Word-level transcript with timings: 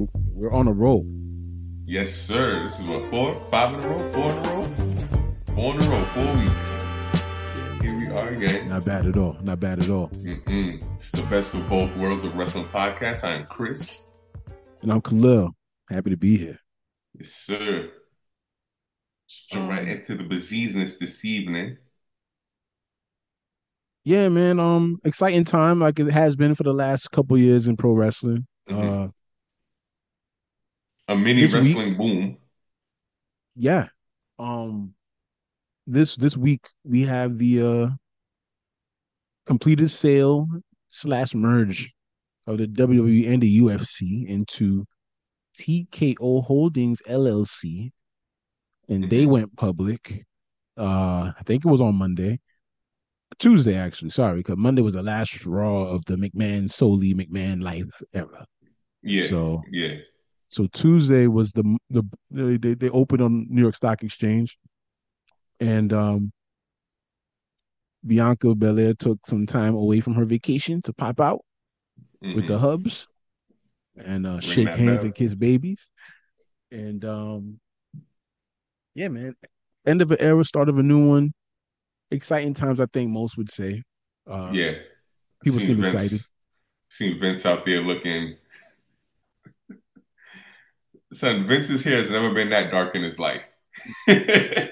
We're 0.00 0.52
on 0.52 0.66
a 0.66 0.72
roll. 0.72 1.04
Yes, 1.84 2.10
sir. 2.10 2.62
This 2.64 2.80
is 2.80 2.86
what 2.86 3.10
four, 3.10 3.38
five 3.50 3.74
in 3.74 3.80
a 3.80 3.88
row, 3.88 4.12
four 4.12 4.30
in 4.30 4.38
a 4.38 4.48
row, 4.48 4.68
four 5.54 5.74
in 5.74 5.82
a 5.82 5.90
row, 5.90 6.04
four 6.14 6.36
weeks. 6.36 7.82
Here 7.82 7.98
we 7.98 8.06
are 8.08 8.28
again. 8.30 8.68
Not 8.70 8.86
bad 8.86 9.06
at 9.06 9.18
all. 9.18 9.36
Not 9.42 9.60
bad 9.60 9.82
at 9.82 9.90
all. 9.90 10.08
Mm-mm. 10.08 10.82
It's 10.94 11.10
the 11.10 11.22
best 11.24 11.52
of 11.52 11.68
both 11.68 11.94
worlds 11.96 12.24
of 12.24 12.34
wrestling 12.34 12.68
podcast. 12.68 13.24
I 13.24 13.32
am 13.32 13.46
Chris. 13.46 14.08
And 14.80 14.90
I'm 14.90 15.02
Khalil. 15.02 15.50
Happy 15.90 16.08
to 16.08 16.16
be 16.16 16.38
here. 16.38 16.58
Yes, 17.18 17.28
sir. 17.28 17.90
Let's 19.26 19.46
jump 19.52 19.70
right 19.70 19.86
into 19.86 20.16
the 20.16 20.24
business 20.24 20.96
this 20.96 21.26
evening. 21.26 21.76
Yeah, 24.04 24.30
man. 24.30 24.58
Um, 24.58 24.98
exciting 25.04 25.44
time 25.44 25.78
like 25.78 25.98
it 25.98 26.10
has 26.10 26.36
been 26.36 26.54
for 26.54 26.62
the 26.62 26.72
last 26.72 27.10
couple 27.10 27.36
years 27.36 27.68
in 27.68 27.76
pro 27.76 27.92
wrestling. 27.92 28.46
Mhm. 28.70 29.08
Uh, 29.08 29.08
A 31.10 31.16
mini 31.16 31.40
This 31.42 31.54
week- 31.54 31.76
wrestling 31.76 31.96
boom. 31.96 32.36
yeah. 33.56 33.88
Um, 34.38 34.94
this 35.86 36.14
this 36.16 36.36
week 36.36 36.64
we 36.84 37.02
have 37.02 37.36
the 37.36 37.62
uh 37.62 37.88
completed 39.46 39.90
sale 39.90 40.46
slash 40.90 41.34
merge 41.34 41.92
of 42.46 42.58
the 42.58 42.66
WWE 42.68 43.28
and 43.32 43.42
the 43.42 43.58
UFC 43.60 44.24
into 44.28 44.84
TKO 45.58 46.44
Holdings 46.44 47.02
LLC, 47.06 47.90
and 48.88 49.10
they 49.10 49.24
Mhm. 49.24 49.30
went 49.30 49.56
public. 49.56 50.24
Uh, 50.76 51.32
I 51.36 51.42
think 51.44 51.64
it 51.64 51.68
was 51.68 51.80
on 51.80 51.96
Monday, 51.96 52.38
Tuesday 53.38 53.74
actually. 53.74 54.10
Sorry, 54.10 54.38
because 54.38 54.56
Monday 54.56 54.82
was 54.82 54.94
the 54.94 55.02
last 55.02 55.44
Raw 55.44 55.82
of 55.82 56.04
the 56.06 56.14
McMahon 56.16 56.70
solely 56.70 57.14
McMahon 57.14 57.62
life 57.62 57.90
era. 58.14 58.46
Yeah. 59.02 59.26
So 59.26 59.62
yeah. 59.70 59.96
So 60.50 60.66
Tuesday 60.72 61.26
was 61.28 61.52
the 61.52 61.64
the 61.88 62.02
they 62.30 62.74
they, 62.74 62.88
opened 62.90 63.22
on 63.22 63.46
New 63.48 63.62
York 63.62 63.76
Stock 63.76 64.02
Exchange, 64.02 64.58
and 65.60 65.92
um, 65.92 66.32
Bianca 68.06 68.54
Belair 68.54 68.94
took 68.94 69.18
some 69.26 69.46
time 69.46 69.74
away 69.74 70.00
from 70.00 70.14
her 70.14 70.24
vacation 70.24 70.82
to 70.82 70.92
pop 70.92 71.20
out 71.20 71.40
with 72.20 72.46
the 72.46 72.58
Mhm. 72.58 72.60
hubs 72.60 73.06
and 73.96 74.26
uh, 74.26 74.40
shake 74.40 74.68
hands 74.68 74.96
bell. 74.96 75.04
and 75.06 75.14
kiss 75.14 75.34
babies, 75.34 75.88
and 76.70 77.04
um, 77.04 77.60
yeah, 78.94 79.08
man, 79.08 79.34
end 79.86 80.02
of 80.02 80.10
an 80.10 80.18
era, 80.20 80.44
start 80.44 80.68
of 80.68 80.78
a 80.78 80.82
new 80.82 81.08
one. 81.08 81.32
Exciting 82.10 82.54
times, 82.54 82.80
I 82.80 82.86
think 82.92 83.10
most 83.12 83.36
would 83.36 83.52
say. 83.52 83.82
Uh, 84.28 84.50
yeah. 84.52 84.74
people 85.44 85.60
seem 85.60 85.80
Vince- 85.80 85.92
excited. 85.94 86.20
Seen 86.88 87.20
Vince 87.20 87.46
out 87.46 87.64
there 87.64 87.80
looking. 87.80 88.34
Son, 91.12 91.46
Vince's 91.46 91.82
hair 91.82 91.96
has 91.96 92.10
never 92.10 92.32
been 92.32 92.50
that 92.50 92.70
dark 92.70 92.94
in 92.94 93.02
his 93.02 93.18
life. 93.18 93.44
the 94.06 94.70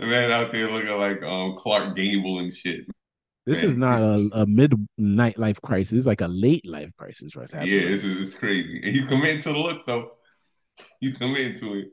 man 0.00 0.30
out 0.30 0.52
there 0.52 0.70
looking 0.70 0.90
like 0.90 1.22
um 1.22 1.56
Clark 1.56 1.96
Gable 1.96 2.38
and 2.38 2.52
shit. 2.52 2.86
This 3.44 3.62
man. 3.62 3.70
is 3.70 3.76
not 3.76 4.02
a, 4.02 4.28
a 4.32 4.46
midnight 4.46 5.38
life 5.38 5.60
crisis; 5.62 5.92
it's 5.92 6.06
like 6.06 6.20
a 6.20 6.28
late 6.28 6.66
life 6.66 6.90
crisis, 6.96 7.34
right? 7.34 7.50
Yeah, 7.52 7.62
it's, 7.64 8.04
it's 8.04 8.34
crazy. 8.34 8.80
And 8.84 8.94
he's 8.94 9.06
committing 9.06 9.40
to 9.42 9.52
the 9.52 9.58
look 9.58 9.86
though. 9.86 10.12
He's 11.00 11.16
committing 11.16 11.56
to 11.56 11.80
it. 11.80 11.88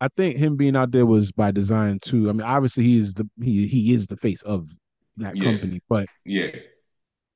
I 0.00 0.08
think 0.16 0.36
him 0.36 0.56
being 0.56 0.76
out 0.76 0.92
there 0.92 1.06
was 1.06 1.32
by 1.32 1.50
design 1.50 1.98
too. 2.00 2.28
I 2.30 2.32
mean, 2.32 2.42
obviously 2.42 2.84
he 2.84 2.98
is 2.98 3.14
the 3.14 3.28
he 3.42 3.66
he 3.66 3.92
is 3.92 4.06
the 4.06 4.16
face 4.16 4.42
of 4.42 4.70
that 5.16 5.36
Yeah. 5.36 5.44
company, 5.44 5.80
but 5.88 6.06
Yeah. 6.24 6.50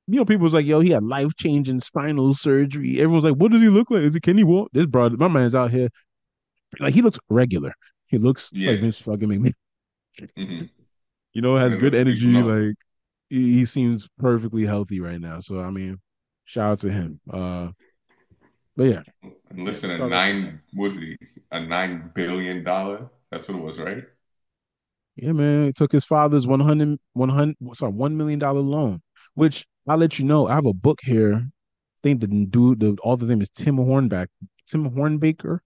You 0.07 0.17
know, 0.19 0.25
people 0.25 0.43
was 0.43 0.53
like, 0.53 0.65
"Yo, 0.65 0.79
he 0.81 0.89
had 0.91 1.03
life 1.03 1.31
changing 1.37 1.79
spinal 1.81 2.33
surgery." 2.35 2.99
Everyone's 2.99 3.25
like, 3.25 3.35
"What 3.35 3.51
does 3.51 3.61
he 3.61 3.69
look 3.69 3.89
like? 3.91 4.03
Is 4.03 4.15
it 4.15 4.23
can 4.23 4.37
he 4.37 4.43
walk?" 4.43 4.69
This 4.73 4.85
brother, 4.87 5.17
my 5.17 5.27
man's 5.27 5.55
out 5.55 5.71
here, 5.71 5.89
like 6.79 6.93
he 6.95 7.01
looks 7.01 7.19
regular. 7.29 7.73
He 8.07 8.17
looks 8.19 8.51
Yeah. 8.51 8.71
like 8.71 8.79
Vince 8.79 8.99
fucking 8.99 9.29
McMahon. 9.29 9.53
hmm 10.37 10.69
You 11.33 11.41
know, 11.41 11.57
has 11.57 11.75
good 11.75 11.93
energy. 11.95 12.43
Like 12.43 12.75
he, 13.29 13.53
he 13.55 13.65
seems 13.65 14.09
perfectly 14.19 14.65
healthy 14.65 14.99
right 14.99 15.21
now. 15.21 15.39
So 15.41 15.61
I 15.61 15.71
mean, 15.71 15.99
shout 16.45 16.73
out 16.73 16.79
to 16.81 16.91
him. 16.91 17.19
Uh, 17.31 17.71
but 18.75 18.83
yeah, 18.85 19.03
listen, 19.55 19.89
a 19.91 19.99
nine 19.99 20.61
was 20.73 20.97
he 20.97 21.17
a 21.51 21.59
nine 21.59 22.11
billion 22.15 22.63
dollar? 22.63 23.09
That's 23.31 23.47
what 23.47 23.57
it 23.57 23.61
was, 23.61 23.79
right? 23.79 24.03
Yeah, 25.15 25.31
man. 25.31 25.65
He 25.67 25.73
took 25.73 25.91
his 25.91 26.05
father's 26.05 26.47
100, 26.47 26.99
100 27.13 27.55
sorry, 27.73 27.91
one 27.91 28.17
million 28.17 28.39
dollar 28.39 28.61
loan, 28.61 29.01
which 29.35 29.65
I'll 29.87 29.97
let 29.97 30.17
you 30.19 30.25
know. 30.25 30.47
I 30.47 30.55
have 30.55 30.65
a 30.65 30.73
book 30.73 30.99
here. 31.03 31.35
I 31.35 31.99
think 32.01 32.21
the 32.21 32.27
dude, 32.27 32.79
the 32.79 32.97
author's 33.03 33.29
name 33.29 33.41
is 33.41 33.49
Tim 33.49 33.77
Hornback, 33.77 34.27
Tim 34.67 34.89
Hornbaker. 34.89 35.59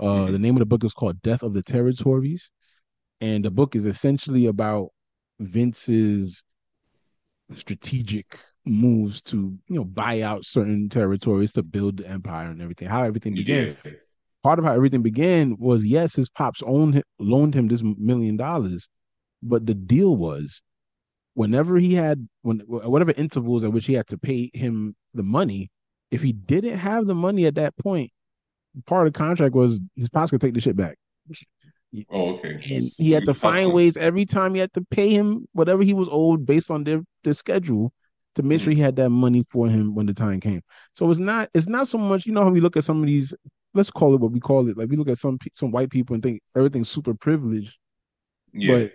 Uh, 0.00 0.26
Mhm. 0.26 0.32
the 0.32 0.38
name 0.38 0.54
of 0.56 0.60
the 0.60 0.66
book 0.66 0.84
is 0.84 0.94
called 0.94 1.20
Death 1.22 1.42
of 1.42 1.54
the 1.54 1.62
Territories. 1.62 2.50
And 3.20 3.44
the 3.44 3.50
book 3.50 3.74
is 3.74 3.84
essentially 3.84 4.46
about 4.46 4.90
Vince's 5.40 6.44
strategic 7.54 8.38
moves 8.64 9.22
to, 9.22 9.58
you 9.68 9.76
know, 9.76 9.84
buy 9.84 10.20
out 10.22 10.44
certain 10.44 10.88
territories 10.88 11.52
to 11.52 11.62
build 11.62 11.96
the 11.98 12.08
empire 12.08 12.50
and 12.50 12.60
everything, 12.60 12.88
how 12.88 13.02
everything 13.02 13.34
began 13.34 13.76
Yeah. 13.84 13.92
part 14.42 14.58
of 14.58 14.64
how 14.64 14.72
everything 14.72 15.02
began 15.02 15.56
was 15.58 15.84
yes, 15.84 16.14
his 16.14 16.28
pops 16.28 16.62
owned 16.64 17.02
loaned 17.18 17.54
him 17.54 17.68
this 17.68 17.82
million 17.82 18.36
dollars, 18.36 18.88
but 19.42 19.66
the 19.66 19.74
deal 19.74 20.16
was 20.16 20.62
whenever 21.38 21.78
he 21.78 21.94
had 21.94 22.28
when 22.42 22.58
whatever 22.66 23.12
intervals 23.16 23.62
at 23.62 23.72
which 23.72 23.86
he 23.86 23.92
had 23.92 24.08
to 24.08 24.18
pay 24.18 24.50
him 24.52 24.96
the 25.14 25.22
money, 25.22 25.70
if 26.10 26.20
he 26.20 26.32
didn't 26.32 26.76
have 26.76 27.06
the 27.06 27.14
money 27.14 27.46
at 27.46 27.54
that 27.54 27.76
point, 27.76 28.10
part 28.86 29.06
of 29.06 29.12
the 29.12 29.16
contract 29.16 29.54
was 29.54 29.80
his 29.94 30.08
pops 30.08 30.32
could 30.32 30.40
take 30.40 30.54
the 30.54 30.60
shit 30.60 30.74
back. 30.74 30.98
Oh, 32.10 32.34
okay. 32.34 32.54
And 32.54 32.82
he 32.96 33.12
had 33.12 33.24
to 33.26 33.32
find 33.32 33.72
ways 33.72 33.96
every 33.96 34.26
time 34.26 34.52
he 34.52 34.60
had 34.60 34.72
to 34.72 34.84
pay 34.90 35.10
him 35.10 35.46
whatever 35.52 35.84
he 35.84 35.94
was 35.94 36.08
owed 36.10 36.44
based 36.44 36.72
on 36.72 36.82
their, 36.82 37.02
their 37.22 37.34
schedule 37.34 37.92
to 38.34 38.42
make 38.42 38.60
sure 38.60 38.72
he 38.72 38.80
had 38.80 38.96
that 38.96 39.10
money 39.10 39.44
for 39.48 39.68
him 39.68 39.94
when 39.94 40.06
the 40.06 40.14
time 40.14 40.40
came. 40.40 40.62
So 40.94 41.08
it's 41.08 41.20
not 41.20 41.50
it's 41.54 41.68
not 41.68 41.86
so 41.86 41.98
much 41.98 42.26
you 42.26 42.32
know 42.32 42.42
how 42.42 42.50
we 42.50 42.60
look 42.60 42.76
at 42.76 42.82
some 42.82 43.00
of 43.00 43.06
these 43.06 43.32
let's 43.74 43.92
call 43.92 44.12
it 44.12 44.20
what 44.20 44.32
we 44.32 44.40
call 44.40 44.68
it 44.68 44.76
like 44.76 44.90
we 44.90 44.96
look 44.96 45.08
at 45.08 45.18
some 45.18 45.38
some 45.54 45.70
white 45.70 45.90
people 45.90 46.14
and 46.14 46.22
think 46.22 46.40
everything's 46.56 46.88
super 46.88 47.14
privileged. 47.14 47.78
Yeah. 48.52 48.72
But 48.72 48.92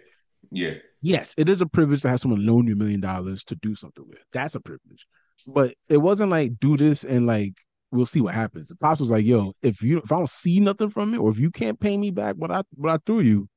yeah. 0.52 0.74
Yes, 1.04 1.36
it 1.38 1.48
is 1.50 1.62
a 1.62 1.68
privilege 1.68 2.02
to 2.02 2.10
have 2.10 2.20
someone 2.20 2.44
loan 2.46 2.66
you 2.66 2.74
a 2.74 2.78
million 2.78 3.02
dollars 3.02 3.44
to 3.46 3.56
do 3.58 3.76
something 3.76 4.06
with. 4.08 4.24
That's 4.32 4.56
a 4.56 4.60
privilege. 4.60 5.06
But 5.46 5.76
it 5.90 5.98
wasn't 5.98 6.32
like 6.32 6.60
do 6.60 6.78
this 6.78 7.04
and 7.04 7.28
like 7.28 7.54
we'll 7.92 8.08
see 8.08 8.22
what 8.22 8.34
happens. 8.34 8.70
The 8.70 8.76
pops 8.78 9.02
was 9.02 9.12
like, 9.12 9.26
yo, 9.26 9.54
if 9.62 9.84
you 9.84 10.00
if 10.00 10.12
I 10.12 10.18
don't 10.18 10.30
see 10.30 10.60
nothing 10.60 10.90
from 10.90 11.14
it, 11.14 11.18
or 11.18 11.30
if 11.30 11.38
you 11.38 11.52
can't 11.52 11.80
pay 11.80 11.96
me 11.96 12.10
back 12.10 12.36
what 12.38 12.50
I 12.50 12.64
what 12.76 12.92
I 12.92 12.98
threw 13.06 13.20
you, 13.20 13.48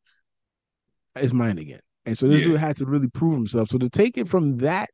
it's 1.14 1.32
mine 1.32 1.58
again. 1.58 1.80
And 2.04 2.18
so 2.18 2.28
this 2.28 2.40
Yeah. 2.40 2.48
dude 2.48 2.60
had 2.60 2.76
to 2.76 2.86
really 2.86 3.08
prove 3.08 3.34
himself. 3.34 3.70
So 3.70 3.78
to 3.78 3.88
take 3.88 4.18
it 4.18 4.28
from 4.28 4.58
that 4.58 4.90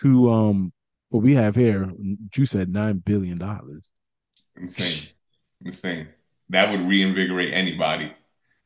to 0.00 0.30
um 0.30 0.72
what 1.10 1.22
we 1.22 1.34
have 1.34 1.54
here, 1.54 1.90
you 2.34 2.46
said 2.46 2.68
nine 2.68 2.98
billion 2.98 3.38
dollars. 3.38 3.88
Insane. 4.56 5.08
Insane. 5.64 6.08
That 6.48 6.70
would 6.70 6.88
reinvigorate 6.88 7.52
anybody. 7.52 8.12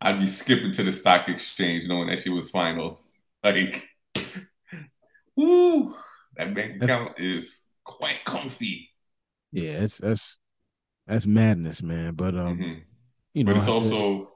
I'd 0.00 0.20
be 0.20 0.26
skipping 0.26 0.72
to 0.72 0.82
the 0.82 0.92
stock 0.92 1.28
exchange 1.28 1.86
knowing 1.86 2.08
that 2.08 2.20
she 2.20 2.30
was 2.30 2.50
final. 2.50 3.00
Like, 3.44 3.88
woo, 5.36 5.94
that 6.36 6.54
bank 6.54 6.82
account 6.82 7.18
is 7.18 7.62
quite 7.84 8.24
comfy. 8.24 8.90
Yeah, 9.52 9.82
it's 9.82 9.98
that's 9.98 10.40
that's 11.06 11.26
madness, 11.26 11.82
man. 11.82 12.14
But 12.14 12.36
um, 12.36 12.66
Mhm. 12.66 12.84
you 13.34 13.44
know, 13.44 13.52
But 13.52 13.56
it's 13.56 13.68
also 13.68 14.32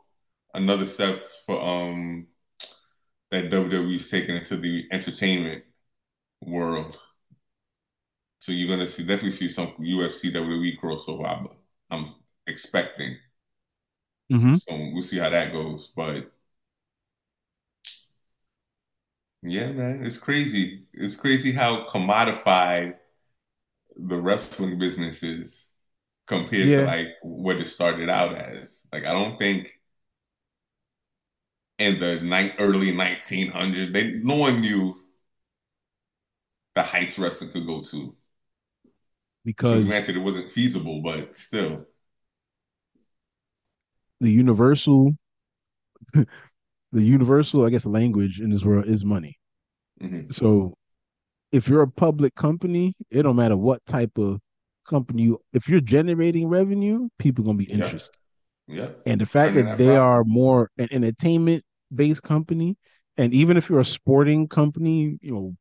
another 0.55 0.87
step 0.87 1.27
for 1.47 1.61
um 1.61 2.29
that 3.31 3.51
WWE's 3.51 4.11
taken 4.11 4.37
into 4.37 4.57
the 4.57 4.87
entertainment 4.93 5.65
world. 6.43 6.99
So 8.41 8.53
you're 8.53 8.69
gonna 8.69 8.87
see 8.89 9.03
definitely 9.05 9.31
see 9.33 9.49
some 9.49 9.75
UFC 9.79 10.31
WWE 10.31 10.77
crossover. 10.79 11.27
I'm, 11.29 11.49
I'm 11.91 12.15
expecting. 12.47 13.17
Mhm. 14.31 14.59
So 14.59 14.75
we'll 14.93 15.03
see 15.03 15.19
how 15.19 15.31
that 15.31 15.53
goes. 15.53 15.89
But 15.89 16.33
yeah, 19.43 19.71
man, 19.73 20.05
it's 20.05 20.17
crazy. 20.19 20.87
It's 20.93 21.17
crazy 21.17 21.53
how 21.53 21.87
commodified 21.89 22.95
the 23.97 24.21
wrestling 24.21 24.79
business 24.79 25.23
is 25.23 25.69
compared 26.27 26.71
Yeah. 26.71 26.73
to 26.73 26.83
like 26.83 27.09
what 27.23 27.59
it 27.59 27.67
started 27.67 28.11
out 28.11 28.37
as. 28.37 28.87
Like 28.93 29.05
I 29.07 29.13
don't 29.13 29.39
think 29.39 29.73
in 31.79 31.99
the 32.01 32.21
ni- 32.21 32.53
early 32.59 32.91
1900s, 32.93 33.93
they 33.93 34.15
no 34.23 34.37
one 34.37 34.61
knew 34.61 35.01
the 36.77 36.83
heights 36.83 37.19
wrestling 37.19 37.51
could 37.51 37.67
go 37.67 37.81
to. 37.83 38.15
because 39.69 39.85
Because 39.85 39.85
granted, 39.85 40.17
it 40.17 40.21
wasn't 40.21 40.53
feasible, 40.53 41.03
but 41.03 41.37
still. 41.37 41.87
The 44.21 44.31
universal 44.31 45.13
the 46.15 46.27
universal 47.05 47.65
i 47.65 47.71
guess 47.71 47.87
language 47.87 48.41
in 48.41 48.51
this 48.51 48.65
world 48.65 48.87
is 48.87 49.05
money 49.05 49.39
Mhm. 50.01 50.31
so 50.31 50.75
if 51.53 51.69
you're 51.69 51.83
a 51.83 51.89
public 51.91 52.35
company 52.35 52.95
it 53.11 53.23
don't 53.23 53.37
matter 53.37 53.57
what 53.57 53.85
type 53.87 54.19
of 54.19 54.41
company, 54.87 55.25
you 55.25 55.41
if 55.53 55.69
you're 55.69 55.81
generating 55.81 56.49
revenue, 56.49 57.09
people 57.19 57.45
are 57.45 57.47
gonna 57.47 57.59
be 57.59 57.65
interested. 57.71 58.19
Yeah. 58.67 58.91
And 59.07 59.21
the 59.21 59.27
fact 59.27 59.55
Turning 59.55 59.55
that 59.55 59.77
that 59.77 59.79
they 59.79 59.85
profit. 59.85 59.97
are 59.97 60.25
more 60.25 60.71
an 60.79 60.89
entertainment 60.91 61.65
based 61.95 62.23
company, 62.23 62.77
and 63.17 63.33
even 63.35 63.57
if 63.57 63.69
you're 63.71 63.81
a 63.81 63.85
sporting 63.85 64.49
company, 64.49 65.19
you 65.23 65.33
know, 65.35 65.57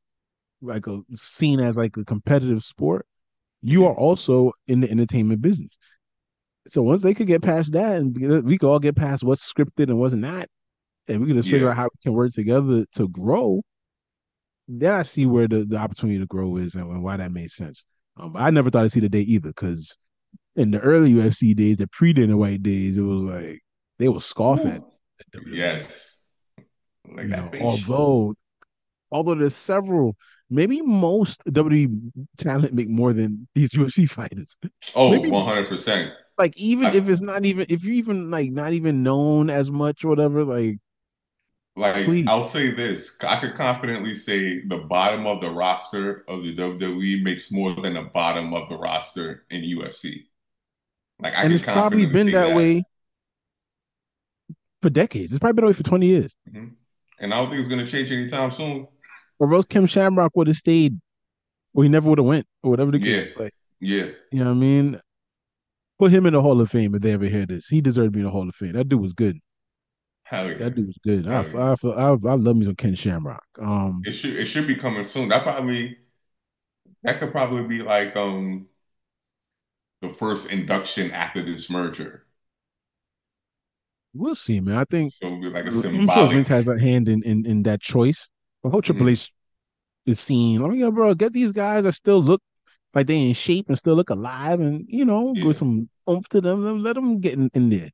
like 0.62 0.88
a 0.88 1.02
seen 1.16 1.60
as 1.60 1.78
like 1.78 1.98
a 1.98 2.06
competitive 2.06 2.64
sport, 2.64 3.06
you 3.62 3.86
are 3.86 3.94
hmm 3.94 3.96
also 3.96 4.54
in 4.68 4.82
the 4.82 4.92
entertainment 4.92 5.42
business. 5.42 5.78
So 6.68 6.82
once 6.82 7.02
they 7.02 7.14
could 7.14 7.28
get 7.28 7.42
past 7.42 7.74
that, 7.74 7.98
and 7.98 8.46
we 8.46 8.58
could 8.58 8.70
all 8.70 8.80
get 8.80 8.96
past 8.96 9.24
what's 9.24 9.52
scripted 9.52 9.90
and 9.90 10.00
what's 10.00 10.14
not, 10.14 10.48
and 11.08 11.20
we 11.20 11.28
can 11.28 11.36
just 11.36 11.50
figure 11.50 11.70
out 11.70 11.76
how 11.76 11.86
we 11.86 12.00
can 12.02 12.14
work 12.14 12.32
together 12.32 12.86
to 12.94 13.10
grow, 13.10 13.62
then 14.68 14.94
I 14.94 15.04
see 15.04 15.26
where 15.26 15.48
the, 15.48 15.66
the 15.66 15.76
opportunity 15.76 16.20
to 16.20 16.26
grow 16.26 16.56
is 16.58 16.76
and, 16.76 16.90
and 16.90 17.04
why 17.04 17.18
that 17.18 17.32
made 17.32 17.52
sense. 17.52 17.84
Um, 18.18 18.36
I 18.38 18.50
never 18.50 18.70
thought 18.70 18.86
I'd 18.86 18.92
see 18.92 19.02
the 19.02 19.10
day 19.10 19.22
either 19.22 19.50
because 19.50 19.96
in 20.56 20.72
the 20.72 20.80
early 20.80 21.14
UFC 21.14 21.56
days, 21.56 21.78
the 21.78 21.88
pre 21.88 22.14
Dana 22.14 22.38
White 22.38 22.64
days, 22.64 22.98
it 22.98 23.02
was 23.02 23.24
like 23.24 23.60
they 24.00 24.08
were 24.08 24.20
scoffing. 24.20 24.68
at 24.68 24.84
Yes. 25.48 26.24
Like 27.12 27.30
that 27.30 27.54
know, 27.54 27.60
although 27.60 28.36
although 29.12 29.36
there's 29.36 29.56
several, 29.56 30.16
maybe 30.50 30.82
most 30.82 31.44
WWE 31.46 32.12
talent 32.38 32.74
make 32.74 32.90
more 32.90 33.14
than 33.14 33.48
these 33.56 33.72
UFC 33.74 34.10
fighters. 34.10 34.56
Oh, 34.96 35.12
maybe 35.12 35.30
100%. 35.30 36.14
Like 36.38 36.58
even 36.58 36.90
I 36.90 36.94
if 36.94 37.10
it's 37.10 37.22
not 37.22 37.46
even 37.46 37.66
if 37.70 37.84
you're 37.84 37.94
even 37.96 38.32
like 38.32 38.52
not 38.52 38.74
even 38.74 39.04
known 39.04 39.50
as 39.50 39.70
much 39.72 40.04
or 40.04 40.10
whatever, 40.10 40.44
like 40.44 40.80
like 41.76 42.14
please. 42.14 42.28
I'll 42.28 42.44
say 42.44 42.72
this. 42.72 43.18
I 43.22 43.40
could 43.40 43.56
confidently 43.56 44.14
say 44.14 44.62
the 44.68 44.78
bottom 44.80 45.26
of 45.26 45.42
the 45.42 45.50
roster 45.50 46.24
of 46.28 46.44
the 46.44 46.54
WWE 46.54 47.24
makes 47.24 47.52
more 47.52 47.74
than 47.74 47.94
the 47.96 48.04
bottom 48.04 48.54
of 48.54 48.70
the 48.70 48.78
roster 48.78 49.46
in 49.50 49.64
UFC. 49.64 50.28
Like 51.20 51.36
I 51.36 51.44
And 51.44 51.54
it's 51.54 51.64
probably 51.64 52.06
been 52.08 52.32
that 52.32 52.52
that. 52.52 52.52
way 52.52 52.86
for 54.82 54.90
decades. 54.90 55.32
It's 55.32 55.40
probably 55.40 55.54
been 55.56 55.64
that 55.66 55.68
way 55.70 55.74
for 55.74 55.84
20 55.84 56.08
years. 56.08 56.36
hmm 56.52 56.68
And 57.20 57.34
I 57.34 57.38
don't 57.38 57.50
think 57.50 57.60
it's 57.60 57.70
gonna 57.70 57.88
change 57.88 58.12
anytime 58.12 58.52
soon. 58.52 58.88
Or 59.40 59.54
else 59.54 59.66
Ken 59.66 59.86
Shamrock 59.86 60.36
would 60.36 60.48
have 60.48 60.58
stayed, 60.58 61.00
or 61.74 61.84
he 61.84 61.90
never 61.90 62.10
would 62.10 62.20
have 62.20 62.28
went, 62.28 62.48
or 62.64 62.72
whatever 62.72 62.92
the 62.92 63.00
Yeah. 63.00 63.26
case. 63.26 63.36
Like, 63.36 63.54
Yeah. 63.80 64.12
you 64.32 64.40
know 64.40 64.52
what 64.52 64.58
I 64.58 64.60
mean? 64.60 65.02
Put 65.98 66.12
him 66.12 66.26
in 66.28 66.34
the 66.34 66.42
Hall 66.44 66.62
of 66.62 66.70
Fame 66.70 66.94
if 66.94 67.02
they 67.02 67.14
ever 67.14 67.26
hear 67.26 67.48
this. 67.48 67.68
He 67.68 67.82
deserved 67.82 68.08
to 68.08 68.12
be 68.12 68.20
in 68.20 68.26
the 68.26 68.32
Hall 68.32 68.48
of 68.48 68.56
Fame. 68.56 68.74
That 68.74 68.90
dude 68.90 69.02
was 69.02 69.14
good. 69.14 69.40
Hell 70.24 70.50
yeah. 70.50 70.58
That 70.58 70.76
dude 70.76 70.88
was 70.88 70.98
good. 71.04 71.28
I 71.28 71.42
yeah. 71.42 71.54
I, 71.56 71.76
I, 71.90 72.10
I 72.12 72.36
love 72.36 72.56
me 72.58 72.66
some 72.66 72.76
Ken 72.76 72.96
Shamrock. 72.96 73.44
Um, 73.60 74.04
It 74.06 74.12
should 74.14 74.36
it 74.36 74.46
should 74.46 74.68
be 74.68 74.76
coming 74.76 75.04
soon. 75.04 75.30
That 75.30 75.44
probably 75.44 75.98
that 77.04 77.20
could 77.20 77.32
probably 77.32 77.64
be 77.68 77.82
like 77.84 78.16
um 78.16 78.68
the 80.02 80.10
first 80.10 80.52
induction 80.52 81.10
after 81.10 81.42
this 81.42 81.68
merger. 81.68 82.28
we'll 84.14 84.36
see, 84.36 84.60
man. 84.60 84.78
I 84.78 84.86
think 84.86 85.12
So 85.12 85.28
it'll 85.28 85.40
be 85.42 85.50
like 85.50 85.66
a 85.66 85.70
I'm 85.70 86.08
sure. 86.08 86.28
Vince 86.28 86.48
has 86.48 86.68
a 86.68 86.80
hand 86.80 87.08
in 87.10 87.24
in, 87.24 87.46
in 87.46 87.64
that 87.64 87.82
choice. 87.82 88.28
But 88.62 88.70
whole 88.70 88.82
Triple 88.82 89.08
Mhm. 89.08 89.12
H 89.12 89.32
is 90.06 90.20
seen. 90.20 90.62
Like, 90.62 90.78
yeah, 90.78 90.90
bro, 90.92 91.16
get 91.16 91.34
these 91.34 91.52
guys 91.54 91.84
that 91.84 91.94
still 91.94 92.24
look 92.24 92.42
like 92.94 93.08
they 93.08 93.18
in 93.30 93.34
shape 93.34 93.68
and 93.70 93.78
still 93.78 93.96
look 93.96 94.10
alive, 94.10 94.60
and 94.60 94.86
you 94.88 95.06
know, 95.06 95.34
Yeah. 95.36 95.46
with 95.46 95.58
some 95.58 95.90
oomph 96.10 96.28
to 96.30 96.42
them. 96.42 96.80
Let 96.80 96.96
them 96.96 97.20
get 97.20 97.34
in, 97.34 97.50
in 97.54 97.70
there. 97.70 97.90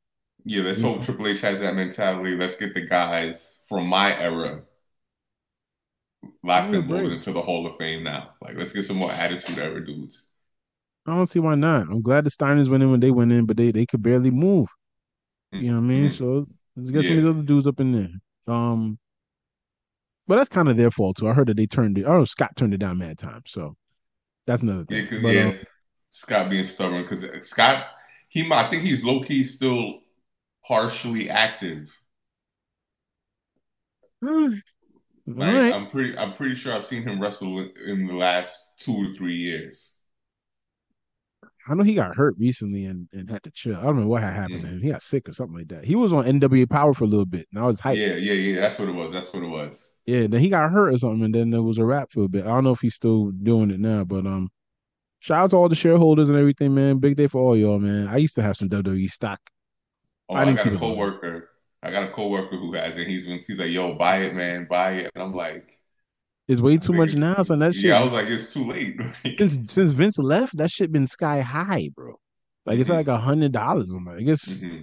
Yeah, 0.46 0.64
let's 0.64 0.82
You 0.82 0.88
hope 0.88 1.02
Triple 1.04 1.28
H 1.28 1.42
has 1.42 1.60
that 1.60 1.76
mentality. 1.76 2.36
Let's 2.36 2.56
get 2.58 2.74
the 2.74 2.82
guys 2.82 3.60
from 3.68 3.88
my 3.88 4.18
era 4.20 4.64
locked 6.44 6.74
yeah, 6.74 6.80
and 6.80 6.88
great. 6.88 7.12
into 7.14 7.32
the 7.32 7.42
Hall 7.42 7.66
of 7.68 7.78
Fame 7.78 8.04
now. 8.04 8.34
Like, 8.42 8.56
let's 8.58 8.74
get 8.74 8.84
some 8.86 8.98
more 8.98 9.12
attitude 9.12 9.58
era 9.58 9.86
dudes. 9.86 10.32
I 11.06 11.16
don't 11.16 11.28
see 11.28 11.40
why 11.40 11.56
not. 11.56 11.88
I'm 11.90 12.02
glad 12.02 12.24
the 12.24 12.30
Steiners 12.30 12.70
went 12.70 12.84
in 12.84 12.92
when 12.92 13.00
they 13.00 13.12
went 13.12 13.32
in, 13.32 13.46
but 13.46 13.58
they 13.58 13.72
they 13.72 13.86
could 13.86 14.02
barely 14.04 14.32
move. 14.32 14.68
You 15.60 15.72
know 15.72 15.78
what 15.80 15.86
I 15.86 15.88
mean? 15.88 16.10
Mm-hmm. 16.10 16.18
So 16.18 16.48
let's 16.76 16.92
get 16.92 17.06
some 17.06 17.14
of 17.14 17.18
these 17.24 17.30
other 17.30 17.44
dudes 17.44 17.68
up 17.68 17.80
in 17.80 17.92
there. 17.94 18.56
Um, 18.56 19.00
but 20.28 20.36
that's 20.36 20.50
kind 20.50 20.70
of 20.70 20.78
their 20.78 20.92
fault 20.92 21.18
too. 21.18 21.28
I 21.28 21.34
heard 21.34 21.48
that 21.48 21.58
they 21.58 21.66
turned 21.68 21.98
it. 21.98 22.06
Oh, 22.06 22.24
Scott 22.26 22.56
turned 22.56 22.74
it 22.74 22.78
down 22.78 23.00
mad 23.00 23.18
time. 23.18 23.42
So 23.46 23.76
that's 24.50 24.64
another 24.64 24.86
thing. 24.86 25.04
because 25.04 25.24
But 25.24 25.36
yeah, 25.36 25.52
um, 25.52 25.60
Scott 26.10 26.50
being 26.50 26.66
stubborn. 26.66 27.04
Because 27.04 27.26
Scott, 27.48 27.88
he, 28.30 28.44
might- 28.48 28.68
I 28.68 28.72
think 28.72 28.84
he's 28.84 29.04
low 29.04 29.22
key 29.24 29.44
still 29.44 30.02
partially 30.68 31.30
active. 31.30 31.96
Like, 35.36 35.66
right. 35.66 35.72
I'm 35.72 35.88
pretty, 35.90 36.18
I'm 36.18 36.34
pretty 36.34 36.56
sure 36.56 36.74
I've 36.74 36.86
seen 36.86 37.04
him 37.04 37.22
wrestle 37.22 37.60
in, 37.60 37.72
in 37.86 38.08
the 38.08 38.16
last 38.16 38.80
two 38.80 39.08
to 39.08 39.16
three 39.16 39.36
years. 39.36 39.99
I 41.68 41.76
know 41.76 41.84
he 41.84 41.94
got 41.94 42.16
hurt 42.16 42.36
recently 42.40 42.86
and, 42.86 43.08
and 43.14 43.30
had 43.30 43.44
to 43.44 43.52
chill. 43.52 43.76
I 43.78 43.84
don't 43.84 44.00
know 44.00 44.08
what 44.08 44.24
had 44.24 44.34
happened 44.34 44.64
to 44.64 44.70
Mm. 44.70 44.72
him. 44.72 44.82
He 44.82 44.90
got 44.92 45.04
sick 45.04 45.30
or 45.30 45.34
something 45.34 45.58
like 45.58 45.68
that. 45.70 45.86
He 45.86 45.96
was 45.96 46.14
on 46.14 46.26
NWA 46.26 46.66
Power 46.66 46.94
for 46.94 47.04
a 47.04 47.08
little 47.08 47.26
bit. 47.26 47.48
Now 47.52 47.70
it's 47.70 47.80
hype. 47.80 48.00
Yeah, 48.00 48.16
yeah, 48.16 48.34
yeah. 48.34 48.62
That's 48.62 48.80
what 48.80 48.88
it 48.90 48.94
was. 48.94 49.12
That's 49.12 49.34
what 49.34 49.44
it 49.44 49.48
was. 49.48 49.92
Yeah, 50.06 50.28
then 50.28 50.40
he 50.42 50.50
got 50.50 50.72
hurt 50.72 50.94
or 50.94 50.98
something, 50.98 51.24
and 51.24 51.36
then 51.36 51.52
there 51.52 51.62
was 51.62 51.78
a 51.78 51.86
wrap 51.86 52.12
for 52.12 52.24
a 52.24 52.28
bit. 52.28 52.46
I 52.46 52.50
don't 52.50 52.64
know 52.64 52.72
if 52.72 52.80
he's 52.80 52.96
still 52.96 53.32
doing 53.32 53.70
it 53.70 53.80
now, 53.80 54.04
but 54.04 54.26
um, 54.26 54.50
shout 55.20 55.40
out 55.46 55.52
to 55.52 55.58
all 55.58 55.70
the 55.70 55.76
shareholders 55.76 56.30
and 56.30 56.38
everything, 56.40 56.76
man. 56.76 57.00
Big 57.00 57.18
day 57.18 57.28
for 57.28 57.42
all 57.42 57.58
y'all, 57.58 57.80
man. 57.80 58.08
I 58.08 58.18
used 58.18 58.36
to 58.36 58.44
have 58.44 58.58
some 58.58 58.70
WWE 58.70 59.08
stock. 59.10 59.42
Oh, 60.30 60.44
I 60.44 60.46
I 60.46 60.54
got 60.54 60.68
a 60.68 60.72
it 60.72 60.80
coworker. 60.80 61.50
I 61.82 61.92
got 61.92 62.04
a 62.04 62.12
coworker 62.12 62.58
who 62.58 62.74
has 62.74 62.98
it. 62.98 63.08
He's 63.08 63.26
been, 63.26 63.40
he's 63.40 63.60
like, 63.60 63.72
"Yo, 63.72 63.94
buy 63.96 64.24
it, 64.24 64.34
man, 64.36 64.68
buy 64.70 64.94
it." 64.94 65.12
And 65.16 65.24
I'm 65.24 65.34
like, 65.34 65.79
It's 66.50 66.62
way 66.62 66.78
too 66.80 66.94
much 66.94 67.14
now, 67.16 67.44
so 67.44 67.56
that 67.58 67.76
shit 67.76 67.94
yeah. 67.94 68.00
I 68.00 68.04
was 68.04 68.14
like, 68.14 68.28
it's 68.28 68.54
too 68.54 68.66
late. 68.66 69.00
since 69.40 69.74
since 69.74 69.92
Vince 69.94 70.18
left, 70.18 70.58
that 70.58 70.72
shit 70.72 70.92
been 70.92 71.08
sky 71.08 71.42
high, 71.42 71.90
bro. 71.96 72.20
Like 72.66 72.80
it's 72.80 72.90
like 72.90 73.08
a 73.08 73.18
hundred 73.18 73.52
dollars. 73.52 73.90
I'm 73.92 74.06
like, 74.06 74.18
I 74.20 74.24
guess 74.24 74.42
hmm 74.46 74.82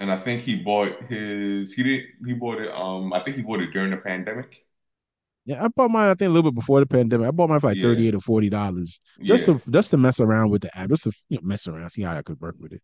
And 0.00 0.12
I 0.12 0.18
think 0.18 0.42
he 0.42 0.56
bought 0.56 1.02
his. 1.04 1.74
He 1.74 1.82
did. 1.84 2.04
He 2.26 2.34
bought 2.34 2.60
it. 2.60 2.70
Um, 2.72 3.12
I 3.14 3.22
think 3.24 3.36
he 3.36 3.42
bought 3.42 3.62
it 3.62 3.72
during 3.72 3.90
the 3.92 3.98
pandemic. 3.98 4.64
yeah, 5.44 5.64
I 5.64 5.68
bought 5.68 5.90
mine. 5.90 6.08
I 6.10 6.14
think 6.14 6.28
a 6.28 6.32
little 6.32 6.50
bit 6.50 6.54
before 6.56 6.80
the 6.80 6.86
pandemic. 6.86 7.26
I 7.26 7.30
bought 7.30 7.48
mine 7.48 7.60
for 7.60 7.68
like 7.68 7.80
thirty 7.80 8.06
Yeah, 8.06 8.08
eight 8.08 8.14
or 8.14 8.20
forty 8.20 8.50
dollars, 8.50 8.98
just 9.26 9.46
yeah, 9.46 9.46
to 9.46 9.60
just 9.70 9.90
to 9.90 9.96
mess 9.96 10.20
around 10.20 10.50
with 10.50 10.62
the 10.62 10.76
app, 10.78 10.90
just 10.90 11.04
to 11.04 11.12
you 11.28 11.38
know, 11.38 11.42
mess 11.46 11.66
around, 11.66 11.88
see 11.90 12.02
how 12.02 12.16
I 12.16 12.22
could 12.22 12.40
work 12.40 12.56
with 12.58 12.72
it. 12.72 12.82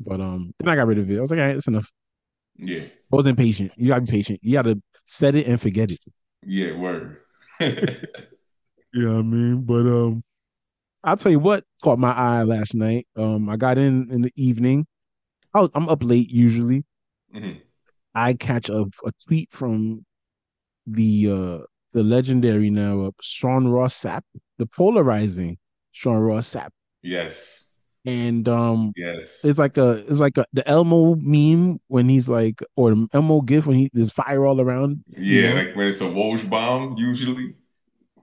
But 0.00 0.20
um, 0.20 0.52
then 0.58 0.68
I 0.68 0.76
got 0.76 0.86
rid 0.86 0.98
of 0.98 1.10
it. 1.10 1.18
I 1.18 1.20
was 1.20 1.30
like, 1.30 1.38
all 1.40 1.46
right, 1.46 1.54
that's 1.54 1.68
enough. 1.68 1.90
yeah, 2.58 2.84
I 3.12 3.16
was 3.16 3.26
impatient. 3.26 3.72
You 3.76 3.88
gotta 3.88 4.02
be 4.02 4.10
patient. 4.12 4.40
You 4.42 4.52
gotta 4.52 4.80
set 5.04 5.34
it 5.34 5.46
and 5.46 5.60
forget 5.60 5.90
it. 5.90 6.00
yeah. 6.46 6.72
Word. 6.76 7.18
You 8.92 9.02
know 9.08 9.14
what 9.14 9.20
I 9.20 9.22
mean? 9.22 9.62
But 9.62 9.86
um, 9.86 10.24
I'll 11.04 11.16
tell 11.16 11.32
you 11.32 11.38
what 11.38 11.64
caught 11.82 11.98
my 11.98 12.12
eye 12.12 12.42
last 12.42 12.74
night. 12.74 13.06
Um, 13.16 13.48
I 13.48 13.56
got 13.56 13.78
in 13.78 14.10
in 14.10 14.22
the 14.22 14.32
evening. 14.36 14.86
I 15.54 15.60
was, 15.62 15.70
I'm 15.74 15.88
up 15.88 16.02
late 16.02 16.30
usually. 16.30 16.84
hmm 17.32 17.52
I 18.14 18.34
catch 18.34 18.70
a, 18.70 18.82
a 19.04 19.12
tweet 19.26 19.52
from 19.52 20.04
the 20.86 21.30
uh 21.30 21.58
the 21.92 22.02
legendary 22.02 22.70
now 22.70 23.02
uh, 23.06 23.10
Sean 23.20 23.68
Ross 23.68 24.00
Sapp, 24.00 24.22
the 24.58 24.66
polarizing 24.66 25.58
Sean 25.92 26.18
Ross 26.18 26.54
Sapp, 26.54 26.70
Yes, 27.02 27.65
and 28.06 28.48
um, 28.48 28.94
yes 28.96 29.44
it's 29.44 29.58
like 29.58 29.76
a 29.78 29.98
it's 30.08 30.20
like 30.20 30.38
a 30.38 30.46
the 30.52 30.68
Elmo 30.68 31.16
meme 31.16 31.78
when 31.88 32.08
he's 32.08 32.28
like 32.28 32.62
or 32.76 32.90
the 32.94 33.08
Elmo 33.12 33.42
gif 33.42 33.66
when 33.66 33.76
he 33.78 33.90
there's 33.94 34.12
fire 34.12 34.46
all 34.46 34.60
around, 34.60 35.04
you 35.26 35.40
Yeah, 35.40 35.52
know. 35.52 35.64
like 35.64 35.74
when 35.76 35.88
it's 35.88 36.00
a 36.00 36.04
Woj 36.04 36.48
bomb 36.48 36.96
usually 36.98 37.56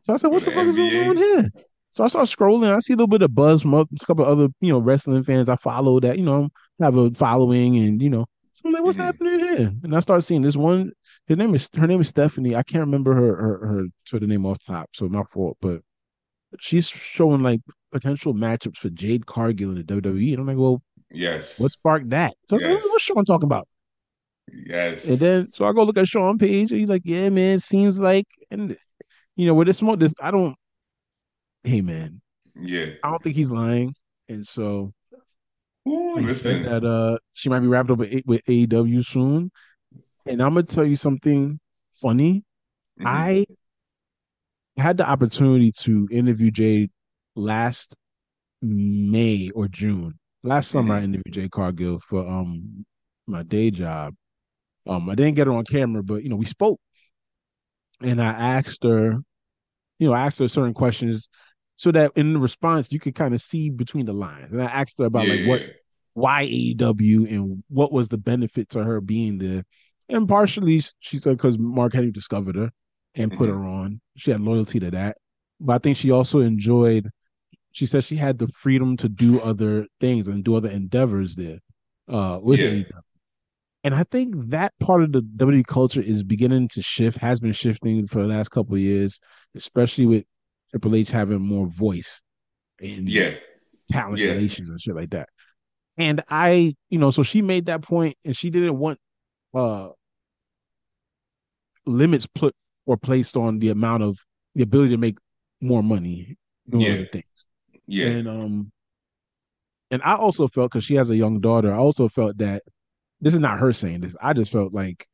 So 0.03 0.13
I 0.13 0.17
said, 0.17 0.27
what 0.29 0.43
the 0.43 0.45
the 0.45 0.51
fuck 0.51 0.67
is 0.67 0.75
going 0.75 0.95
on 0.95 1.17
here? 1.17 1.49
So 1.91 2.03
I 2.03 2.07
start 2.07 2.27
scrolling. 2.27 2.73
I 2.75 2.79
see 2.79 2.93
a 2.93 2.95
little 2.95 3.07
bit 3.07 3.21
of 3.21 3.33
buzz 3.35 3.61
from 3.61 3.73
a 3.75 3.85
couple 4.05 4.25
of 4.25 4.31
other, 4.31 4.47
you 4.61 4.71
know, 4.73 4.79
wrestling 4.79 5.23
fans 5.23 5.49
I 5.49 5.55
follow 5.55 5.99
that, 5.99 6.17
you 6.17 6.25
know, 6.25 6.49
have 6.81 6.97
a 6.97 7.11
following 7.11 7.77
and, 7.77 8.01
you 8.01 8.09
know, 8.09 8.25
so 8.53 8.63
I'm 8.67 8.73
like, 8.73 8.83
what's 8.83 8.97
hmm 8.97 8.97
happening 8.97 9.39
here? 9.39 9.73
And 9.83 9.95
I 9.95 9.99
start 9.99 10.23
seeing 10.23 10.41
this 10.41 10.55
one. 10.57 10.91
Her 11.27 11.35
name 11.35 11.53
is 11.55 11.69
her 11.75 11.87
name 11.87 12.01
is 12.01 12.09
Stephanie. 12.09 12.55
I 12.55 12.63
can't 12.63 12.81
remember 12.81 13.13
her 13.13 13.35
her, 13.35 13.67
her 13.67 13.83
Twitter 14.07 14.27
name 14.27 14.45
off 14.45 14.59
top, 14.65 14.89
so 14.93 15.07
my 15.07 15.23
fault. 15.31 15.57
But 15.61 15.81
she's 16.59 16.87
showing 16.89 17.41
like 17.43 17.61
potential 17.91 18.33
matchups 18.33 18.77
for 18.77 18.89
Jade 18.89 19.25
Cargill 19.25 19.69
in 19.71 19.75
the 19.77 19.83
WWE. 19.83 20.33
And 20.33 20.41
I'm 20.41 20.47
like, 20.47 20.57
well, 20.57 20.81
yes, 21.11 21.49
what 21.57 21.71
sparked 21.71 22.09
that? 22.11 22.35
So 22.49 22.57
was 22.57 22.65
like, 22.65 22.79
what's 22.83 23.03
Sean 23.03 23.25
talking 23.25 23.47
about? 23.47 23.67
Yes. 24.65 25.03
And 25.03 25.19
then 25.19 25.47
so 25.51 25.65
I 25.65 25.73
go 25.73 25.83
look 25.83 25.97
at 25.97 26.07
Sean 26.07 26.37
page, 26.37 26.71
and 26.71 26.79
he's 26.79 26.89
like, 26.89 27.01
yeah, 27.05 27.29
man, 27.29 27.59
seems 27.59 27.99
like, 27.99 28.25
and 28.51 28.77
you 29.35 29.47
know, 29.47 29.53
with 29.53 29.67
this 29.67 29.79
smoke, 29.79 29.99
this 29.99 30.13
I 30.21 30.31
don't. 30.31 30.55
Hey, 31.63 31.81
man, 31.81 32.21
Yeah. 32.55 32.93
I 33.03 33.11
don't 33.11 33.23
think 33.23 33.35
he's 33.37 33.51
lying. 33.51 33.95
And 34.29 34.47
so 34.47 34.93
Ooh, 35.87 36.19
listen. 36.19 36.63
that 36.63 36.83
uh 36.83 37.17
she 37.33 37.49
might 37.49 37.59
be 37.59 37.67
wrapped 37.67 37.89
up 37.89 37.99
with, 37.99 38.23
with 38.25 38.41
AEW 38.47 39.03
soon. 39.03 39.51
And 40.27 40.41
I'm 40.41 40.55
gonna 40.55 40.63
tell 40.63 40.85
you 40.85 40.95
something 40.97 41.59
funny. 42.01 42.43
hmm 42.97 43.25
I 43.25 43.45
had 44.77 44.97
the 44.97 45.09
opportunity 45.09 45.71
to 45.81 46.07
interview 46.11 46.51
Jade 46.51 46.91
last 47.35 47.95
May 48.61 49.51
or 49.55 49.67
June. 49.67 50.19
Last 50.43 50.71
summer 50.71 50.95
I 50.95 50.99
hmm 50.99 51.03
interviewed 51.03 51.33
Jade 51.33 51.51
Cargill 51.51 51.99
for 52.01 52.27
um 52.27 52.85
my 53.27 53.43
day 53.43 53.71
job. 53.71 54.15
Um 54.87 55.09
I 55.09 55.15
didn't 55.15 55.35
get 55.35 55.47
her 55.47 55.53
on 55.53 55.65
camera, 55.65 56.03
but 56.03 56.23
you 56.23 56.29
know, 56.29 56.37
we 56.37 56.45
spoke 56.45 56.79
and 58.01 58.21
I 58.21 58.31
asked 58.31 58.83
her, 58.83 59.19
you 59.99 60.07
know, 60.07 60.13
I 60.13 60.27
asked 60.27 60.39
her 60.39 60.49
certain 60.49 60.73
questions 60.73 61.29
so 61.77 61.91
that 61.93 62.11
in 62.15 62.39
response 62.39 62.91
you 62.91 62.99
could 62.99 63.15
kind 63.15 63.33
of 63.33 63.41
see 63.41 63.69
between 63.69 64.05
the 64.05 64.13
lines. 64.13 64.51
And 64.53 64.61
I 64.63 64.67
asked 64.67 64.95
her 64.99 65.05
about 65.05 65.29
like 65.29 65.41
what 65.41 65.61
Yeah. 65.61 65.73
why 66.13 66.43
AEW 66.43 67.27
and 67.27 67.63
what 67.69 67.93
was 67.93 68.09
the 68.09 68.17
benefit 68.17 68.69
to 68.71 68.83
her 68.83 69.01
being 69.01 69.37
there. 69.39 69.65
And 70.09 70.27
partially 70.27 70.81
she 70.99 71.19
said 71.19 71.37
because 71.37 71.59
Mark 71.59 71.93
Henry 71.93 72.11
discovered 72.11 72.55
her 72.57 72.71
and 73.15 73.33
put 73.33 73.49
hmm 73.49 73.49
her 73.49 73.65
on. 73.65 74.01
She 74.17 74.31
had 74.31 74.41
loyalty 74.41 74.79
to 74.79 74.91
that. 74.91 75.17
But 75.59 75.73
I 75.75 75.77
think 75.79 75.97
she 75.97 76.11
also 76.11 76.39
enjoyed 76.41 77.09
she 77.71 77.85
said 77.87 78.03
she 78.03 78.17
had 78.17 78.37
the 78.39 78.47
freedom 78.49 78.97
to 78.97 79.09
do 79.09 79.39
other 79.41 79.87
things 79.99 80.27
and 80.27 80.43
do 80.43 80.55
other 80.55 80.69
endeavors 80.69 81.35
there 81.35 81.59
uh 82.09 82.39
with 82.41 82.61
Yeah. 82.61 82.67
AEW. 82.67 83.01
And 83.85 83.95
I 83.95 84.03
think 84.05 84.35
that 84.49 84.73
part 84.79 85.03
of 85.03 85.11
the 85.11 85.21
WWE 85.21 85.63
culture 85.63 86.01
is 86.01 86.23
beginning 86.23 86.69
to 86.69 86.81
shift, 86.81 87.17
has 87.19 87.39
been 87.39 87.53
shifting 87.53 88.07
for 88.07 88.21
the 88.21 88.27
last 88.27 88.49
couple 88.49 88.75
of 88.75 88.81
years, 88.81 89.19
especially 89.55 90.05
with 90.05 90.25
Triple 90.71 90.95
H 90.95 91.11
having 91.11 91.41
more 91.41 91.67
voice 91.67 92.21
in 92.81 93.05
Yeah. 93.07 93.35
talent 93.91 94.21
Yeah. 94.21 94.27
relations 94.27 94.69
and 94.69 94.81
shit 94.81 94.95
like 94.95 95.11
that. 95.11 95.29
And 95.97 96.23
I, 96.29 96.75
you 96.89 96.99
know, 96.99 97.11
so 97.11 97.23
she 97.23 97.41
made 97.41 97.67
that 97.67 97.81
point 97.83 98.15
and 98.25 98.35
she 98.35 98.49
didn't 98.49 98.79
want 98.79 98.99
uh 99.53 99.89
limits 101.85 102.27
put 102.27 102.53
or 102.85 102.97
placed 102.97 103.37
on 103.37 103.59
the 103.59 103.69
amount 103.69 104.03
of 104.03 104.19
the 104.55 104.63
ability 104.63 104.91
to 104.91 104.97
make 104.97 105.17
more 105.61 105.83
money 105.83 106.37
doing 106.69 106.87
Yeah. 106.87 106.91
other 106.91 107.05
things. 107.07 107.25
Yeah. 107.87 108.15
And 108.15 108.27
um 108.27 108.71
and 109.91 110.01
I 110.03 110.15
also 110.15 110.47
felt 110.47 110.71
because 110.71 110.83
she 110.83 110.95
has 110.95 111.09
a 111.09 111.15
young 111.15 111.39
daughter, 111.39 111.73
I 111.73 111.77
also 111.77 112.07
felt 112.07 112.37
that 112.39 112.63
this 113.21 113.33
is 113.33 113.39
not 113.39 113.59
her 113.59 113.73
saying 113.73 114.01
this. 114.01 114.15
I 114.21 114.33
just 114.33 114.51
felt 114.51 114.73
like 114.73 115.07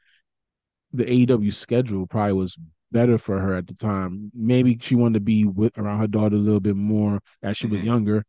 the 0.93 1.09
AEW 1.11 1.51
schedule 1.51 2.07
probably 2.07 2.33
was 2.33 2.57
better 2.91 3.17
for 3.17 3.39
her 3.39 3.55
at 3.55 3.67
the 3.67 3.75
time. 3.75 4.31
Maybe 4.35 4.77
she 4.81 4.95
wanted 4.95 5.15
to 5.15 5.19
be 5.21 5.45
with 5.45 5.77
around 5.77 5.99
her 5.99 6.07
daughter 6.07 6.35
a 6.35 6.39
little 6.39 6.59
bit 6.61 6.75
more 6.75 7.21
as 7.43 7.57
she 7.57 7.67
was 7.67 7.83
hmm 7.83 7.83
younger. 7.83 8.25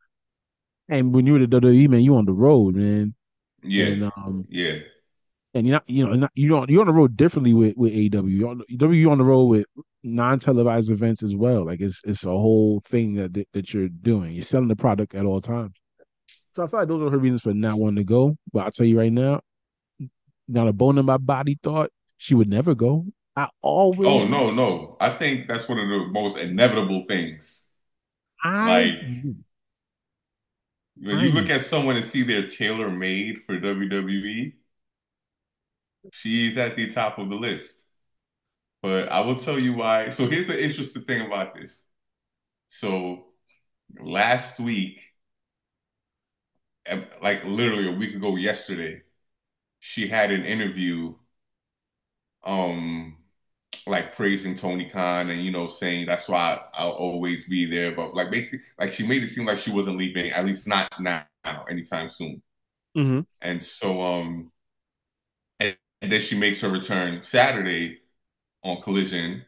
And 0.89 1.15
when 1.15 1.27
you 1.27 1.35
were 1.35 1.39
the 1.41 1.47
WWE 1.47 1.89
man, 1.89 2.03
you 2.03 2.17
on 2.17 2.27
the 2.27 2.33
road, 2.35 2.77
man. 2.77 3.15
Yeah. 3.63 3.95
And 3.95 4.05
um 4.05 4.49
Yeah. 4.49 4.81
And 5.55 5.67
you're 5.67 5.75
not, 5.75 5.85
you 5.89 6.07
know, 6.07 6.15
not, 6.15 6.31
you 6.35 6.49
don't 6.49 6.71
you're 6.71 6.81
on 6.81 6.87
the 6.87 6.93
road 6.93 7.17
differently 7.17 7.55
with 7.55 7.77
with 7.77 7.93
AEW. 7.93 8.31
You're 8.31 8.51
on, 8.51 8.63
you're 8.69 9.13
on 9.13 9.19
the 9.19 9.25
road 9.25 9.45
with 9.47 9.67
non-televised 10.03 10.91
events 10.91 11.23
as 11.23 11.35
well. 11.35 11.65
Like 11.65 11.81
it's 11.81 12.01
it's 12.05 12.25
a 12.25 12.31
whole 12.31 12.81
thing 12.81 13.15
that 13.15 13.35
that, 13.35 13.49
that 13.53 13.75
you're 13.75 13.89
doing. 13.89 14.33
You're 14.33 14.45
selling 14.45 14.69
the 14.69 14.77
product 14.77 15.15
at 15.15 15.27
all 15.27 15.41
times. 15.41 15.75
So 16.55 16.65
I 16.65 16.67
feel 16.67 16.81
like 16.81 16.89
those 16.89 17.03
are 17.03 17.11
her 17.11 17.19
reasons 17.19 17.43
for 17.43 17.55
not 17.55 17.79
wanting 17.79 17.97
to 17.97 18.05
go. 18.05 18.37
But 18.53 18.61
I'll 18.65 18.71
tell 18.71 18.87
you 18.87 18.99
right 18.99 19.13
now, 19.13 19.41
not 20.49 20.69
a 20.69 20.73
bone 20.73 20.99
in 20.99 21.07
my 21.07 21.19
body 21.19 21.59
thought 21.63 21.91
she 22.19 22.35
would 22.35 22.49
never 22.49 22.75
go. 22.75 23.07
I 23.37 23.49
always 23.63 24.09
Oh 24.09 24.27
no, 24.27 24.51
no. 24.51 24.97
I 25.01 25.11
think 25.11 25.49
that's 25.49 25.69
one 25.69 25.79
of 25.79 25.89
the 25.89 26.07
most 26.09 26.37
inevitable 26.37 27.05
things. 27.09 27.69
I 28.43 28.67
Like 28.67 29.35
when 30.97 31.17
I 31.17 31.25
you 31.25 31.31
look 31.33 31.49
at 31.51 31.63
someone 31.63 31.97
and 31.97 32.05
see 32.05 32.23
they're 32.23 32.47
tailor 32.47 32.91
made 32.91 33.39
for 33.43 33.59
WWE, 33.59 34.53
she's 36.13 36.57
at 36.59 36.77
the 36.77 36.89
top 36.91 37.19
of 37.19 37.29
the 37.31 37.37
list. 37.37 37.85
But 38.83 39.09
I 39.11 39.21
will 39.21 39.37
tell 39.37 39.59
you 39.59 39.75
why. 39.75 40.09
So 40.11 40.29
here's 40.29 40.49
the 40.49 40.63
interesting 40.63 41.03
thing 41.05 41.27
about 41.27 41.55
this. 41.55 41.85
So 42.69 43.27
last 44.01 44.61
week, 44.61 45.01
like 47.23 47.45
literally 47.45 47.89
a 47.89 47.93
week 47.97 48.15
ago 48.15 48.37
yesterday, 48.37 49.03
she 49.81 50.09
had 50.09 50.31
an 50.33 50.45
interview 50.45 51.15
um 52.45 53.17
like 53.87 54.15
praising 54.15 54.55
Tony 54.55 54.89
Khan 54.89 55.31
and 55.31 55.45
you 55.45 55.51
know 55.53 55.69
saying 55.69 56.07
that's 56.07 56.29
why 56.29 56.59
I'll 56.75 56.91
always 56.93 57.49
be 57.49 57.67
there. 57.67 57.95
But 57.95 58.15
like 58.15 58.31
basically 58.31 58.67
like 58.79 58.93
she 58.93 59.07
made 59.07 59.23
it 59.23 59.29
seem 59.29 59.47
like 59.47 59.59
she 59.59 59.73
wasn't 59.73 59.99
leaving, 59.99 60.33
at 60.33 60.47
least 60.47 60.69
not 60.69 60.91
now, 61.01 61.27
anytime 61.71 62.09
soon. 62.09 62.43
mm-hmm. 62.97 63.21
And 63.43 63.63
so 63.63 64.03
um 64.03 64.53
and, 66.03 66.11
then 66.13 66.21
she 66.21 66.39
makes 66.39 66.61
her 66.61 66.69
return 66.71 67.21
Saturday 67.21 67.99
on 68.65 68.83
Collision 68.83 69.45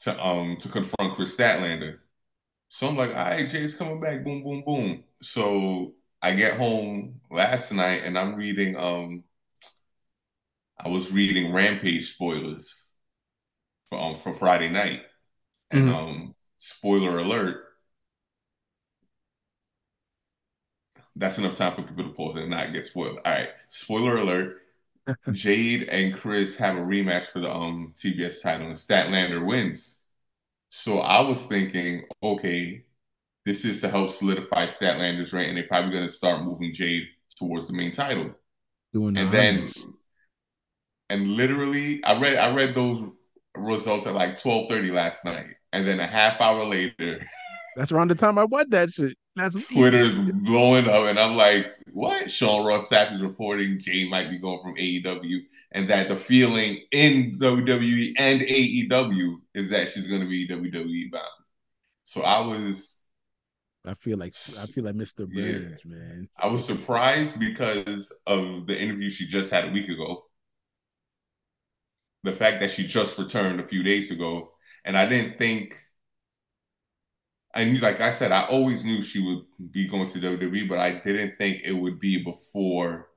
to 0.00 0.24
um 0.26 0.56
to 0.58 0.68
confront 0.68 1.14
Kris 1.14 1.36
Statlander. 1.36 1.98
So 2.68 2.88
I'm 2.88 2.96
like, 2.96 3.10
all 3.10 3.16
right, 3.16 3.48
Jay's 3.48 3.76
coming 3.76 4.00
back, 4.00 4.24
boom, 4.24 4.44
boom, 4.44 4.62
boom. 4.66 5.04
So 5.22 5.94
I 6.22 6.32
get 6.34 6.56
home 6.58 7.20
last 7.30 7.72
night 7.72 8.04
and 8.04 8.18
I'm 8.18 8.36
reading 8.36 8.76
um 8.78 9.24
I 10.78 10.88
was 10.88 11.12
reading 11.12 11.52
Rampage 11.52 12.12
spoilers 12.14 12.86
for 13.88 13.98
um 14.00 14.16
for 14.16 14.34
Friday 14.34 14.68
night. 14.68 15.02
And 15.70 15.88
Mm-hmm. 15.88 15.90
um 15.90 16.34
spoiler 16.58 17.18
alert, 17.18 17.64
that's 21.16 21.38
enough 21.38 21.54
time 21.54 21.74
for 21.74 21.82
people 21.82 22.04
to 22.04 22.10
pause 22.14 22.36
and 22.36 22.50
not 22.50 22.72
get 22.72 22.84
spoiled. 22.84 23.18
All 23.24 23.32
right, 23.32 23.50
spoiler 23.68 24.16
alert. 24.16 24.58
Jade 25.32 25.84
and 25.88 26.14
Kris 26.14 26.56
have 26.56 26.76
a 26.76 26.80
rematch 26.80 27.24
for 27.24 27.40
the 27.40 27.52
um 27.52 27.92
TBS 27.96 28.42
title 28.42 28.66
and 28.66 28.76
Statlander 28.76 29.44
wins. 29.44 30.02
So 30.68 31.00
I 31.00 31.20
was 31.20 31.42
thinking, 31.44 32.04
okay, 32.22 32.84
this 33.44 33.64
is 33.64 33.80
to 33.80 33.88
help 33.88 34.10
solidify 34.10 34.66
Statlander's 34.66 35.32
reign, 35.32 35.48
and 35.48 35.56
they're 35.56 35.66
probably 35.66 35.90
going 35.90 36.06
to 36.06 36.12
start 36.12 36.44
moving 36.44 36.72
Jade 36.72 37.08
towards 37.36 37.66
the 37.66 37.72
main 37.72 37.92
title. 37.92 38.32
doing 38.92 39.16
And 39.16 39.32
then, 39.32 39.70
and 41.08 41.28
literally, 41.32 42.02
I 42.04 42.20
read 42.20 42.36
I 42.36 42.54
read 42.54 42.74
those 42.74 43.02
results 43.56 44.06
at 44.06 44.14
like 44.14 44.40
twelve 44.40 44.66
thirty 44.68 44.90
last 44.90 45.24
night, 45.24 45.46
and 45.72 45.86
then 45.86 46.00
a 46.00 46.06
half 46.06 46.40
hour 46.40 46.64
later, 46.64 47.26
That's 47.76 47.92
around 47.92 48.08
the 48.08 48.14
time 48.14 48.38
I 48.38 48.44
watched 48.44 48.70
that 48.70 48.92
shit. 48.92 49.16
That's 49.36 49.66
Twitter's 49.66 50.18
blowing 50.18 50.88
up, 50.88 51.06
and 51.06 51.18
I'm 51.18 51.34
like, 51.36 51.66
what? 51.92 52.30
Sean 52.30 52.66
Ross 52.66 52.88
Sapp 52.88 53.12
is 53.12 53.22
reporting 53.22 53.78
Jay 53.78 54.08
might 54.08 54.28
be 54.30 54.38
going 54.38 54.60
from 54.62 54.74
AEW, 54.76 55.38
and 55.72 55.88
that 55.88 56.08
the 56.08 56.16
feeling 56.16 56.84
in 56.90 57.38
WWE 57.38 58.14
and 58.18 58.40
AEW 58.40 59.40
is 59.54 59.70
that 59.70 59.88
she's 59.88 60.06
going 60.06 60.20
to 60.20 60.28
be 60.28 60.48
WWE 60.48 61.12
bound. 61.12 61.24
So 62.04 62.22
I 62.22 62.40
was 62.40 63.00
I 63.84 63.94
feel 63.94 64.18
like 64.18 64.34
I 64.60 64.66
feel 64.66 64.84
like 64.84 64.94
Mr. 64.94 65.26
Yeah. 65.30 65.76
Man. 65.84 66.28
I 66.36 66.48
was 66.48 66.64
surprised 66.64 67.40
because 67.40 68.12
of 68.26 68.66
the 68.66 68.78
interview 68.78 69.08
she 69.08 69.26
just 69.26 69.50
had 69.50 69.64
a 69.68 69.72
week 69.72 69.88
ago. 69.88 70.26
The 72.22 72.32
fact 72.32 72.60
that 72.60 72.70
she 72.70 72.86
just 72.86 73.16
returned 73.18 73.60
a 73.60 73.64
few 73.64 73.82
days 73.82 74.10
ago, 74.10 74.52
and 74.84 74.96
I 74.96 75.06
didn't 75.06 75.38
think. 75.38 75.76
I 77.54 77.64
knew, 77.64 77.80
like 77.80 78.00
I 78.00 78.10
said, 78.10 78.30
I 78.30 78.44
always 78.44 78.84
knew 78.84 79.02
she 79.02 79.20
would 79.20 79.72
be 79.72 79.88
going 79.88 80.08
to 80.08 80.18
WWE, 80.20 80.68
but 80.68 80.78
I 80.78 81.00
didn't 81.00 81.36
think 81.36 81.62
it 81.64 81.72
would 81.72 81.98
be 81.98 82.22
before 82.22 83.08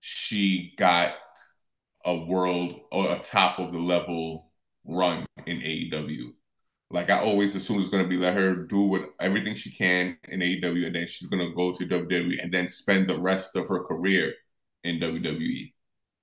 she 0.00 0.72
got 0.76 1.14
a 2.04 2.16
world 2.16 2.80
or 2.92 3.10
a 3.12 3.18
top 3.18 3.58
of 3.58 3.72
the 3.72 3.78
level 3.78 4.52
run 4.84 5.26
in 5.46 5.58
AEW. 5.58 6.32
Like 6.92 7.10
I 7.10 7.20
always 7.20 7.54
assumed 7.54 7.80
it's 7.80 7.88
going 7.88 8.02
to 8.02 8.08
be 8.08 8.16
let 8.16 8.36
her 8.36 8.54
do 8.54 8.82
what 8.82 9.10
everything 9.20 9.54
she 9.54 9.70
can 9.70 10.16
in 10.28 10.40
AEW, 10.40 10.86
and 10.86 10.94
then 10.94 11.06
she's 11.06 11.28
going 11.28 11.46
to 11.46 11.54
go 11.54 11.72
to 11.72 11.86
WWE 11.86 12.42
and 12.42 12.52
then 12.52 12.68
spend 12.68 13.08
the 13.08 13.18
rest 13.18 13.56
of 13.56 13.68
her 13.68 13.84
career 13.84 14.32
in 14.84 14.98
WWE. 14.98 15.72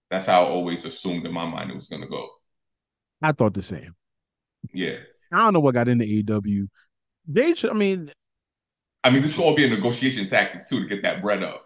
That's 0.09 0.25
how 0.25 0.43
I 0.43 0.47
always 0.47 0.85
assumed 0.85 1.25
in 1.25 1.33
my 1.33 1.45
mind 1.45 1.71
it 1.71 1.75
was 1.75 1.87
going 1.87 2.01
to 2.01 2.07
go. 2.07 2.27
I 3.21 3.31
thought 3.31 3.53
the 3.53 3.61
same. 3.61 3.95
Yeah. 4.73 4.97
I 5.31 5.37
don't 5.37 5.53
know 5.53 5.59
what 5.59 5.73
got 5.73 5.87
into 5.87 6.05
AEW. 6.05 6.67
They 7.27 7.53
should, 7.53 7.71
I 7.71 7.73
mean, 7.73 8.11
I 9.03 9.09
mean, 9.09 9.21
this 9.21 9.35
could 9.35 9.43
all 9.43 9.55
be 9.55 9.65
a 9.65 9.69
negotiation 9.69 10.25
tactic 10.25 10.65
too 10.67 10.81
to 10.83 10.87
get 10.87 11.01
that 11.03 11.21
bread 11.21 11.43
up. 11.43 11.65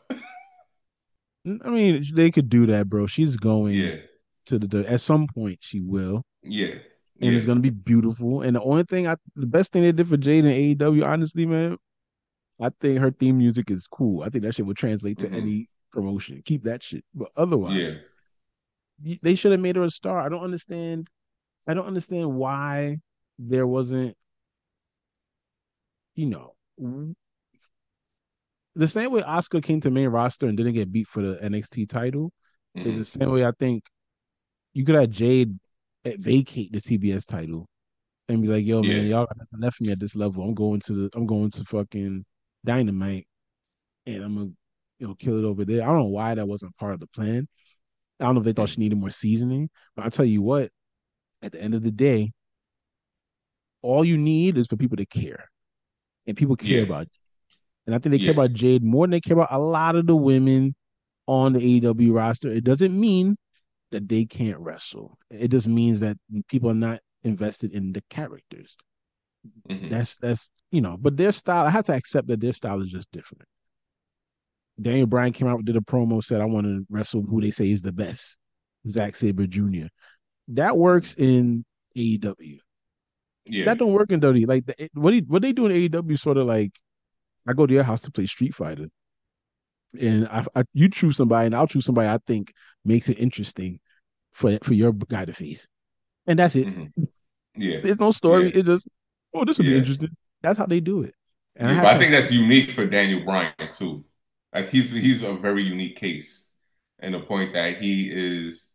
I 1.45 1.69
mean, 1.69 2.03
they 2.13 2.29
could 2.31 2.49
do 2.49 2.67
that, 2.67 2.87
bro. 2.89 3.07
She's 3.07 3.35
going 3.37 3.73
Yeah. 3.75 3.95
to 4.45 4.59
the 4.59 4.89
at 4.89 5.01
some 5.01 5.27
point 5.27 5.59
she 5.61 5.79
will. 5.81 6.23
Yeah. 6.43 6.75
And 7.19 7.31
yeah. 7.31 7.37
it's 7.37 7.45
gonna 7.45 7.59
be 7.59 7.69
beautiful. 7.71 8.41
And 8.41 8.55
the 8.55 8.61
only 8.61 8.83
thing 8.83 9.07
I 9.07 9.15
the 9.35 9.47
best 9.47 9.71
thing 9.71 9.83
they 9.83 9.91
did 9.91 10.07
for 10.07 10.17
Jade 10.17 10.45
and 10.45 10.53
AEW, 10.53 11.03
honestly, 11.05 11.45
man, 11.45 11.77
I 12.59 12.69
think 12.79 12.99
her 12.99 13.11
theme 13.11 13.37
music 13.39 13.71
is 13.71 13.87
cool. 13.87 14.21
I 14.23 14.29
think 14.29 14.43
that 14.43 14.55
shit 14.55 14.65
would 14.65 14.77
translate 14.77 15.17
to 15.19 15.27
Mhm. 15.29 15.35
any 15.35 15.69
promotion. 15.91 16.41
Keep 16.45 16.63
that 16.63 16.83
shit. 16.83 17.03
But 17.13 17.31
otherwise, 17.35 17.75
Yeah. 19.01 19.17
they 19.23 19.33
should 19.35 19.51
have 19.51 19.61
made 19.61 19.75
her 19.77 19.83
a 19.83 19.89
star. 19.91 20.19
I 20.19 20.29
don't 20.29 20.43
understand. 20.43 21.07
I 21.67 21.73
don't 21.73 21.87
understand 21.87 22.35
why 22.35 22.99
there 23.39 23.65
wasn't, 23.67 24.15
you 26.15 26.25
know, 26.27 26.53
the 28.75 28.87
same 28.87 29.11
way 29.11 29.21
Asuka 29.21 29.61
came 29.61 29.81
to 29.81 29.91
main 29.91 30.09
roster 30.09 30.47
and 30.47 30.57
didn't 30.57 30.73
get 30.73 30.91
beat 30.91 31.07
for 31.07 31.21
the 31.21 31.43
NXT 31.43 31.85
title 31.89 32.31
is 32.75 32.95
Mhm. 32.95 32.99
the 32.99 33.05
same 33.05 33.31
way 33.31 33.45
I 33.45 33.51
think 33.51 33.83
you 34.73 34.85
could 34.85 34.95
have 34.95 35.09
Jade 35.09 35.59
eh, 36.05 36.15
vacate 36.17 36.71
the 36.71 36.81
TBS 36.81 37.25
title 37.25 37.67
and 38.29 38.41
be 38.41 38.47
like, 38.47 38.65
"Yo, 38.65 38.83
man, 38.83 39.07
y'all 39.07 39.25
got 39.25 39.37
nothing 39.37 39.59
left 39.59 39.77
for 39.77 39.83
me 39.83 39.91
at 39.91 39.99
this 39.99 40.15
level. 40.15 40.43
I'm 40.43 40.53
going 40.53 40.79
to 40.81 40.93
the, 40.93 41.09
I'm 41.17 41.25
going 41.27 41.51
to 41.51 41.65
fucking 41.65 42.25
Dynamite, 42.65 43.27
and 44.05 44.23
I'm 44.23 44.35
gonna, 44.35 44.51
you 44.99 45.07
know, 45.07 45.15
kill 45.15 45.37
it 45.39 45.45
over 45.45 45.65
there." 45.65 45.83
I 45.83 45.87
don't 45.87 45.97
know 45.97 46.05
why 46.05 46.35
that 46.35 46.47
wasn't 46.47 46.75
part 46.77 46.93
of 46.93 46.99
the 47.01 47.07
plan. 47.07 47.47
I 48.19 48.25
don't 48.25 48.35
know 48.35 48.41
if 48.41 48.45
they 48.45 48.53
thought 48.53 48.69
she 48.69 48.79
needed 48.81 48.97
more 48.99 49.09
seasoning, 49.09 49.69
but 49.95 50.05
I'll 50.05 50.11
tell 50.11 50.25
you 50.25 50.41
what, 50.41 50.71
at 51.41 51.51
the 51.51 51.61
end 51.61 51.75
of 51.75 51.83
the 51.83 51.91
day, 51.91 52.31
all 53.81 54.05
you 54.05 54.17
need 54.17 54.57
is 54.57 54.67
for 54.67 54.77
people 54.77 54.97
to 54.97 55.05
care. 55.05 55.50
And 56.27 56.37
people 56.37 56.55
care 56.55 56.79
Yeah. 56.79 56.83
about. 56.85 57.07
And 57.85 57.95
I 57.95 57.99
think 57.99 58.11
they 58.11 58.19
care 58.19 58.31
about 58.31 58.53
Jade 58.53 58.83
more 58.83 59.05
than 59.05 59.11
they 59.11 59.21
care 59.21 59.35
about 59.35 59.51
a 59.51 59.59
lot 59.59 59.95
of 59.95 60.05
the 60.05 60.15
women 60.15 60.75
on 61.27 61.53
the 61.53 61.59
AEW 61.59 62.13
roster. 62.13 62.49
It 62.49 62.63
doesn't 62.63 62.97
mean 62.97 63.37
that 63.91 64.07
they 64.07 64.25
can't 64.25 64.59
wrestle. 64.59 65.17
It 65.29 65.49
just 65.49 65.67
means 65.67 65.99
that 66.01 66.17
people 66.47 66.69
are 66.69 66.75
not 66.75 66.99
invested 67.23 67.71
in 67.71 67.91
the 67.91 68.01
characters. 68.09 68.75
Mhm. 69.67 69.89
That's 69.89 70.15
that's 70.17 70.51
you 70.71 70.79
know, 70.81 70.95
but 70.97 71.17
their 71.17 71.31
style. 71.31 71.65
I 71.65 71.69
have 71.71 71.85
to 71.85 71.93
accept 71.93 72.27
that 72.27 72.39
their 72.39 72.53
style 72.53 72.81
is 72.81 72.89
just 72.91 73.11
different. 73.11 73.43
Daniel 74.81 75.07
Bryan 75.07 75.33
came 75.33 75.47
out 75.47 75.65
did 75.65 75.75
a 75.75 75.81
promo 75.81 76.23
said 76.23 76.41
I 76.41 76.45
want 76.45 76.65
to 76.65 76.85
wrestle 76.89 77.23
who 77.23 77.41
they 77.41 77.51
say 77.51 77.69
is 77.71 77.81
the 77.81 77.91
best, 77.91 78.37
Zack 78.87 79.15
Sabre 79.15 79.47
Jr. 79.47 79.87
That 80.49 80.77
works 80.77 81.13
in 81.17 81.65
AEW. 81.97 82.59
Yeah. 83.45 83.65
That 83.65 83.77
don't 83.79 83.93
work 83.93 84.11
in 84.11 84.19
WWE. 84.19 84.45
Like 84.47 84.65
the, 84.65 84.89
what 84.93 85.13
he, 85.13 85.21
what 85.21 85.41
they 85.41 85.53
do 85.53 85.65
in 85.65 85.71
AEW, 85.71 86.17
sort 86.17 86.37
of 86.37 86.47
like 86.47 86.71
I 87.47 87.53
go 87.53 87.67
to 87.67 87.73
your 87.73 87.83
house 87.83 88.01
to 88.03 88.11
play 88.11 88.27
Street 88.27 88.55
Fighter, 88.55 88.87
and 89.99 90.27
I, 90.27 90.45
I 90.55 90.63
you 90.73 90.89
choose 90.89 91.17
somebody, 91.17 91.47
and 91.47 91.55
I'll 91.55 91.67
choose 91.67 91.85
somebody 91.85 92.07
I 92.07 92.19
think 92.25 92.53
makes 92.85 93.09
it 93.09 93.19
interesting 93.19 93.79
for 94.31 94.57
for 94.63 94.73
your 94.73 94.93
guy 94.93 95.25
to 95.25 95.33
face, 95.33 95.67
and 96.27 96.39
that's 96.39 96.55
it. 96.55 96.67
Mhm. 96.67 96.91
Yeah. 97.53 97.81
There's 97.83 97.99
no 97.99 98.11
story. 98.11 98.45
Yeah. 98.45 98.59
It's 98.59 98.65
just 98.65 98.87
oh, 99.33 99.43
this 99.43 99.57
will 99.57 99.65
be 99.65 99.75
interesting. 99.77 100.09
That's 100.41 100.57
how 100.57 100.65
they 100.67 100.79
do 100.79 101.03
it. 101.03 101.13
And 101.57 101.75
Yeah, 101.75 101.81
but 101.83 101.95
I 101.95 101.99
think 101.99 102.11
that's 102.11 102.31
unique 102.31 102.71
for 102.71 102.85
Daniel 102.85 103.25
Bryan 103.25 103.53
too. 103.69 104.05
Like 104.53 104.69
he's 104.69 104.91
he's 104.91 105.21
a 105.21 105.33
very 105.35 105.61
unique 105.61 105.97
case, 105.97 106.49
and 106.99 107.13
the 107.13 107.19
point 107.19 107.53
that 107.53 107.83
he 107.83 108.09
is, 108.09 108.70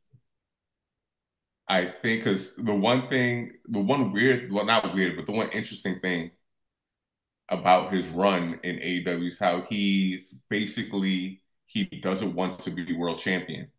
I 1.68 1.87
think, 1.87 2.25
because 2.25 2.54
the 2.56 2.75
one 2.75 3.08
thing, 3.08 3.52
the 3.66 3.80
one 3.80 4.12
weird, 4.12 4.52
well, 4.52 4.64
not 4.64 4.94
weird, 4.94 5.16
but 5.16 5.26
the 5.26 5.32
one 5.32 5.50
interesting 5.50 5.99
thing 6.00 6.30
about 7.49 7.92
his 7.92 8.06
run 8.08 8.58
in 8.64 8.78
AEW 8.80 9.26
is 9.28 9.38
how 9.38 9.62
he's 9.62 10.35
basically 10.49 11.42
he 11.66 11.85
doesn't 11.85 12.35
want 12.35 12.58
to 12.61 12.70
be 12.70 12.92
world 12.92 13.18
champion. 13.18 13.70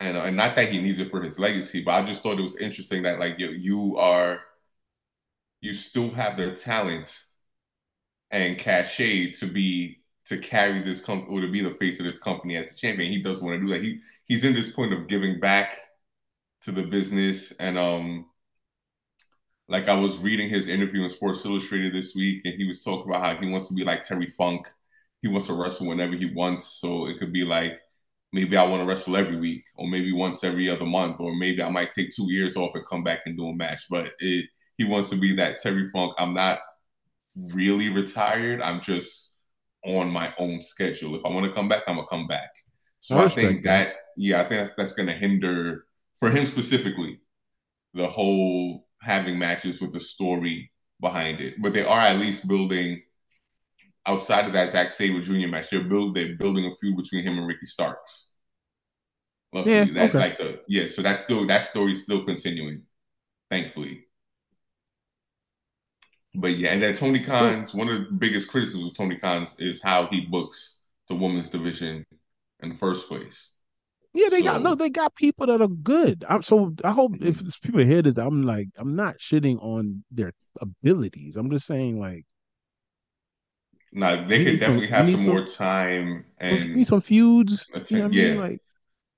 And, 0.00 0.16
and 0.16 0.36
not 0.36 0.56
that 0.56 0.72
he 0.72 0.80
needs 0.80 0.98
it 0.98 1.10
for 1.10 1.22
his 1.22 1.38
legacy, 1.38 1.82
but 1.82 1.92
I 1.92 2.04
just 2.06 2.22
thought 2.22 2.38
it 2.38 2.42
was 2.42 2.56
interesting 2.56 3.02
that 3.02 3.18
like 3.20 3.38
you 3.38 3.50
you 3.50 3.96
are 3.98 4.40
you 5.62 5.72
still 5.74 6.10
have 6.10 6.36
the 6.36 6.54
talent 6.54 7.22
and 8.30 8.58
cachet 8.58 9.32
to 9.32 9.46
be 9.46 9.99
to 10.30 10.38
carry 10.38 10.78
this 10.80 11.00
company 11.00 11.36
or 11.36 11.40
to 11.40 11.50
be 11.50 11.60
the 11.60 11.72
face 11.72 11.98
of 11.98 12.06
this 12.06 12.20
company 12.20 12.56
as 12.56 12.70
a 12.70 12.76
champion. 12.76 13.10
He 13.10 13.20
doesn't 13.20 13.44
want 13.44 13.60
to 13.60 13.66
do 13.66 13.72
that. 13.74 13.82
He 13.82 13.98
he's 14.26 14.44
in 14.44 14.54
this 14.54 14.70
point 14.70 14.92
of 14.92 15.08
giving 15.08 15.40
back 15.40 15.76
to 16.62 16.72
the 16.72 16.84
business 16.84 17.52
and 17.52 17.76
um 17.76 18.26
like 19.68 19.88
I 19.88 19.94
was 19.94 20.18
reading 20.18 20.48
his 20.48 20.68
interview 20.68 21.02
in 21.02 21.10
Sports 21.10 21.44
Illustrated 21.44 21.92
this 21.92 22.14
week 22.14 22.42
and 22.44 22.54
he 22.54 22.64
was 22.64 22.84
talking 22.84 23.10
about 23.10 23.24
how 23.24 23.40
he 23.40 23.50
wants 23.50 23.68
to 23.68 23.74
be 23.74 23.84
like 23.84 24.02
Terry 24.02 24.28
Funk. 24.28 24.68
He 25.22 25.28
wants 25.28 25.48
to 25.48 25.54
wrestle 25.54 25.88
whenever 25.88 26.14
he 26.14 26.26
wants. 26.26 26.64
So 26.80 27.06
it 27.08 27.18
could 27.18 27.32
be 27.32 27.44
like 27.44 27.80
maybe 28.32 28.56
I 28.56 28.64
want 28.64 28.82
to 28.82 28.88
wrestle 28.88 29.16
every 29.16 29.36
week 29.36 29.64
or 29.74 29.88
maybe 29.88 30.12
once 30.12 30.44
every 30.44 30.70
other 30.70 30.86
month 30.86 31.18
or 31.20 31.34
maybe 31.34 31.62
I 31.62 31.70
might 31.70 31.90
take 31.90 32.14
two 32.14 32.30
years 32.32 32.56
off 32.56 32.76
and 32.76 32.86
come 32.86 33.02
back 33.02 33.22
and 33.26 33.36
do 33.36 33.48
a 33.48 33.56
match. 33.56 33.86
But 33.90 34.12
it 34.20 34.46
he 34.78 34.84
wants 34.84 35.10
to 35.10 35.16
be 35.16 35.34
that 35.36 35.60
Terry 35.60 35.90
Funk. 35.90 36.14
I'm 36.18 36.34
not 36.34 36.60
really 37.52 37.88
retired. 37.88 38.62
I'm 38.62 38.80
just 38.80 39.29
on 39.84 40.10
my 40.10 40.34
own 40.38 40.62
schedule. 40.62 41.14
If 41.16 41.24
I 41.24 41.30
want 41.30 41.46
to 41.46 41.52
come 41.52 41.68
back, 41.68 41.84
I'm 41.86 41.96
gonna 41.96 42.06
come 42.08 42.26
back. 42.26 42.50
So 43.00 43.18
I 43.18 43.26
I, 43.26 43.28
think 43.28 43.62
that. 43.64 43.64
that. 43.64 43.94
yeah, 44.16 44.40
I 44.40 44.48
think 44.48 44.60
that's 44.62 44.74
that's 44.76 44.92
gonna 44.94 45.14
hinder 45.14 45.86
for 46.18 46.30
him 46.30 46.46
specifically 46.46 47.20
the 47.94 48.08
whole 48.08 48.86
having 49.02 49.38
matches 49.38 49.80
with 49.80 49.92
the 49.92 50.00
story 50.00 50.72
behind 51.00 51.40
it. 51.40 51.56
But 51.62 51.74
they 51.74 51.84
are 51.84 52.00
at 52.00 52.18
least 52.18 52.48
building 52.48 53.02
outside 54.06 54.46
of 54.46 54.52
that 54.52 54.70
Zack 54.70 54.92
Sabre 54.92 55.20
Jr. 55.22 55.48
match. 55.48 55.70
They're 55.70 55.84
build 55.84 56.14
they're 56.14 56.36
building 56.36 56.66
a 56.66 56.70
feud 56.76 56.96
between 56.96 57.24
him 57.26 57.38
and 57.38 57.46
Ricky 57.46 57.66
Starks. 57.66 58.32
Luckily, 59.52 59.90
Yeah, 59.90 59.92
that 59.94 60.14
okay. 60.14 60.18
like 60.18 60.38
the 60.38 60.62
yeah, 60.68 60.86
so 60.86 61.02
that's 61.02 61.20
still 61.20 61.46
that 61.46 61.62
story's 61.64 62.02
still 62.04 62.24
continuing, 62.24 62.82
thankfully. 63.50 64.06
But 66.34 66.58
yeah, 66.58 66.70
and 66.72 66.82
then 66.82 66.94
Tony 66.94 67.20
Khan's 67.20 67.74
one 67.74 67.88
of 67.88 67.98
the 67.98 68.12
biggest 68.12 68.48
criticisms 68.48 68.86
of 68.90 68.94
Tony 68.96 69.16
Khan's 69.16 69.56
is 69.58 69.82
how 69.82 70.06
he 70.06 70.22
books 70.22 70.80
the 71.08 71.14
women's 71.16 71.48
division 71.48 72.04
in 72.62 72.68
the 72.68 72.74
first 72.74 73.08
place. 73.08 73.52
Yeah, 74.12 74.28
they 74.28 74.42
got 74.42 74.62
no, 74.62 74.74
they 74.74 74.90
got 74.90 75.14
people 75.16 75.46
that 75.46 75.60
are 75.60 75.68
good. 75.68 76.24
I'm 76.28 76.42
so 76.42 76.74
I 76.84 76.92
hope 76.92 77.14
if 77.20 77.38
Mhm. 77.42 77.62
people 77.62 77.80
hear 77.84 78.02
this, 78.02 78.16
I'm 78.16 78.42
like, 78.44 78.68
I'm 78.76 78.94
not 78.94 79.18
shitting 79.18 79.62
on 79.62 80.04
their 80.10 80.32
abilities. 80.60 81.36
I'm 81.36 81.50
just 81.50 81.66
saying 81.66 81.98
like 81.98 82.26
Now 83.92 84.24
they 84.26 84.38
We 84.38 84.44
could 84.44 84.52
need 84.54 84.60
some- 84.60 84.76
definitely 84.78 84.86
have 84.88 85.06
some 85.08 85.14
some- 85.16 85.26
more 85.26 85.44
time 85.46 86.24
and 86.38 86.74
need 86.76 86.86
some 86.86 87.00
feuds. 87.00 87.66
You 87.68 87.74
know 87.74 87.80
what 87.80 87.92
I 87.92 88.08
mean? 88.08 88.12
yeah. 88.34 88.34
Like 88.40 88.60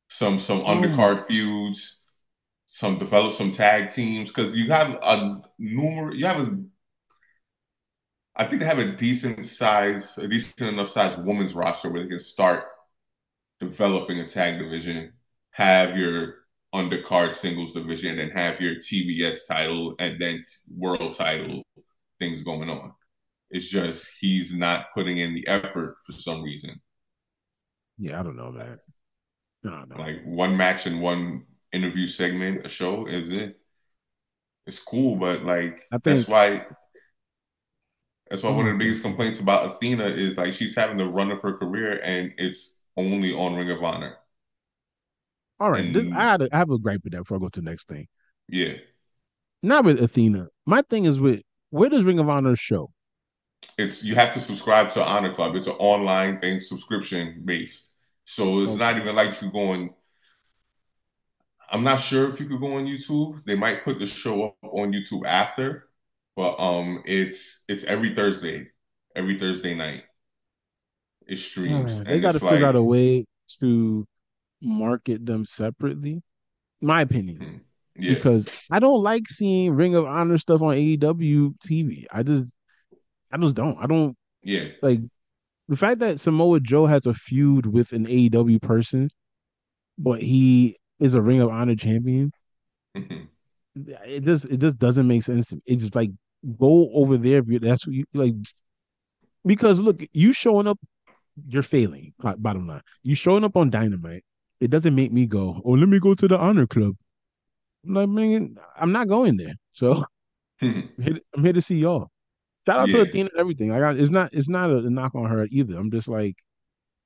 some 0.09 0.38
some 0.38 0.61
undercard 0.62 1.27
feuds, 1.27 2.03
some 2.64 2.98
develop 2.98 3.35
some 3.35 3.51
tag 3.51 3.90
teams 3.90 4.31
because 4.31 4.57
you 4.57 4.70
have 4.72 4.98
a 5.03 5.42
numerous 5.59 6.16
you 6.16 6.25
have 6.27 6.40
a 6.40 6.62
I 8.42 8.48
think 8.48 8.59
they 8.59 8.66
have 8.66 8.81
a 8.81 8.96
decent 8.96 9.44
size, 9.44 10.18
a 10.18 10.26
decent 10.26 10.62
enough 10.62 10.88
size 10.88 11.16
women's 11.16 11.55
roster 11.55 11.88
where 11.88 12.02
they 12.02 12.09
can 12.09 12.18
start 12.18 12.64
developing 13.61 14.18
a 14.18 14.26
tag 14.26 14.59
division, 14.59 15.12
have 15.52 15.96
your 15.96 16.35
undercard 16.74 17.31
singles 17.31 17.72
division, 17.72 18.18
and 18.18 18.33
have 18.33 18.61
your 18.61 18.74
TBS 18.74 19.46
title 19.48 19.94
and 20.00 20.20
then 20.20 20.42
world 20.76 21.14
title 21.14 21.62
things 22.18 22.42
going 22.42 22.68
on. 22.68 22.92
It's 23.52 23.68
just 23.68 24.11
he's 24.18 24.52
not 24.52 24.87
putting 24.92 25.18
in 25.18 25.35
the 25.35 25.46
effort 25.46 25.98
for 26.05 26.11
some 26.11 26.42
reason. 26.42 26.81
yeah, 27.96 28.18
I 28.18 28.24
don't 28.24 28.35
know, 28.35 28.50
that. 28.59 28.81
I 29.64 29.85
don't. 29.88 29.98
Like 30.00 30.20
one 30.24 30.57
match 30.57 30.87
and 30.87 31.00
one 31.00 31.44
interview 31.72 32.09
segment, 32.09 32.66
a 32.66 32.68
show, 32.68 33.07
is 33.07 33.31
it? 33.31 33.61
It's 34.66 34.81
cool, 34.81 35.14
but 35.14 35.44
like 35.44 35.85
I 35.92 35.98
that's 36.02 36.26
why 36.26 36.66
that's 38.32 38.42
why 38.42 38.48
one 38.48 38.60
of 38.60 38.64
the 38.64 38.70
mm-hmm. 38.70 38.78
biggest 38.78 39.02
complaints 39.02 39.40
about 39.40 39.74
Athena 39.74 40.06
is 40.06 40.38
like 40.38 40.54
she's 40.54 40.74
having 40.74 40.96
the 40.96 41.06
run 41.06 41.30
of 41.30 41.42
her 41.42 41.52
career 41.52 42.00
and 42.02 42.32
it's 42.38 42.78
only 42.96 43.34
on 43.34 43.56
Ring 43.56 43.70
of 43.70 43.84
Honor. 43.84 44.16
All 45.60 45.70
right, 45.70 45.92
this, 45.92 46.06
I, 46.14 46.22
had 46.22 46.40
a, 46.40 46.48
I 46.50 46.56
have 46.56 46.70
a 46.70 46.78
gripe 46.78 47.04
with 47.04 47.12
that 47.12 47.18
before 47.18 47.36
I 47.36 47.40
go 47.40 47.50
to 47.50 47.60
the 47.60 47.68
next 47.68 47.88
thing. 47.88 48.06
Yeah. 48.48 48.72
Not 49.62 49.84
with 49.84 50.02
Athena. 50.02 50.48
My 50.64 50.80
thing 50.80 51.04
is 51.04 51.20
with 51.20 51.42
where 51.68 51.90
does 51.90 52.04
Ring 52.04 52.20
of 52.20 52.30
Honor 52.30 52.56
show? 52.56 52.90
It's 53.76 54.02
you 54.02 54.14
have 54.14 54.32
to 54.32 54.40
subscribe 54.40 54.88
to 54.92 55.04
Honor 55.04 55.34
Club. 55.34 55.54
It's 55.54 55.66
an 55.66 55.74
online 55.74 56.40
thing, 56.40 56.58
subscription 56.58 57.42
based. 57.44 57.90
So 58.24 58.62
it's 58.62 58.72
Okay. 58.72 58.78
not 58.78 58.96
even 58.96 59.14
like 59.14 59.42
you 59.42 59.52
go 59.52 59.72
on 59.72 59.90
I'm 61.70 61.84
not 61.84 62.00
sure 62.00 62.30
if 62.30 62.40
you 62.40 62.46
could 62.46 62.62
go 62.62 62.76
on 62.76 62.86
YouTube. 62.86 63.44
They 63.44 63.56
might 63.56 63.84
put 63.84 63.98
the 63.98 64.06
show 64.06 64.42
up 64.44 64.56
on 64.62 64.94
YouTube 64.94 65.26
after, 65.26 65.88
but 66.36 66.56
um 66.58 67.02
it's 67.04 67.64
it's 67.68 67.84
every 67.84 68.14
Thursday. 68.14 68.68
Every 69.14 69.38
Thursday 69.38 69.74
night. 69.74 70.04
It 71.26 71.36
streams. 71.38 72.02
they 72.02 72.18
got 72.20 72.32
to 72.32 72.40
figure 72.40 72.66
out 72.66 72.74
a 72.76 72.82
way 72.82 73.24
to 73.60 74.06
market 74.60 75.24
them 75.24 75.44
separately. 75.44 76.22
My 76.80 77.02
opinion. 77.02 77.38
Mhm. 77.38 77.60
Yeah. 77.94 78.14
because 78.14 78.48
I 78.70 78.78
don't 78.80 79.02
like 79.02 79.28
seeing 79.28 79.72
Ring 79.74 79.94
of 79.94 80.06
Honor 80.06 80.38
stuff 80.38 80.62
on 80.62 80.74
AEW 80.74 81.54
TV. 81.58 82.06
I 82.10 82.22
just, 82.22 82.54
I 83.30 83.36
just 83.36 83.54
don't. 83.54 83.76
I 83.78 83.86
don't 83.86 84.16
Yeah. 84.42 84.68
like 84.80 85.00
the 85.68 85.76
fact 85.76 85.98
that 86.00 86.18
Samoa 86.18 86.58
Joe 86.60 86.86
has 86.86 87.04
a 87.06 87.12
feud 87.12 87.66
with 87.66 87.92
an 87.92 88.06
AEW 88.06 88.60
person, 88.62 89.10
but 89.98 90.22
he 90.22 90.76
is 91.00 91.14
a 91.14 91.20
Ring 91.22 91.40
of 91.40 91.50
Honor 91.50 91.76
champion. 91.76 92.32
Mhm. 92.96 93.28
It 93.76 94.24
just, 94.24 94.46
it 94.46 94.58
just 94.58 94.78
doesn't 94.78 95.06
make 95.06 95.22
sense. 95.22 95.52
It's 95.66 95.82
just 95.82 95.94
like 95.94 96.10
go 96.59 96.90
over 96.92 97.16
there 97.16 97.38
if 97.38 97.48
you 97.48 97.59
that's 97.59 97.87
what 97.87 97.94
you 97.94 98.05
like. 98.14 98.35
Because 99.44 99.81
look, 99.81 100.00
you 100.12 100.33
showing 100.33 100.66
up, 100.66 100.78
you're 101.48 101.62
failing. 101.62 102.12
Bottom 102.18 102.66
line, 102.66 102.83
you 103.02 103.14
showing 103.14 103.44
up 103.44 103.57
on 103.57 103.70
Dynamite. 103.70 104.24
It 104.61 104.70
doesn't 104.70 104.94
make 104.94 105.12
me 105.12 105.26
go. 105.26 105.61
Oh, 105.64 105.72
let 105.72 105.88
me 105.88 105.98
go 105.98 106.14
to 106.14 106.28
the 106.28 106.38
Honor 106.38 106.66
Club. 106.66 106.94
I'm 107.85 107.94
like, 107.94 108.09
man, 108.09 108.57
I'm 108.76 108.92
not 108.92 109.09
going 109.09 109.37
there. 109.37 109.55
So 109.72 110.05
hmm. 110.61 110.66
I'm 110.66 111.02
here, 111.02 111.18
I'm 111.37 111.44
here 111.44 111.52
to 111.52 111.62
see 111.62 111.76
y'all. 111.76 112.11
Shout 112.66 112.78
out 112.78 112.88
to 112.90 113.00
Athena 113.00 113.31
and 113.33 113.40
everything. 113.40 113.72
I 113.72 113.81
got 113.81 113.96
it's 113.96 114.11
not 114.11 114.31
it's 114.33 114.48
not 114.48 114.70
a, 114.70 114.88
knock 114.88 115.14
on 115.14 115.28
her 115.28 115.48
either. 115.50 115.76
I'm 115.76 115.90
just 115.90 116.07
like, 116.07 116.37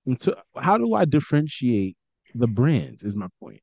until, 0.05 0.35
how 0.55 0.77
do 0.77 0.95
I 0.95 1.07
differentiate 1.07 1.97
the 2.35 2.47
brands? 2.47 3.03
Is 3.03 3.17
my 3.17 3.29
point. 3.41 3.61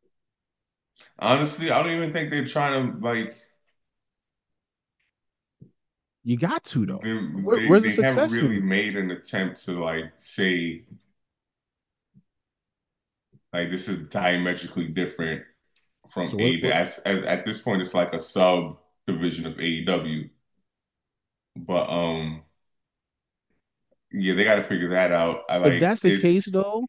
Honestly, 1.20 1.70
I 1.70 1.84
don't 1.84 1.92
even 1.92 2.12
think 2.12 2.32
they're 2.32 2.48
trying 2.48 2.94
to 2.94 2.98
like 3.00 3.36
You 6.24 6.38
got 6.38 6.64
to 6.66 6.86
though. 6.86 7.08
they, 7.36 7.44
Where- 7.44 7.60
they, 7.60 7.70
where's 7.70 7.84
the 7.84 7.92
they 8.02 8.08
haven't 8.08 8.24
in 8.26 8.30
really 8.32 8.62
made 8.62 8.98
an 8.98 9.12
attempt 9.12 9.64
to 9.66 9.74
like 9.74 10.14
say 10.18 10.86
like 13.52 13.70
this 13.70 13.88
is 13.88 14.08
diametrically 14.10 14.88
different 14.88 15.44
from 16.10 16.32
So 16.32 16.38
AEW. 16.40 16.72
As, 16.72 17.00
as, 17.00 17.24
at 17.24 17.46
this 17.46 17.62
point, 17.62 17.82
it's 17.82 17.94
like 17.94 18.14
a 18.14 18.20
sub 18.20 18.78
division 19.08 19.46
of 19.46 19.60
AEW. 19.60 20.30
But 21.56 21.90
um, 21.90 22.44
yeah, 24.12 24.34
they 24.36 24.44
got 24.44 24.56
to 24.56 24.64
figure 24.64 24.90
that 24.90 25.12
out. 25.12 25.42
I 25.50 25.58
If 25.64 25.80
like 25.80 25.80
that's 25.80 26.02
the 26.02 26.12
case, 26.12 26.50
though, 26.52 26.86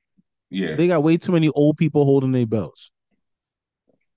yeah, 0.51 0.77
they 0.77 0.88
got 0.88 1.03
way 1.03 1.16
too 1.16 1.33
many 1.33 1.49
old 1.51 1.77
people 1.77 2.05
holding 2.05 2.33
their 2.33 2.47
belts. 2.47 2.90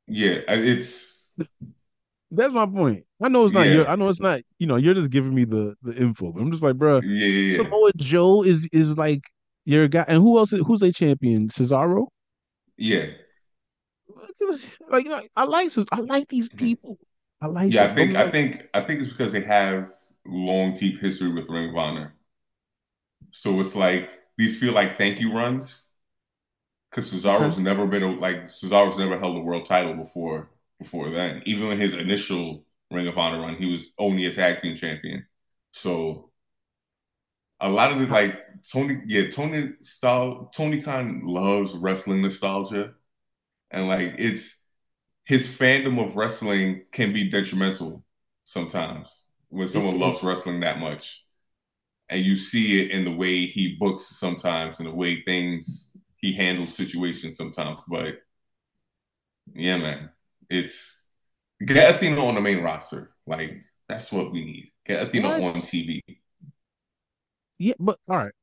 yeah, 0.08 0.40
it's 0.48 1.32
That's 2.32 2.54
my 2.54 2.66
point. 2.66 3.06
I 3.24 3.30
know 3.30 3.46
it's 3.46 3.54
not 3.54 3.70
yeah, 3.70 3.70
your. 3.70 3.88
I 3.88 3.96
know 3.96 4.10
it's 4.10 4.20
not. 4.20 4.42
You 4.60 4.68
know, 4.68 4.76
you're 4.76 4.94
just 4.94 5.10
giving 5.10 5.34
me 5.34 5.46
the 5.46 5.76
the 5.82 5.94
info. 5.96 6.32
But 6.32 6.42
I'm 6.42 6.52
just 6.52 6.64
like, 6.64 6.76
bro, 6.78 7.02
yeah. 7.02 7.38
Samoa 7.48 7.92
Joe 7.98 8.44
is 8.44 8.68
is 8.74 8.98
like 8.98 9.22
your 9.66 9.88
guy, 9.88 10.06
and 10.08 10.22
who 10.22 10.38
else? 10.38 10.52
Is, 10.54 10.62
who's 10.66 10.82
a 10.82 10.92
champion? 10.92 11.50
Cesaro. 11.50 12.08
yeah. 12.78 13.08
Like, 14.90 15.08
I 15.36 15.44
like 15.44 15.72
I 15.92 16.00
like 16.00 16.28
these 16.30 16.50
Mhm. 16.54 16.58
people. 16.58 16.98
I 17.42 17.48
like 17.48 17.76
Yeah, 17.76 17.86
them. 17.86 17.92
I 17.92 17.96
think 17.96 18.16
I 18.16 18.32
think 18.32 18.70
I 18.74 18.82
think 18.82 19.02
it's 19.02 19.12
because 19.12 19.34
they 19.34 19.42
have 19.44 19.92
long, 20.26 20.74
deep 20.74 21.00
history 21.02 21.32
with 21.32 21.50
Ring 21.50 21.70
of 21.70 21.76
Honor. 21.78 22.16
So 23.32 23.60
it's 23.62 23.74
like 23.76 24.20
these 24.38 24.60
feel 24.60 24.74
like 24.74 24.98
thank 24.98 25.20
you 25.22 25.34
runs 25.34 25.86
because 26.90 27.12
okay, 27.40 27.52
Cesaro's 27.52 27.58
never 27.58 27.88
been 27.88 28.04
a, 28.04 28.12
like 28.12 28.44
Cesaro's 28.46 28.98
never 29.00 29.18
held 29.18 29.38
a 29.38 29.42
world 29.42 29.66
title 29.66 29.94
before 29.94 30.50
before 30.80 31.10
then. 31.10 31.42
Even 31.46 31.72
in 31.72 31.80
his 31.80 31.94
initial 31.94 32.66
Ring 32.92 33.08
of 33.08 33.18
Honor 33.18 33.42
run, 33.42 33.58
he 33.58 33.72
was 33.72 33.94
only 34.00 34.26
a 34.26 34.32
tag 34.32 34.62
team 34.62 34.76
champion. 34.76 35.26
So 35.72 36.32
a 37.60 37.70
lot 37.70 37.92
of 37.92 38.00
the 38.00 38.06
like 38.08 38.38
Tony, 38.72 39.02
yeah, 39.08 39.30
Tony 39.30 39.72
style 39.82 40.50
Tony 40.54 40.82
Khan 40.82 41.22
loves 41.24 41.74
wrestling 41.76 42.22
nostalgia, 42.22 42.94
and 43.72 43.88
like 43.88 44.16
it's 44.18 44.66
his 45.26 45.48
fandom 45.48 46.04
of 46.04 46.16
wrestling 46.16 46.84
can 46.92 47.14
be 47.14 47.30
detrimental 47.30 48.04
sometimes 48.46 49.30
when 49.50 49.68
someone 49.68 49.96
it, 49.96 50.00
loves 50.00 50.24
wrestling 50.24 50.62
that 50.62 50.80
much. 50.80 51.24
And 52.10 52.26
you 52.26 52.36
see 52.38 52.82
it 52.82 52.92
in 52.92 53.06
the 53.06 53.12
way 53.16 53.48
he 53.48 53.78
books 53.80 54.04
sometimes 54.04 54.80
and 54.80 54.88
the 54.88 54.94
way 54.94 55.24
things 55.24 55.96
he 56.18 56.34
handles 56.34 56.76
situations 56.76 57.38
sometimes. 57.38 57.84
But 57.88 58.20
yeah, 59.54 59.78
man, 59.78 60.10
it's 60.50 61.06
get 61.66 61.96
Athena 61.96 62.24
on 62.26 62.36
the 62.36 62.42
main 62.42 62.64
roster. 62.64 63.12
Like 63.26 63.58
that's 63.88 64.12
what 64.12 64.32
we 64.32 64.44
need. 64.44 64.72
Get 64.86 65.04
Athena 65.04 65.40
what? 65.40 65.56
on 65.56 65.62
TV. 65.62 66.02
Yeah, 67.58 67.74
but 67.80 67.98
all 68.10 68.18
right. 68.18 68.34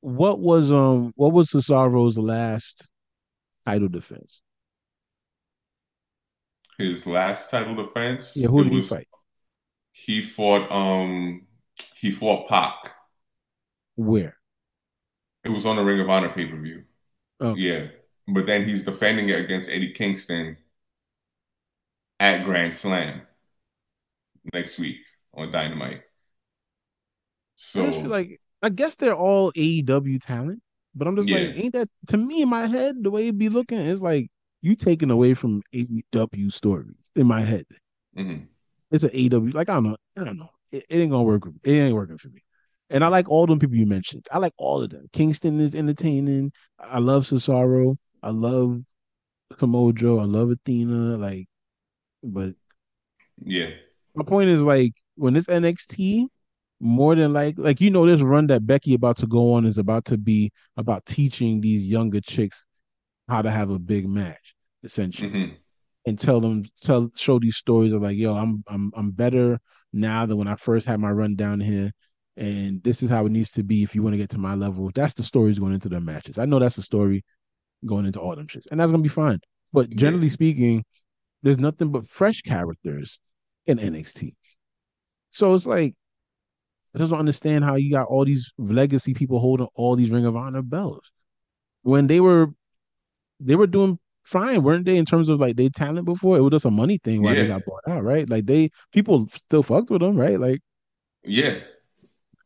What 0.00 0.38
was 0.38 0.72
um 0.72 1.12
what 1.16 1.32
was 1.32 1.50
Cesaro's 1.50 2.18
last 2.18 2.90
title 3.64 3.88
defense? 3.88 4.40
His 6.78 7.06
last 7.06 7.50
title 7.50 7.74
defense? 7.74 8.36
Yeah, 8.36 8.48
who 8.48 8.64
did 8.64 8.72
he 8.72 8.82
fight? 8.82 9.08
he 9.96 10.22
fought 10.22 10.70
um 10.70 11.46
he 11.94 12.10
fought 12.10 12.48
Pac. 12.48 12.92
Where? 13.96 14.36
It 15.42 15.48
was 15.48 15.64
on 15.64 15.76
the 15.76 15.84
Ring 15.84 16.00
of 16.00 16.10
Honor 16.10 16.28
pay 16.28 16.46
per 16.46 16.60
view. 16.60 16.84
Okay. 17.40 17.60
Yeah, 17.60 17.86
but 18.28 18.46
then 18.46 18.64
he's 18.64 18.82
defending 18.82 19.30
it 19.30 19.40
against 19.40 19.70
Eddie 19.70 19.92
Kingston 19.92 20.56
at 22.20 22.44
Grand 22.44 22.74
Slam 22.76 23.22
next 24.52 24.78
week 24.78 25.04
on 25.34 25.50
Dynamite. 25.52 26.02
I 27.76 27.82
So 27.84 28.00
like 28.04 28.40
I 28.62 28.68
guess 28.70 28.96
they're 28.96 29.14
all 29.16 29.52
AEW 29.56 30.18
talent, 30.18 30.62
but 30.94 31.06
I'm 31.06 31.16
just 31.16 31.30
like, 31.30 31.50
ain't 31.52 31.74
that 31.74 31.88
to 32.08 32.16
me 32.16 32.42
in 32.42 32.48
my 32.48 32.66
head 32.66 32.96
the 33.02 33.10
way 33.10 33.28
it 33.28 33.38
be 33.38 33.48
looking 33.48 33.78
is 33.78 34.00
like 34.02 34.30
you 34.62 34.76
taking 34.76 35.10
away 35.10 35.34
from 35.34 35.62
AEW 35.72 36.50
stories 36.50 37.10
in 37.14 37.26
my 37.26 37.42
head. 37.42 37.66
hmm 38.16 38.48
It's 38.90 39.04
an 39.04 39.10
AEW 39.12 39.52
like 39.52 39.68
I 39.68 39.74
don't 39.74 39.84
know, 39.84 39.96
I 40.16 40.24
don't 40.24 40.38
know. 40.38 40.50
It, 40.72 40.84
it 40.88 40.98
ain't 40.98 41.10
gonna 41.10 41.22
work. 41.24 41.42
It 41.64 41.70
ain't 41.72 41.94
working 41.94 42.18
for 42.18 42.28
me. 42.28 42.42
And 42.90 43.02
I 43.04 43.08
like 43.08 43.28
all 43.28 43.46
them 43.46 43.58
people 43.58 43.76
you 43.76 43.86
mentioned. 43.86 44.26
I 44.30 44.38
like 44.38 44.52
all 44.58 44.82
of 44.82 44.90
them. 44.90 45.06
Kingston 45.12 45.58
is 45.60 45.74
entertaining. 45.74 46.52
I 46.78 46.98
love 47.00 47.24
Cesaro. 47.24 47.96
I 48.22 48.30
love 48.30 48.80
Samoa 49.58 49.92
Joe. 49.94 50.18
I 50.20 50.24
love 50.24 50.50
Athena. 50.50 51.16
Like, 51.16 51.46
but 52.32 52.54
yeah, 53.44 53.70
my 54.14 54.24
point 54.24 54.50
is 54.50 54.62
like 54.62 54.92
when 55.16 55.36
it's 55.36 55.48
NXT, 55.48 56.28
more 56.80 57.14
than 57.14 57.32
like 57.32 57.54
like 57.58 57.80
you 57.80 57.90
know 57.90 58.06
this 58.06 58.20
run 58.22 58.46
that 58.48 58.66
Becky 58.66 58.94
about 58.94 59.16
to 59.18 59.26
go 59.26 59.54
on 59.54 59.64
is 59.66 59.78
about 59.78 60.04
to 60.06 60.18
be 60.18 60.52
about 60.76 61.06
teaching 61.06 61.60
these 61.60 61.84
younger 61.84 62.20
chicks 62.20 62.64
how 63.28 63.42
to 63.42 63.50
have 63.50 63.70
a 63.70 63.78
big 63.78 64.08
match 64.08 64.54
essentially 64.84 65.38
hmm 65.38 65.52
and 66.06 66.18
tell 66.18 66.40
them 66.40 66.64
tell 66.82 67.10
show 67.16 67.38
these 67.38 67.56
stories 67.56 67.92
of 67.92 68.02
like 68.02 68.16
yo 68.16 68.34
I'm 68.34 68.64
I'm 68.68 68.92
I'm 68.96 69.10
better 69.12 69.58
now 69.92 70.26
than 70.26 70.36
when 70.38 70.48
I 70.48 70.56
first 70.56 70.86
had 70.86 71.00
my 71.00 71.10
run 71.10 71.36
down 71.36 71.60
here 71.60 71.92
and 72.36 72.82
this 72.84 73.02
is 73.02 73.10
how 73.10 73.26
it 73.26 73.32
needs 73.32 73.50
to 73.52 73.64
be 73.64 73.82
if 73.82 73.94
you 73.94 74.02
want 74.02 74.14
to 74.14 74.18
get 74.18 74.30
to 74.30 74.38
my 74.38 74.54
level. 74.54 74.90
That's 74.94 75.14
the 75.14 75.22
stories 75.24 75.58
going 75.58 75.74
into 75.74 75.88
the 75.88 76.00
matches. 76.00 76.38
I 76.38 76.44
know 76.46 76.58
that's 76.58 76.76
the 76.76 76.82
story 76.82 77.24
going 77.86 78.06
into 78.06 78.20
all 78.20 78.36
them 78.36 78.46
shits 78.46 78.66
and 78.70 78.80
that's 78.80 78.90
gonna 78.90 79.02
be 79.02 79.08
fine. 79.08 79.40
But 79.72 79.90
yeah, 79.90 79.96
generally 79.98 80.28
speaking 80.28 80.84
there's 81.42 81.58
nothing 81.58 81.90
but 81.90 82.06
fresh 82.06 82.42
characters 82.42 83.18
in 83.66 83.78
NXT 83.78 84.34
so 85.30 85.54
it's 85.54 85.66
like 85.66 85.94
I 86.94 86.98
just 86.98 87.10
don't 87.10 87.20
understand 87.20 87.64
how 87.64 87.76
you 87.76 87.90
got 87.90 88.08
all 88.08 88.24
these 88.24 88.52
legacy 88.58 89.12
people 89.14 89.38
holding 89.38 89.68
all 89.74 89.96
these 89.96 90.10
Ring 90.10 90.24
of 90.24 90.36
Honor 90.36 90.62
belts 90.62 91.10
when 91.82 92.06
they 92.06 92.20
were 92.20 92.48
they 93.40 93.56
were 93.56 93.66
doing 93.66 93.98
fine, 94.24 94.62
weren't 94.62 94.84
they? 94.86 94.96
In 94.96 95.04
terms 95.04 95.28
of 95.28 95.40
like 95.40 95.56
their 95.56 95.70
talent 95.70 96.06
before, 96.06 96.36
it 96.36 96.42
was 96.42 96.52
just 96.52 96.64
a 96.64 96.70
money 96.70 96.98
thing 96.98 97.22
why 97.22 97.34
they 97.34 97.46
got 97.46 97.64
bought 97.64 97.82
out, 97.88 98.04
right? 98.04 98.28
Like 98.28 98.46
they 98.46 98.70
people 98.92 99.28
still 99.28 99.62
fucked 99.62 99.90
with 99.90 100.00
them, 100.00 100.16
right? 100.16 100.38
Like 100.40 100.60
yeah. 101.24 101.60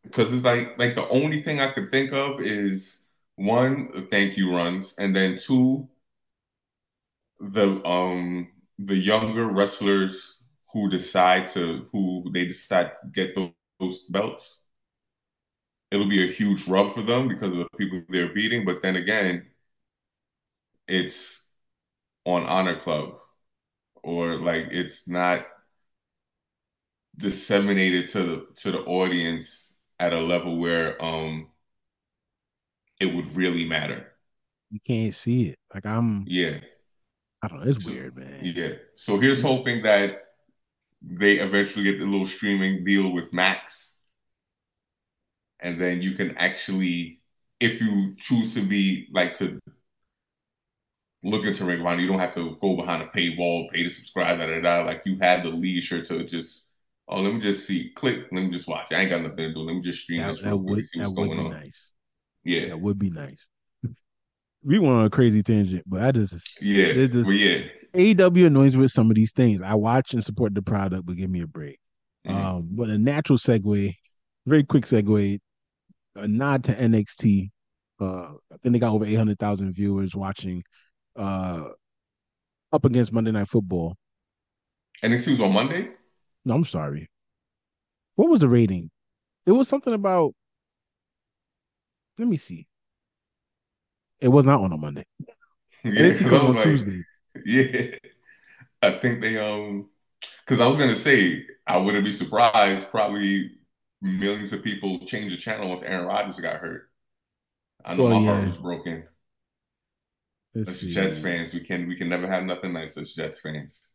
Because 0.03 0.33
it's 0.33 0.45
like 0.45 0.79
like 0.79 0.95
the 0.95 1.09
only 1.09 1.43
thing 1.43 1.61
I 1.61 1.73
could 1.73 1.91
think 1.93 2.13
of 2.13 2.41
is 2.41 3.05
one, 3.37 3.91
the 3.93 4.03
thank 4.03 4.37
you 4.37 4.55
runs, 4.55 4.95
and 4.99 5.15
then 5.15 5.37
two, 5.37 5.89
the 7.41 7.85
um 7.87 8.49
the 8.85 8.97
younger 8.97 9.47
wrestlers 9.53 10.43
who 10.73 10.89
decide 10.91 11.47
to 11.49 11.89
who 11.93 12.31
they 12.33 12.47
decide 12.47 12.93
to 12.95 13.09
get 13.13 13.35
those, 13.35 13.53
those 13.81 14.01
belts. 14.09 14.63
It'll 15.93 16.09
be 16.09 16.25
a 16.29 16.33
huge 16.33 16.67
rub 16.67 16.91
for 16.93 17.03
them 17.03 17.29
because 17.29 17.53
of 17.53 17.61
the 17.61 17.69
people 17.79 18.03
they're 18.09 18.33
beating. 18.35 18.65
But 18.65 18.83
then 18.83 18.97
again, 18.97 19.47
it's 20.89 21.47
on 22.27 22.45
Honor 22.45 22.79
Club 22.81 23.15
or 24.05 24.37
like 24.37 24.69
it's 24.71 25.09
not 25.09 25.47
disseminated 27.17 28.09
to 28.09 28.23
the 28.23 28.47
to 28.57 28.73
the 28.73 28.81
audience 28.85 29.77
at 29.99 30.13
a 30.13 30.21
level 30.21 30.59
where 30.59 31.01
um 31.03 31.49
it 33.01 33.07
would 33.07 33.35
really 33.37 33.65
matter. 33.65 34.13
you 34.71 34.81
can't 34.81 35.15
see 35.15 35.49
it. 35.51 35.59
Like 35.75 35.87
I'm, 35.87 36.25
Yeah. 36.25 36.61
I 37.43 37.49
don't 37.49 37.65
know. 37.65 37.71
It's 37.71 37.87
weird, 37.87 38.17
man. 38.17 38.41
yeah. 38.43 38.73
So 38.95 39.19
here's 39.19 39.43
hoping 39.43 39.83
that 39.83 40.25
they 41.03 41.39
eventually 41.39 41.85
get 41.85 41.99
the 41.99 42.05
little 42.05 42.27
streaming 42.27 42.85
deal 42.85 43.13
with 43.13 43.33
Max, 43.33 44.03
and 45.61 45.81
then 45.81 46.03
you 46.03 46.13
can 46.13 46.37
actually, 46.37 47.21
if 47.59 47.81
you 47.81 48.15
choose 48.19 48.55
to 48.55 48.63
be 48.63 49.09
like 49.13 49.35
to 49.35 49.59
look 51.23 51.45
into 51.45 51.65
Ring 51.65 51.81
of 51.81 51.87
Honor, 51.87 52.01
you 52.01 52.09
don't 52.09 52.19
have 52.19 52.35
to 52.35 52.57
go 52.61 52.77
behind 52.77 53.03
a 53.03 53.07
paywall, 53.07 53.71
pay 53.71 53.83
to 53.83 53.91
subscribe, 53.91 54.39
da 54.39 54.47
da 54.47 54.61
da. 54.61 54.85
Like 54.85 55.03
you 55.07 55.19
have 55.21 55.43
the 55.43 55.51
leisure 55.51 56.03
to 56.03 56.25
just, 56.25 56.65
oh, 57.09 57.21
let 57.21 57.35
me 57.35 57.41
just 57.41 57.67
see, 57.67 57.93
click, 57.95 58.27
let 58.33 58.43
me 58.45 58.51
just 58.51 58.69
watch. 58.69 58.93
I 58.93 59.01
ain't 59.01 59.11
got 59.11 59.23
nothing 59.23 59.37
to 59.37 59.55
do. 59.55 59.61
Let 59.61 59.77
me 59.77 59.81
just 59.81 60.03
stream 60.03 60.21
that 60.21 60.29
this 60.29 60.41
that 60.41 60.51
real 60.51 60.63
quick 60.63 60.69
and 60.69 60.77
would 60.77 60.85
see 60.85 61.01
that 61.01 61.11
what's 61.11 61.29
would 61.29 61.31
be 61.31 61.39
on. 61.39 61.51
nice. 61.51 61.91
Yeah. 62.45 62.69
That 62.69 62.81
would 62.81 62.99
be 62.99 63.11
nice. 63.11 63.47
We 64.63 64.79
went 64.79 64.93
on 64.93 65.05
a 65.07 65.11
crazy 65.11 65.43
tangent, 65.43 65.85
but 65.87 66.03
I 66.03 66.13
just 66.13 66.61
Yeah. 66.61 66.87
it 66.87 67.09
just 67.09 67.31
yeah. 67.31 67.63
AEW 67.95 68.47
annoys 68.47 68.75
me 68.75 68.83
with 68.83 68.93
some 68.93 69.11
of 69.11 69.17
these 69.17 69.33
things. 69.33 69.63
I 69.63 69.75
watch 69.75 70.13
and 70.15 70.25
support 70.25 70.55
the 70.55 70.63
product, 70.63 71.07
but 71.07 71.17
give 71.17 71.31
me 71.31 71.41
a 71.41 71.47
break. 71.47 71.79
Mhm. 72.27 72.35
Um, 72.35 72.69
but 72.73 72.91
a 72.91 72.99
natural 72.99 73.39
segue, 73.39 73.95
very 74.47 74.65
quick 74.65 74.85
segue, 74.85 75.41
a 76.15 76.29
nod 76.29 76.65
to 76.65 76.73
NXT. 76.79 77.51
Uh, 77.99 78.35
I 78.53 78.57
think 78.63 78.73
they 78.75 78.79
got 78.79 78.93
over 78.95 79.05
eight 79.07 79.15
hundred 79.15 79.39
thousand 79.39 79.73
viewers 79.75 80.15
watching. 80.15 80.63
Uh, 81.17 81.71
up 82.73 82.85
against 82.85 83.13
Monday 83.13 83.33
Night 83.33 83.49
Football. 83.49 83.97
NXT 85.03 85.33
was 85.33 85.41
on 85.41 85.53
Monday? 85.53 85.91
No, 86.45 86.55
I'm 86.55 86.65
sorry. 86.65 87.09
What 88.15 88.29
was 88.31 88.41
the 88.41 88.49
rating? 88.49 88.91
It 89.47 89.53
was 89.53 89.69
something 89.69 89.93
about. 89.93 90.35
Let 92.19 92.29
me 92.29 92.37
see. 92.37 92.67
It 94.21 94.29
was 94.29 94.47
not 94.47 94.61
on 94.61 94.73
a 94.73 94.77
Monday. 94.77 95.05
Yeah, 95.85 96.13
NXT 96.13 96.19
because 96.19 96.33
I 96.35 96.39
comes 96.39 96.45
was 96.45 96.53
on 96.53 96.57
like, 96.57 96.75
Tuesday. 96.75 97.05
yeah. 97.45 97.97
I 98.83 98.93
think 99.01 99.21
they 99.23 99.39
um 99.39 99.91
because 100.47 100.61
I 100.61 100.67
was 100.67 100.77
gonna 100.77 100.97
say 100.97 101.47
I 101.67 101.79
wouldn't 101.79 102.05
be 102.05 102.13
surprised. 102.13 102.91
Probably 102.91 103.53
millions 104.03 104.53
of 104.53 104.65
people 104.65 105.01
changed 105.07 105.35
the 105.35 105.39
channel 105.41 105.69
once 105.71 105.83
Aaron 105.83 106.07
Rodgers 106.07 106.41
got 106.41 106.57
hurt. 106.59 106.91
I 107.85 107.95
know 107.95 108.05
Well, 108.05 108.09
my 108.09 108.21
heart 108.21 108.45
yeah. 108.45 108.49
was 108.49 108.59
broken. 108.59 109.07
Let's 110.55 110.73
Jets 110.87 111.19
see. 111.19 111.19
fans, 111.19 111.55
we 111.55 111.61
can 111.61 111.89
we 111.89 111.97
can 111.97 112.09
never 112.09 112.27
have 112.29 112.45
nothing 112.45 112.73
nice 112.75 112.97
as 112.99 113.15
Jets 113.15 113.41
fans. 113.41 113.93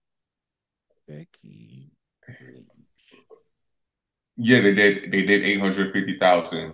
Becky 1.07 1.91
yeah, 4.37 4.61
they 4.61 4.73
did. 4.73 5.11
They 5.11 5.23
did 5.23 5.43
eight 5.43 5.59
hundred 5.59 5.93
fifty 5.93 6.17
thousand. 6.17 6.73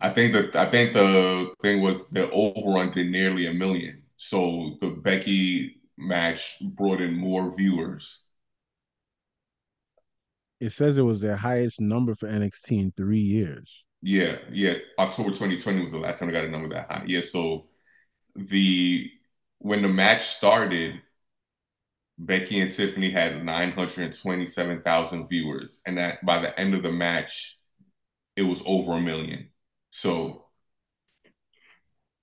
I 0.00 0.10
think 0.10 0.32
that 0.32 0.56
I 0.56 0.70
think 0.70 0.94
the 0.94 1.54
thing 1.62 1.80
was 1.80 2.08
the 2.10 2.30
overrun 2.30 2.90
did 2.90 3.10
nearly 3.10 3.46
a 3.46 3.52
million. 3.54 4.02
So 4.16 4.76
the 4.80 4.90
Becky 4.90 5.80
match 5.96 6.58
brought 6.74 7.00
in 7.00 7.14
more 7.14 7.54
viewers. 7.56 8.26
It 10.62 10.72
says 10.72 10.96
it 10.96 11.02
was 11.02 11.20
their 11.20 11.34
highest 11.34 11.80
number 11.80 12.14
for 12.14 12.28
NXT 12.28 12.78
in 12.78 12.92
three 12.92 13.18
years. 13.18 13.82
Yeah, 14.00 14.38
yeah. 14.48 14.74
October 14.96 15.30
2020 15.30 15.82
was 15.82 15.90
the 15.90 15.98
last 15.98 16.20
time 16.20 16.28
I 16.28 16.32
got 16.32 16.44
a 16.44 16.48
number 16.48 16.68
that 16.68 16.88
high. 16.88 17.04
Yeah, 17.04 17.20
so 17.20 17.66
the 18.36 19.10
when 19.58 19.82
the 19.82 19.88
match 19.88 20.22
started, 20.22 21.02
Becky 22.16 22.60
and 22.60 22.70
Tiffany 22.70 23.10
had 23.10 23.44
927,000 23.44 25.28
viewers, 25.28 25.80
and 25.84 25.98
that 25.98 26.24
by 26.24 26.38
the 26.38 26.56
end 26.58 26.74
of 26.74 26.84
the 26.84 26.92
match, 26.92 27.58
it 28.36 28.42
was 28.42 28.62
over 28.64 28.92
a 28.92 29.00
million. 29.00 29.48
So 29.90 30.46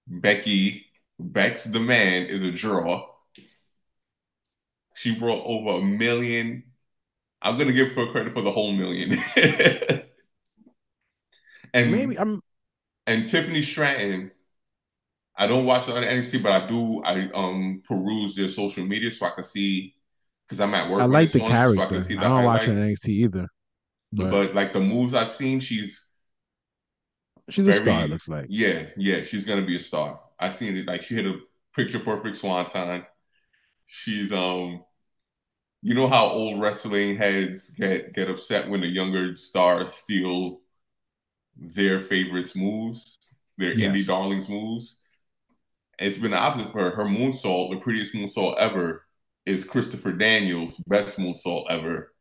Becky, 0.07 0.85
Beck's 1.19 1.65
demand 1.65 2.29
is 2.29 2.41
a 2.43 2.51
draw. 2.53 3.05
She 4.95 5.13
brought 5.13 5.43
over 5.45 5.81
a 5.81 5.85
million. 5.85 6.68
I'm 7.41 7.57
gonna 7.57 7.73
give 7.73 7.91
her 7.93 8.11
credit 8.11 8.33
for 8.33 8.41
the 8.41 8.51
whole 8.51 8.73
million. 8.73 9.17
and 11.73 11.91
Maybe 11.91 12.17
I'm. 12.17 12.41
and 13.07 13.27
Tiffany 13.27 13.61
Stratton, 13.61 14.31
I 15.35 15.47
don't 15.47 15.65
watch 15.65 15.87
a 15.87 15.93
lot 15.93 16.03
of 16.03 16.09
NXT, 16.09 16.39
but 16.39 16.51
I 16.51 16.67
do. 16.67 17.01
I 17.03 17.29
um 17.31 17.81
peruse 17.87 18.35
their 18.35 18.47
social 18.47 18.85
media 18.85 19.11
so 19.11 19.25
I 19.25 19.31
can 19.31 19.43
see 19.43 19.95
because 20.47 20.59
I'm 20.59 20.73
at 20.73 20.89
work 20.89 21.01
I 21.01 21.05
like 21.05 21.31
the 21.31 21.39
on, 21.39 21.61
so 21.61 21.81
I 21.81 21.87
character. 21.87 22.05
I 22.17 22.27
don't 22.27 22.43
watch 22.43 22.65
her. 22.65 22.75
NXT 22.75 23.13
either, 23.13 23.47
but 24.13 24.29
But 24.29 24.53
like 24.53 24.73
the 24.73 24.81
moves 24.81 25.15
I've 25.15 25.31
seen, 25.31 25.59
she's 25.59 26.09
she's 27.49 27.67
a 27.67 27.73
star. 27.73 28.05
It 28.05 28.09
looks 28.09 28.27
like. 28.27 28.45
yeah, 28.47 28.85
yeah, 28.97 29.21
she's 29.21 29.45
gonna 29.45 29.65
be 29.65 29.75
a 29.75 29.79
star. 29.79 30.19
I 30.39 30.49
seen 30.49 30.77
it 30.77 30.87
like 30.87 31.01
she 31.01 31.15
hit 31.15 31.25
a 31.25 31.39
picture 31.75 31.99
perfect 31.99 32.35
swanton. 32.35 33.05
She's 33.87 34.33
um 34.33 34.83
you 35.81 35.93
know 35.93 36.07
how 36.07 36.27
old 36.27 36.61
wrestling 36.61 37.15
heads 37.17 37.69
get 37.71 38.13
get 38.13 38.29
upset 38.29 38.69
when 38.69 38.81
the 38.81 38.87
younger 38.87 39.35
stars 39.37 39.93
steal 39.93 40.59
their 41.57 41.99
favorites 41.99 42.55
moves, 42.55 43.17
their 43.57 43.75
indie 43.75 44.05
darlings 44.05 44.49
moves. 44.49 45.01
It's 45.99 46.17
been 46.17 46.31
the 46.31 46.37
opposite 46.37 46.71
for 46.71 46.81
her. 46.81 46.91
Her 46.91 47.05
moonsault, 47.05 47.71
the 47.71 47.77
prettiest 47.77 48.13
moonsault 48.13 48.57
ever, 48.57 49.05
is 49.45 49.65
Christopher 49.65 50.13
Daniels' 50.13 50.77
best 50.87 51.17
moonsault 51.17 51.65
ever. 51.69 52.13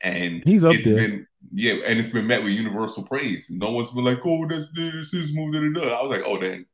And 0.00 0.42
he's 0.44 0.64
up 0.64 0.74
it's 0.74 0.84
there. 0.84 0.96
been 0.96 1.26
yeah, 1.52 1.74
and 1.86 1.98
it's 1.98 2.08
been 2.08 2.26
met 2.26 2.42
with 2.42 2.52
universal 2.52 3.04
praise. 3.04 3.48
No 3.50 3.70
one's 3.72 3.90
been 3.90 4.04
like, 4.04 4.18
"Oh, 4.24 4.46
that's 4.46 4.66
this 4.74 5.14
is 5.14 5.34
move 5.34 5.52
that 5.54 5.62
it 5.62 5.72
does." 5.72 5.86
I 5.88 6.02
was 6.02 6.10
like, 6.10 6.22
"Oh, 6.24 6.38
then." 6.38 6.66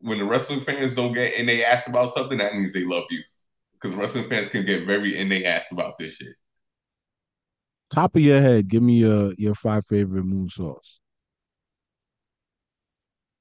When 0.00 0.18
the 0.18 0.24
wrestling 0.24 0.60
fans 0.60 0.94
don't 0.94 1.14
get 1.14 1.34
and 1.34 1.48
they 1.48 1.64
ask 1.64 1.88
about 1.88 2.10
something, 2.10 2.38
that 2.38 2.54
means 2.54 2.72
they 2.72 2.84
love 2.84 3.04
you. 3.10 3.22
Because 3.86 4.00
wrestling 4.00 4.28
fans 4.28 4.48
can 4.48 4.66
get 4.66 4.84
very 4.84 5.16
in 5.16 5.28
they 5.28 5.44
ass 5.44 5.70
about 5.70 5.96
this 5.96 6.14
shit. 6.16 6.34
Top 7.88 8.16
of 8.16 8.22
your 8.22 8.40
head, 8.40 8.66
give 8.68 8.82
me 8.82 8.98
your 8.98 9.32
your 9.34 9.54
five 9.54 9.86
favorite 9.86 10.24
moonsaults. 10.24 10.98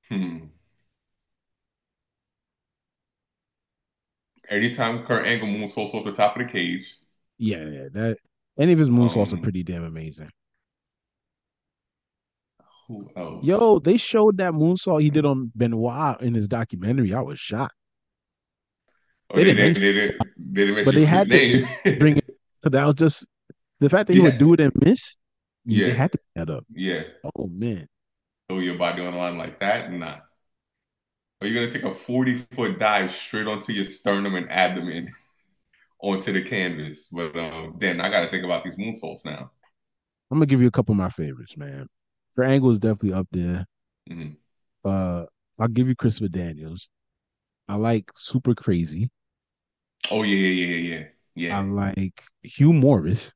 Hmm. 0.10 0.46
Anytime 4.50 5.04
Kurt 5.06 5.26
Angle 5.26 5.48
moon 5.48 5.62
moonsaults 5.62 5.94
off 5.94 6.04
the 6.06 6.12
top 6.12 6.36
of 6.38 6.46
the 6.46 6.52
cage, 6.52 6.96
Yeah, 7.38 7.66
yeah, 7.68 7.88
that 7.94 8.18
any 8.60 8.74
of 8.74 8.80
his 8.80 8.90
moonsaults 8.90 9.34
are 9.34 9.38
um, 9.38 9.42
pretty 9.42 9.64
damn 9.64 9.84
amazing. 9.84 10.30
who 12.88 13.10
else? 13.16 13.46
Yo, 13.46 13.80
they 13.80 13.98
showed 13.98 14.38
that 14.38 14.54
moonsault 14.54 15.02
he 15.02 15.10
did 15.10 15.26
on 15.26 15.52
Benoit 15.56 16.22
in 16.22 16.34
his 16.34 16.48
documentary. 16.48 17.14
I 17.14 17.22
was 17.22 17.40
shocked. 17.40 17.76
Oh, 19.32 19.40
They 19.40 19.44
didn't 19.44 19.58
they 19.58 19.92
didn't, 19.94 20.20
they 20.54 20.66
didn't 20.66 20.76
but 20.84 20.96
they 20.96 21.06
had 21.06 21.30
to 21.32 21.42
bring 21.98 22.18
it. 22.18 22.26
So 22.64 22.70
that 22.70 22.86
was 22.86 22.96
just 22.96 23.26
the 23.80 23.90
fact 23.90 24.08
that 24.08 24.14
he 24.14 24.20
would 24.20 24.38
do 24.38 24.54
it 24.54 24.60
and 24.62 24.74
miss. 24.86 25.16
Yeah, 25.66 25.86
They 25.86 25.94
yeah, 25.94 25.94
had 25.94 26.12
to 26.14 26.20
that 26.36 26.50
up. 26.50 26.66
yeah. 26.74 27.04
Oh 27.24 27.48
man, 27.48 27.88
Throw 28.50 28.58
your 28.60 28.76
body 28.78 29.06
on 29.06 29.14
the 29.14 29.20
line 29.20 29.38
like 29.38 29.60
that? 29.60 29.92
Nah. 29.92 30.22
Are 31.42 31.48
you 31.48 31.54
gonna 31.54 31.72
take 31.72 31.84
a 31.84 31.94
40 31.94 32.40
foot 32.52 32.80
dive 32.80 33.12
straight 33.12 33.48
onto 33.48 33.72
your 33.74 33.86
sternum 33.86 34.36
and 34.36 34.50
abdomen 34.52 35.14
onto 36.02 36.34
the 36.34 36.44
canvas? 36.44 37.10
But 37.10 37.38
um, 37.38 37.76
then 37.80 38.02
I 38.02 38.10
gotta 38.10 38.30
think 38.30 38.46
about 38.46 38.64
these 38.64 38.78
moonsaults 38.78 39.26
now. 39.26 39.52
I'm 40.32 40.38
gonna 40.38 40.46
give 40.46 40.62
you 40.62 40.68
a 40.68 40.72
couple 40.72 40.94
of 40.94 40.98
my 40.98 41.10
favorites, 41.10 41.58
man. 41.58 41.88
For 42.36 42.44
Angle 42.44 42.72
is 42.72 42.80
definitely 42.80 43.14
up 43.14 43.28
there. 43.32 43.66
hmm 44.10 44.38
Uh, 44.84 45.26
I'll 45.60 45.68
give 45.68 45.88
you 45.88 45.96
Christopher 45.96 46.30
Daniels. 46.30 46.90
I 47.68 47.76
like 47.76 48.12
Super 48.16 48.54
Crazy. 48.54 49.10
Oh 50.12 50.24
yeah, 50.24 50.36
yeah, 50.36 50.66
yeah, 50.66 50.96
yeah, 50.96 51.06
yeah. 51.36 51.58
I 51.58 51.62
like 51.64 52.24
Hugh 52.44 52.74
Morris. 52.74 53.34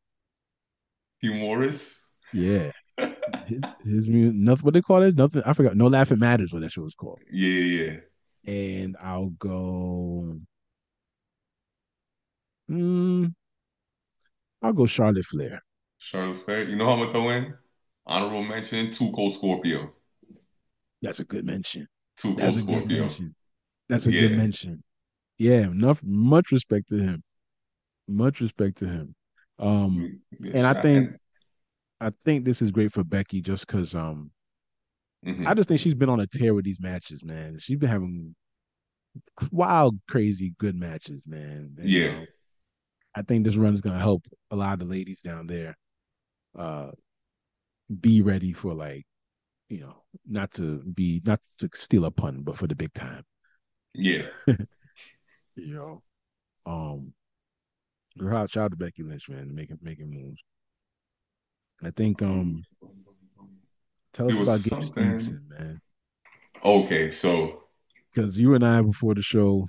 Hugh 1.22 1.34
Morris. 1.36 2.10
Yeah, 2.34 2.72
his, 3.46 3.63
his 3.84 4.08
mu- 4.08 4.32
nothing. 4.34 4.63
What 4.63 4.74
they 4.74 4.82
call 4.82 5.02
it? 5.02 5.15
Nothing. 5.15 5.42
I 5.46 5.54
forgot. 5.54 5.76
No 5.76 5.88
Laughing 5.88 6.20
Matters. 6.20 6.54
What 6.54 6.62
that 6.62 6.72
show 6.72 6.84
was 6.84 6.96
called. 6.96 7.20
Yeah, 7.32 7.60
yeah, 7.60 7.92
yeah. 8.44 8.54
And 8.54 8.98
I'll 9.02 9.30
go. 9.30 10.39
Mm, 12.70 13.34
I'll 14.62 14.74
go 14.74 14.86
Charlotte 14.86 15.26
Flair. 15.26 15.63
Charlotte 15.98 16.38
Flair. 16.38 16.63
You 16.63 16.76
know 16.76 16.86
how 16.86 16.94
I'm 16.94 17.00
gonna 17.00 17.12
throw 17.13 17.30
in? 17.30 17.54
Honorable 18.06 18.44
mention, 18.44 18.92
Too 18.92 19.12
Cold 19.12 19.34
Scorpio. 19.34 19.94
That's 21.02 21.20
a 21.20 21.24
good 21.24 21.46
mention. 21.46 21.88
Too 22.18 22.36
Cold 22.36 22.56
Scorpio. 22.56 23.04
mention. 23.04 23.36
That's 23.89 24.08
a 24.08 24.13
good 24.13 24.32
mention. 24.32 24.84
Yeah, 25.38 25.62
enough. 25.63 26.02
Much 26.04 26.52
respect 26.52 26.89
to 26.89 26.97
him. 26.99 27.23
Much 28.08 28.41
respect 28.41 28.78
to 28.80 28.88
him. 28.88 29.15
Um, 29.60 30.13
Yeah, 30.39 30.54
and 30.54 30.67
I 30.67 30.73
think 30.75 31.12
I 32.02 32.12
think 32.25 32.45
this 32.45 32.62
is 32.62 32.71
great 32.71 32.93
for 32.93 33.04
Becky 33.04 33.41
just 33.41 33.67
because 33.67 33.95
um 33.95 34.32
I 35.45 35.54
mhm. 35.54 35.54
just 35.54 35.67
think 35.69 35.80
she's 35.82 35.95
been 35.95 36.10
on 36.10 36.19
a 36.19 36.28
tear 36.28 36.54
with 36.54 36.65
these 36.65 36.80
matches, 36.80 37.23
man. 37.23 37.58
She's 37.60 37.78
been 37.78 37.89
having 37.89 38.36
wild, 39.52 39.99
crazy 40.08 40.54
good 40.60 40.75
matches, 40.75 41.23
man. 41.25 41.75
And 41.80 42.02
Yeah. 42.02 42.04
um, 42.04 42.28
I 43.15 43.23
think 43.23 43.45
this 43.45 43.58
run 43.58 43.75
is 43.75 43.82
gonna 43.82 43.99
help 43.99 44.25
a 44.52 44.56
lot 44.56 44.73
of 44.73 44.80
the 44.82 44.86
ladies 44.86 45.21
down 45.23 45.47
there 45.47 45.78
uh 46.58 46.91
be 48.02 48.21
ready 48.21 48.54
for 48.54 48.73
like, 48.73 49.06
you 49.69 49.80
know, 49.82 50.04
not 50.28 50.52
to 50.54 50.80
be 50.95 51.21
not 51.25 51.39
to 51.60 51.69
steal 51.75 52.06
a 52.06 52.12
pun, 52.12 52.41
but 52.43 52.58
for 52.58 52.67
the 52.67 52.75
big 52.75 52.93
time. 52.93 53.23
Yeah. 53.93 54.23
You 55.56 55.73
know. 55.73 56.02
Um 56.65 57.13
shout 58.19 58.58
out 58.58 58.71
to 58.71 58.78
Becky 58.78 59.04
Lynch, 59.04 59.30
man, 59.30 59.54
making 59.54 59.80
making 59.82 60.12
moves. 60.12 60.41
I 61.84 61.91
think 61.91 62.21
Um, 62.21 62.63
tell 64.13 64.28
us 64.28 64.39
about 64.39 64.62
Gabe 64.63 64.73
something. 64.73 64.86
Stevenson, 64.86 65.47
man. 65.49 65.82
Okay, 66.63 67.10
so 67.10 67.63
Because 68.13 68.38
you 68.38 68.56
and 68.56 68.65
I 68.65 68.82
before 68.82 69.15
the 69.15 69.21
show, 69.21 69.67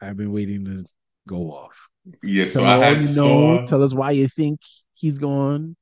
I've 0.00 0.16
been 0.16 0.32
waiting 0.32 0.64
to 0.66 0.84
go 1.28 1.50
off. 1.52 1.88
yeah, 2.22 2.46
so 2.46 2.64
I 2.64 2.78
had 2.78 3.00
you 3.00 3.08
know. 3.16 3.58
saw 3.58 3.66
Tell 3.66 3.82
us 3.82 3.94
why 3.94 4.12
you 4.12 4.28
think 4.28 4.60
he's 4.94 5.18
gone. 5.18 5.76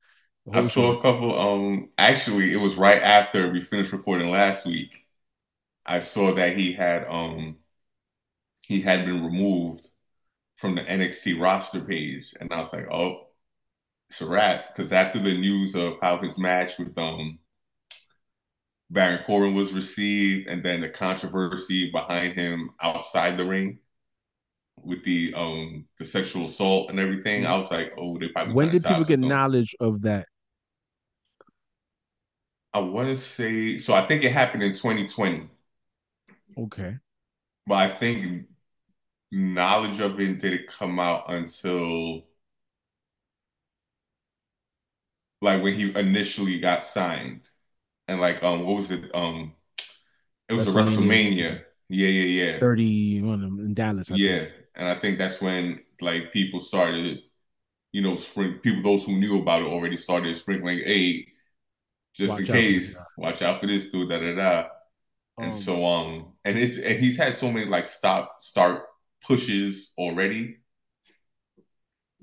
I 0.53 0.61
saw 0.61 0.71
show. 0.71 0.99
a 0.99 1.03
couple 1.03 1.39
um 1.39 1.91
actually 1.99 2.53
it 2.53 2.57
was 2.57 2.77
right 2.77 3.03
after 3.03 3.51
we 3.51 3.61
finished 3.61 3.93
recording 3.93 4.31
last 4.31 4.67
week. 4.67 5.04
I 5.87 6.01
saw 6.01 6.35
that 6.35 6.59
he 6.59 6.75
had 6.75 7.07
um 7.09 7.59
he 8.63 8.81
had 8.81 9.05
been 9.05 9.25
removed 9.25 9.87
from 10.57 10.75
the 10.77 10.83
NXT 10.83 11.35
roster 11.41 11.81
page 11.83 12.35
and 12.41 12.53
I 12.53 12.61
was 12.61 12.73
like, 12.73 12.89
"Oh, 12.91 13.29
it's 14.11 14.21
a 14.23 14.27
wrap." 14.27 14.75
Because 14.75 14.93
after 14.93 15.19
the 15.21 15.35
news 15.35 15.75
of 15.77 15.99
how 16.03 16.19
his 16.19 16.39
match 16.39 16.79
with 16.79 16.99
um 16.99 17.41
Baron 18.89 19.23
Corbin 19.27 19.55
was 19.55 19.75
received 19.75 20.49
and 20.49 20.65
then 20.65 20.81
the 20.81 20.89
controversy 20.89 21.91
behind 21.91 22.33
him 22.33 22.71
outside 22.81 23.37
the 23.37 23.45
ring 23.45 23.79
with 24.83 25.03
the 25.05 25.33
um 25.35 25.87
the 25.99 26.05
sexual 26.05 26.47
assault 26.47 26.91
and 26.91 26.99
everything, 27.01 27.47
I 27.47 27.57
was 27.57 27.71
like, 27.71 27.93
"Oh, 27.99 28.19
they 28.19 28.29
probably 28.29 28.55
When 28.55 28.71
did 28.71 28.85
people 28.85 29.05
get 29.05 29.21
them." 29.21 29.29
knowledge 29.29 29.75
of 29.81 30.03
that? 30.03 30.29
I 32.75 32.81
want 32.81 33.09
to 33.09 33.17
say 33.17 33.79
so. 33.79 33.95
I 33.95 34.07
think 34.07 34.25
it 34.25 34.33
happened 34.33 34.63
in 34.63 34.75
2020, 34.75 35.49
Okay. 36.57 36.99
but 37.67 37.75
I 37.75 37.91
think 37.91 38.47
knowledge 39.33 40.01
of 40.01 40.21
it 40.21 40.41
didn't 40.41 40.69
come 40.69 41.01
out 41.01 41.25
until 41.29 42.25
like 45.41 45.63
when 45.63 45.75
he 45.75 45.97
initially 45.99 46.59
got 46.61 46.83
signed, 46.83 47.49
and 48.09 48.21
like 48.21 48.43
um, 48.43 48.65
what 48.67 48.77
was 48.77 48.91
it? 48.91 49.11
Um, 49.15 49.55
it 50.49 50.55
was 50.55 50.67
a 50.69 50.73
WrestleMania. 50.73 51.65
Yeah, 51.89 52.09
yeah, 52.09 52.45
yeah. 52.45 52.61
31 52.61 53.43
in 53.45 53.75
Dallas. 53.75 54.11
I 54.11 54.17
yeah, 54.17 54.19
think. 54.19 54.49
and 54.75 54.89
I 54.89 54.99
think 55.01 55.19
that's 55.19 55.41
when 55.41 55.81
like 56.01 56.33
people 56.33 56.61
started, 56.61 57.21
you 57.93 58.03
know, 58.03 58.17
spring 58.17 58.59
people 58.63 58.83
those 58.83 59.05
who 59.07 59.17
knew 59.19 59.41
about 59.41 59.63
it 59.63 59.69
already 59.69 59.99
started 59.99 60.37
sprinkling, 60.37 60.81
hey, 60.85 61.29
just 62.15 62.39
watch 62.39 62.41
in 62.41 62.47
case, 62.47 62.99
watch 63.19 63.43
out 63.43 63.61
for 63.61 63.69
this 63.69 63.91
dude, 63.91 64.11
da 64.11 64.19
da 64.21 64.35
da. 64.37 64.69
And 65.41 65.55
um, 65.55 65.55
so 65.55 65.85
um, 65.87 66.34
and 66.45 66.59
it's 66.59 66.77
and 66.77 67.03
he's 67.03 67.17
had 67.17 67.35
so 67.35 67.51
many 67.51 67.67
like 67.67 67.87
stop 67.87 68.37
start 68.41 68.83
pushes 69.27 69.93
already. 69.99 70.57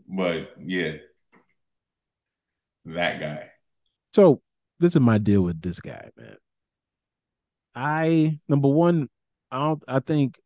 But 0.08 0.52
yeah, 0.64 0.94
that 2.86 3.20
guy. 3.20 3.50
So 4.14 4.42
this 4.80 4.96
is 4.96 5.02
my 5.02 5.18
deal 5.18 5.42
with 5.42 5.62
this 5.62 5.80
guy, 5.80 6.10
man. 6.18 6.36
I 7.74 8.40
number 8.48 8.68
one, 8.68 9.08
I 9.52 9.60
don't. 9.60 9.84
I 9.88 10.00
think 10.00 10.40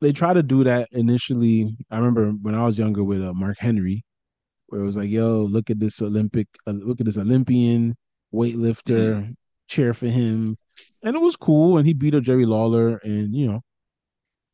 they 0.00 0.12
try 0.12 0.32
to 0.32 0.42
do 0.42 0.64
that 0.64 0.88
initially. 0.92 1.76
I 1.90 1.98
remember 1.98 2.30
when 2.30 2.54
I 2.54 2.64
was 2.64 2.78
younger 2.78 3.04
with 3.04 3.22
uh, 3.22 3.34
Mark 3.34 3.56
Henry, 3.58 4.04
where 4.66 4.80
it 4.80 4.86
was 4.86 4.96
like, 4.96 5.10
"Yo, 5.10 5.42
look 5.42 5.70
at 5.70 5.78
this 5.78 6.00
Olympic, 6.00 6.48
uh, 6.66 6.72
look 6.72 7.00
at 7.00 7.06
this 7.06 7.18
Olympian 7.18 7.96
weightlifter, 8.32 9.14
mm-hmm. 9.16 9.30
cheer 9.68 9.92
for 9.92 10.06
him," 10.06 10.56
and 11.02 11.16
it 11.16 11.20
was 11.20 11.36
cool. 11.36 11.78
And 11.78 11.86
he 11.86 11.94
beat 11.94 12.14
up 12.14 12.22
Jerry 12.22 12.46
Lawler, 12.46 12.98
and 12.98 13.34
you 13.34 13.46
know, 13.46 13.60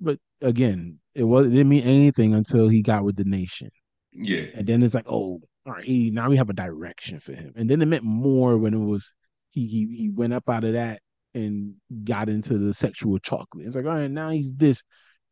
but 0.01 0.19
again, 0.41 0.99
it 1.15 1.25
was 1.25 1.47
it 1.47 1.51
didn't 1.51 1.69
mean 1.69 1.85
anything 1.85 2.35
until 2.35 2.69
he 2.69 2.83
got 2.83 3.05
with 3.05 3.17
the 3.17 3.25
nation. 3.25 3.71
Yeah, 4.13 4.47
and 4.55 4.67
then 4.67 4.83
it's 4.83 4.95
like, 4.95 5.07
oh, 5.09 5.41
all 5.67 5.73
right, 5.73 5.85
he, 5.85 6.11
now 6.11 6.29
we 6.29 6.37
have 6.37 6.51
a 6.51 6.55
direction 6.55 7.21
for 7.21 7.33
him, 7.33 7.53
and 7.57 7.69
then 7.69 7.83
it 7.83 7.87
meant 7.87 8.05
more 8.05 8.59
when 8.59 8.75
it 8.75 8.85
was 8.85 9.13
he 9.51 9.67
he 9.67 9.87
he 9.97 10.11
went 10.11 10.35
up 10.35 10.49
out 10.49 10.65
of 10.65 10.75
that 10.75 11.01
and 11.35 11.75
got 12.05 12.29
into 12.29 12.59
the 12.59 12.75
sexual 12.75 13.19
chocolate. 13.19 13.67
It's 13.67 13.77
like, 13.77 13.87
all 13.87 13.93
right, 13.93 14.11
now 14.11 14.31
he's 14.31 14.53
this. 14.55 14.83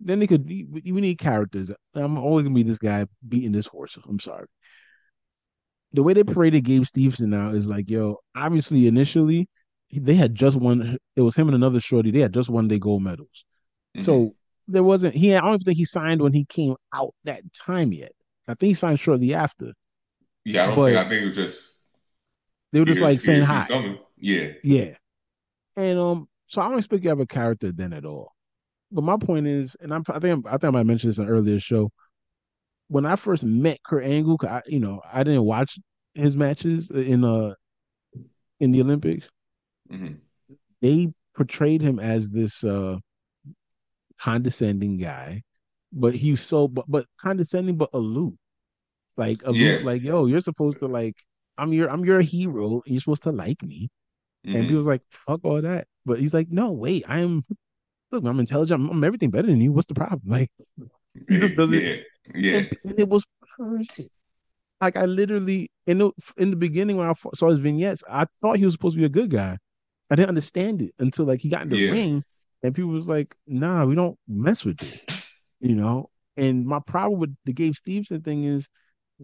Then 0.00 0.18
they 0.18 0.26
could 0.26 0.46
we 0.48 0.83
need 0.85 1.18
characters. 1.18 1.70
I'm 1.94 2.18
always 2.18 2.44
gonna 2.44 2.55
be 2.55 2.64
this 2.64 2.78
guy 2.78 3.07
beating 3.28 3.52
this 3.52 3.66
horse. 3.66 3.96
I'm 4.09 4.18
sorry. 4.18 4.46
The 5.92 6.02
way 6.02 6.14
they 6.14 6.24
paraded 6.24 6.64
Gabe 6.64 6.85
Stevenson 6.85 7.31
now 7.31 7.50
is 7.50 7.66
like, 7.66 7.90
yo, 7.90 8.18
obviously 8.35 8.87
initially 8.87 9.48
they 9.92 10.14
had 10.14 10.35
just 10.35 10.57
won. 10.57 10.98
It 11.16 11.20
was 11.20 11.35
him 11.35 11.48
and 11.48 11.55
another 11.55 11.81
shorty. 11.81 12.11
They 12.11 12.20
had 12.20 12.33
just 12.33 12.48
won 12.48 12.68
their 12.68 12.78
gold 12.78 13.02
medals. 13.02 13.44
Mm-hmm. 13.96 14.05
So 14.05 14.35
there 14.68 14.83
wasn't. 14.83 15.14
He 15.14 15.35
I 15.35 15.40
don't 15.40 15.62
think 15.62 15.76
he 15.76 15.85
signed 15.85 16.22
when 16.22 16.33
he 16.33 16.44
came 16.44 16.76
out 16.94 17.14
that 17.24 17.42
time 17.52 17.92
yet. 17.92 18.12
I 18.48 18.55
think 18.55 18.68
he 18.68 18.74
signed 18.74 19.00
shortly 19.00 19.35
after. 19.35 19.72
Yeah, 20.44 20.64
I 20.64 20.66
don't 20.66 20.76
but 20.76 20.85
think. 20.87 20.98
I 20.98 21.09
think 21.09 21.22
it 21.22 21.26
was 21.26 21.37
just 21.37 21.83
they 22.72 22.81
were 22.81 22.87
just 22.87 23.02
like 23.02 23.20
saying 23.20 23.42
hi. 23.42 23.98
Yeah. 24.16 24.48
Yeah. 24.62 24.94
And 25.76 25.98
um, 25.98 26.28
so 26.46 26.61
I 26.61 26.68
don't 26.68 26.78
expect 26.78 27.02
you 27.02 27.11
have 27.11 27.20
a 27.20 27.26
character 27.26 27.70
then 27.70 27.92
at 27.92 28.05
all. 28.05 28.33
But 28.90 29.05
my 29.05 29.16
point 29.16 29.46
is, 29.46 29.76
and 29.81 29.92
I'm, 29.92 30.05
I 30.09 30.18
think 30.18 30.46
I 30.46 30.52
think 30.52 30.64
I 30.64 30.70
might 30.70 30.87
mention 30.87 31.11
this 31.11 31.18
in 31.18 31.24
an 31.24 31.31
earlier 31.31 31.61
show. 31.61 31.90
When 32.88 33.07
I 33.07 33.16
first 33.16 33.44
met 33.44 33.83
Kurt 33.83 34.05
Angle, 34.05 34.38
I, 34.42 34.62
you 34.66 34.81
know, 34.81 35.00
I 35.11 35.22
didn't 35.22 35.44
watch 35.44 35.78
his 36.14 36.37
matches 36.37 36.90
in 36.90 37.24
uh 37.24 37.55
in 38.61 38.72
the 38.72 38.81
Olympics. 38.81 39.28
Mm-hmm. 39.92 40.14
They 40.81 41.12
portrayed 41.35 41.81
him 41.81 41.98
as 41.98 42.31
this 42.31 42.64
uh 42.64 42.98
condescending 44.18 44.98
guy, 44.98 45.42
but 45.92 46.14
he's 46.14 46.40
so 46.40 46.68
but 46.68 46.85
but 46.88 47.07
condescending 47.20 47.76
but 47.76 47.90
aloof. 47.92 48.35
Like 49.16 49.42
aloof, 49.42 49.59
yeah. 49.59 49.78
like, 49.83 50.02
yo, 50.02 50.26
you're 50.26 50.40
supposed 50.40 50.78
to 50.78 50.87
like 50.87 51.16
I'm 51.59 51.72
your 51.72 51.90
I'm 51.90 52.05
your 52.05 52.20
hero, 52.20 52.83
you're 52.87 53.00
supposed 53.00 53.24
to 53.24 53.33
like 53.33 53.62
me. 53.62 53.90
Mm-hmm. 54.46 54.57
And 54.57 54.68
people's 54.68 54.87
like, 54.87 55.02
fuck 55.11 55.40
all 55.44 55.62
that. 55.62 55.87
But 56.05 56.18
he's 56.18 56.35
like, 56.35 56.48
no, 56.50 56.72
wait, 56.72 57.05
I'm 57.07 57.44
look, 58.11 58.24
I'm 58.24 58.40
intelligent. 58.40 58.81
I'm, 58.81 58.90
I'm 58.90 59.05
everything 59.05 59.31
better 59.31 59.46
than 59.46 59.61
you. 59.61 59.72
What's 59.72 59.87
the 59.87 59.94
problem? 59.94 60.22
Like, 60.26 60.50
he 61.28 61.38
just 61.38 61.57
doesn't. 61.57 61.74
Yeah, 61.74 61.96
yeah. 62.35 62.57
And, 62.57 62.76
and 62.85 63.00
it 63.00 63.09
was 63.09 63.26
perfect. 63.59 64.11
Like 64.81 64.96
I 64.96 65.05
literally 65.05 65.70
in 65.87 65.98
the 65.98 66.11
in 66.37 66.50
the 66.50 66.57
beginning 66.57 66.96
when 66.96 67.09
I 67.09 67.14
saw 67.35 67.50
his 67.50 67.59
vignettes, 67.59 68.02
I 68.09 68.26
thought 68.40 68.57
he 68.57 68.64
was 68.64 68.74
supposed 68.74 68.96
to 68.96 69.00
be 69.00 69.05
a 69.05 69.11
good 69.11 69.31
guy. 69.31 69.59
I 70.12 70.14
didn't 70.14 70.29
understand 70.29 70.83
it 70.83 70.94
until 70.98 71.25
like 71.25 71.40
he 71.40 71.48
got 71.48 71.62
in 71.62 71.70
the 71.70 71.79
yeah. 71.79 71.90
ring, 71.90 72.22
and 72.62 72.75
people 72.75 72.90
was 72.90 73.09
like, 73.09 73.35
"Nah, 73.46 73.87
we 73.87 73.94
don't 73.94 74.18
mess 74.29 74.62
with 74.62 74.77
this," 74.77 75.01
you 75.59 75.75
know. 75.75 76.11
And 76.37 76.66
my 76.66 76.81
problem 76.81 77.18
with 77.18 77.35
the 77.46 77.55
Gabe 77.55 77.75
Stevenson 77.75 78.20
thing 78.20 78.44
is, 78.44 78.68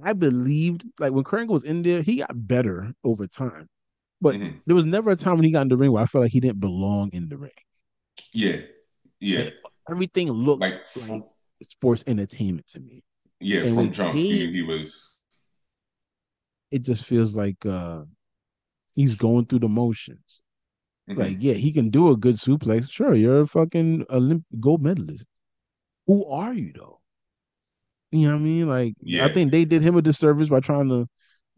I 0.03 0.15
believed 0.15 0.87
like 0.99 1.13
when 1.13 1.25
Kurt 1.25 1.43
Angle 1.43 1.53
was 1.53 1.65
in 1.65 1.83
there, 1.83 2.01
he 2.01 2.17
got 2.17 2.31
better 2.33 2.91
over 3.05 3.27
time. 3.27 3.69
But 4.23 4.37
mm-hmm. 4.37 4.61
there 4.65 4.75
was 4.75 4.87
never 4.87 5.11
a 5.11 5.17
time 5.17 5.35
when 5.35 5.45
he 5.45 5.51
got 5.51 5.61
in 5.61 5.69
the 5.69 5.77
ring 5.77 5.93
where 5.93 6.03
I 6.03 6.07
felt 6.07 6.23
like 6.23 6.33
he 6.33 6.41
didn't 6.41 6.59
belong 6.59 7.11
in 7.13 7.29
the 7.29 7.37
ring. 7.37 7.51
Yeah, 8.33 8.61
yeah. 9.21 9.41
And 9.41 9.53
everything 9.91 10.31
looked 10.31 10.63
like, 10.63 10.81
like, 11.07 11.23
sports 11.63 12.03
entertainment 12.07 12.67
to 12.69 12.81
me. 12.81 13.05
Yeah, 13.41 13.65
and 13.65 13.75
from 13.75 13.93
jump, 13.93 14.15
he, 14.15 14.51
he 14.51 14.63
was. 14.63 15.17
It 16.71 16.83
just 16.83 17.05
feels 17.05 17.35
like 17.35 17.67
uh 17.67 18.05
he's 18.95 19.17
going 19.17 19.45
through 19.45 19.61
the 19.61 19.69
motions. 19.69 20.41
Mm-hmm. 21.09 21.21
Like, 21.21 21.37
yeah, 21.41 21.55
he 21.55 21.73
can 21.73 21.91
do 21.91 22.11
a 22.11 22.17
good 22.17 22.37
suplex. 22.37 22.91
Sure, 22.91 23.15
you're 23.15 23.41
a 23.41 23.47
fucking 23.47 24.07
Olympic 24.11 24.61
gold 24.61 24.83
medalist. 24.83 25.25
Who 26.07 26.27
are 26.27 26.55
you 26.55 26.73
though? 26.75 27.01
You 28.11 28.29
know 28.29 28.35
what 28.35 28.41
I 28.41 28.43
mean? 28.43 28.69
Like, 28.69 28.95
yeah. 29.03 29.27
I 29.27 29.33
think 29.33 29.51
they 29.51 29.65
did 29.65 29.83
him 29.83 29.97
a 29.97 30.03
disservice 30.03 30.49
by 30.49 30.61
trying 30.61 30.89
to 30.89 31.07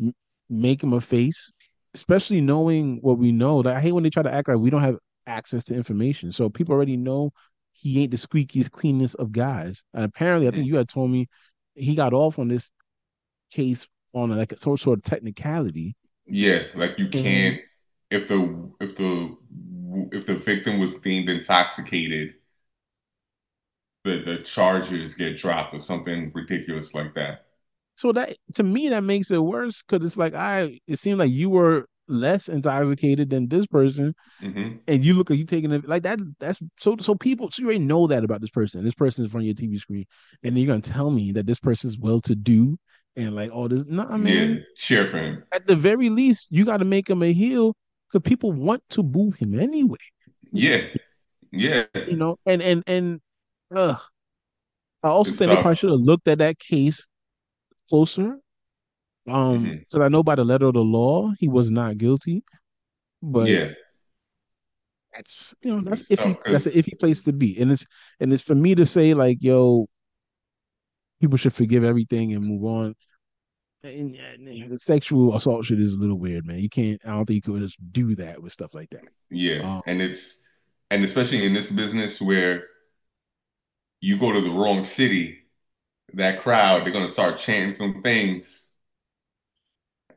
m- 0.01 0.15
make 0.49 0.83
him 0.83 0.93
a 0.93 1.01
face 1.01 1.53
especially 1.95 2.41
knowing 2.41 2.99
what 3.03 3.19
we 3.19 3.33
know. 3.33 3.59
Like 3.59 3.77
I 3.77 3.81
hate 3.81 3.93
when 3.93 4.05
they 4.05 4.11
try 4.11 4.23
to 4.23 4.33
act 4.33 4.49
like 4.49 4.59
we 4.59 4.71
don't 4.71 4.83
have 4.83 4.97
access 5.27 5.65
to 5.65 5.75
information. 5.75 6.33
So 6.33 6.49
people 6.49 6.75
already 6.75 6.97
know 6.97 7.33
he 7.73 8.03
ain't 8.03 8.11
the 8.11 8.17
squeakiest 8.17 8.71
cleanest 8.71 9.17
of 9.17 9.33
guys. 9.33 9.83
And 9.95 10.05
apparently, 10.05 10.49
I 10.49 10.51
think 10.51 10.67
you 10.67 10.77
had 10.77 10.89
told 10.89 11.11
me 11.11 11.29
he 11.75 11.95
got 11.95 12.13
off 12.13 12.39
on 12.39 12.49
this 12.49 12.71
case 13.51 13.87
on 14.13 14.31
a, 14.31 14.37
like 14.37 14.53
a 14.53 14.59
sort 14.59 14.81
sort 14.81 14.99
of 14.99 15.05
technicality. 15.05 15.97
Yeah, 16.27 16.65
like 16.75 16.99
you 16.99 17.09
can't. 17.09 17.61
If 18.11 18.29
the 18.29 18.71
if 18.81 18.97
the 18.97 19.37
if 20.13 20.27
the 20.27 20.35
victim 20.35 20.79
was 20.79 20.99
deemed 20.99 21.29
intoxicated, 21.29 22.35
the 24.05 24.23
the 24.23 24.37
charges 24.39 25.15
get 25.15 25.37
dropped 25.37 25.75
or 25.75 25.79
something 25.79 26.33
ridiculous 26.35 26.95
like 26.95 27.15
that. 27.15 27.47
So 27.95 28.13
that 28.13 28.37
to 28.55 28.63
me 28.63 28.89
that 28.89 29.05
makes 29.05 29.31
it 29.31 29.39
worse 29.39 29.83
because 29.83 30.05
it's 30.05 30.17
like 30.17 30.35
I 30.35 30.79
it 30.87 30.99
seemed 30.99 31.19
like 31.19 31.31
you 31.31 31.51
were 31.51 31.87
less 32.09 32.49
intoxicated 32.49 33.31
than 33.31 33.47
this 33.49 33.67
person, 33.67 34.15
mm-hmm. 34.43 34.79
and 34.89 35.05
you 35.05 35.15
look 35.15 35.31
like 35.31 35.39
you 35.39 35.45
taking 35.45 35.71
it 35.71 35.89
like 35.89 36.03
that. 36.03 36.19
That's 36.41 36.59
so 36.79 36.97
so 36.99 37.15
people 37.15 37.51
so 37.51 37.61
you 37.61 37.67
already 37.67 37.85
know 37.85 38.07
that 38.09 38.25
about 38.25 38.41
this 38.41 38.51
person. 38.51 38.85
This 38.85 38.95
person 38.95 39.25
is 39.25 39.29
in 39.29 39.33
front 39.33 39.49
of 39.49 39.61
your 39.61 39.71
TV 39.71 39.79
screen, 39.79 40.07
and 40.43 40.59
you're 40.59 40.67
gonna 40.67 40.81
tell 40.81 41.11
me 41.11 41.33
that 41.33 41.47
this 41.47 41.61
person's 41.61 41.99
well 41.99 42.21
to 42.23 42.35
do 42.35 42.77
and 43.17 43.35
like 43.35 43.53
all 43.53 43.69
this. 43.69 43.85
No, 43.87 44.07
I 44.09 44.17
mean, 44.17 44.55
yeah, 44.55 44.61
cheer 44.77 45.07
for 45.07 45.19
him. 45.19 45.45
At 45.53 45.67
the 45.67 45.77
very 45.77 46.09
least, 46.11 46.49
you 46.51 46.65
got 46.65 46.79
to 46.79 46.85
make 46.85 47.09
him 47.09 47.23
a 47.23 47.33
heel 47.33 47.75
because 48.11 48.29
people 48.29 48.53
want 48.53 48.83
to 48.91 49.03
boo 49.03 49.31
him 49.31 49.59
anyway. 49.59 49.99
Yeah, 50.53 50.83
yeah. 51.53 51.85
You 52.07 52.17
know, 52.17 52.39
and 52.47 52.63
and 52.63 52.83
and 52.87 53.21
uh, 53.75 53.97
I 55.03 55.09
also 55.09 55.31
it's 55.31 55.39
think 55.39 55.51
tough. 55.51 55.59
they 55.59 55.63
probably 55.63 55.77
should 55.77 55.91
have 55.91 56.01
looked 56.01 56.29
at 56.29 56.39
that 56.39 56.59
case 56.59 57.07
closer. 57.89 58.39
Um, 59.29 59.65
mm-hmm. 59.65 59.75
so 59.89 60.03
I 60.03 60.09
know 60.09 60.23
by 60.23 60.35
the 60.35 60.45
letter 60.45 60.67
of 60.67 60.75
the 60.75 60.81
law, 60.81 61.31
he 61.39 61.49
was 61.49 61.71
not 61.71 61.99
guilty. 61.99 62.43
But 63.23 63.49
yeah, 63.49 63.71
that's 65.15 65.55
you 65.63 65.77
know 65.77 65.83
that's 65.83 66.11
if 66.11 66.19
that's 66.45 66.67
an 66.67 66.73
iffy 66.73 66.99
place 66.99 67.23
to 67.25 67.33
be, 67.33 67.61
and 67.61 67.71
it's 67.71 67.87
and 68.19 68.33
it's 68.33 68.43
for 68.43 68.55
me 68.55 68.75
to 68.75 68.87
say 68.87 69.15
like 69.15 69.39
yo, 69.41 69.87
people 71.21 71.37
should 71.37 71.55
forgive 71.55 71.85
everything 71.85 72.33
and 72.33 72.45
move 72.45 72.65
on. 72.65 72.95
And, 73.83 74.15
and 74.15 74.71
the 74.71 74.79
sexual 74.79 75.35
assault 75.35 75.65
shit 75.65 75.81
is 75.81 75.95
a 75.95 75.99
little 75.99 76.19
weird, 76.19 76.47
man. 76.47 76.59
You 76.59 76.69
can't. 76.69 77.01
I 77.05 77.11
don't 77.11 77.25
think 77.25 77.47
you 77.47 77.55
could 77.55 77.63
just 77.63 77.79
do 77.93 78.15
that 78.17 78.43
with 78.43 78.53
stuff 78.53 78.75
like 78.75 78.91
that. 78.91 79.05
Yeah, 79.31 79.77
um, 79.77 79.83
and 79.87 80.03
it's 80.03 80.45
and 80.91 81.03
especially 81.03 81.47
in 81.47 81.55
this 81.55 81.71
business 81.71 82.21
where 82.21 82.65
you 84.03 84.19
go 84.19 84.33
to 84.33 84.41
the 84.41 84.51
wrong 84.51 84.85
city 84.85 85.39
that 86.15 86.43
crowd, 86.43 86.85
they're 86.85 86.93
gonna 86.93 87.09
start 87.09 87.39
chanting 87.39 87.73
some 87.73 88.03
things, 88.03 88.69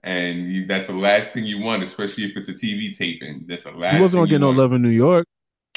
and 0.04 0.46
you, 0.46 0.66
that's 0.66 0.88
the 0.88 0.94
last 0.94 1.32
thing 1.32 1.46
you 1.46 1.62
want, 1.62 1.84
especially 1.84 2.26
if 2.26 2.36
it's 2.36 2.50
a 2.50 2.54
TV 2.54 2.98
taping. 2.98 3.46
That's 3.48 3.64
the 3.64 3.72
last. 3.72 3.96
You 3.96 4.02
wasn't 4.02 4.22
gonna 4.22 4.30
get 4.30 4.42
no 4.42 4.50
love 4.50 4.74
in 4.74 4.82
New 4.82 4.90
York. 4.90 5.26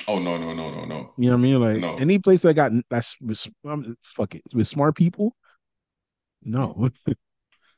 Oh 0.09 0.19
no 0.19 0.37
no 0.39 0.53
no 0.55 0.73
no 0.73 0.85
no. 0.85 1.13
You 1.19 1.31
know 1.31 1.37
what 1.37 1.39
I 1.39 1.43
mean? 1.43 1.61
Like 1.61 1.77
no. 1.79 1.95
any 1.97 2.19
place 2.19 2.43
that 2.43 2.55
got 2.55 2.73
that's 2.91 3.17
um, 3.65 3.97
fuck 4.03 4.35
it 4.35 4.43
with 4.53 4.67
smart 4.67 4.97
people. 4.97 5.37
No. 6.43 6.91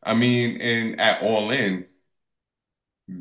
I 0.02 0.14
mean, 0.14 0.60
and 0.60 1.00
at 1.00 1.22
All 1.22 1.50
In 1.50 1.86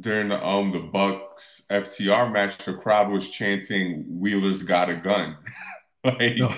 during 0.01 0.29
the 0.29 0.45
um 0.45 0.71
the 0.71 0.79
Bucks 0.79 1.65
FTR 1.69 2.29
match, 2.29 2.57
the 2.65 2.73
crowd 2.75 3.09
was 3.11 3.29
chanting 3.29 4.05
"Wheeler's 4.19 4.61
got 4.63 4.89
a 4.89 4.95
gun," 4.95 5.37
like, 6.03 6.37
no. 6.37 6.49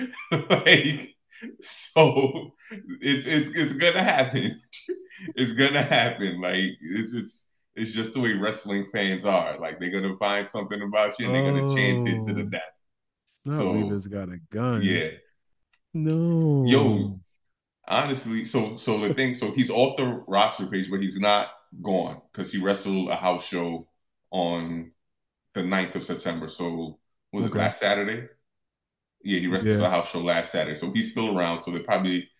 like 0.50 1.14
so 1.62 2.54
it's 3.00 3.26
it's 3.26 3.50
it's 3.50 3.72
gonna 3.74 4.02
happen. 4.04 4.60
it's 5.36 5.52
gonna 5.54 5.82
happen. 5.82 6.40
Like 6.40 6.72
it's 6.80 7.14
it's 7.14 7.50
it's 7.76 7.92
just 7.92 8.14
the 8.14 8.20
way 8.20 8.34
wrestling 8.34 8.86
fans 8.92 9.24
are. 9.24 9.58
Like 9.60 9.80
they're 9.80 9.90
gonna 9.90 10.16
find 10.18 10.48
something 10.48 10.82
about 10.82 11.18
you 11.18 11.26
and 11.26 11.34
they're 11.34 11.42
gonna 11.44 11.66
chant 11.66 12.06
it 12.06 12.22
to 12.24 12.34
the 12.34 12.44
Oh, 12.44 12.52
death. 12.52 12.62
not 13.44 13.64
So 13.64 13.72
Rita's 13.72 14.06
got 14.06 14.28
a 14.28 14.38
gun. 14.50 14.88
yeah. 14.88 15.10
No. 15.92 16.72
Yo, 16.72 16.82
No. 16.82 17.20
Honestly, 17.88 18.44
so 18.44 18.76
so 18.76 18.98
the 18.98 19.14
thing, 19.14 19.34
so 19.34 19.52
he's 19.52 19.70
off 19.70 19.96
the 19.96 20.06
roster 20.28 20.66
page, 20.66 20.90
but 20.90 21.00
he's 21.02 21.18
not 21.20 21.48
gone 21.82 22.20
because 22.32 22.52
he 22.52 22.60
wrestled 22.60 23.08
a 23.10 23.16
house 23.16 23.46
show 23.46 23.88
on 24.30 24.92
the 25.54 25.62
ninth 25.62 25.96
of 25.96 26.02
September. 26.04 26.48
So 26.48 26.98
was 27.32 27.44
it 27.44 27.54
last 27.54 27.80
Saturday? 27.80 28.28
Yeah, 29.22 29.40
he 29.40 29.46
wrestled 29.48 29.80
Yeah. 29.80 29.86
a 29.86 29.90
house 29.90 30.10
show 30.10 30.20
last 30.20 30.52
Saturday. 30.52 30.76
So 30.78 30.92
he's 30.92 31.10
still 31.12 31.36
around. 31.36 31.62
So 31.62 31.70
they're 31.72 31.82
probably 31.82 32.30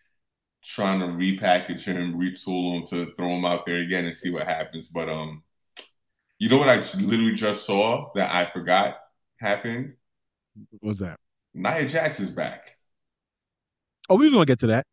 trying 0.64 1.00
to 1.00 1.06
repackage 1.06 1.84
him, 1.84 2.14
retool 2.14 2.78
him 2.78 2.86
to 2.88 3.14
throw 3.16 3.36
him 3.36 3.44
out 3.44 3.66
there 3.66 3.78
again 3.78 4.06
and 4.06 4.14
see 4.14 4.30
what 4.30 4.46
happens. 4.46 4.88
But 4.88 5.08
um, 5.08 5.42
you 6.38 6.48
know 6.48 6.58
what 6.58 6.68
I 6.68 6.76
literally 6.98 7.34
just 7.34 7.66
saw 7.66 8.10
that 8.14 8.34
I 8.34 8.46
forgot 8.46 8.98
happened? 9.40 9.96
What 10.70 10.88
was 10.90 10.98
that? 10.98 11.18
Nia 11.54 11.86
Jax 11.86 12.20
is 12.20 12.30
back. 12.30 12.76
Oh, 14.08 14.16
we 14.16 14.26
was 14.26 14.32
gonna 14.34 14.46
get 14.46 14.60
to 14.60 14.66
that. 14.68 14.86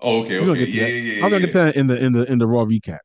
Oh, 0.00 0.22
okay, 0.24 0.38
We're 0.38 0.46
gonna 0.46 0.56
okay. 0.56 0.64
get 0.64 0.70
to 0.72 0.76
Yeah, 0.76 0.86
that. 0.86 0.94
yeah, 0.94 1.14
I'm 1.20 1.30
gonna 1.30 1.40
get 1.40 1.52
to 1.52 1.58
that 1.58 1.76
in 1.76 1.86
the 1.86 2.02
in 2.04 2.12
the 2.12 2.30
in 2.30 2.38
the 2.38 2.46
raw 2.46 2.64
recap. 2.64 2.98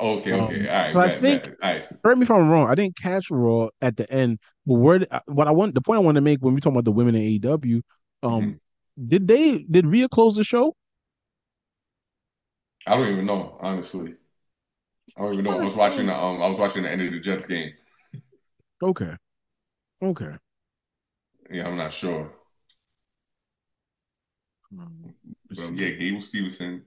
Okay, 0.00 0.32
okay. 0.32 0.60
Um, 0.60 0.68
All 0.68 0.74
right, 0.76 0.94
but 0.94 1.06
I 1.06 1.08
think 1.10 1.44
bet. 1.44 1.54
All 1.62 1.70
right. 1.70 1.84
correct 2.04 2.18
me 2.18 2.24
if 2.24 2.30
I'm 2.30 2.48
wrong. 2.48 2.68
I 2.68 2.74
didn't 2.74 2.96
catch 2.98 3.30
Raw 3.30 3.68
at 3.82 3.96
the 3.96 4.10
end. 4.12 4.38
But 4.66 4.74
where 4.76 5.00
what 5.26 5.48
I 5.48 5.52
want 5.52 5.74
the 5.74 5.82
point 5.82 5.98
I 5.98 6.02
want 6.02 6.16
to 6.16 6.20
make 6.22 6.40
when 6.42 6.54
we 6.54 6.60
talk 6.60 6.72
about 6.72 6.84
the 6.84 6.92
women 6.92 7.14
in 7.14 7.22
AEW, 7.22 7.82
um, 8.22 8.46
Mhm. 8.46 8.58
did 9.08 9.28
they 9.28 9.60
did 9.70 9.86
Rhea 9.86 10.08
close 10.08 10.36
the 10.36 10.44
show? 10.44 10.74
I 12.86 12.96
don't 12.96 13.12
even 13.12 13.26
know, 13.26 13.56
honestly. 13.60 14.16
I 15.16 15.22
don't 15.22 15.32
even 15.34 15.44
know. 15.44 15.52
I 15.58 15.62
was 15.62 15.76
watching 15.76 16.06
the 16.06 16.14
um, 16.14 16.40
I 16.42 16.46
was 16.48 16.58
watching 16.58 16.82
the 16.82 16.90
end 16.90 17.02
of 17.02 17.12
the 17.12 17.20
Jets 17.20 17.44
game. 17.46 17.72
okay, 18.82 19.16
okay. 20.02 20.38
Yeah, 21.50 21.66
I'm 21.66 21.76
not 21.76 21.92
sure. 21.92 22.32
But 24.70 25.72
yeah, 25.74 25.90
Gable 25.90 26.20
Stevenson. 26.20 26.84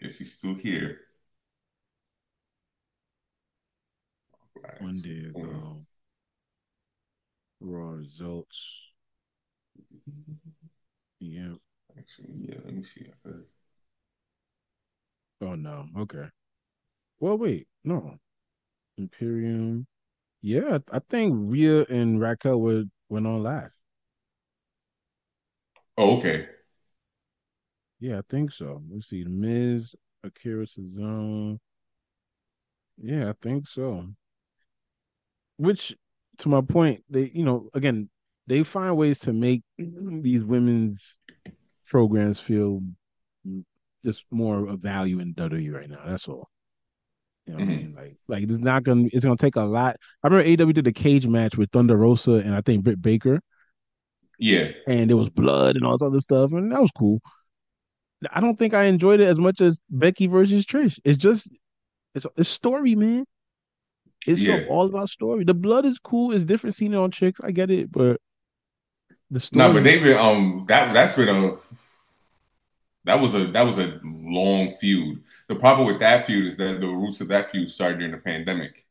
Guess 0.00 0.18
he's 0.18 0.34
still 0.34 0.54
here. 0.54 1.00
Right, 4.62 4.80
One 4.82 5.00
day 5.00 5.24
ago, 5.28 5.84
Raw 7.60 7.90
results. 7.90 8.62
Yeah. 11.20 11.54
Actually, 11.96 12.34
yeah, 12.48 12.58
let 12.64 12.74
me 12.74 12.82
see. 12.82 13.06
I 13.26 13.30
Oh 15.40 15.54
no. 15.54 15.86
Okay. 15.98 16.26
Well, 17.20 17.38
wait. 17.38 17.66
No. 17.84 18.18
Imperium. 18.96 19.86
Yeah, 20.42 20.78
I 20.92 21.00
think 21.10 21.34
Rhea 21.36 21.84
and 21.84 22.20
Raquel 22.20 22.60
were 22.60 22.84
went 23.08 23.26
on 23.26 23.42
last. 23.42 23.77
Oh, 25.98 26.18
okay. 26.18 26.46
Yeah, 27.98 28.18
I 28.18 28.22
think 28.30 28.52
so. 28.52 28.80
Let's 28.88 29.08
see. 29.08 29.24
Miz, 29.24 29.92
Akira 30.22 30.64
Cezanne. 30.64 31.58
Yeah, 32.96 33.30
I 33.30 33.34
think 33.42 33.66
so. 33.66 34.06
Which, 35.56 35.96
to 36.38 36.48
my 36.48 36.60
point, 36.60 37.02
they, 37.10 37.32
you 37.34 37.44
know, 37.44 37.68
again, 37.74 38.08
they 38.46 38.62
find 38.62 38.96
ways 38.96 39.18
to 39.20 39.32
make 39.32 39.62
these 39.78 40.44
women's 40.44 41.16
programs 41.84 42.38
feel 42.38 42.80
just 44.04 44.24
more 44.30 44.68
of 44.68 44.78
value 44.78 45.18
in 45.18 45.34
WWE 45.34 45.74
right 45.74 45.90
now. 45.90 46.02
That's 46.06 46.28
all. 46.28 46.48
You 47.44 47.54
know 47.54 47.58
what 47.58 47.62
I 47.62 47.72
mm-hmm. 47.72 47.76
mean? 47.76 47.94
Like, 47.96 48.16
like 48.28 48.42
it's 48.44 48.58
not 48.58 48.84
gonna, 48.84 49.08
it's 49.12 49.24
gonna 49.24 49.36
take 49.36 49.56
a 49.56 49.62
lot. 49.62 49.96
I 50.22 50.28
remember 50.28 50.62
AW 50.62 50.72
did 50.72 50.86
a 50.86 50.92
cage 50.92 51.26
match 51.26 51.56
with 51.56 51.72
Thunder 51.72 51.96
Rosa 51.96 52.34
and 52.34 52.54
I 52.54 52.60
think 52.60 52.84
Britt 52.84 53.02
Baker, 53.02 53.40
Yeah, 54.38 54.68
and 54.86 55.10
there 55.10 55.16
was 55.16 55.30
blood 55.30 55.76
and 55.76 55.84
all 55.84 55.92
this 55.98 56.06
other 56.06 56.20
stuff, 56.20 56.52
and 56.52 56.72
that 56.72 56.80
was 56.80 56.90
cool. 56.96 57.20
I 58.32 58.40
don't 58.40 58.58
think 58.58 58.74
I 58.74 58.84
enjoyed 58.84 59.20
it 59.20 59.28
as 59.28 59.38
much 59.38 59.60
as 59.60 59.80
Becky 59.90 60.26
versus 60.26 60.64
Trish. 60.66 60.98
It's 61.04 61.18
just, 61.18 61.48
it's 62.14 62.26
it's 62.36 62.48
story, 62.48 62.94
man. 62.94 63.24
It's 64.26 64.42
yeah. 64.42 64.64
all 64.68 64.86
about 64.86 65.08
story. 65.10 65.44
The 65.44 65.54
blood 65.54 65.84
is 65.84 65.98
cool. 65.98 66.32
It's 66.32 66.44
different 66.44 66.76
seeing 66.76 66.92
it 66.92 66.96
on 66.96 67.10
chicks. 67.10 67.40
I 67.42 67.50
get 67.52 67.70
it, 67.70 67.90
but 67.92 68.20
the 69.30 69.40
story. 69.40 69.66
No, 69.66 69.72
but 69.72 69.82
story. 69.82 69.84
they've 69.84 70.02
been 70.02 70.18
um 70.18 70.64
that 70.68 70.92
that's 70.92 71.14
been 71.14 71.28
a 71.28 71.56
that 73.04 73.20
was 73.20 73.34
a 73.34 73.46
that 73.52 73.62
was 73.62 73.78
a 73.78 74.00
long 74.02 74.70
feud. 74.72 75.22
The 75.48 75.56
problem 75.56 75.86
with 75.86 76.00
that 76.00 76.26
feud 76.26 76.46
is 76.46 76.56
that 76.58 76.80
the 76.80 76.88
roots 76.88 77.20
of 77.20 77.28
that 77.28 77.50
feud 77.50 77.68
started 77.68 77.98
during 77.98 78.12
the 78.12 78.18
pandemic, 78.18 78.86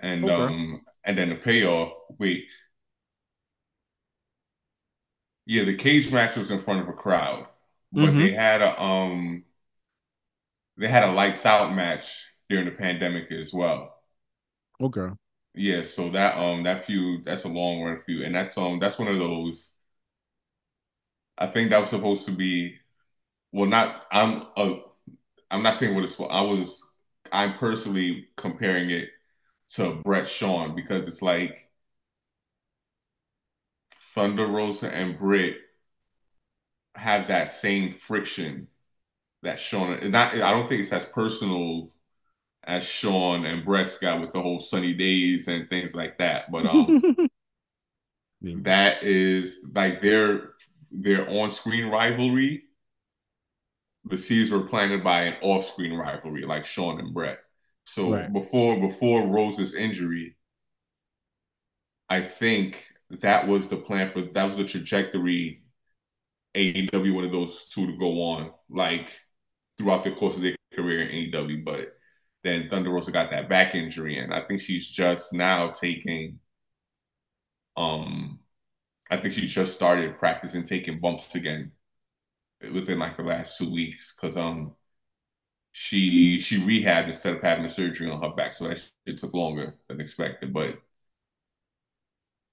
and 0.00 0.24
Okay. 0.24 0.32
um 0.32 0.82
and 1.04 1.18
then 1.18 1.30
the 1.30 1.36
payoff. 1.36 1.92
Wait, 2.18 2.46
yeah, 5.48 5.64
the 5.64 5.76
cage 5.76 6.12
match 6.12 6.36
was 6.36 6.52
in 6.52 6.60
front 6.60 6.82
of 6.82 6.88
a 6.90 6.94
crowd, 6.94 7.48
but 7.92 8.16
Mm-hmm. 8.16 8.18
they 8.18 8.32
had 8.32 8.62
a 8.62 8.80
um 8.82 9.44
they 10.78 10.88
had 10.88 11.04
a 11.04 11.12
lights 11.12 11.44
out 11.44 11.74
match 11.74 12.24
during 12.48 12.64
the 12.64 12.70
pandemic 12.70 13.30
as 13.30 13.52
well. 13.52 13.94
Okay. 14.80 15.08
Yeah, 15.54 15.82
so 15.82 16.08
that 16.10 16.36
um 16.38 16.62
that 16.64 16.84
feud 16.84 17.24
that's 17.24 17.44
a 17.44 17.48
long 17.48 17.82
run 17.82 17.98
feud, 18.00 18.22
and 18.22 18.34
that's 18.34 18.56
um 18.56 18.78
that's 18.78 18.98
one 18.98 19.08
of 19.08 19.18
those. 19.18 19.72
I 21.38 21.46
think 21.46 21.70
that 21.70 21.78
was 21.80 21.90
supposed 21.90 22.26
to 22.26 22.32
be 22.32 22.76
well, 23.52 23.68
not 23.68 24.06
I'm 24.12 24.44
uh, 24.56 24.76
I'm 25.50 25.62
not 25.64 25.76
saying 25.76 25.94
what 25.96 26.04
it's 26.04 26.14
for. 26.16 26.32
I 26.32 26.42
was 26.42 26.88
I'm 27.32 27.58
personally 27.58 28.28
comparing 28.36 28.90
it 28.90 29.10
to 29.70 29.94
Bret 30.04 30.28
Shawn 30.28 30.76
because 30.76 31.08
it's 31.08 31.22
like 31.22 31.67
Thunder 34.18 34.46
Rosa 34.48 34.92
and 34.92 35.16
Britt 35.16 35.58
have 36.94 37.28
that 37.28 37.50
same 37.50 37.90
friction 37.90 38.68
that 39.42 39.60
Shawn. 39.60 40.10
Not 40.12 40.34
I 40.34 40.52
don't 40.52 40.68
think 40.68 40.82
it's 40.82 40.92
as 40.92 41.04
personal 41.06 41.90
as 42.64 42.84
Shawn 42.84 43.46
and 43.46 43.64
Bret's 43.64 43.98
got 43.98 44.20
with 44.20 44.32
the 44.32 44.42
whole 44.42 44.60
sunny 44.60 44.94
days 44.94 45.48
and 45.48 45.68
things 45.70 45.94
like 45.94 46.18
that, 46.18 46.50
but 46.52 46.66
um 46.66 47.04
that 48.64 49.02
is 49.02 49.64
like 49.74 50.02
their 50.02 50.54
their 50.90 51.28
on-screen 51.28 51.86
rivalry. 51.86 52.64
The 54.06 54.18
seeds 54.18 54.50
were 54.50 54.66
planted 54.66 55.04
by 55.04 55.22
an 55.22 55.36
off-screen 55.40 55.92
rivalry, 55.94 56.42
like 56.42 56.64
Shawn 56.66 56.98
and 56.98 57.14
Bret. 57.14 57.38
So 57.84 58.14
Right. 58.14 58.30
before 58.32 58.80
before 58.80 59.28
Rose's 59.28 59.72
injury, 59.72 60.36
I 62.10 62.22
think 62.22 62.86
that 63.10 63.46
was 63.48 63.68
the 63.68 63.76
plan 63.76 64.10
for 64.10 64.20
that 64.22 64.44
was 64.44 64.56
the 64.56 64.64
trajectory 64.64 65.62
AEW 66.54 67.12
wanted 67.12 67.32
those 67.32 67.64
two 67.66 67.86
to 67.86 67.98
go 67.98 68.22
on, 68.22 68.52
like 68.70 69.10
throughout 69.78 70.04
the 70.04 70.12
course 70.12 70.36
of 70.36 70.42
their 70.42 70.56
career 70.74 71.02
in 71.02 71.10
AEW. 71.10 71.64
But 71.64 71.94
then 72.44 72.68
Thunder 72.70 72.90
Rosa 72.90 73.12
got 73.12 73.30
that 73.30 73.48
back 73.48 73.74
injury, 73.74 74.18
and 74.18 74.34
I 74.34 74.42
think 74.42 74.60
she's 74.60 74.88
just 74.88 75.32
now 75.34 75.70
taking 75.70 76.40
um 77.76 78.38
I 79.10 79.18
think 79.18 79.34
she 79.34 79.46
just 79.46 79.74
started 79.74 80.18
practicing 80.18 80.64
taking 80.64 81.00
bumps 81.00 81.34
again 81.34 81.72
within 82.74 82.98
like 82.98 83.16
the 83.16 83.24
last 83.24 83.58
two 83.58 83.72
weeks 83.72 84.14
because 84.16 84.36
um 84.36 84.74
she 85.72 86.40
she 86.40 86.58
rehabbed 86.60 87.06
instead 87.08 87.34
of 87.34 87.42
having 87.42 87.68
surgery 87.68 88.10
on 88.10 88.22
her 88.22 88.34
back, 88.34 88.54
so 88.54 88.68
that 88.68 88.82
it 89.06 89.18
took 89.18 89.34
longer 89.34 89.76
than 89.88 90.00
expected. 90.00 90.52
But 90.52 90.78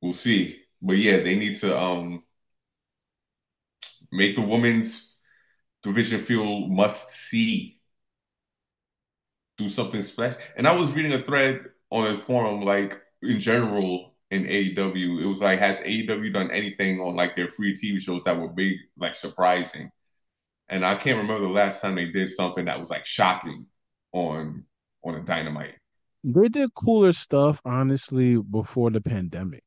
we'll 0.05 0.13
see. 0.13 0.61
But 0.81 0.97
yeah, 0.97 1.17
they 1.17 1.35
need 1.35 1.55
to 1.57 1.77
um 1.77 2.23
make 4.11 4.35
the 4.35 4.41
women's 4.41 5.17
division 5.83 6.21
feel 6.21 6.67
must 6.67 7.09
see. 7.09 7.79
Do 9.57 9.69
something 9.69 10.03
special. 10.03 10.39
And 10.57 10.67
I 10.67 10.75
was 10.75 10.91
reading 10.91 11.13
a 11.13 11.23
thread 11.23 11.65
on 11.89 12.05
a 12.13 12.17
forum, 12.19 12.61
like 12.61 13.01
in 13.21 13.39
general 13.39 14.15
in 14.29 14.45
AEW, 14.45 15.21
it 15.21 15.25
was 15.25 15.39
like, 15.39 15.59
has 15.59 15.79
AEW 15.79 16.33
done 16.33 16.51
anything 16.51 16.99
on 16.99 17.15
like 17.15 17.35
their 17.35 17.47
free 17.47 17.73
TV 17.73 17.99
shows 17.99 18.23
that 18.25 18.37
were 18.39 18.49
big, 18.49 18.77
like 18.97 19.15
surprising? 19.15 19.89
And 20.67 20.85
I 20.85 20.95
can't 20.95 21.17
remember 21.17 21.47
the 21.47 21.53
last 21.53 21.81
time 21.81 21.95
they 21.95 22.11
did 22.11 22.29
something 22.29 22.65
that 22.65 22.79
was 22.79 22.89
like 22.89 23.05
shocking 23.05 23.65
on 24.11 24.65
on 25.03 25.15
a 25.15 25.21
dynamite. 25.21 25.75
They 26.23 26.49
did 26.49 26.73
cooler 26.73 27.13
stuff, 27.13 27.61
honestly, 27.63 28.37
before 28.37 28.91
the 28.91 28.99
pandemic. 28.99 29.63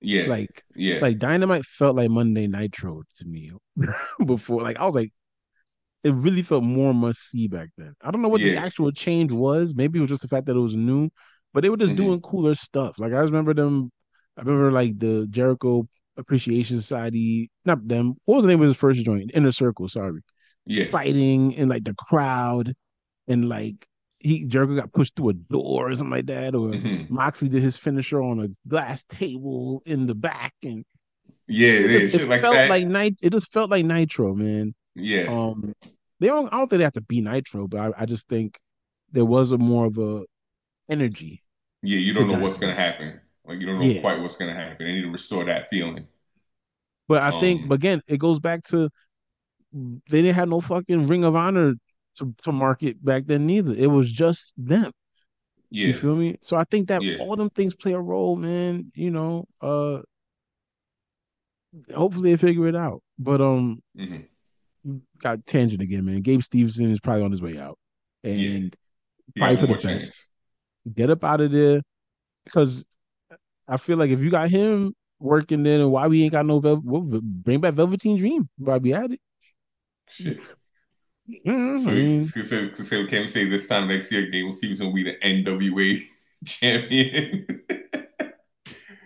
Yeah, 0.00 0.26
Like, 0.26 0.62
yeah. 0.74 0.98
like 1.00 1.18
Dynamite 1.18 1.64
felt 1.64 1.96
like 1.96 2.10
Monday 2.10 2.46
Nitro 2.46 3.02
to 3.18 3.24
me 3.26 3.50
before. 4.26 4.62
Like, 4.62 4.78
I 4.78 4.86
was 4.86 4.94
like, 4.94 5.12
it 6.04 6.14
really 6.14 6.42
felt 6.42 6.62
more 6.62 6.94
must 6.94 7.30
see 7.30 7.48
back 7.48 7.70
then. 7.76 7.94
I 8.00 8.10
don't 8.10 8.22
know 8.22 8.28
what 8.28 8.40
the 8.40 8.56
actual 8.56 8.92
change 8.92 9.32
was. 9.32 9.74
Maybe 9.74 9.98
it 9.98 10.02
was 10.02 10.10
just 10.10 10.22
the 10.22 10.28
fact 10.28 10.46
that 10.46 10.56
it 10.56 10.60
was 10.60 10.76
new, 10.76 11.10
but 11.52 11.62
they 11.62 11.70
were 11.70 11.76
just 11.76 11.94
Mhm. 11.94 11.96
doing 11.96 12.20
cooler 12.20 12.54
stuff. 12.54 12.98
Like 12.98 13.12
I 13.12 13.18
remember 13.20 13.54
them. 13.54 13.90
I 14.36 14.42
remember 14.42 14.70
like 14.70 14.98
the 14.98 15.26
Jericho 15.30 15.88
Appreciation 16.16 16.80
Society. 16.80 17.50
Not 17.64 17.86
them. 17.88 18.14
What 18.24 18.36
was 18.36 18.44
the 18.44 18.50
name 18.50 18.60
of 18.62 18.68
his 18.68 18.76
first 18.76 19.04
joint? 19.04 19.30
Inner 19.34 19.52
Circle. 19.52 19.88
Sorry. 19.88 20.20
Yeah. 20.68 20.86
fighting 20.86 21.52
in 21.52 21.68
like 21.68 21.84
the 21.84 21.94
crowd 21.94 22.74
and 23.28 23.48
like 23.48 23.86
he 24.20 24.44
Jericho 24.46 24.76
got 24.76 24.92
pushed 24.92 25.16
through 25.16 25.30
a 25.30 25.34
door 25.34 25.90
or 25.90 25.96
something 25.96 26.10
like 26.10 26.26
that, 26.26 26.54
or 26.54 26.78
hmm 26.78 27.08
Moxley 27.08 27.48
did 27.48 27.62
his 27.62 27.76
finisher 27.76 28.22
on 28.22 28.40
a 28.40 28.48
glass 28.68 29.04
table 29.10 29.82
in 29.86 30.06
the 30.06 30.14
back, 30.14 30.54
and 30.62 30.84
Yeah, 31.48 31.72
it 31.78 31.88
yeah, 31.88 32.08
just 32.10 32.10
it 32.12 32.26
like 32.26 32.50
felt 32.50 32.50
that. 32.50 32.66
like 32.66 32.86
night. 32.86 33.16
It 33.22 33.30
just 33.32 33.52
felt 33.52 33.70
like 33.70 33.84
Nitro, 33.84 34.34
man. 34.34 34.74
Yeah. 34.94 35.28
Um, 35.28 35.74
they 36.20 36.28
don't. 36.28 36.48
I 36.52 36.58
don't 36.58 36.68
think 36.70 36.78
they 36.80 36.84
have 36.84 36.92
to 36.94 37.00
be 37.02 37.20
Nitro, 37.20 37.68
but 37.68 37.80
I, 37.98 38.02
I 38.02 38.06
just 38.06 38.28
think 38.28 38.58
there 39.12 39.24
was 39.26 39.52
a 39.52 39.58
more 39.58 39.86
of 39.86 39.98
a 39.98 40.24
energy 40.90 41.44
Yeah, 41.82 41.98
you 41.98 42.12
don't 42.12 42.26
know 42.28 42.34
what's 42.34 42.58
gonna 42.58 42.74
happen. 42.74 43.20
Like 43.44 43.60
you 43.60 43.66
don't 43.66 43.78
know 43.78 43.88
Yeah, 43.88 44.00
quite 44.00 44.20
what's 44.20 44.36
gonna 44.36 44.54
happen. 44.54 44.86
They 44.86 44.92
need 44.92 45.02
to 45.02 45.10
restore 45.10 45.44
that 45.44 45.68
feeling. 45.68 46.06
but 47.08 47.22
I 47.22 47.30
think, 47.32 47.64
Um, 47.64 47.72
again, 47.72 48.02
it 48.06 48.18
goes 48.18 48.38
back 48.40 48.64
to 48.64 48.90
they 49.72 50.22
didn't 50.22 50.34
have 50.34 50.48
no 50.48 50.60
fucking 50.60 51.06
Ring 51.06 51.24
of 51.24 51.36
Honor 51.36 51.74
to 52.16 52.34
to 52.42 52.52
market 52.52 53.02
back 53.04 53.24
then 53.26 53.46
neither. 53.46 53.72
It 53.72 53.90
was 53.90 54.10
just 54.10 54.54
them. 54.56 54.92
You 55.70 55.94
feel 55.94 56.16
me? 56.16 56.36
So 56.40 56.56
I 56.56 56.64
think 56.64 56.88
that 56.88 57.02
yeah. 57.02 57.18
all 57.18 57.36
them 57.36 57.50
things 57.50 57.74
play 57.74 57.92
a 57.92 58.00
role, 58.00 58.36
man. 58.36 58.90
You 58.94 59.10
know, 59.10 59.46
uh, 59.60 60.00
hopefully 61.94 62.30
they 62.30 62.36
figure 62.36 62.66
it 62.68 62.76
out. 62.76 63.02
But 63.18 63.40
um, 63.40 63.82
hmm 63.96 64.16
got 65.20 65.44
tangent 65.46 65.82
again, 65.82 66.04
man. 66.04 66.20
Gabe 66.20 66.42
Stevenson 66.42 66.90
is 66.90 67.00
probably 67.00 67.24
on 67.24 67.32
his 67.32 67.42
way 67.42 67.58
out, 67.58 67.76
and 68.22 68.40
You 68.42 68.70
probably 69.36 69.56
for 69.56 69.62
the 69.62 69.66
more 69.68 69.76
best. 69.76 69.86
chance. 69.86 70.30
Get 70.94 71.10
up 71.10 71.24
out 71.24 71.40
of 71.40 71.50
there 71.50 71.82
because 72.44 72.84
I 73.66 73.76
feel 73.76 73.96
like 73.96 74.10
if 74.10 74.20
you 74.20 74.30
got 74.30 74.48
him 74.48 74.94
working 75.18 75.62
then 75.62 75.90
why 75.90 76.06
we 76.06 76.22
ain't 76.22 76.32
got 76.32 76.46
no 76.46 76.60
Vel- 76.60 76.82
bring 76.82 77.60
back 77.60 77.74
Velveteen 77.74 78.18
Dream? 78.18 78.48
We 78.58 78.92
at 78.92 79.10
it? 79.10 79.20
Shit. 80.08 80.38
Mm, 81.28 81.86
I 81.88 81.92
So, 82.18 82.42
so, 82.42 82.72
so, 82.72 83.06
can 83.06 83.22
we 83.22 83.26
say 83.28 83.48
this 83.48 83.68
time 83.68 83.88
next 83.88 84.10
year, 84.10 84.26
Gable 84.30 84.52
Stevenson 84.52 84.86
will 84.86 84.94
be 84.94 85.02
the 85.04 85.22
NWA 85.22 86.02
champion? 86.46 87.46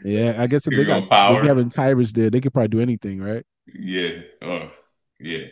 yeah, 0.03 0.35
I 0.41 0.47
guess 0.47 0.67
if 0.67 0.75
they 0.75 0.85
got 0.85 1.05
they 1.27 1.37
having 1.43 1.69
Tyrus 1.71 2.13
there, 2.13 2.31
they 2.31 2.41
could 2.41 2.53
probably 2.53 2.69
do 2.69 2.81
anything, 2.81 3.21
right? 3.21 3.45
Yeah. 3.67 4.23
Oh, 4.43 4.71
yeah. 5.19 5.47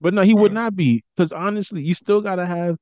But 0.00 0.14
no, 0.14 0.22
he 0.22 0.34
would 0.34 0.50
Uh, 0.50 0.54
not 0.54 0.74
be 0.76 1.02
because 1.16 1.32
honestly, 1.32 1.82
you 1.82 1.94
still 1.94 2.20
gotta 2.22 2.46
have 2.46 2.76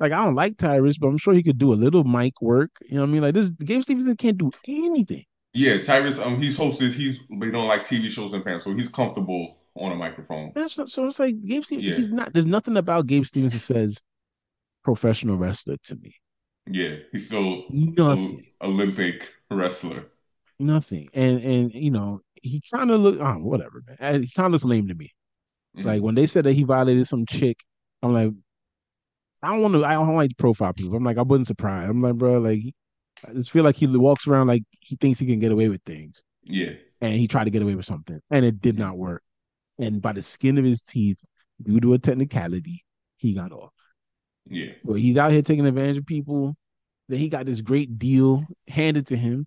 like 0.00 0.12
I 0.12 0.24
don't 0.24 0.34
like 0.36 0.58
Tyrus, 0.58 0.98
but 0.98 1.08
I'm 1.08 1.18
sure 1.18 1.34
he 1.34 1.42
could 1.44 1.58
do 1.58 1.72
a 1.72 1.76
little 1.76 2.04
mic 2.04 2.42
work. 2.42 2.70
You 2.82 2.96
know 2.96 3.02
what 3.02 3.08
I 3.10 3.12
mean? 3.12 3.22
Like 3.22 3.34
this, 3.34 3.50
Gabe 3.50 3.82
Stevenson 3.82 4.16
can't 4.16 4.38
do 4.38 4.52
anything. 4.68 5.24
yeah, 5.54 5.80
Tyrus. 5.80 6.18
Um, 6.18 6.40
he's 6.40 6.56
hosted. 6.56 6.92
He's 6.92 7.22
they 7.30 7.50
don't 7.50 7.66
like 7.66 7.86
TV 7.86 8.10
shows 8.10 8.32
and 8.32 8.44
fans, 8.44 8.64
so 8.64 8.74
he's 8.74 8.88
comfortable 8.88 9.58
on 9.78 9.92
a 9.92 9.96
microphone. 9.96 10.52
That's 10.54 10.76
not, 10.78 10.90
so 10.90 11.06
it's 11.06 11.18
like 11.18 11.34
Gabe 11.44 11.64
Stevenson. 11.64 11.90
Yeah, 11.90 11.96
He's 11.96 12.10
not. 12.10 12.32
There's 12.32 12.46
nothing 12.46 12.76
about 12.76 13.06
Gabe 13.06 13.24
Stevenson 13.24 13.60
says 13.60 14.00
professional 14.84 15.36
wrestler 15.36 15.76
to 15.84 15.96
me. 15.96 16.14
yeah. 16.70 16.96
He's 17.12 17.26
still 17.26 17.64
Nothing. 17.70 18.46
Olympic 18.62 19.28
wrestler. 19.50 20.06
Nothing. 20.58 21.08
And 21.14 21.40
and 21.40 21.74
you 21.74 21.90
know 21.90 22.20
he 22.42 22.60
kind 22.72 22.90
of 22.90 23.00
look. 23.00 23.18
Oh, 23.20 23.34
whatever, 23.38 23.82
man. 24.00 24.22
He 24.22 24.30
kind 24.30 24.46
of 24.46 24.52
looks 24.52 24.64
lame 24.64 24.88
to 24.88 24.94
me. 24.94 25.12
Like 25.82 26.00
hmm 26.00 26.04
when 26.04 26.14
they 26.16 26.26
said 26.26 26.44
that 26.44 26.54
he 26.54 26.64
violated 26.64 27.06
some 27.08 27.26
chick, 27.26 27.58
I'm 28.02 28.12
like, 28.14 28.32
I 29.42 29.48
don't 29.52 29.62
want 29.62 29.74
to. 29.74 29.84
I 29.84 29.94
don't 29.94 30.16
like 30.16 30.36
profile 30.36 30.72
people. 30.72 30.96
I'm 30.96 31.04
like, 31.04 31.18
I 31.18 31.22
wasn't 31.22 31.46
surprised. 31.46 31.90
I'm 31.90 32.02
like, 32.02 32.16
bro, 32.16 32.38
like 32.40 32.60
I 33.28 33.32
just 33.34 33.50
feel 33.50 33.64
like 33.64 33.76
he 33.76 33.86
walks 33.86 34.26
around 34.26 34.48
like 34.48 34.64
he 34.80 34.96
thinks 34.96 35.20
he 35.20 35.26
can 35.26 35.38
get 35.40 35.52
away 35.52 35.68
with 35.68 35.82
things, 35.84 36.22
Yeah. 36.44 36.72
and 37.00 37.14
he 37.14 37.28
tried 37.28 37.44
to 37.44 37.50
get 37.50 37.62
away 37.62 37.74
with 37.76 37.86
something, 37.86 38.20
and 38.30 38.44
it 38.44 38.60
did 38.60 38.78
not 38.78 38.96
work. 38.98 39.22
And 39.78 40.02
by 40.02 40.12
the 40.12 40.22
skin 40.22 40.58
of 40.58 40.64
his 40.64 40.82
teeth, 40.82 41.18
due 41.62 41.80
to 41.80 41.94
a 41.94 41.98
technicality, 41.98 42.84
he 43.16 43.34
got 43.34 43.52
off. 43.52 43.72
Yeah. 44.46 44.72
But 44.84 44.94
he's 44.94 45.16
out 45.16 45.32
here 45.32 45.42
taking 45.42 45.66
advantage 45.66 45.98
of 45.98 46.06
people. 46.06 46.56
Then 47.08 47.18
he 47.18 47.28
got 47.28 47.46
this 47.46 47.60
great 47.60 47.98
deal 47.98 48.44
handed 48.68 49.06
to 49.08 49.16
him, 49.16 49.46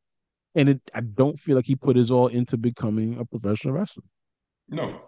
and 0.55 0.69
it, 0.69 0.81
I 0.93 1.01
don't 1.01 1.39
feel 1.39 1.55
like 1.55 1.65
he 1.65 1.75
put 1.75 1.95
his 1.95 2.09
all 2.09 2.27
into 2.27 2.57
becoming 2.57 3.17
a 3.19 3.25
professional 3.25 3.75
wrestler. 3.75 4.03
No. 4.67 5.01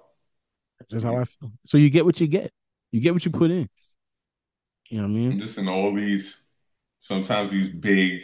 That's 0.80 0.91
just 0.91 1.05
how 1.05 1.17
I 1.17 1.24
feel. 1.24 1.51
So 1.65 1.78
you 1.78 1.89
get 1.89 2.05
what 2.05 2.19
you 2.19 2.28
get. 2.28 2.51
You 2.91 3.01
get 3.01 3.13
what 3.13 3.26
you 3.26 3.32
put 3.32 3.49
in. 3.49 3.67
You 4.89 5.01
know 5.01 5.07
what 5.07 5.15
I 5.15 5.19
mean? 5.19 5.39
Just 5.39 5.57
in 5.57 5.67
all 5.67 5.93
these, 5.93 6.43
sometimes 6.99 7.49
these 7.49 7.69
big 7.69 8.24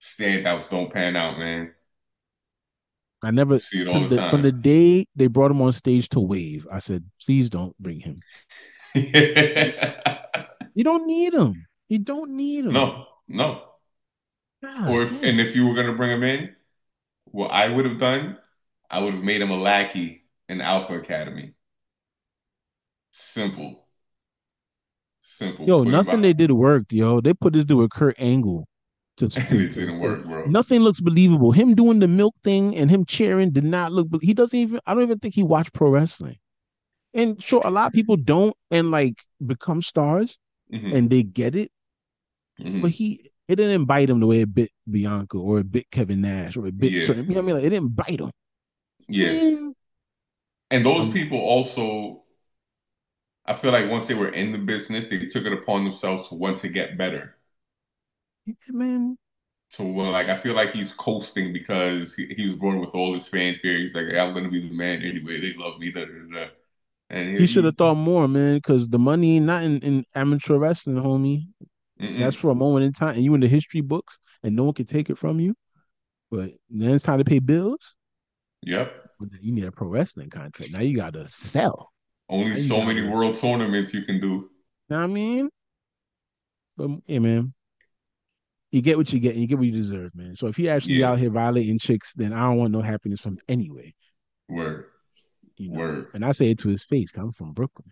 standouts 0.00 0.68
don't 0.68 0.92
pan 0.92 1.14
out, 1.14 1.38
man. 1.38 1.72
I 3.22 3.30
never 3.30 3.58
see 3.58 3.82
it 3.82 3.88
from 3.88 4.04
all 4.04 4.08
the 4.08 4.16
the 4.16 4.30
from 4.30 4.42
the 4.42 4.52
day 4.52 5.06
they 5.16 5.26
brought 5.26 5.50
him 5.50 5.62
on 5.62 5.72
stage 5.72 6.08
to 6.10 6.20
wave. 6.20 6.66
I 6.70 6.78
said, 6.78 7.04
please 7.24 7.48
don't 7.48 7.76
bring 7.78 8.00
him. 8.00 8.20
You 10.76 10.84
don't 10.84 11.06
need 11.06 11.32
him. 11.32 11.66
You 11.88 11.98
don't 11.98 12.32
need 12.32 12.66
him. 12.66 12.72
No, 12.72 13.06
no. 13.28 13.62
God 14.62 14.90
Or 14.90 15.02
if 15.02 15.10
and 15.22 15.40
if 15.40 15.56
you 15.56 15.66
were 15.66 15.74
gonna 15.74 15.94
bring 15.94 16.10
him 16.10 16.22
in, 16.22 16.54
what 17.24 17.50
I 17.50 17.68
would 17.68 17.86
have 17.86 17.98
done, 17.98 18.36
I 18.90 19.02
would 19.02 19.14
have 19.14 19.24
made 19.24 19.40
him 19.40 19.50
a 19.50 19.56
lackey 19.56 20.24
in 20.50 20.60
Alpha 20.60 20.94
Academy. 20.94 21.54
Simple, 23.10 23.86
simple. 25.20 25.66
Yo, 25.66 25.82
nothing 25.82 26.20
they 26.20 26.34
did 26.34 26.52
worked, 26.52 26.92
yo. 26.92 27.22
They 27.22 27.32
put 27.32 27.54
this 27.54 27.64
dude 27.64 27.78
with 27.78 27.90
Kurt 27.90 28.16
Angle 28.18 28.68
to 29.18 29.30
to 29.46 29.68
to, 29.98 29.98
work, 29.98 30.24
bro. 30.24 30.44
nothing 30.44 30.80
looks 30.80 31.00
believable. 31.00 31.52
Him 31.52 31.74
doing 31.74 31.98
the 32.00 32.08
milk 32.08 32.34
thing 32.44 32.76
and 32.76 32.90
him 32.90 33.04
cheering 33.06 33.50
did 33.50 33.64
not 33.64 33.92
look. 33.92 34.08
He 34.22 34.34
doesn't 34.34 34.58
even. 34.58 34.80
I 34.86 34.94
don't 34.94 35.02
even 35.04 35.18
think 35.18 35.34
he 35.34 35.42
watched 35.42 35.72
pro 35.72 35.90
wrestling. 35.90 36.38
And 37.14 37.42
sure, 37.42 37.62
a 37.64 37.70
lot 37.70 37.88
of 37.88 37.92
people 37.94 38.16
don't 38.16 38.56
and 38.70 38.90
like 38.90 39.22
become 39.44 39.82
stars 39.82 40.38
hmm 40.70 40.92
and 40.92 41.10
they 41.10 41.22
get 41.24 41.54
it, 41.56 41.72
but 42.74 42.90
hmm 42.90 42.90
he 42.90 43.30
it 43.48 43.56
didn't 43.56 43.84
bite 43.84 44.10
him 44.10 44.20
the 44.20 44.26
way 44.26 44.40
it 44.40 44.54
bit 44.54 44.70
Bianca 44.90 45.38
or 45.38 45.60
it 45.60 45.70
bit 45.70 45.90
Kevin 45.90 46.20
Nash 46.22 46.56
or 46.56 46.66
it 46.66 46.78
bit 46.78 46.94
Yeah, 46.94 47.00
certain. 47.00 47.28
You 47.28 47.34
know 47.34 47.42
what 47.42 47.44
I 47.44 47.46
mean? 47.46 47.54
Like 47.56 47.64
it 47.64 47.70
didn't 47.70 47.94
bite 47.96 48.20
him. 48.20 48.30
yeah. 49.08 49.40
Man, 49.40 49.74
And 50.70 50.84
those 50.86 51.08
people 51.08 51.38
also, 51.38 52.22
I 53.46 53.54
feel 53.54 53.72
like 53.72 53.90
once 53.90 54.06
they 54.06 54.12
were 54.14 54.28
in 54.28 54.52
the 54.52 54.58
business, 54.58 55.06
they 55.06 55.24
took 55.24 55.46
it 55.46 55.52
upon 55.54 55.84
themselves 55.84 56.28
to 56.28 56.34
want 56.34 56.58
to 56.58 56.68
get 56.68 56.98
better. 56.98 57.36
Man, 58.70 59.16
So 59.70 59.84
well, 59.86 60.10
like 60.12 60.28
I 60.28 60.36
feel 60.36 60.54
like 60.54 60.72
he's 60.72 60.92
coasting 60.92 61.52
because 61.52 62.14
he, 62.14 62.26
he 62.36 62.44
was 62.44 62.54
born 62.54 62.80
with 62.80 62.94
all 62.94 63.14
his 63.14 63.28
fanfare. 63.28 63.78
He's 63.78 63.94
like, 63.94 64.06
I'm 64.06 64.34
gonna 64.34 64.48
be 64.48 64.68
the 64.68 64.74
man 64.74 65.02
anyway. 65.02 65.40
They 65.40 65.54
love 65.54 65.78
me, 65.78 65.90
da 65.90 66.04
da 66.04 66.12
da. 66.32 66.46
And 67.10 67.38
he 67.38 67.46
should 67.46 67.64
have 67.64 67.76
thought 67.76 67.96
more, 67.96 68.26
man, 68.26 68.56
because 68.56 68.88
the 68.88 68.98
money 68.98 69.36
ain't 69.36 69.46
not 69.46 69.64
in, 69.64 69.80
in 69.80 70.04
amateur 70.14 70.56
wrestling, 70.56 70.96
homie. 70.96 71.46
That's 71.98 72.36
mm-mm. 72.36 72.40
for 72.40 72.50
a 72.50 72.54
moment 72.54 72.84
in 72.84 72.92
time, 72.92 73.14
and 73.14 73.24
you 73.24 73.34
in 73.34 73.40
the 73.40 73.48
history 73.48 73.80
books, 73.80 74.18
and 74.42 74.54
no 74.54 74.64
one 74.64 74.74
can 74.74 74.86
take 74.86 75.08
it 75.08 75.16
from 75.18 75.40
you. 75.40 75.54
But 76.30 76.50
then 76.68 76.90
it's 76.90 77.04
time 77.04 77.18
to 77.18 77.24
pay 77.24 77.38
bills. 77.38 77.94
Yep. 78.62 78.92
But 79.18 79.30
then 79.30 79.40
you 79.42 79.52
need 79.52 79.64
a 79.64 79.72
pro 79.72 79.88
wrestling 79.88 80.30
contract. 80.30 80.72
Now 80.72 80.80
you 80.80 80.96
got 80.96 81.14
to 81.14 81.28
sell. 81.28 81.92
Only 82.28 82.56
so 82.56 82.82
many 82.82 83.02
world 83.08 83.36
tournaments 83.36 83.94
you 83.94 84.02
can 84.02 84.20
do. 84.20 84.50
Know 84.88 84.96
what 84.98 85.04
I 85.04 85.06
mean? 85.06 85.48
But 86.76 86.90
yeah, 87.06 87.20
man, 87.20 87.54
you 88.76 88.82
get 88.82 88.96
what 88.98 89.12
you 89.12 89.18
get, 89.18 89.32
and 89.32 89.40
you 89.40 89.46
get 89.48 89.58
what 89.58 89.66
you 89.66 89.72
deserve, 89.72 90.14
man. 90.14 90.36
So 90.36 90.46
if 90.46 90.56
he 90.56 90.68
actually 90.68 90.96
Yeah. 90.96 91.10
out 91.10 91.18
here 91.18 91.30
violating 91.30 91.78
chicks, 91.78 92.12
then 92.14 92.32
I 92.32 92.40
don't 92.40 92.58
want 92.58 92.72
no 92.72 92.82
happiness 92.82 93.20
from 93.20 93.38
anyway. 93.48 93.94
Word. 94.48 94.84
You 95.56 95.70
know, 95.70 95.78
Word. 95.78 96.08
and 96.14 96.24
I 96.24 96.32
say 96.32 96.50
it 96.50 96.58
to 96.60 96.68
his 96.68 96.84
face, 96.84 97.10
I'm 97.16 97.32
from 97.32 97.52
Brooklyn, 97.52 97.90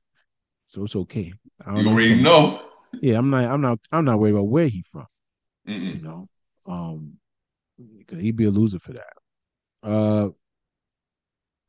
so 0.68 0.84
it's 0.84 0.94
okay. 0.94 1.32
I 1.64 1.70
don't 1.70 1.78
You 1.78 1.84
know 1.84 1.90
already 1.92 2.22
know. 2.22 2.62
Yeah, 3.00 3.18
I'm 3.18 3.30
not. 3.30 3.44
I'm 3.50 3.60
not. 3.60 3.78
I'm 3.90 4.04
not 4.04 4.18
worried 4.20 4.32
about 4.32 4.48
where 4.48 4.68
he 4.68 4.84
from. 4.92 5.06
You 5.66 5.74
Mm-mm. 5.74 6.02
know, 6.02 6.28
um, 6.66 7.14
because 7.98 8.20
he'd 8.20 8.36
be 8.36 8.44
a 8.44 8.50
loser 8.50 8.78
for 8.78 8.92
that. 8.92 9.12
Uh, 9.82 10.28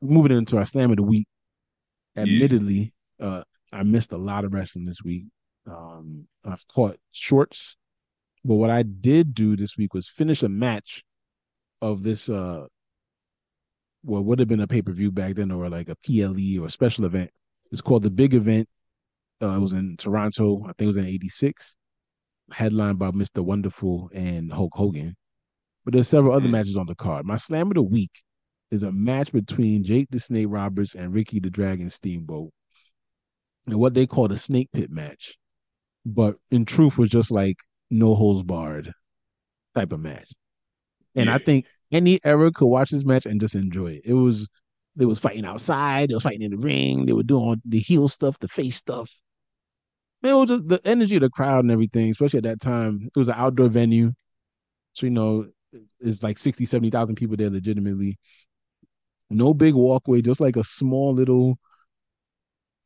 moving 0.02 0.36
into 0.36 0.58
our 0.58 0.66
slam 0.66 0.90
of 0.90 0.98
the 0.98 1.02
week. 1.02 1.26
Yeah. 2.14 2.22
Admittedly, 2.22 2.92
uh, 3.20 3.42
I 3.72 3.82
missed 3.82 4.12
a 4.12 4.18
lot 4.18 4.44
of 4.44 4.52
wrestling 4.52 4.84
this 4.84 5.02
week. 5.02 5.24
Um, 5.66 6.28
I've 6.44 6.66
caught 6.68 6.98
shorts, 7.12 7.76
but 8.46 8.54
what 8.54 8.70
I 8.70 8.82
did 8.82 9.34
do 9.34 9.56
this 9.56 9.76
week 9.76 9.92
was 9.94 10.08
finish 10.08 10.42
a 10.42 10.48
match 10.48 11.02
of 11.82 12.02
this. 12.02 12.28
Uh, 12.28 12.66
what 14.02 14.24
would 14.24 14.38
have 14.38 14.48
been 14.48 14.60
a 14.60 14.66
pay 14.68 14.82
per 14.82 14.92
view 14.92 15.10
back 15.10 15.34
then, 15.34 15.50
or 15.50 15.68
like 15.68 15.88
a 15.88 15.96
PLE 15.96 16.62
or 16.62 16.66
a 16.66 16.70
special 16.70 17.04
event. 17.04 17.30
It's 17.72 17.80
called 17.82 18.04
the 18.04 18.10
Big 18.10 18.34
Event. 18.34 18.68
Uh, 19.42 19.56
it 19.56 19.58
was 19.58 19.72
in 19.72 19.96
Toronto. 19.96 20.62
I 20.62 20.68
think 20.68 20.82
it 20.82 20.86
was 20.86 20.96
in 20.96 21.06
'86. 21.06 21.74
Headlined 22.52 22.98
by 23.00 23.10
Mr. 23.10 23.42
Wonderful 23.44 24.08
and 24.14 24.52
Hulk 24.52 24.72
Hogan. 24.74 25.16
But 25.84 25.94
there's 25.94 26.08
several 26.08 26.32
other 26.34 26.46
Mm. 26.46 26.52
matches 26.52 26.76
on 26.76 26.86
the 26.86 26.94
card. 26.94 27.26
My 27.26 27.36
slam 27.36 27.68
of 27.68 27.74
the 27.74 27.82
week 27.82 28.12
is 28.70 28.84
a 28.84 28.92
match 28.92 29.32
between 29.32 29.82
Jake 29.82 30.06
the 30.10 30.20
Snake 30.20 30.46
Roberts 30.48 30.94
and 30.94 31.12
Ricky 31.12 31.40
the 31.40 31.50
Dragon 31.50 31.90
Steamboat, 31.90 32.52
and 33.66 33.76
what 33.80 33.94
they 33.94 34.06
call 34.06 34.28
the 34.28 34.38
Snake 34.38 34.68
Pit 34.72 34.90
match. 34.90 35.36
But 36.04 36.36
in 36.52 36.64
truth, 36.64 36.98
was 36.98 37.10
just 37.10 37.32
like 37.32 37.56
no 37.90 38.14
holds 38.14 38.42
barred 38.42 38.92
type 39.74 39.92
of 39.92 40.00
match. 40.00 40.30
And 41.14 41.30
I 41.30 41.38
think 41.38 41.66
any 41.92 42.20
era 42.24 42.52
could 42.52 42.66
watch 42.66 42.90
this 42.90 43.04
match 43.04 43.26
and 43.26 43.40
just 43.40 43.54
enjoy 43.54 43.92
it. 43.92 44.02
It 44.04 44.14
was 44.14 44.48
They 44.96 45.04
was 45.04 45.18
fighting 45.18 45.44
outside. 45.44 46.08
They 46.08 46.14
was 46.14 46.22
fighting 46.22 46.42
in 46.42 46.52
the 46.52 46.56
ring. 46.56 47.06
They 47.06 47.12
were 47.12 47.22
doing 47.22 47.60
the 47.64 47.78
heel 47.78 48.08
stuff, 48.08 48.38
the 48.38 48.48
face 48.48 48.76
stuff. 48.76 49.10
Man, 50.22 50.32
it 50.32 50.36
was 50.36 50.48
just 50.48 50.68
the 50.68 50.80
energy 50.86 51.16
of 51.16 51.20
the 51.20 51.30
crowd 51.30 51.64
and 51.64 51.70
everything, 51.70 52.10
especially 52.10 52.38
at 52.38 52.44
that 52.44 52.60
time. 52.60 53.08
It 53.14 53.18
was 53.18 53.28
an 53.28 53.34
outdoor 53.36 53.68
venue. 53.68 54.12
So, 54.94 55.06
you 55.06 55.10
know, 55.10 55.46
it's 56.00 56.22
like 56.22 56.38
60, 56.38 56.64
70,000 56.64 57.16
people 57.16 57.36
there 57.36 57.50
legitimately. 57.50 58.18
No 59.28 59.52
big 59.52 59.74
walkway, 59.74 60.22
just 60.22 60.40
like 60.40 60.56
a 60.56 60.64
small 60.64 61.12
little 61.12 61.58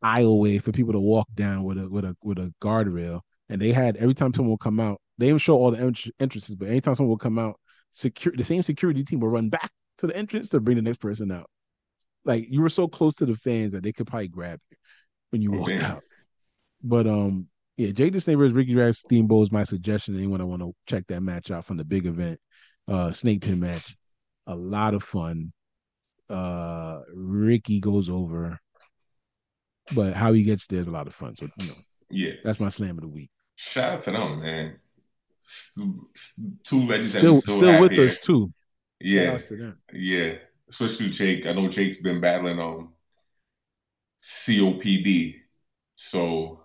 aisleway 0.04 0.60
for 0.62 0.72
people 0.72 0.92
to 0.92 1.00
walk 1.00 1.28
down 1.34 1.62
with 1.64 1.78
a 1.78 1.88
with 1.88 2.04
a 2.04 2.16
with 2.22 2.38
a 2.38 2.52
guardrail. 2.62 3.20
And 3.50 3.60
they 3.60 3.72
had 3.72 3.96
every 3.96 4.14
time 4.14 4.32
someone 4.32 4.52
would 4.52 4.60
come 4.60 4.78
out, 4.80 5.00
they 5.18 5.26
didn't 5.26 5.40
show 5.40 5.56
all 5.56 5.72
the 5.72 5.80
ent- 5.80 6.06
entrances, 6.20 6.54
but 6.54 6.68
anytime 6.68 6.94
someone 6.94 7.10
would 7.10 7.20
come 7.20 7.38
out, 7.38 7.58
secure 7.92 8.32
the 8.34 8.44
same 8.44 8.62
security 8.62 9.04
team 9.04 9.18
would 9.20 9.32
run 9.32 9.48
back 9.48 9.70
to 9.98 10.06
the 10.06 10.16
entrance 10.16 10.48
to 10.50 10.60
bring 10.60 10.76
the 10.76 10.82
next 10.82 11.00
person 11.00 11.32
out. 11.32 11.50
Like 12.24 12.46
you 12.48 12.62
were 12.62 12.68
so 12.68 12.86
close 12.86 13.16
to 13.16 13.26
the 13.26 13.36
fans 13.36 13.72
that 13.72 13.82
they 13.82 13.92
could 13.92 14.06
probably 14.06 14.28
grab 14.28 14.60
you 14.70 14.76
when 15.30 15.42
you 15.42 15.50
walked 15.50 15.82
out. 15.82 16.02
But 16.82 17.06
um, 17.08 17.48
yeah, 17.76 17.90
Jake 17.90 18.12
the 18.12 18.20
Snake 18.20 18.38
versus 18.38 18.54
Ricky 18.54 18.72
Dragon 18.72 18.94
Steamboat 18.94 19.42
is 19.42 19.52
my 19.52 19.64
suggestion. 19.64 20.16
Anyone 20.16 20.40
I 20.40 20.44
want 20.44 20.62
to 20.62 20.72
check 20.86 21.04
that 21.08 21.20
match 21.20 21.50
out 21.50 21.64
from 21.64 21.76
the 21.76 21.84
big 21.84 22.06
event, 22.06 22.38
uh, 22.86 23.10
Snake 23.10 23.42
Pit 23.42 23.58
match, 23.58 23.96
a 24.46 24.54
lot 24.54 24.94
of 24.94 25.02
fun. 25.02 25.52
Uh, 26.28 27.00
Ricky 27.12 27.80
goes 27.80 28.08
over, 28.08 28.60
but 29.92 30.14
how 30.14 30.32
he 30.32 30.44
gets 30.44 30.68
there 30.68 30.80
is 30.80 30.86
a 30.86 30.92
lot 30.92 31.08
of 31.08 31.14
fun. 31.14 31.34
So 31.36 31.48
you 31.58 31.66
know, 31.66 31.74
Yeah. 32.10 32.32
that's 32.44 32.60
my 32.60 32.68
slam 32.68 32.96
of 32.96 33.02
the 33.02 33.08
week. 33.08 33.30
Shout 33.60 33.92
out 33.92 34.02
to 34.04 34.10
them, 34.12 34.40
man. 34.40 34.76
Two 36.64 36.82
legends 36.82 37.12
Still, 37.12 37.40
still, 37.42 37.58
still 37.58 37.80
with 37.80 37.92
here. 37.92 38.06
us 38.06 38.18
too. 38.18 38.50
Yeah, 39.00 39.36
to 39.36 39.74
yeah. 39.92 40.34
Especially 40.68 41.10
Jake. 41.10 41.44
I 41.44 41.52
know 41.52 41.68
Jake's 41.68 41.98
been 41.98 42.20
battling 42.22 42.58
um 42.58 42.94
COPD, 44.22 45.34
so 45.94 46.64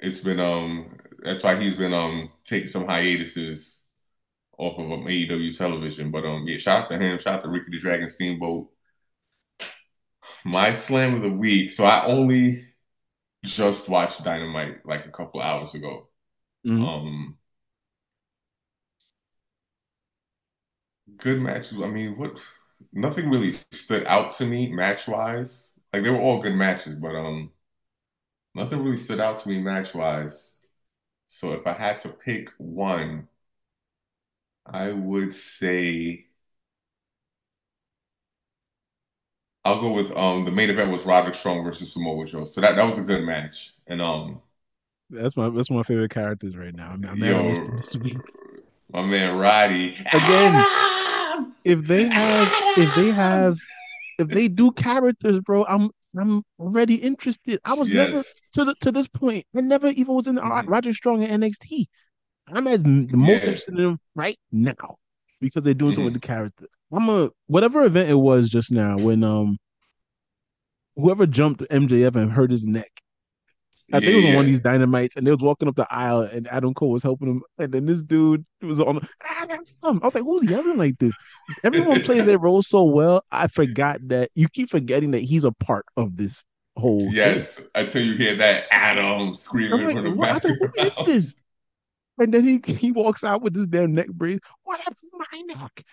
it's 0.00 0.20
been 0.20 0.40
um 0.40 0.96
that's 1.22 1.44
why 1.44 1.60
he's 1.60 1.76
been 1.76 1.92
um 1.92 2.30
taking 2.44 2.68
some 2.68 2.86
hiatuses 2.86 3.82
off 4.56 4.78
of 4.78 4.90
um, 4.90 5.04
AEW 5.04 5.56
television. 5.56 6.10
But 6.10 6.24
um 6.24 6.46
yeah, 6.46 6.56
shout 6.56 6.80
out 6.80 6.86
to 6.86 6.98
him. 6.98 7.18
Shout 7.18 7.34
out 7.34 7.42
to 7.42 7.50
Ricky 7.50 7.72
the 7.72 7.78
Dragon 7.78 8.08
Steamboat. 8.08 8.68
My 10.46 10.72
slam 10.72 11.12
of 11.12 11.20
the 11.20 11.32
week. 11.32 11.70
So 11.70 11.84
I 11.84 12.06
only 12.06 12.71
just 13.44 13.88
watched 13.88 14.24
Dynamite 14.24 14.84
like 14.86 15.06
a 15.06 15.10
couple 15.10 15.40
hours 15.42 15.74
ago. 15.74 16.08
Mhm. 16.64 16.84
Um, 16.84 17.38
good 21.16 21.40
matches. 21.40 21.80
I 21.80 21.88
mean, 21.88 22.16
what? 22.18 22.42
Nothing 22.92 23.30
really 23.30 23.52
stood 23.52 24.04
out 24.06 24.32
to 24.32 24.46
me 24.46 24.70
match 24.72 25.06
wise. 25.08 25.72
Like 25.92 26.02
they 26.02 26.10
were 26.10 26.18
all 26.20 26.42
good 26.42 26.54
matches, 26.54 26.94
but 26.94 27.14
um, 27.14 27.52
nothing 28.54 28.82
really 28.82 28.96
stood 28.96 29.20
out 29.20 29.36
to 29.38 29.48
me 29.48 29.58
match 29.60 29.94
wise. 29.94 30.56
So 31.28 31.52
if 31.54 31.66
I 31.66 31.74
had 31.74 31.98
to 32.00 32.10
pick 32.10 32.50
one, 32.58 33.28
I 34.66 34.90
would 34.92 35.34
say 35.34 36.26
I'll 39.64 39.80
go 39.80 39.92
with 39.92 40.10
um 40.16 40.44
the 40.44 40.50
main 40.50 40.70
event 40.70 40.90
was 40.90 41.04
Roderick 41.04 41.34
Strong 41.34 41.64
versus 41.64 41.92
Samoa 41.92 42.26
Joe. 42.26 42.44
So 42.44 42.60
that 42.60 42.76
that 42.76 42.84
was 42.84 42.98
a 42.98 43.02
good 43.02 43.22
match. 43.24 43.72
And 43.86 44.02
um, 44.02 44.40
That's 45.10 45.36
my 45.36 45.50
that's 45.50 45.70
my 45.70 45.82
favorite 45.82 46.10
characters 46.10 46.56
right 46.56 46.74
now. 46.74 46.90
I'm, 46.90 47.04
I'm 47.04 47.18
mad 47.18 47.36
I 47.36 47.42
missed 47.42 47.68
him 47.68 47.76
this 47.76 47.94
week. 47.96 48.18
yo, 48.92 49.00
my 49.00 49.02
man 49.02 49.36
Roddy 49.38 49.96
Again! 50.12 50.64
If 51.64 51.86
they 51.86 52.04
have, 52.06 52.48
if 52.76 52.94
they 52.94 53.10
have, 53.10 53.58
if 54.18 54.28
they 54.28 54.48
do 54.48 54.72
characters, 54.72 55.40
bro, 55.40 55.64
I'm 55.66 55.90
I'm 56.18 56.42
already 56.58 56.96
interested. 56.96 57.60
I 57.64 57.74
was 57.74 57.92
never 57.92 58.24
to 58.54 58.64
the, 58.64 58.74
to 58.80 58.92
this 58.92 59.08
point. 59.08 59.44
I 59.56 59.60
never 59.60 59.88
even 59.88 60.14
was 60.14 60.26
in 60.26 60.36
Mhm. 60.36 60.68
Roger 60.68 60.92
Strong 60.92 61.22
in 61.22 61.30
NXT. 61.42 61.88
I'm 62.48 62.66
as 62.66 62.82
the 62.82 63.06
most 63.16 63.44
Yeah. 63.44 63.48
interested 63.48 63.74
in 63.78 63.84
them 63.84 63.98
right 64.14 64.38
now 64.50 64.96
because 65.40 65.62
they're 65.62 65.74
doing 65.74 65.92
something 65.92 66.04
Mhm. 66.04 66.14
with 66.14 66.22
the 66.22 66.26
character. 66.26 66.66
I'm 66.92 67.08
a 67.08 67.30
whatever 67.46 67.84
event 67.84 68.10
it 68.10 68.14
was 68.14 68.48
just 68.48 68.70
now 68.70 68.98
when 68.98 69.24
um 69.24 69.58
whoever 70.96 71.26
jumped 71.26 71.62
MJF 71.62 72.16
and 72.16 72.30
hurt 72.30 72.50
his 72.50 72.64
neck. 72.64 72.90
I 73.92 74.00
think 74.00 74.12
it 74.12 74.16
was 74.16 74.24
on 74.24 74.34
one 74.36 74.44
of 74.46 74.50
these 74.50 74.60
dynamites, 74.60 75.16
and 75.16 75.26
they 75.26 75.30
was 75.30 75.40
walking 75.40 75.68
up 75.68 75.76
the 75.76 75.86
aisle, 75.92 76.22
and 76.22 76.48
Adam 76.48 76.72
Cole 76.72 76.92
was 76.92 77.02
helping 77.02 77.28
him, 77.28 77.42
and 77.58 77.72
then 77.72 77.84
this 77.84 78.02
dude 78.02 78.44
was 78.62 78.80
on. 78.80 79.06
I 79.22 79.58
was 79.82 80.14
like, 80.14 80.24
"Who's 80.24 80.48
yelling 80.48 80.78
like 80.78 80.96
this?" 80.98 81.12
Everyone 81.62 82.00
plays 82.04 82.24
their 82.24 82.38
role 82.38 82.62
so 82.62 82.84
well. 82.84 83.22
I 83.32 83.48
forgot 83.48 84.00
that 84.08 84.30
you 84.34 84.48
keep 84.48 84.70
forgetting 84.70 85.10
that 85.10 85.20
he's 85.20 85.44
a 85.44 85.52
part 85.52 85.84
of 85.98 86.16
this 86.16 86.42
whole 86.76 87.00
thing. 87.00 87.12
Yes, 87.12 87.60
until 87.74 88.02
you 88.02 88.14
hear 88.14 88.34
that 88.36 88.64
Adam 88.70 89.34
screaming 89.34 89.84
like, 89.84 89.94
from 89.94 90.04
the 90.04 90.10
what? 90.12 90.28
I 90.30 90.34
was 90.34 90.44
like, 90.44 90.58
who 90.58 90.82
is 90.82 91.06
this? 91.06 91.34
And 92.18 92.32
then 92.32 92.44
he 92.44 92.62
he 92.72 92.92
walks 92.92 93.24
out 93.24 93.42
with 93.42 93.52
this 93.52 93.66
damn 93.66 93.92
neck 93.94 94.08
brace. 94.08 94.38
What 94.62 94.78
happened 94.78 94.96
to 95.00 95.26
my 95.30 95.54
neck? 95.54 95.84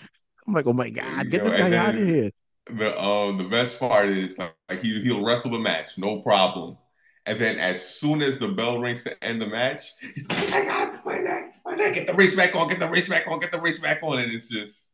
I'm 0.50 0.56
like, 0.56 0.68
oh 0.68 0.74
my 0.74 0.90
god, 0.90 1.32
get 1.32 1.44
Yo, 1.44 1.46
this 1.46 1.54
guy 1.54 1.74
out 1.76 1.96
of 1.96 2.02
here. 2.04 2.32
the 2.70 3.00
um 3.02 3.38
the 3.38 3.46
best 3.46 3.80
part 3.80 4.10
is 4.10 4.38
like, 4.38 4.56
like 4.70 4.82
he 4.82 5.02
he'll 5.02 5.24
wrestle 5.24 5.52
the 5.52 5.60
match, 5.60 5.98
no 5.98 6.22
problem. 6.22 6.78
And 7.26 7.40
then 7.40 7.60
as 7.60 7.82
soon 7.86 8.22
as 8.22 8.40
the 8.40 8.50
bell 8.50 8.80
rings 8.80 9.04
to 9.06 9.24
end 9.24 9.42
the 9.42 9.48
match, 9.48 9.84
he's 10.16 10.28
like, 10.30 10.40
oh 10.42 10.50
my 10.50 10.66
god, 10.66 11.00
my 11.06 11.20
neck, 11.20 11.52
my 11.66 11.76
neck, 11.76 11.94
get 11.96 12.08
the 12.08 12.14
race 12.14 12.36
back 12.36 12.56
on, 12.56 12.68
get 12.70 12.80
the 12.80 12.90
race 12.90 13.10
back 13.10 13.28
on, 13.28 13.40
get 13.40 13.52
the 13.52 13.62
race 13.62 13.80
back 13.80 14.00
on, 14.04 14.20
and 14.20 14.32
it's 14.34 14.50
just 14.50 14.92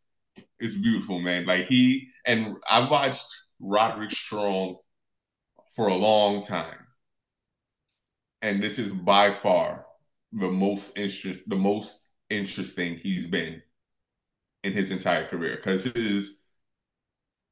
it's 0.59 0.75
beautiful, 0.75 1.19
man. 1.19 1.45
Like 1.45 1.67
he 1.67 2.09
and 2.25 2.57
I 2.69 2.89
watched 2.89 3.27
Roderick 3.61 4.11
Strong 4.11 4.77
for 5.75 5.87
a 5.89 5.95
long 5.95 6.43
time, 6.43 6.79
and 8.41 8.63
this 8.63 8.79
is 8.79 8.91
by 8.93 9.33
far 9.33 9.85
the 10.33 10.49
most 10.51 10.97
interest, 10.97 11.49
the 11.49 11.55
most 11.55 12.07
interesting 12.29 12.97
he's 12.97 13.27
been 13.27 13.61
in 14.65 14.73
his 14.73 14.91
entire 14.91 15.27
career 15.27 15.57
because 15.57 15.85
his 15.85 16.39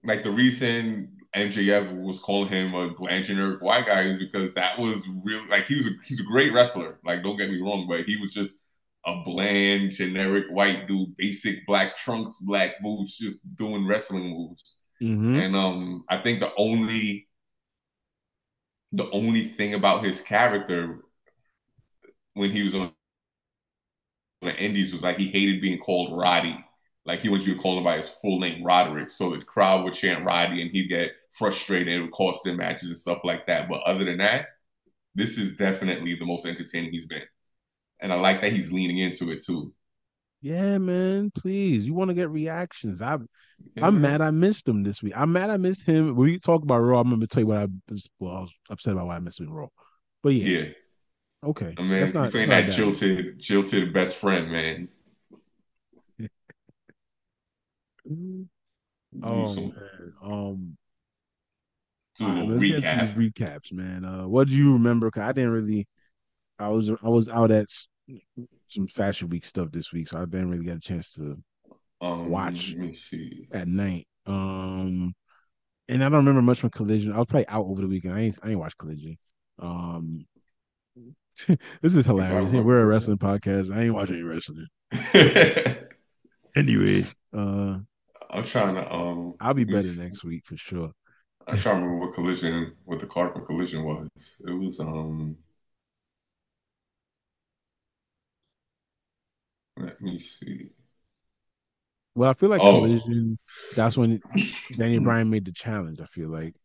like 0.04 0.24
the 0.24 0.32
reason 0.32 1.18
MJF 1.34 1.92
was 1.94 2.20
calling 2.20 2.50
him 2.50 2.76
a 2.76 2.90
bland 2.94 3.26
generic 3.26 3.62
white 3.62 3.86
guy 3.88 4.04
is 4.04 4.20
because 4.20 4.54
that 4.54 4.78
was 4.80 5.08
real 5.24 5.44
like 5.50 5.66
he 5.66 5.76
was 5.76 5.88
a, 5.88 5.92
he's 6.06 6.20
a 6.22 6.26
great 6.26 6.54
wrestler 6.54 7.00
like 7.04 7.24
don't 7.24 7.38
get 7.38 7.50
me 7.50 7.62
wrong 7.62 7.88
but 7.90 8.06
he 8.06 8.18
was 8.18 8.34
just 8.34 8.64
a 9.06 9.22
bland 9.26 9.92
generic 9.92 10.46
white 10.52 10.88
dude 10.88 11.16
basic 11.18 11.66
black 11.66 11.98
trunks 11.98 12.38
black 12.42 12.72
boots 12.84 13.18
just 13.18 13.56
doing 13.56 13.88
wrestling 13.88 14.30
moves 14.30 14.82
Mm-hmm. 15.02 15.40
and 15.40 15.56
um 15.56 16.04
I 16.10 16.18
think 16.22 16.40
the 16.42 16.54
only 16.58 17.28
the 18.94 19.10
only 19.12 19.50
thing 19.50 19.74
about 19.74 20.06
his 20.06 20.22
character 20.22 21.04
when 22.34 22.52
he 22.52 22.64
was 22.64 22.76
on 22.76 22.94
the 24.42 24.56
Indies 24.56 24.92
was 24.92 25.02
like 25.04 25.18
he 25.18 25.28
hated 25.30 25.62
being 25.62 25.80
called 25.80 26.16
Roddy. 26.18 26.64
Like 27.06 27.20
he 27.22 27.30
wants 27.30 27.46
you 27.46 27.54
to 27.56 27.60
call 27.60 27.78
him 27.78 27.84
by 27.84 27.98
his 27.98 28.10
full 28.10 28.40
name, 28.40 28.64
Roderick. 28.64 29.10
So 29.10 29.30
the 29.32 29.44
crowd 29.44 29.84
would 29.84 29.94
chant 29.94 30.26
Roddy 30.26 30.62
and 30.62 30.72
he'd 30.72 30.88
get 30.88 31.12
frustrated 31.32 31.88
and 31.90 31.98
it 31.98 32.02
would 32.02 32.12
cost 32.12 32.46
him 32.46 32.58
matches 32.58 32.90
and 32.90 32.98
stuff 32.98 33.20
like 33.24 33.48
that. 33.48 33.68
But 33.70 33.82
other 33.84 34.06
than 34.06 34.18
that, 34.20 34.48
this 35.16 35.38
is 35.38 35.58
definitely 35.58 36.16
the 36.16 36.26
most 36.26 36.46
entertaining 36.46 36.92
he's 36.92 37.06
been. 37.08 37.24
And 38.00 38.12
I 38.14 38.16
like 38.16 38.42
that 38.42 38.54
he's 38.54 38.72
leaning 38.72 39.00
into 39.00 39.32
it 39.32 39.44
too. 39.44 39.74
Yeah, 40.42 40.78
man. 40.78 41.32
Please, 41.32 41.86
you 41.86 41.94
want 41.94 42.10
to 42.10 42.14
get 42.16 42.30
reactions? 42.30 43.02
I 43.02 43.18
Yeah, 43.76 43.86
I'm 43.88 44.02
mad 44.02 44.22
I 44.22 44.32
missed 44.32 44.68
him 44.68 44.82
this 44.82 45.02
week. 45.02 45.14
I'm 45.16 45.32
mad 45.32 45.50
I 45.50 45.58
missed 45.58 45.86
him. 45.86 46.16
When 46.16 46.30
you 46.30 46.40
talk 46.40 46.64
about 46.64 46.80
Raw, 46.80 47.00
I'm 47.00 47.10
gonna 47.10 47.28
tell 47.28 47.42
you 47.44 47.48
what 47.48 47.58
I 47.58 47.68
was. 47.90 48.10
Well, 48.20 48.36
I 48.36 48.40
was 48.42 48.54
upset 48.70 48.94
about 48.94 49.08
why 49.08 49.16
I 49.16 49.20
missed 49.20 49.40
him 49.40 49.50
Raw. 49.50 49.68
But 50.22 50.30
yeah, 50.34 50.46
Yeah. 50.46 50.66
okay. 51.44 51.74
I 51.78 51.82
mean, 51.82 51.92
That's 52.02 52.14
not, 52.14 52.32
playing 52.32 52.50
that 52.50 52.68
bad. 52.68 52.76
jilted, 52.76 53.40
jilted 53.40 53.94
best 53.94 54.18
friend, 54.18 54.52
man. 54.52 54.90
Do 56.20 56.28
Oh 58.10 58.46
man. 59.14 60.14
Um. 60.22 60.78
do 62.16 62.26
a 62.26 62.28
all 62.28 62.36
right, 62.36 62.48
let's 62.48 62.64
get 62.64 62.76
to 62.82 63.06
these 63.16 63.32
recaps, 63.32 63.72
man. 63.72 64.06
Uh, 64.06 64.28
what 64.28 64.48
do 64.48 64.56
you 64.56 64.74
remember? 64.74 65.10
Cause 65.12 65.24
I 65.24 65.32
didn't 65.32 65.52
really. 65.52 65.88
I 66.60 66.70
was 66.70 66.90
I 66.90 67.10
was 67.10 67.30
out 67.30 67.52
at 67.52 67.68
some 68.70 68.88
Fashion 68.88 69.30
Week 69.30 69.46
stuff 69.46 69.72
this 69.72 69.92
week, 69.92 70.10
so 70.10 70.18
I 70.18 70.26
didn't 70.26 70.50
really 70.52 70.66
get 70.66 70.78
a 70.78 70.82
chance 70.82 71.14
to 71.14 71.38
Um, 72.02 72.30
watch 72.30 72.70
let 72.72 72.78
me 72.80 72.92
see. 72.92 73.48
at 73.52 73.68
night. 73.68 74.08
Um, 74.26 75.14
and 75.88 76.04
I 76.04 76.10
don't 76.10 76.20
remember 76.20 76.42
much 76.42 76.60
from 76.60 76.70
Collision. 76.70 77.12
I 77.12 77.18
was 77.18 77.28
probably 77.28 77.48
out 77.48 77.66
over 77.66 77.82
the 77.82 77.88
weekend. 77.88 78.14
I 78.16 78.22
ain't 78.22 78.40
I 78.44 78.50
ain't 78.50 78.60
watched 78.60 78.78
Collision. 78.78 79.18
Um, 79.60 80.26
this 81.82 81.96
is 81.96 82.06
hilarious. 82.06 82.52
We're 82.52 82.82
a 82.82 82.86
wrestling 82.86 83.18
podcast. 83.18 83.76
I 83.76 83.84
ain't 83.84 83.94
watching 83.94 84.16
any 84.16 84.24
wrestling. 84.24 84.68
Anyway, 86.56 87.04
uh, 87.36 87.80
I'm 88.34 88.44
trying 88.44 88.76
to 88.76 88.94
um 88.94 89.40
I'll 89.40 89.54
be 89.54 89.64
better 89.64 89.94
next 89.94 90.24
week 90.24 90.46
for 90.48 90.58
sure. 90.58 90.94
I'm 91.48 91.58
trying 91.58 91.78
to 91.80 91.84
remember 91.86 92.06
what 92.08 92.16
collision 92.16 92.76
what 92.86 93.00
the 93.00 93.08
card 93.08 93.34
for 93.34 93.46
collision 93.46 93.84
was. 93.86 94.42
It 94.48 94.52
was 94.52 94.80
um 94.82 95.38
let 99.78 100.02
me 100.02 100.18
see. 100.20 100.72
Well, 102.16 102.30
I 102.30 102.34
feel 102.34 102.50
like 102.50 102.64
Oh, 102.64 102.66
Collision. 102.66 103.38
That's 103.72 103.98
when 103.98 104.22
Daniel 104.76 105.02
Bryan 105.02 105.30
made 105.30 105.46
the 105.46 105.52
challenge. 105.52 106.00
I 106.02 106.06
feel 106.06 106.30
like 106.30 106.56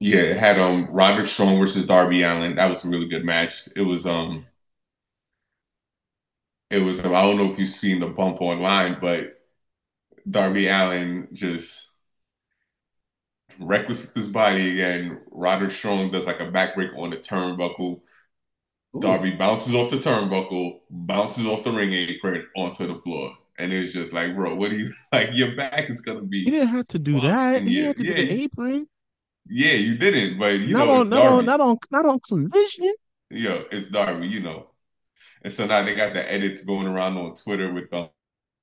yeah, 0.00 0.18
it 0.20 0.36
had 0.36 0.58
um 0.58 0.84
Roderick 0.90 1.26
Strong 1.26 1.58
versus 1.58 1.86
Darby 1.86 2.22
Allin. 2.22 2.56
That 2.56 2.68
was 2.68 2.84
a 2.84 2.88
really 2.88 3.08
good 3.08 3.24
match. 3.24 3.68
It 3.76 3.82
was 3.82 4.06
um 4.06 4.46
it 6.70 6.78
was 6.80 7.00
I 7.00 7.22
don't 7.22 7.36
know 7.36 7.50
if 7.50 7.58
you've 7.58 7.68
seen 7.68 8.00
the 8.00 8.06
bump 8.06 8.40
online, 8.40 8.98
but 9.00 9.38
Darby 10.28 10.68
Allin 10.68 11.28
just 11.32 11.90
reckless 13.58 14.02
with 14.06 14.14
his 14.14 14.26
body 14.26 14.70
again. 14.72 15.20
Roderick 15.30 15.70
Strong 15.70 16.10
does 16.10 16.26
like 16.26 16.40
a 16.40 16.46
backbreaker 16.46 16.98
on 16.98 17.10
the 17.10 17.16
turnbuckle. 17.16 18.00
Ooh. 18.96 19.18
Darby 19.18 19.32
bounces 19.32 19.74
off 19.74 19.90
the 19.90 19.98
turnbuckle, 19.98 20.80
bounces 20.90 21.46
off 21.46 21.64
the 21.64 21.72
ring 21.72 21.92
apron 21.92 22.46
onto 22.56 22.86
the 22.86 23.00
floor. 23.02 23.36
And 23.58 23.72
it's 23.72 23.92
just 23.92 24.12
like, 24.14 24.34
bro, 24.34 24.54
what 24.56 24.70
do 24.70 24.78
you 24.78 24.92
like? 25.12 25.30
Your 25.34 25.54
back 25.56 25.90
is 25.90 26.00
gonna 26.00 26.22
he 26.44 26.50
be 26.50 26.52
didn't 26.52 26.68
have 26.68 26.86
to 26.88 26.98
do 26.98 27.20
that. 27.20 27.66
He 27.68 27.82
had 27.82 27.96
to 27.96 28.04
do 28.04 28.12
Yeah, 28.12 28.16
the 28.16 28.30
you, 28.30 28.40
apron. 28.42 28.86
yeah, 29.48 29.74
you 29.74 29.96
didn't, 29.96 30.38
but 30.38 30.58
you 30.60 30.74
Not 30.74 30.88
know, 30.88 30.88
on, 30.88 31.08
it's 31.08 31.08
not 31.08 31.26
on, 31.26 31.44
Darby. 31.44 31.44
not 31.44 31.60
on, 31.60 31.78
not 31.90 32.04
on 32.06 32.18
Collision. 32.20 32.94
Yo, 33.30 33.64
it's 33.72 33.88
Darby, 33.88 34.28
you 34.28 34.40
know. 34.40 34.70
And 35.42 35.52
so 35.52 35.66
now 35.66 35.84
they 35.84 35.94
got 35.94 36.14
the 36.14 36.30
edits 36.32 36.62
going 36.64 36.86
around 36.88 37.18
on 37.18 37.34
Twitter 37.36 37.72
with 37.72 37.90
the 37.90 38.10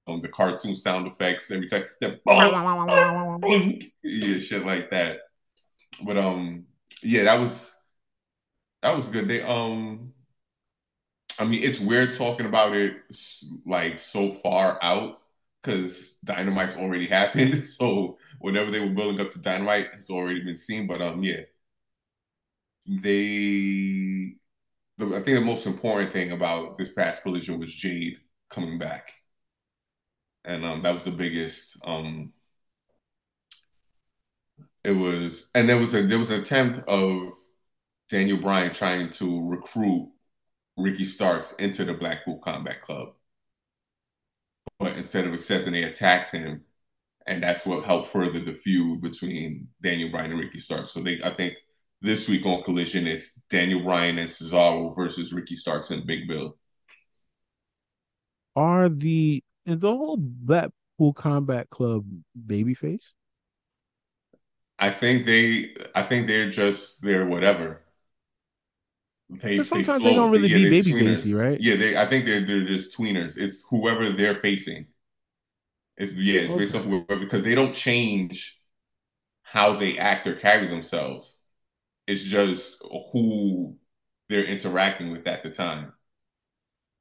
um, 0.09 0.21
the 0.21 0.27
cartoon 0.27 0.75
sound 0.75 1.07
effects 1.07 1.51
every 1.51 1.67
time. 1.67 1.85
Bonk, 2.01 2.19
bonk, 2.25 3.41
bonk. 3.41 3.83
Yeah, 4.03 4.39
shit 4.39 4.65
like 4.65 4.89
that. 4.91 5.19
But 6.01 6.17
um, 6.17 6.65
yeah, 7.01 7.23
that 7.23 7.39
was 7.39 7.75
that 8.81 8.95
was 8.95 9.09
good. 9.09 9.27
They 9.27 9.41
um 9.41 10.13
I 11.39 11.45
mean, 11.45 11.63
it's 11.63 11.79
weird 11.79 12.11
talking 12.11 12.45
about 12.45 12.75
it 12.75 12.97
like 13.65 13.97
so 13.97 14.33
far 14.33 14.77
out 14.83 15.21
because 15.61 16.19
Dynamite's 16.25 16.75
already 16.75 17.07
happened. 17.07 17.65
So 17.65 18.17
whenever 18.39 18.71
they 18.71 18.81
were 18.81 18.93
building 18.93 19.21
up 19.21 19.31
to 19.31 19.39
Dynamite, 19.39 19.89
it's 19.93 20.09
already 20.09 20.43
been 20.43 20.57
seen. 20.57 20.85
But 20.85 21.01
um, 21.01 21.23
yeah, 21.23 21.41
they. 22.85 24.35
The, 24.97 25.05
I 25.15 25.23
think 25.23 25.27
the 25.27 25.41
most 25.41 25.65
important 25.65 26.11
thing 26.11 26.33
about 26.33 26.77
this 26.77 26.91
past 26.91 27.23
collision 27.23 27.57
was 27.57 27.73
Jade 27.73 28.17
coming 28.49 28.77
back, 28.77 29.13
and 30.45 30.65
um, 30.65 30.81
that 30.83 30.93
was 30.93 31.03
the 31.03 31.11
biggest. 31.11 31.77
Um, 31.83 32.33
it 34.83 34.91
was, 34.91 35.49
and 35.53 35.67
there 35.67 35.77
was 35.77 35.93
a 35.93 36.05
there 36.05 36.19
was 36.19 36.31
an 36.31 36.39
attempt 36.39 36.79
of 36.87 37.33
Daniel 38.09 38.37
Bryan 38.37 38.73
trying 38.73 39.09
to 39.11 39.47
recruit 39.49 40.11
Ricky 40.77 41.05
Starks 41.05 41.53
into 41.53 41.85
the 41.85 41.93
Blackpool 41.93 42.39
Combat 42.39 42.81
Club, 42.81 43.09
but 44.79 44.97
instead 44.97 45.27
of 45.27 45.33
accepting, 45.33 45.73
they 45.73 45.83
attacked 45.83 46.31
him 46.31 46.63
and 47.29 47.43
that's 47.43 47.65
what 47.65 47.85
helped 47.85 48.07
further 48.07 48.39
the 48.39 48.55
feud 48.55 49.01
between 49.01 49.67
Daniel 49.83 50.09
Bryan 50.09 50.31
and 50.31 50.39
Ricky 50.39 50.57
Starks. 50.57 50.91
So 50.91 51.01
they, 51.01 51.21
I 51.23 51.31
think, 51.35 51.53
this 52.01 52.27
week 52.27 52.43
on 52.45 52.63
Collision, 52.63 53.05
it's 53.05 53.33
Daniel 53.51 53.83
Bryan 53.83 54.17
and 54.17 54.27
Cesaro 54.27 54.95
versus 54.95 55.31
Ricky 55.31 55.55
Starks 55.55 55.91
and 55.91 56.07
Big 56.07 56.27
Bill. 56.27 56.57
Are 58.55 58.89
the 58.89 59.43
is 59.65 59.79
the 59.79 59.89
whole 59.95 60.17
Blackpool 60.17 61.13
Combat 61.13 61.69
Club 61.69 62.05
babyface? 62.47 63.03
I 64.79 64.89
think 64.91 65.25
they, 65.27 65.75
I 65.93 66.03
think 66.03 66.25
they're 66.27 66.49
just 66.49 67.01
they're 67.03 67.25
whatever. 67.27 67.83
They 69.29 69.61
they 69.71 69.83
sometimes 69.83 70.03
they 70.03 70.13
don't 70.13 70.31
really 70.31 70.47
yeah, 70.47 70.57
be 70.59 70.59
they're 70.59 70.73
right? 71.33 71.61
Yeah, 71.61 71.75
they. 71.75 71.97
I 71.97 72.09
think 72.09 72.25
they're 72.25 72.45
they're 72.45 72.63
just 72.65 72.97
tweeners. 72.97 73.37
It's 73.37 73.63
whoever 73.69 74.09
they're 74.09 74.35
facing. 74.35 74.87
It's 75.97 76.13
yeah, 76.13 76.41
it's 76.41 76.53
based 76.53 76.73
Okay. 76.73 76.75
off 76.75 76.85
whoever 76.85 77.17
because 77.19 77.43
they 77.43 77.55
don't 77.55 77.73
change 77.75 78.57
how 79.43 79.75
they 79.75 79.97
act 79.99 80.27
or 80.27 80.35
carry 80.35 80.67
themselves. 80.67 81.41
It's 82.07 82.23
just 82.23 82.83
who 83.13 83.77
they're 84.29 84.45
interacting 84.45 85.11
with 85.11 85.27
at 85.27 85.43
the 85.43 85.51
time. 85.51 85.93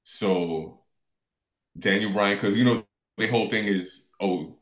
So 0.03 0.78
Daniel 1.79 2.12
Bryan, 2.12 2.37
because 2.37 2.57
you 2.57 2.64
know 2.64 2.85
the 3.16 3.29
whole 3.29 3.49
thing 3.51 3.66
is, 3.66 4.09
oh, 4.20 4.57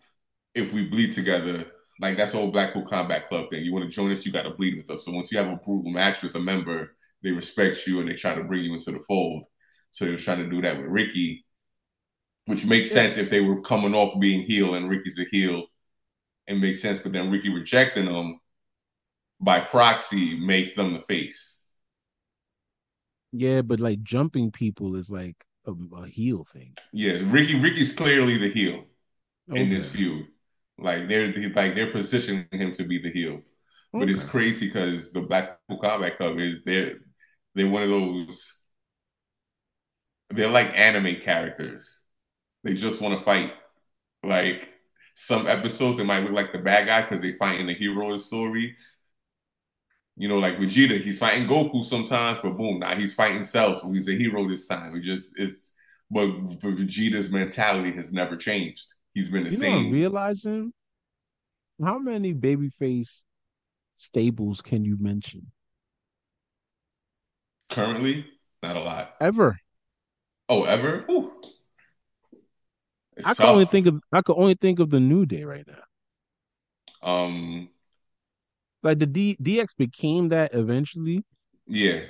if 0.55 0.73
we 0.73 0.85
bleed 0.87 1.13
together, 1.13 1.67
like 2.01 2.17
that's 2.17 2.33
the 2.33 2.39
whole 2.39 2.53
Blackpool 2.53 2.87
Combat 2.87 3.29
Club 3.29 3.51
thing. 3.51 3.65
You 3.65 3.73
want 3.73 3.89
to 3.89 3.95
join 3.95 4.13
us, 4.13 4.27
you 4.27 4.33
got 4.33 4.43
to 4.45 4.51
bleed 4.51 4.77
with 4.77 4.91
us. 4.91 5.05
So 5.05 5.13
once 5.13 5.33
you 5.33 5.39
have 5.39 5.49
a 5.49 5.57
brutal 5.57 5.93
match 5.93 6.23
with 6.23 6.37
a 6.37 6.41
member, 6.41 6.97
they 7.23 7.33
respect 7.33 7.87
you 7.87 8.01
and 8.01 8.09
they 8.09 8.15
try 8.15 8.35
to 8.35 8.45
bring 8.45 8.65
you 8.65 8.75
into 8.75 8.93
the 8.93 9.01
fold. 9.01 9.47
So 9.93 10.05
they 10.05 10.13
were 10.13 10.19
trying 10.19 10.39
to 10.45 10.51
do 10.51 10.63
that 10.63 10.77
with 10.77 10.87
Ricky, 10.87 11.47
which 12.47 12.65
makes 12.67 12.91
Yeah. 12.91 12.93
sense 12.93 13.17
if 13.17 13.31
they 13.31 13.41
were 13.41 13.61
coming 13.63 13.95
off 13.95 14.19
being 14.21 14.43
heel 14.43 14.75
and 14.75 14.89
Ricky's 14.89 15.19
a 15.19 15.25
heel. 15.25 15.67
It 16.49 16.57
makes 16.57 16.83
sense, 16.83 17.01
but 17.01 17.13
then 17.13 17.31
Ricky 17.31 17.51
rejecting 17.51 18.07
them 18.07 18.41
by 19.41 19.61
proxy 19.61 20.39
makes 20.39 20.75
them 20.75 20.93
the 20.95 21.03
face. 21.03 21.61
Yeah, 23.33 23.63
but 23.63 23.79
like 23.81 24.03
jumping 24.03 24.51
people 24.51 24.97
is 24.97 25.11
like 25.11 25.46
a, 25.67 25.75
a 25.97 26.09
heel 26.09 26.45
thing. 26.45 26.77
Yeah, 26.93 27.21
Ricky 27.25 27.59
Ricky's 27.59 27.93
clearly 27.93 28.39
the 28.39 28.49
heel 28.49 28.85
in 29.55 29.71
this 29.71 29.89
Okay. 29.89 29.93
feud. 29.93 30.27
Like 30.79 31.09
they're 31.09 31.33
like 31.55 31.75
they're 31.75 31.93
positioning 31.93 32.47
him 32.53 32.73
to 32.73 32.85
be 32.85 33.01
the 33.01 33.11
heel. 33.13 33.43
But 33.99 34.11
it's 34.11 34.25
crazy 34.25 34.69
because 34.69 35.13
the 35.13 35.23
Blackpool 35.23 35.79
Combat 35.79 36.19
Club 36.19 36.39
is 36.41 36.61
they're 36.65 36.97
they're 37.55 37.71
one 37.71 37.83
of 37.83 37.91
those 37.91 38.61
they're 40.31 40.49
like 40.49 40.69
anime 40.77 41.21
characters. 41.21 42.01
They 42.65 42.75
just 42.75 43.01
want 43.03 43.19
to 43.19 43.25
fight. 43.25 43.53
Like 44.25 44.71
some 45.15 45.47
episodes, 45.47 45.99
they 45.99 46.05
might 46.05 46.25
look 46.25 46.33
like 46.33 46.53
the 46.53 46.59
bad 46.59 46.87
guy 46.89 47.03
because 47.03 47.23
they 47.23 47.33
fight 47.33 47.61
in 47.61 47.67
the 47.67 47.75
hero 47.75 48.17
story. 48.19 48.77
You 50.17 50.29
know, 50.29 50.39
like 50.39 50.57
Vegeta, 50.59 51.01
he's 51.01 51.19
fighting 51.19 51.47
Goku 51.47 51.85
sometimes, 51.85 52.39
but 52.43 52.57
boom, 52.57 52.79
now 52.81 52.95
he's 52.97 53.13
fighting 53.15 53.43
Cell, 53.43 53.75
so 53.75 53.93
he's 53.93 54.09
a 54.09 54.17
hero 54.17 54.49
this 54.49 54.67
time. 54.67 54.95
He 54.95 55.01
just 55.01 55.39
it's 55.39 55.75
but 56.11 56.29
Vegeta's 56.61 57.31
mentality 57.31 57.93
has 57.93 58.13
never 58.13 58.37
changed. 58.37 58.95
He's 59.15 59.29
been 59.29 59.45
the 59.45 59.51
You 59.51 59.57
same 59.57 59.91
realizing 59.91 60.73
how 61.83 61.99
many 61.99 62.35
babyface 62.35 63.25
stables 63.97 64.61
can 64.63 64.85
you 64.85 64.97
mention 65.01 65.53
currently. 67.71 68.27
Not 68.63 68.77
a 68.77 68.81
lot. 68.81 69.15
ever? 69.21 69.59
Oh, 70.49 70.65
ever? 70.65 71.05
Whew. 71.09 71.33
I 73.25 73.35
could 73.35 73.49
only 73.51 73.67
think 73.67 73.87
of 73.87 74.01
I 74.13 74.23
could 74.23 74.37
only 74.39 74.55
think 74.55 74.79
of 74.79 74.91
the 74.91 75.01
New 75.01 75.27
Day 75.27 75.45
right 75.45 75.67
now. 75.67 75.83
Um, 77.03 77.71
Like 78.87 78.99
the 79.01 79.07
D, 79.07 79.37
DX 79.43 79.75
became 79.77 80.29
that 80.29 80.55
eventually 80.55 81.25
yeah, 81.67 82.01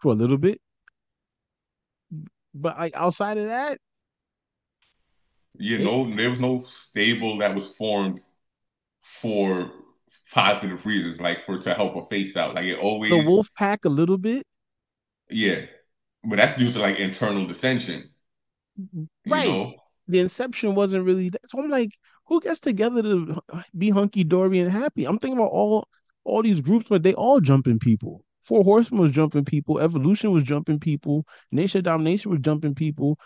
for 0.00 0.12
a 0.12 0.14
little 0.14 0.38
bit, 0.38 0.60
but 2.54 2.78
like 2.78 2.94
outside 2.94 3.38
of 3.38 3.48
that, 3.48 3.78
yeah. 5.58 5.78
they 5.78 5.84
No, 5.84 6.14
there 6.14 6.30
was 6.30 6.40
no 6.40 6.58
stable 6.58 7.38
that 7.38 7.54
was 7.54 7.76
formed 7.76 8.20
for 9.02 9.72
positive 10.32 10.86
reasons, 10.86 11.20
like 11.20 11.40
for 11.40 11.58
to 11.58 11.74
help 11.74 11.96
a 11.96 12.06
face 12.06 12.36
out. 12.36 12.54
Like 12.54 12.66
it 12.66 12.78
always 12.78 13.10
the 13.10 13.18
Wolf 13.18 13.48
Pack 13.54 13.84
a 13.84 13.88
little 13.88 14.18
bit, 14.18 14.44
yeah. 15.30 15.66
But 16.24 16.36
that's 16.36 16.58
due 16.58 16.70
to 16.72 16.78
like 16.78 16.98
internal 16.98 17.46
dissension, 17.46 18.10
right? 19.26 19.46
know. 19.46 19.74
The 20.08 20.20
Inception 20.20 20.74
wasn't 20.74 21.04
really 21.04 21.30
that. 21.30 21.48
So 21.48 21.62
I'm 21.62 21.70
like, 21.70 21.90
who 22.26 22.40
gets 22.40 22.60
together 22.60 23.02
to 23.02 23.42
be 23.76 23.90
hunky 23.90 24.24
dory 24.24 24.60
and 24.60 24.70
happy? 24.70 25.04
I'm 25.04 25.18
thinking 25.18 25.38
about 25.38 25.50
all 25.52 25.88
all 26.24 26.42
these 26.42 26.60
groups, 26.60 26.86
but 26.88 27.02
they 27.02 27.14
all 27.14 27.40
jumping 27.40 27.78
people. 27.78 28.24
Four 28.42 28.64
Horsemen 28.64 29.00
was 29.00 29.10
jumping 29.10 29.44
people. 29.44 29.78
Evolution 29.78 30.32
was 30.32 30.42
jumping 30.42 30.78
people. 30.80 31.24
Nation 31.50 31.78
of 31.78 31.84
Domination 31.84 32.30
was 32.30 32.40
jumping 32.40 32.74
people. 32.74 33.18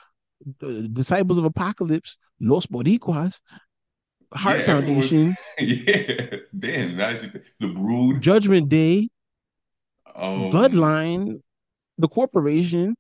The 0.61 0.89
Disciples 0.89 1.39
of 1.39 1.45
Apocalypse, 1.45 2.19
Los 2.41 2.67
Boricuas, 2.67 3.39
Yeah, 3.51 4.39
Hart 4.39 4.57
was. 4.59 4.67
Foundation, 4.67 5.35
Yeah, 5.61 6.37
damn. 6.59 6.97
The 6.97 7.69
Brood. 7.69 8.21
Judgment 8.21 8.69
Day, 8.69 9.09
Um, 10.15 10.51
Bloodline, 10.51 11.41
the 11.99 12.09
Corporation, 12.09 12.95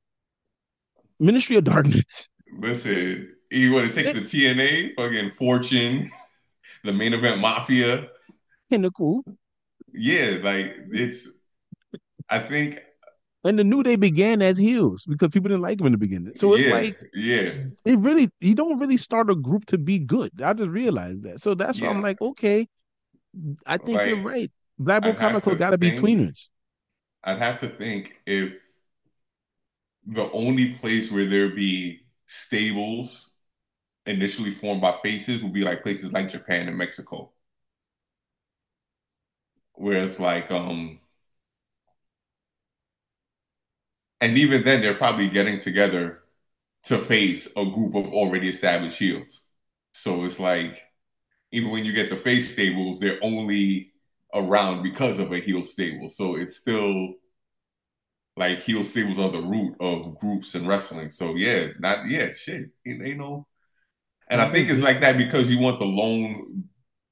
Ministry 1.18 1.56
of 1.56 1.64
Darkness, 1.64 2.28
listen, 2.58 3.35
you 3.50 3.72
want 3.72 3.86
to 3.86 3.92
take 3.92 4.12
the 4.12 4.22
TNA, 4.22 4.94
fucking 4.96 5.30
Fortune, 5.30 6.10
the 6.84 6.92
main 6.92 7.14
event 7.14 7.40
Mafia. 7.40 8.08
Pinnacle, 8.70 9.24
Yeah, 9.92 10.38
like 10.42 10.76
it's. 10.92 11.28
I 12.28 12.40
think. 12.40 12.82
and 13.44 13.58
the 13.58 13.64
New 13.64 13.82
Day 13.82 13.96
began 13.96 14.42
as 14.42 14.58
heels 14.58 15.04
because 15.06 15.28
people 15.28 15.48
didn't 15.48 15.62
like 15.62 15.78
them 15.78 15.86
in 15.86 15.92
the 15.92 15.98
beginning. 15.98 16.32
So 16.36 16.54
it's 16.54 16.64
Yeah, 16.64 16.66
like 16.66 16.96
yeah, 17.14 17.52
it 17.84 17.98
really 17.98 18.30
you 18.40 18.54
don't 18.54 18.78
really 18.78 18.96
start 18.96 19.30
a 19.30 19.36
group 19.36 19.66
to 19.66 19.78
be 19.78 19.98
good. 19.98 20.32
I 20.42 20.52
just 20.52 20.70
realized 20.70 21.24
that. 21.24 21.40
So 21.40 21.54
that's 21.54 21.80
why 21.80 21.90
I'm 21.90 22.02
like, 22.02 22.20
okay, 22.20 22.68
I 23.66 23.78
think 23.78 24.04
you're 24.04 24.16
right. 24.16 24.50
Blackpool 24.78 25.14
Combat 25.14 25.42
Club 25.42 25.58
got 25.58 25.70
to 25.70 25.78
be 25.78 25.92
tweeners. 25.92 26.48
I'd 27.24 27.38
have 27.38 27.58
to 27.60 27.68
think 27.68 28.20
if 28.26 28.62
the 30.06 30.30
only 30.32 30.72
place 30.74 31.10
where 31.10 31.26
there 31.26 31.50
be 31.50 32.00
stables 32.26 33.35
initially 34.06 34.52
formed 34.52 34.80
by 34.80 34.96
faces 35.02 35.42
would 35.42 35.52
be 35.52 35.64
like 35.64 35.82
places 35.82 36.12
like 36.12 36.28
Japan 36.28 36.68
and 36.68 36.78
Mexico. 36.78 37.32
Whereas 39.74 40.18
like 40.18 40.50
um 40.50 40.98
and 44.20 44.38
even 44.38 44.64
then 44.64 44.80
they're 44.80 44.94
probably 44.94 45.28
getting 45.28 45.58
together 45.58 46.22
to 46.84 46.98
face 46.98 47.46
a 47.56 47.64
group 47.66 47.94
of 47.94 48.12
already 48.12 48.48
established 48.48 48.98
heels. 48.98 49.46
So 49.92 50.24
it's 50.24 50.40
like 50.40 50.82
even 51.52 51.70
when 51.70 51.84
you 51.84 51.92
get 51.92 52.10
the 52.10 52.16
face 52.16 52.52
stables, 52.52 53.00
they're 53.00 53.22
only 53.22 53.92
around 54.34 54.82
because 54.82 55.18
of 55.18 55.32
a 55.32 55.40
heel 55.40 55.64
stable. 55.64 56.08
So 56.08 56.36
it's 56.36 56.56
still 56.56 57.14
like 58.36 58.60
heel 58.60 58.82
stables 58.84 59.18
are 59.18 59.30
the 59.30 59.42
root 59.42 59.76
of 59.80 60.18
groups 60.18 60.54
and 60.54 60.66
wrestling. 60.68 61.10
So 61.10 61.34
yeah, 61.36 61.68
not 61.78 62.08
yeah, 62.08 62.32
shit. 62.32 62.70
You 62.84 63.14
know. 63.16 63.46
And 64.28 64.40
I 64.40 64.52
think 64.52 64.68
it's 64.70 64.82
like 64.82 65.00
that 65.00 65.16
because 65.16 65.50
you 65.50 65.60
want 65.60 65.78
the 65.78 65.86
lone 65.86 66.64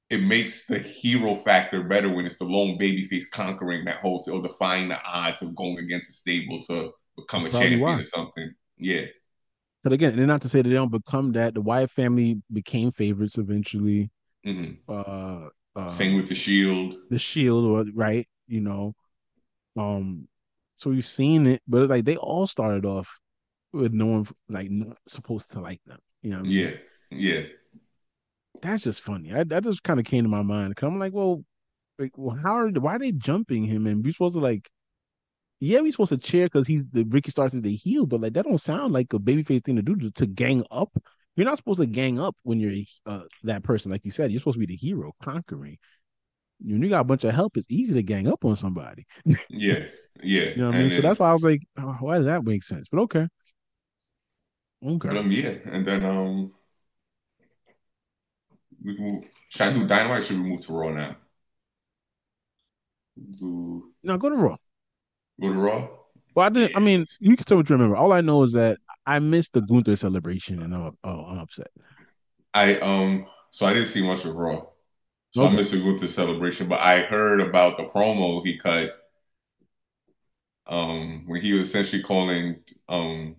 it 0.09 0.21
makes 0.21 0.67
the 0.67 0.77
hero 0.79 1.35
factor 1.35 1.83
better 1.83 2.13
when 2.13 2.25
it's 2.25 2.37
the 2.37 2.45
lone 2.45 2.77
babyface 2.77 3.23
conquering 3.31 3.85
that 3.85 3.97
whole 3.97 4.23
or 4.31 4.41
defying 4.41 4.87
the 4.87 5.03
odds 5.03 5.41
of 5.41 5.55
going 5.55 5.79
against 5.79 6.09
a 6.09 6.13
stable 6.13 6.59
to 6.61 6.91
become 7.17 7.45
a 7.45 7.49
champion 7.49 7.79
why. 7.79 7.97
or 7.97 8.03
something. 8.03 8.53
Yeah. 8.77 9.05
But 9.83 9.93
again, 9.93 10.17
and 10.17 10.27
not 10.27 10.41
to 10.43 10.49
say 10.49 10.61
that 10.61 10.69
they 10.69 10.75
don't 10.75 10.91
become 10.91 11.31
that. 11.33 11.53
The 11.53 11.61
Wyatt 11.61 11.91
family 11.91 12.41
became 12.51 12.91
favorites 12.91 13.37
eventually. 13.37 14.11
Mm-hmm. 14.45 14.73
Uh, 14.87 15.49
uh, 15.75 15.89
Same 15.89 16.15
with 16.15 16.27
the 16.27 16.35
Shield. 16.35 16.95
The 17.09 17.19
Shield, 17.19 17.89
right? 17.95 18.27
You 18.47 18.61
know, 18.61 18.93
um, 19.75 20.27
so 20.75 20.89
we've 20.89 21.05
seen 21.05 21.47
it, 21.47 21.61
but 21.67 21.89
like 21.89 22.05
they 22.05 22.17
all 22.17 22.47
started 22.47 22.85
off 22.85 23.19
with 23.73 23.91
no 23.91 24.05
one 24.05 24.27
like 24.49 24.69
not 24.69 24.97
supposed 25.07 25.51
to 25.51 25.59
like 25.59 25.81
them. 25.85 25.99
You 26.21 26.31
know? 26.31 26.43
yeah, 26.43 26.67
mean? 26.67 26.79
Yeah 27.11 27.41
that's 28.61 28.83
just 28.83 29.01
funny. 29.01 29.33
I, 29.33 29.43
that 29.45 29.63
just 29.63 29.83
kind 29.83 29.99
of 29.99 30.05
came 30.05 30.23
to 30.23 30.29
my 30.29 30.41
mind. 30.41 30.75
Cause 30.75 30.87
I'm 30.87 30.99
like, 30.99 31.13
well, 31.13 31.43
like, 31.99 32.11
well, 32.17 32.35
how 32.35 32.57
are 32.57 32.69
why 32.69 32.95
are 32.95 32.99
they 32.99 33.11
jumping 33.11 33.63
him? 33.63 33.87
And 33.87 34.03
we 34.03 34.11
supposed 34.11 34.35
to 34.35 34.41
like, 34.41 34.69
yeah, 35.59 35.81
we 35.81 35.91
supposed 35.91 36.09
to 36.09 36.17
cheer 36.17 36.45
because 36.45 36.67
he's 36.67 36.87
the 36.89 37.03
Ricky 37.03 37.31
Starks 37.31 37.55
is 37.55 37.61
the 37.61 37.75
heel, 37.75 38.05
but 38.05 38.21
like 38.21 38.33
that 38.33 38.45
don't 38.45 38.57
sound 38.59 38.93
like 38.93 39.13
a 39.13 39.19
babyface 39.19 39.63
thing 39.63 39.77
to 39.77 39.81
do 39.81 39.95
to, 39.95 40.11
to, 40.11 40.25
gang 40.25 40.63
up. 40.71 40.91
You're 41.35 41.45
not 41.45 41.57
supposed 41.57 41.79
to 41.79 41.85
gang 41.85 42.19
up 42.19 42.35
when 42.43 42.59
you're 42.59 42.83
uh, 43.05 43.23
that 43.43 43.63
person, 43.63 43.91
like 43.91 44.05
you 44.05 44.11
said. 44.11 44.31
You're 44.31 44.39
supposed 44.39 44.55
to 44.55 44.65
be 44.65 44.65
the 44.65 44.75
hero, 44.75 45.13
conquering. 45.21 45.77
When 46.61 46.81
you 46.81 46.89
got 46.89 47.01
a 47.01 47.05
bunch 47.05 47.25
of 47.25 47.33
help, 47.33 47.57
it's 47.57 47.67
easy 47.69 47.93
to 47.93 48.03
gang 48.03 48.27
up 48.27 48.45
on 48.45 48.55
somebody. 48.55 49.05
yeah, 49.49 49.85
yeah. 50.23 50.43
you 50.43 50.55
know 50.57 50.67
what 50.67 50.75
I 50.75 50.79
mean? 50.79 50.89
Then, 50.89 50.95
so 50.95 51.01
that's 51.01 51.19
why 51.19 51.29
I 51.29 51.33
was 51.33 51.43
like, 51.43 51.61
oh, 51.77 51.97
why 51.99 52.17
does 52.17 52.27
that 52.27 52.45
make 52.45 52.63
sense? 52.63 52.87
But 52.89 53.01
okay. 53.01 53.27
Okay. 54.85 55.07
But, 55.09 55.17
um, 55.17 55.31
yeah, 55.31 55.55
and 55.65 55.85
then 55.85 56.05
um, 56.05 56.53
we 58.85 58.95
can 58.95 59.05
move. 59.15 59.31
Should 59.49 59.61
I 59.67 59.73
do 59.73 59.87
Dynamite? 59.87 60.23
should 60.23 60.37
we 60.37 60.49
move 60.49 60.61
to 60.61 60.73
Raw 60.73 60.89
now? 60.91 61.15
Do 63.39 63.91
no, 64.03 64.17
go 64.17 64.29
to 64.29 64.35
Raw. 64.35 64.57
Go 65.41 65.53
to 65.53 65.59
Raw. 65.59 65.87
Well, 66.35 66.45
I 66.45 66.49
didn't. 66.49 66.75
I 66.75 66.79
mean, 66.79 67.05
you 67.19 67.35
can 67.35 67.45
tell 67.45 67.57
what 67.57 67.69
you 67.69 67.75
remember. 67.75 67.95
All 67.95 68.11
I 68.11 68.21
know 68.21 68.43
is 68.43 68.53
that 68.53 68.77
I 69.05 69.19
missed 69.19 69.53
the 69.53 69.61
Gunther 69.61 69.95
celebration, 69.95 70.61
and 70.61 70.75
I'm 70.75 70.97
oh, 71.03 71.25
I'm 71.25 71.39
upset. 71.39 71.71
I 72.53 72.77
um, 72.79 73.25
so 73.51 73.65
I 73.65 73.73
didn't 73.73 73.87
see 73.87 74.05
much 74.05 74.25
of 74.25 74.35
Raw, 74.35 74.63
so 75.31 75.43
okay. 75.43 75.53
I 75.53 75.55
missed 75.55 75.71
the 75.71 75.79
Gunther 75.79 76.09
celebration. 76.09 76.67
But 76.67 76.81
I 76.81 77.01
heard 77.01 77.39
about 77.39 77.77
the 77.77 77.85
promo 77.85 78.43
he 78.43 78.57
cut, 78.57 78.91
um, 80.67 81.23
when 81.25 81.41
he 81.41 81.53
was 81.53 81.69
essentially 81.69 82.03
calling 82.03 82.61
um 82.89 83.37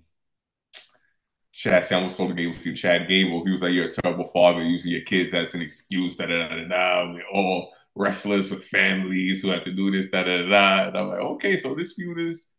Chad, 1.57 1.87
see, 1.87 1.95
I 1.95 1.99
almost 1.99 2.19
told 2.19 2.31
the 2.31 2.35
Gable 2.35 2.53
see 2.53 2.75
Chad 2.75 3.09
Gable. 3.09 3.43
He 3.47 3.51
was 3.51 3.63
like, 3.63 3.73
"You're 3.73 3.87
a 3.87 3.91
terrible 3.91 4.27
father, 4.27 4.63
using 4.63 4.93
your 4.93 5.01
kids 5.01 5.33
as 5.33 5.55
an 5.55 5.63
excuse." 5.63 6.17
Da 6.17 6.27
da 6.27 6.49
da 6.49 6.69
da. 6.69 7.11
We're 7.11 7.27
all 7.33 7.73
wrestlers 7.95 8.51
with 8.51 8.63
families 8.63 9.41
who 9.41 9.49
have 9.49 9.65
to 9.65 9.73
do 9.73 9.91
this. 9.91 10.11
Da 10.11 10.23
da 10.23 10.47
da. 10.47 10.89
And 10.89 10.99
I'm 10.99 11.09
like, 11.09 11.21
okay, 11.21 11.57
so 11.57 11.75
this 11.75 11.95
feud 11.95 12.19
is 12.19 12.51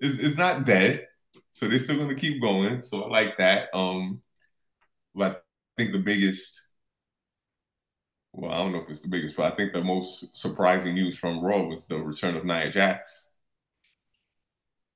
is 0.00 0.20
is 0.20 0.38
not 0.38 0.64
dead. 0.64 1.06
So 1.50 1.68
they're 1.68 1.78
still 1.78 1.98
gonna 1.98 2.14
keep 2.14 2.40
going. 2.40 2.82
So 2.82 3.02
I 3.02 3.08
like 3.08 3.36
that. 3.36 3.68
Um, 3.74 4.22
but 5.14 5.44
I 5.78 5.82
think 5.82 5.92
the 5.92 5.98
biggest, 5.98 6.68
well, 8.32 8.52
I 8.52 8.56
don't 8.56 8.72
know 8.72 8.80
if 8.80 8.88
it's 8.88 9.02
the 9.02 9.08
biggest, 9.08 9.36
but 9.36 9.52
I 9.52 9.56
think 9.56 9.74
the 9.74 9.84
most 9.84 10.34
surprising 10.34 10.94
news 10.94 11.18
from 11.18 11.44
Raw 11.44 11.64
was 11.64 11.86
the 11.86 11.98
return 11.98 12.36
of 12.36 12.46
Nia 12.46 12.70
Jax. 12.70 13.28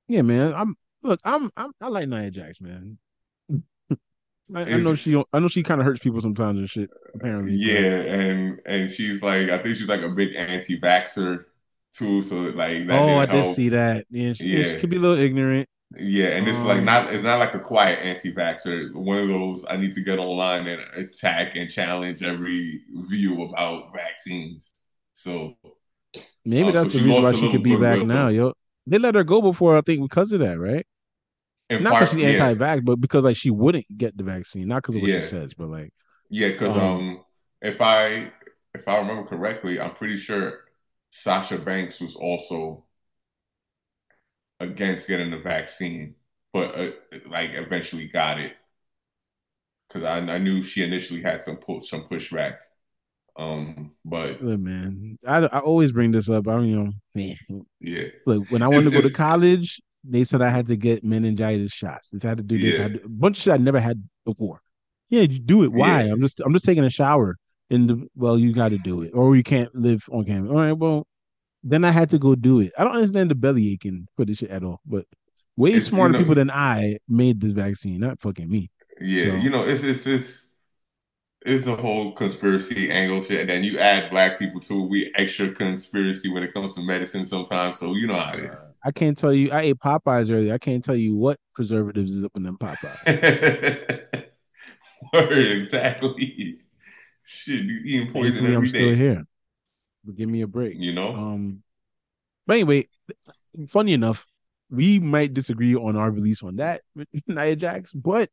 Yeah, 0.09 0.23
man. 0.23 0.55
I'm 0.55 0.77
look. 1.03 1.21
I'm, 1.25 1.51
I'm 1.59 1.73
I 1.83 1.89
like 1.89 2.09
Nia 2.09 2.31
Jax, 2.31 2.59
man. 2.63 2.97
I, 4.55 4.63
I 4.63 4.77
know 4.79 4.95
she. 4.95 5.23
I 5.33 5.39
know 5.39 5.49
she 5.49 5.63
kind 5.63 5.81
of 5.81 5.87
hurts 5.87 6.01
people 6.01 6.21
sometimes 6.21 6.59
and 6.59 6.69
shit. 6.69 6.91
Apparently, 7.15 7.53
yeah, 7.53 8.03
and 8.03 8.61
and 8.67 8.91
she's 8.91 9.23
like, 9.23 9.49
I 9.49 9.63
think 9.63 9.77
she's 9.77 9.89
like 9.89 10.03
a 10.03 10.09
big 10.09 10.35
anti-vaxer 10.37 11.45
too. 11.93 12.23
So 12.23 12.37
like, 12.37 12.87
that 12.87 13.01
oh, 13.01 13.19
I 13.19 13.27
help. 13.27 13.31
did 13.31 13.55
see 13.55 13.69
that. 13.71 14.07
Yeah, 14.11 14.33
she, 14.33 14.45
yeah. 14.45 14.73
she 14.73 14.79
could 14.79 14.91
be 14.91 14.97
a 14.97 15.01
little 15.01 15.19
ignorant. 15.19 15.69
Yeah, 15.97 16.29
and 16.29 16.47
it's 16.47 16.59
um, 16.59 16.67
like 16.67 16.83
not. 16.83 17.13
It's 17.13 17.23
not 17.23 17.39
like 17.39 17.55
a 17.55 17.61
quiet 17.61 17.99
anti-vaxer. 18.01 18.95
One 18.95 19.19
of 19.19 19.29
those 19.29 19.65
I 19.69 19.77
need 19.77 19.93
to 19.95 20.03
get 20.03 20.19
online 20.19 20.67
and 20.67 20.83
attack 20.95 21.57
and 21.57 21.71
challenge 21.71 22.23
every 22.23 22.83
view 23.09 23.43
about 23.43 23.95
vaccines. 23.95 24.73
So 25.13 25.55
maybe 26.45 26.69
um, 26.69 26.75
that's 26.75 26.93
so 26.93 26.99
the 26.99 27.05
reason 27.05 27.23
why 27.23 27.33
she 27.33 27.51
could 27.51 27.63
be 27.63 27.77
back 27.77 28.05
now, 28.07 28.29
yo. 28.29 28.55
They 28.87 28.99
let 28.99 29.15
her 29.15 29.25
go 29.25 29.43
before, 29.43 29.77
I 29.77 29.83
think, 29.83 30.01
because 30.01 30.33
of 30.33 30.41
that, 30.41 30.59
right? 30.59 30.85
In 31.71 31.85
not 31.85 32.01
because 32.01 32.11
she's 32.11 32.41
anti-vax, 32.41 32.77
yeah. 32.77 32.81
but 32.81 32.97
because 32.97 33.25
like 33.25 33.37
she 33.37 33.51
wouldn't 33.51 33.87
get 33.97 34.17
the 34.17 34.25
vaccine, 34.25 34.67
not 34.69 34.83
because 34.83 34.97
of 34.97 35.03
what 35.03 35.11
yeah. 35.11 35.21
she 35.21 35.29
says, 35.29 35.55
but 35.55 35.69
like 35.69 35.93
yeah, 36.29 36.49
because 36.49 36.77
um, 36.77 36.83
um, 36.83 37.25
if 37.63 37.81
I 37.81 38.33
if 38.75 38.89
I 38.89 38.99
remember 38.99 39.25
correctly, 39.25 39.81
I'm 39.81 39.95
pretty 39.95 40.17
sure 40.17 40.65
Sasha 41.11 41.59
Banks 41.59 42.01
was 42.01 42.17
also 42.17 42.85
against 44.59 45.09
getting 45.09 45.31
the 45.31 45.39
vaccine, 45.39 46.17
but 46.53 46.75
uh, 46.75 46.91
like 47.27 47.51
eventually 47.55 48.09
got 48.09 48.41
it 48.41 48.53
because 49.89 50.05
I, 50.05 50.19
I 50.19 50.39
knew 50.39 50.63
she 50.63 50.83
initially 50.83 51.23
had 51.23 51.41
some 51.41 51.57
push 51.57 51.89
some 51.89 52.03
pushback. 52.03 52.59
Um, 53.37 53.93
but 54.05 54.43
Look, 54.43 54.61
man, 54.61 55.19
I, 55.27 55.39
I 55.39 55.61
always 55.61 55.93
bring 55.93 56.11
this 56.11 56.29
up. 56.29 56.49
I 56.49 56.57
don't 56.57 56.69
you 56.69 56.85
know, 56.85 56.93
man. 57.15 57.37
Yeah. 57.81 58.09
Look, 58.27 58.51
when 58.51 58.63
I 58.63 58.69
wanted 58.69 58.91
to 58.91 58.91
go 58.91 59.01
to 59.01 59.13
college, 59.13 59.81
they 60.05 60.25
said 60.25 60.43
I 60.43 60.51
had 60.51 60.67
to 60.69 60.77
get 60.77 61.05
meningitis 61.05 61.73
shots. 61.73 62.11
This 62.11 62.23
had 62.23 62.39
to 62.39 62.43
do 62.43 62.59
this. 62.59 62.79
Yeah. 62.79 62.89
To, 62.89 63.05
a 63.05 63.09
bunch 63.09 63.39
of 63.39 63.43
shit 63.43 63.55
I 63.55 63.59
never 63.59 63.81
had 63.81 64.03
before. 64.25 64.61
Yeah, 65.09 65.23
you 65.23 65.39
do 65.39 65.65
it. 65.65 65.73
Why? 65.73 66.05
Yeah. 66.05 66.13
I'm 66.13 66.21
just 66.21 66.41
I'm 66.41 66.53
just 66.53 66.65
taking 66.65 66.85
a 66.85 66.91
shower. 66.91 67.37
And 67.73 68.09
well, 68.17 68.37
you 68.37 68.53
got 68.53 68.71
to 68.71 68.79
do 68.79 69.03
it, 69.03 69.13
or 69.15 69.37
you 69.37 69.45
can't 69.45 69.73
live 69.77 70.03
on 70.11 70.25
camera. 70.25 70.51
All 70.51 70.57
right, 70.57 70.73
well, 70.73 71.07
then 71.63 71.85
I 71.85 71.93
had 71.93 72.11
to 72.11 72.19
go 72.19 72.35
do 72.35 72.59
it. 72.59 72.73
I 72.77 72.83
don't 72.83 72.97
understand 72.97 73.31
the 73.31 73.37
belly 73.37 73.73
aching 73.73 74.09
for 74.17 74.25
this 74.25 74.39
shit 74.39 74.51
at 74.51 74.65
all. 74.65 74.81
But 74.85 75.05
way 75.57 75.75
it's, 75.75 75.87
smarter 75.87 76.15
you 76.15 76.19
know, 76.19 76.19
people 76.25 76.35
than 76.35 76.51
I 76.51 76.99
made 77.09 77.41
this 77.41 77.53
vaccine, 77.53 78.01
not 78.01 78.21
fucking 78.21 78.51
me. 78.51 78.73
Yeah, 79.01 79.27
so, 79.27 79.35
you 79.37 79.51
know, 79.51 79.63
it's 79.63 79.85
it's 79.85 80.05
it's 80.05 80.50
it's 81.43 81.67
a 81.67 81.75
whole 81.75 82.13
conspiracy 82.13 82.91
angle 82.91 83.23
shit, 83.23 83.41
and 83.41 83.49
then 83.49 83.63
you 83.63 83.79
add 83.79 84.11
black 84.11 84.39
people 84.39 84.61
to 84.61 84.83
it. 84.83 84.89
We 84.91 85.13
extra 85.17 85.51
conspiracy 85.53 86.31
when 86.31 86.43
it 86.43 86.53
comes 86.53 86.75
to 86.75 86.83
medicine 86.83 87.25
sometimes. 87.25 87.79
So 87.79 87.95
you 87.95 88.07
know 88.07 88.19
how 88.19 88.35
it 88.35 88.53
is. 88.53 88.73
I 88.85 88.91
can't 88.91 89.17
tell 89.17 89.33
you. 89.33 89.51
I 89.51 89.63
ate 89.63 89.79
Popeyes 89.79 90.31
earlier. 90.31 90.53
I 90.53 90.59
can't 90.59 90.85
tell 90.85 90.97
you 90.97 91.17
what 91.17 91.39
preservatives 91.55 92.11
is 92.11 92.25
up 92.25 92.33
in 92.37 92.43
them 92.43 92.59
Popeyes. 92.59 94.25
Word 95.15 95.33
exactly. 95.33 96.59
Shit, 97.25 97.63
you 97.63 97.81
eating 97.85 98.13
poison 98.13 98.45
every 98.45 98.57
I'm 98.57 98.63
day. 98.65 98.69
still 98.69 98.95
here. 98.95 99.25
But 100.05 100.17
give 100.17 100.29
me 100.29 100.43
a 100.43 100.47
break. 100.47 100.75
You 100.77 100.93
know. 100.93 101.15
Um. 101.15 101.63
But 102.47 102.55
anyway, 102.55 102.89
funny 103.69 103.95
enough, 103.95 104.27
we 104.71 104.99
might 104.99 105.33
disagree 105.33 105.75
on 105.75 105.97
our 105.97 106.11
release 106.11 106.43
on 106.43 106.57
that 106.57 106.83
Nia 107.27 107.57
Jax, 107.57 107.93
but 107.93 108.29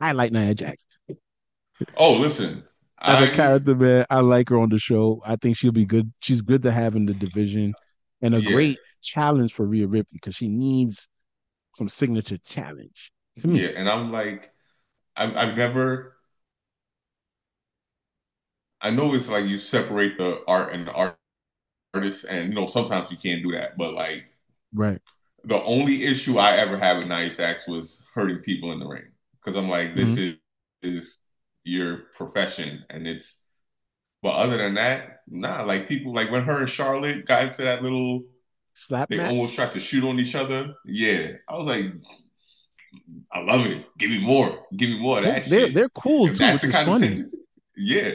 I 0.00 0.12
like 0.12 0.32
Nia 0.32 0.54
Jax. 0.54 0.86
Oh, 1.96 2.14
listen. 2.14 2.64
As 3.00 3.20
I, 3.20 3.26
a 3.26 3.34
character, 3.34 3.74
man, 3.74 4.06
I 4.10 4.20
like 4.20 4.48
her 4.48 4.58
on 4.58 4.70
the 4.70 4.78
show. 4.78 5.22
I 5.24 5.36
think 5.36 5.56
she'll 5.56 5.72
be 5.72 5.86
good. 5.86 6.12
She's 6.20 6.40
good 6.40 6.62
to 6.62 6.72
have 6.72 6.96
in 6.96 7.06
the 7.06 7.14
division, 7.14 7.74
and 8.22 8.34
a 8.34 8.42
yeah. 8.42 8.50
great 8.50 8.78
challenge 9.02 9.52
for 9.52 9.66
Rhea 9.66 9.86
Ripley 9.86 10.18
because 10.20 10.34
she 10.34 10.48
needs 10.48 11.08
some 11.76 11.88
signature 11.88 12.38
challenge. 12.38 13.12
To 13.40 13.48
me. 13.48 13.62
Yeah, 13.62 13.68
and 13.76 13.88
I'm 13.88 14.10
like, 14.10 14.50
I've, 15.16 15.36
I've 15.36 15.56
never. 15.56 16.14
I 18.80 18.90
know 18.90 19.14
it's 19.14 19.28
like 19.28 19.44
you 19.44 19.58
separate 19.58 20.18
the 20.18 20.42
art 20.48 20.72
and 20.72 20.86
the 20.86 20.92
art 20.92 21.16
artist, 21.94 22.24
and 22.28 22.48
you 22.48 22.54
know 22.54 22.66
sometimes 22.66 23.10
you 23.10 23.16
can't 23.16 23.42
do 23.42 23.52
that, 23.52 23.76
but 23.76 23.94
like, 23.94 24.24
right. 24.74 25.00
The 25.44 25.62
only 25.62 26.04
issue 26.04 26.38
I 26.38 26.56
ever 26.56 26.76
had 26.78 26.98
with 26.98 27.06
Nia 27.06 27.30
Jax 27.30 27.68
was 27.68 28.06
hurting 28.12 28.38
people 28.38 28.72
in 28.72 28.80
the 28.80 28.86
ring 28.86 29.04
because 29.40 29.56
I'm 29.56 29.68
like, 29.68 29.94
this 29.94 30.10
mm-hmm. 30.10 30.36
is 30.82 30.96
is 30.96 31.18
your 31.64 31.98
profession 32.16 32.84
and 32.90 33.06
it's 33.06 33.44
but 34.22 34.30
other 34.34 34.56
than 34.56 34.74
that 34.74 35.20
nah 35.28 35.62
like 35.62 35.88
people 35.88 36.12
like 36.12 36.30
when 36.30 36.42
her 36.44 36.60
and 36.60 36.68
charlotte 36.70 37.26
got 37.26 37.44
into 37.44 37.62
that 37.62 37.82
little 37.82 38.22
slap 38.74 39.08
they 39.08 39.16
match? 39.16 39.30
almost 39.30 39.54
tried 39.54 39.72
to 39.72 39.80
shoot 39.80 40.04
on 40.04 40.18
each 40.18 40.34
other 40.34 40.74
yeah 40.86 41.32
i 41.48 41.56
was 41.56 41.66
like 41.66 41.86
I 43.32 43.40
love 43.40 43.66
it. 43.66 43.84
Give 43.98 44.10
me 44.10 44.18
more. 44.18 44.64
Give 44.76 44.90
me 44.90 44.98
more 45.00 45.18
of 45.18 45.24
that 45.24 45.44
they're 45.48 45.66
shit. 45.66 45.74
they're 45.74 45.88
cool 45.90 46.28
If 46.28 46.34
too, 46.34 46.38
that's 46.38 46.62
which 46.62 46.70
is 46.70 46.72
kind 46.72 46.88
of 46.88 46.94
funny. 46.94 47.06
tension, 47.08 47.30
yeah. 47.76 48.12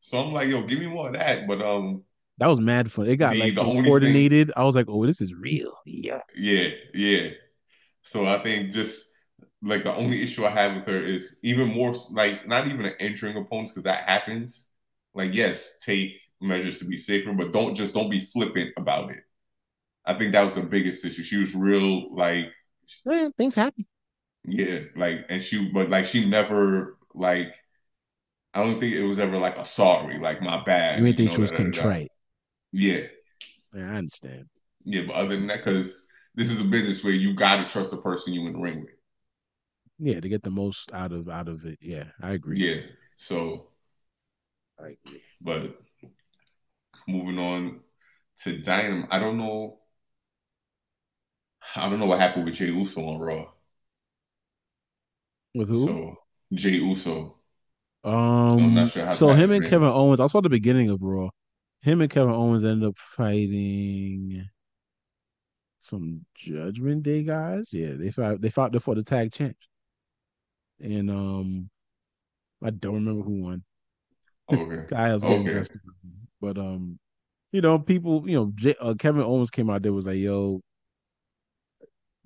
So 0.00 0.18
I'm 0.18 0.32
like, 0.32 0.48
yo, 0.48 0.66
give 0.66 0.78
me 0.78 0.86
more 0.86 1.08
of 1.08 1.14
that. 1.14 1.46
But 1.46 1.62
um, 1.62 2.04
That 2.38 2.46
was 2.48 2.60
mad 2.60 2.90
fun. 2.92 3.06
It 3.06 3.16
got 3.16 3.34
the 3.34 3.40
like 3.40 3.54
the 3.54 3.62
only 3.62 3.76
thing, 3.76 3.84
coordinated. 3.84 4.52
I 4.56 4.64
was 4.64 4.74
like, 4.74 4.86
oh, 4.88 5.06
this 5.06 5.20
is 5.20 5.34
real. 5.34 5.72
Yeah. 5.86 6.20
yeah, 6.34 6.68
yeah. 6.94 7.30
So 8.02 8.26
I 8.26 8.42
think 8.42 8.72
just 8.72 9.09
like 9.62 9.84
the 9.84 9.94
only 9.94 10.22
issue 10.22 10.44
I 10.46 10.50
have 10.50 10.76
with 10.76 10.86
her 10.86 11.00
is 11.02 11.36
even 11.42 11.68
more 11.68 11.94
like 12.12 12.46
not 12.48 12.66
even 12.66 12.84
an 12.86 12.94
entering 13.00 13.36
opponents 13.36 13.72
because 13.72 13.84
that 13.84 14.08
happens. 14.08 14.68
Like, 15.14 15.34
yes, 15.34 15.78
take 15.84 16.20
measures 16.40 16.78
to 16.78 16.84
be 16.86 16.96
safer, 16.96 17.32
but 17.32 17.52
don't 17.52 17.74
just 17.74 17.94
don't 17.94 18.10
be 18.10 18.20
flippant 18.24 18.72
about 18.76 19.10
it. 19.10 19.18
I 20.06 20.14
think 20.14 20.32
that 20.32 20.44
was 20.44 20.56
the 20.56 20.62
biggest 20.62 21.04
issue. 21.04 21.22
She 21.24 21.38
was 21.38 21.54
real 21.54 22.14
like 22.14 22.52
Yeah, 23.04 23.28
things 23.36 23.54
happen. 23.54 23.86
yeah, 24.44 24.80
like 24.96 25.26
and 25.28 25.42
she 25.42 25.70
but 25.70 25.90
like 25.90 26.04
she 26.04 26.24
never 26.28 26.96
like 27.14 27.54
I 28.54 28.64
don't 28.64 28.80
think 28.80 28.94
it 28.94 29.02
was 29.04 29.18
ever 29.18 29.38
like 29.38 29.58
a 29.58 29.64
sorry, 29.64 30.18
like 30.20 30.42
my 30.42 30.62
bad, 30.64 31.02
You 31.02 31.06
ain't 31.06 31.16
you 31.16 31.22
think 31.22 31.30
know, 31.30 31.32
she 31.32 31.40
was 31.40 31.50
da, 31.50 31.62
da, 31.64 31.70
da, 31.70 31.70
da. 31.70 31.90
contrite. 31.90 32.12
Yeah, 32.72 33.06
Yeah, 33.72 33.90
I 33.92 33.96
understand. 33.96 34.48
yeah, 34.84 35.02
but 35.06 35.14
other 35.16 35.36
than 35.36 35.46
that, 35.48 35.64
because 35.64 36.08
this 36.34 36.50
is 36.50 36.60
a 36.60 36.64
business 36.64 37.04
where 37.04 37.12
you 37.12 37.34
gotta 37.34 37.68
trust 37.68 37.90
the 37.90 37.98
person 37.98 38.32
you 38.32 38.46
in 38.46 38.52
the 38.54 38.58
ring 38.58 38.80
with. 38.80 38.90
Yeah, 40.00 40.20
to 40.20 40.28
get 40.28 40.42
the 40.42 40.50
most 40.50 40.92
out 40.92 41.12
of 41.12 41.28
out 41.28 41.48
of 41.48 41.64
it. 41.66 41.78
Yeah, 41.80 42.04
I 42.22 42.32
agree. 42.32 42.58
Yeah. 42.58 42.80
So, 43.16 43.68
I 44.78 44.96
agree. 45.06 45.22
but 45.42 45.78
moving 47.06 47.38
on 47.38 47.80
to 48.44 48.58
Dynam, 48.62 49.06
I 49.10 49.18
don't 49.18 49.36
know. 49.36 49.78
I 51.76 51.88
don't 51.88 52.00
know 52.00 52.06
what 52.06 52.18
happened 52.18 52.46
with 52.46 52.54
Jey 52.54 52.66
Uso 52.66 53.06
on 53.06 53.18
Raw. 53.20 53.46
With 55.54 55.68
who? 55.68 55.86
So 55.86 56.16
Jey 56.54 56.70
Uso. 56.70 57.36
So 58.04 58.08
Um, 58.08 58.74
not 58.74 58.88
sure 58.88 59.12
so 59.12 59.32
him 59.32 59.50
and 59.50 59.64
Kevin. 59.64 59.88
Owens, 59.88 60.20
I 60.20 60.26
saw 60.26 60.40
the 60.40 60.48
beginning 60.48 60.88
of 60.88 61.02
Raw. 61.02 61.28
Him 61.82 62.00
and 62.00 62.10
Kevin 62.10 62.32
Owens 62.34 62.64
ended 62.64 62.88
up 62.88 62.96
fighting 63.16 64.48
some 65.80 66.24
Judgment 66.34 67.02
Day 67.02 67.22
guys. 67.22 67.68
Yeah, 67.72 67.94
they 67.94 68.10
fought. 68.10 68.40
They 68.40 68.50
fought 68.50 68.80
for 68.82 68.94
the 68.94 69.02
tag 69.02 69.32
champs, 69.32 69.68
and 70.80 71.10
um, 71.10 71.70
I 72.62 72.70
don't 72.70 72.94
remember 72.94 73.22
who 73.22 73.42
won. 73.42 73.64
Okay. 74.50 74.86
Getting 74.88 75.48
Okay. 75.48 75.62
but 76.40 76.58
um, 76.58 76.98
you 77.52 77.60
know, 77.60 77.78
people, 77.78 78.28
you 78.28 78.36
know, 78.36 78.52
J- 78.56 78.76
uh, 78.80 78.94
Kevin 78.94 79.22
Owens 79.22 79.50
came 79.50 79.70
out 79.70 79.82
there 79.82 79.92
was 79.92 80.06
like, 80.06 80.18
"Yo, 80.18 80.60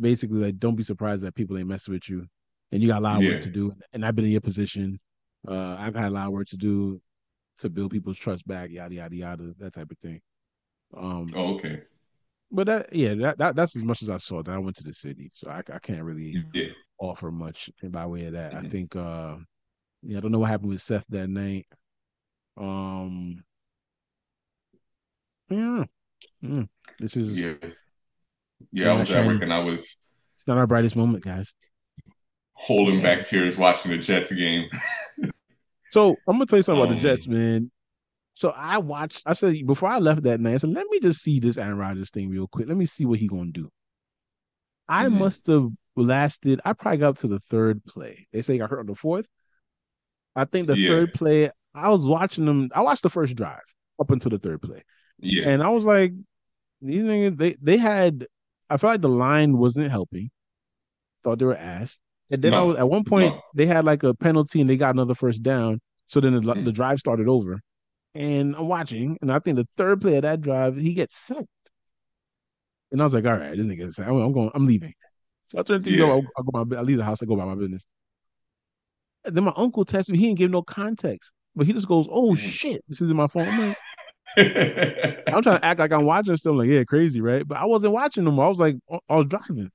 basically, 0.01 0.39
like, 0.39 0.59
don't 0.59 0.77
be 0.77 0.83
surprised 0.85 1.23
that 1.23 1.35
people 1.35 1.59
ain't 1.59 1.69
messing 1.69 1.95
with 1.95 2.09
you, 2.09 2.27
and 2.73 2.83
you 2.83 2.89
got 2.89 3.01
a 3.01 3.05
lot 3.05 3.19
of 3.19 3.25
work 3.25 3.41
to 3.43 3.51
do. 3.51 3.73
And 3.93 4.05
I've 4.05 4.15
been 4.15 4.25
in 4.25 4.31
your 4.33 4.41
position. 4.41 4.99
Uh, 5.47 5.77
I've 5.79 5.95
had 5.95 6.09
a 6.09 6.15
lot 6.15 6.27
of 6.27 6.33
work 6.33 6.49
to 6.49 6.57
do 6.57 7.01
to 7.59 7.71
build 7.71 7.93
people's 7.93 8.19
trust 8.19 8.47
back, 8.47 8.71
yada 8.71 8.95
yada 8.95 9.15
yada, 9.17 9.55
that 9.59 9.73
type 9.75 9.91
of 9.91 9.99
thing. 9.99 10.21
Um, 10.97 11.33
Oh, 11.35 11.55
okay. 11.55 11.83
but 12.51 12.67
that, 12.67 12.95
yeah, 12.95 13.15
that, 13.15 13.39
that 13.39 13.57
that's 13.57 13.77
as 13.77 13.85
much 13.85 14.03
as 14.03 14.09
I 14.11 14.19
saw. 14.19 14.43
That 14.43 14.55
I 14.55 14.59
went 14.59 14.77
to 14.77 14.85
the 14.85 14.93
city, 14.95 15.31
so 15.35 15.49
I, 15.49 15.63
I 15.73 15.79
can't 15.79 16.03
really 16.03 16.43
Yeah. 16.53 16.69
Offer 16.99 17.31
much 17.31 17.71
by 17.83 18.07
way 18.07 18.27
of 18.27 18.33
that. 18.35 18.55
I 18.55 18.63
Mhm. 18.63 18.71
think, 18.71 18.97
uh, 18.97 19.37
yeah, 20.03 20.19
I 20.19 20.21
don't 20.21 20.33
know 20.33 20.39
what 20.39 20.51
happened 20.51 20.71
with 20.71 20.83
Seth 20.83 21.05
that 21.09 21.29
night. 21.29 21.67
Um, 22.57 23.45
yeah, 25.51 25.85
mm, 26.43 26.69
this 26.99 27.17
is 27.17 27.39
Yeah. 27.39 27.55
Yeah, 28.71 28.93
I 28.93 28.99
was 28.99 29.11
at 29.11 29.27
work 29.27 29.43
and 29.43 29.53
I 29.53 29.59
was 29.61 29.83
It's 30.37 30.47
not 30.47 30.59
our 30.59 30.67
brightest 30.67 30.97
moment, 30.97 31.25
guys. 31.25 31.53
holding 32.55 32.97
Yeah. 32.97 33.17
back 33.17 33.27
tears 33.27 33.57
watching 33.59 33.91
the 33.91 33.99
Jets 33.99 34.33
game. 34.33 34.69
So 35.91 36.21
I'm 36.27 36.35
gonna 36.35 36.47
tell 36.47 36.59
you 36.59 36.63
something 36.65 36.83
about 36.83 36.89
the 36.89 36.97
Um, 36.97 37.01
Jets, 37.01 37.29
man. 37.29 37.71
So 38.35 38.51
I 38.51 38.79
watched. 38.79 39.23
I 39.27 39.33
said 39.33 39.55
before 39.67 39.89
I 39.89 39.99
left 39.99 40.25
that 40.25 40.41
night, 40.41 40.55
I 40.55 40.57
said, 40.59 40.71
"Let 40.71 40.89
me 40.89 40.99
just 41.01 41.23
see 41.23 41.39
this 41.39 41.57
Aaron 41.57 41.79
Rodgers 41.79 42.11
thing 42.11 42.31
real 42.31 42.49
quick. 42.49 42.69
Let 42.69 42.77
me 42.77 42.87
see 42.87 43.05
what 43.05 43.21
he 43.21 43.29
gonna 43.29 43.53
do." 43.53 43.71
I 44.89 45.09
Mhm. 45.09 45.13
must 45.13 45.47
have 45.49 45.71
lasted. 45.97 46.61
I 46.65 46.73
probably 46.73 46.99
got 46.99 47.09
up 47.11 47.17
to 47.19 47.29
the 47.29 47.39
third 47.39 47.85
play. 47.85 48.27
They 48.33 48.43
say 48.43 48.55
he 48.55 48.59
got 48.59 48.71
hurt 48.71 48.81
on 48.81 48.87
the 48.87 48.95
fourth. 48.95 49.27
I 50.37 50.45
think 50.45 50.67
the 50.67 50.77
Yeah. 50.77 50.89
third 50.91 51.15
play. 51.15 51.51
I 51.75 51.89
was 51.91 52.07
watching 52.07 52.45
them. 52.45 52.71
I 52.75 52.83
watched 52.83 53.03
the 53.03 53.11
first 53.11 53.35
drive 53.37 53.61
up 54.01 54.11
until 54.11 54.31
the 54.31 54.39
third 54.39 54.63
play, 54.63 54.83
Yeah. 55.19 55.49
and 55.49 55.63
I 55.63 55.69
was 55.69 55.85
like, 55.85 56.13
"These 56.81 57.03
niggas, 57.03 57.37
they 57.37 57.57
they 57.61 57.77
had." 57.77 58.27
I 58.71 58.77
felt 58.77 58.93
like 58.95 59.01
the 59.03 59.09
line 59.09 59.59
wasn't 59.59 59.91
helping. 59.91 60.31
Thought 61.23 61.39
they 61.39 61.45
were 61.45 61.57
ass. 61.57 62.01
And 62.31 62.41
then 62.43 62.55
I 62.55 62.63
was 62.63 62.77
at 62.79 62.89
one 62.89 63.05
point 63.05 63.35
No. 63.35 63.41
they 63.55 63.67
had 63.67 63.85
like 63.85 64.03
a 64.03 64.15
penalty 64.15 64.61
and 64.61 64.69
they 64.71 64.77
got 64.79 64.95
another 64.95 65.15
first 65.15 65.43
down. 65.43 65.81
So 66.07 66.21
then 66.21 66.33
the, 66.33 66.41
Mm. 66.41 66.65
the 66.65 66.73
drive 66.73 66.99
started 66.99 67.29
over. 67.29 67.61
And 68.15 68.57
I'm 68.57 68.67
watching, 68.69 69.19
and 69.21 69.31
I 69.31 69.39
think 69.41 69.57
the 69.57 69.69
third 69.77 70.01
play 70.01 70.17
of 70.17 70.23
that 70.23 70.41
drive, 70.41 70.77
he 70.77 70.95
gets 70.95 71.17
sacked. 71.17 71.47
And 72.93 73.01
I 73.01 73.05
was 73.05 73.13
like, 73.13 73.27
all 73.27 73.37
right, 73.37 73.57
this 73.57 73.67
nigga, 73.67 73.99
I'm, 74.07 74.17
I'm 74.17 74.33
going, 74.33 74.51
I'm 74.55 74.67
leaving. 74.67 74.95
So 75.55 75.61
I 75.61 75.63
turn 75.63 75.83
the 75.83 75.91
TV 75.91 76.01
Yeah. 76.01 76.13
over, 76.13 76.27
I 76.37 76.43
go 76.43 76.65
my, 76.65 76.77
I 76.77 76.83
leave 76.83 76.97
the 76.99 77.05
house, 77.05 77.23
I 77.23 77.27
go 77.27 77.35
about 77.35 77.49
my 77.49 77.55
business. 77.55 77.85
And 79.25 79.35
then 79.37 79.45
my 79.45 79.53
uncle 79.57 79.85
texts 79.85 80.11
me, 80.11 80.19
he 80.19 80.27
didn't 80.27 80.39
give 80.39 80.51
no 80.51 80.63
context, 80.63 81.33
but 81.57 81.67
he 81.67 81.73
just 81.73 81.89
goes, 81.89 82.07
oh 82.11 82.35
shit, 82.35 82.83
this 82.89 83.01
is 83.01 83.11
in 83.11 83.17
my 83.17 83.27
phone. 83.27 83.49
I'm 83.49 83.57
like, 83.57 83.77
I'm 85.33 85.43
trying 85.43 85.59
to 85.59 85.65
act 85.65 85.81
like 85.81 85.93
I'm 85.93 86.05
watching 86.05 86.37
stuff. 86.37 86.57
Like, 86.57 86.69
yeah, 86.69 86.85
crazy, 86.85 87.21
right? 87.21 87.47
But 87.47 87.59
I 87.59 87.65
wasn't 87.65 87.93
watching 87.93 88.25
them. 88.25 88.39
I 88.41 88.49
was 88.49 88.59
like, 88.59 88.77
I 89.09 89.17
was 89.17 89.27
driving. 89.27 89.71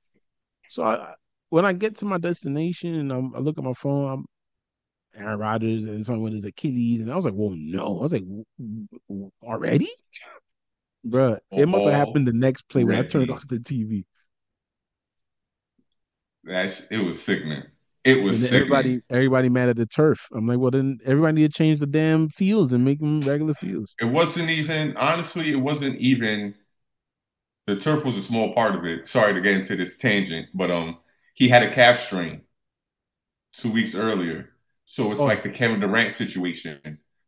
So 0.69 0.83
I, 0.83 1.15
when 1.49 1.65
I 1.65 1.73
get 1.73 1.97
to 1.97 2.05
my 2.05 2.17
destination 2.17 2.95
and 2.95 3.11
I'm, 3.11 3.35
I 3.35 3.39
look 3.39 3.57
at 3.57 3.63
my 3.63 3.73
phone, 3.73 4.11
I'm 4.11 4.25
Aaron 5.15 5.39
Rodgers 5.39 5.85
and 5.85 6.05
someone 6.05 6.23
with 6.23 6.33
his 6.33 6.45
Achilles, 6.45 7.01
and 7.01 7.11
I 7.11 7.15
was 7.15 7.25
like, 7.25 7.33
"Whoa, 7.33 7.53
no!" 7.57 7.99
I 7.99 8.03
was 8.03 8.13
like, 8.13 8.23
"W- 8.23 8.45
w- 9.09 9.31
"Already, 9.43 9.89
Bruh, 11.05 11.39
It 11.55 11.67
must 11.67 11.85
have 11.85 11.93
oh. 11.93 11.97
happened 11.97 12.27
the 12.27 12.33
next 12.33 12.63
play 12.69 12.83
when 12.83 12.95
I 12.97 13.03
turned 13.03 13.31
off 13.31 13.47
the 13.47 13.59
TV, 13.59 14.05
That 16.49 16.71
sh- 16.71 16.81
it 16.89 16.97
was 16.97 17.21
sickening. 17.21 17.63
It 18.03 18.23
was 18.23 18.39
and 18.41 18.49
sickening. 18.49 18.61
everybody, 18.61 19.01
everybody 19.11 19.49
mad 19.49 19.69
at 19.69 19.75
the 19.75 19.85
turf. 19.85 20.27
I'm 20.33 20.47
like, 20.47 20.57
"Well, 20.57 20.71
then 20.71 20.99
everybody 21.05 21.41
need 21.41 21.51
to 21.53 21.57
change 21.57 21.79
the 21.79 21.85
damn 21.85 22.27
fields 22.29 22.73
and 22.73 22.83
make 22.83 22.99
them 22.99 23.21
regular 23.21 23.53
fields." 23.53 23.93
It 24.01 24.05
wasn't 24.05 24.49
even 24.49 24.97
honestly, 24.97 25.51
it 25.51 25.57
wasn't 25.59 25.97
even 25.99 26.55
the 27.67 27.75
turf 27.75 28.03
was 28.03 28.17
a 28.17 28.21
small 28.21 28.53
part 28.55 28.73
of 28.75 28.83
it. 28.85 29.07
Sorry 29.07 29.33
to 29.33 29.41
get 29.41 29.53
into 29.55 29.75
this 29.75 29.95
tangent, 29.97 30.47
but 30.55 30.71
um 30.71 30.97
he 31.35 31.47
had 31.47 31.61
a 31.61 31.71
calf 31.71 31.99
strain 31.99 32.41
two 33.53 33.71
weeks 33.71 33.93
earlier. 33.93 34.49
So 34.85 35.11
it's 35.11 35.21
Oh. 35.21 35.25
like 35.25 35.43
the 35.43 35.49
Kevin 35.49 35.79
Durant 35.79 36.11
situation. 36.11 36.79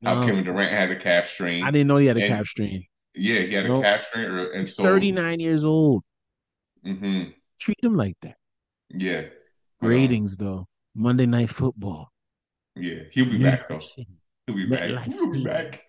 How 0.04 0.16
No, 0.22 0.26
Kevin 0.26 0.44
Durant 0.44 0.72
had 0.72 0.90
a 0.90 0.96
calf 1.00 1.28
strain. 1.28 1.64
I 1.64 1.70
didn't 1.70 1.88
know 1.88 1.98
he 1.98 2.08
had 2.08 2.18
a 2.18 2.22
And- 2.24 2.30
calf 2.34 2.48
strain. 2.48 2.86
Yeah, 3.14 3.42
he 3.42 3.54
had 3.54 3.68
No. 3.68 3.80
a 3.80 3.84
calf 3.84 4.02
strain, 4.08 4.26
and 4.32 4.60
He's 4.60 4.76
so 4.76 4.82
39 4.84 5.40
years 5.40 5.64
old. 5.64 6.04
hmm 6.84 7.26
Treat 7.60 7.78
him 7.84 7.96
like 7.96 8.16
that. 8.22 8.38
Yeah, 8.94 9.24
um, 9.82 9.90
Ratings 9.90 10.38
though. 10.38 10.68
Monday 10.96 11.26
Night 11.26 11.50
Football. 11.50 12.12
yeah, 12.76 13.04
he'll 13.12 13.30
be 13.30 13.42
back 13.42 13.68
though. 13.70 13.80
He'll 14.48 14.56
be 14.56 14.66
back. 14.66 15.08
We'll 15.08 15.32
be 15.32 15.44
back. 15.44 15.84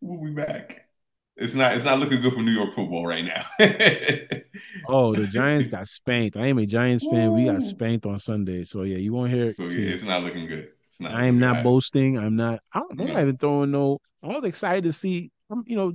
We'll 0.00 0.24
be 0.24 0.32
back. 0.34 0.88
It's 1.36 1.54
not. 1.54 1.74
It's 1.74 1.84
not 1.84 1.98
looking 1.98 2.20
good 2.20 2.32
for 2.32 2.42
New 2.42 2.52
York 2.52 2.74
football 2.74 3.06
right 3.06 3.24
now. 3.24 3.44
Oh, 4.88 5.14
the 5.14 5.26
Giants 5.26 5.66
got 5.68 5.86
spanked. 5.88 6.36
I 6.36 6.46
am 6.46 6.58
a 6.58 6.64
Giants 6.66 7.04
fan. 7.04 7.34
We 7.34 7.44
got 7.44 7.62
spanked 7.62 8.06
on 8.06 8.18
Sunday. 8.20 8.64
So 8.64 8.82
yeah, 8.82 8.96
you 8.98 9.12
won't 9.12 9.30
hear 9.32 9.44
it. 9.46 9.56
so 9.56 9.64
yeah, 9.64 9.90
it's 9.90 10.02
not 10.02 10.22
looking 10.22 10.46
good. 10.46 10.70
It's 10.86 11.00
not. 11.00 11.12
I 11.12 11.26
am 11.26 11.38
not 11.38 11.62
boasting. 11.62 12.16
I'm 12.18 12.36
not. 12.36 12.60
I 12.72 12.78
don't, 12.80 12.92
I'm 12.92 12.96
No. 12.98 13.12
not 13.12 13.20
even 13.22 13.36
throwing 13.36 13.70
no. 13.70 13.98
I 14.22 14.28
was 14.28 14.44
excited 14.44 14.84
to 14.84 14.92
see. 14.92 15.30
I'm, 15.50 15.62
you 15.66 15.76
know, 15.76 15.92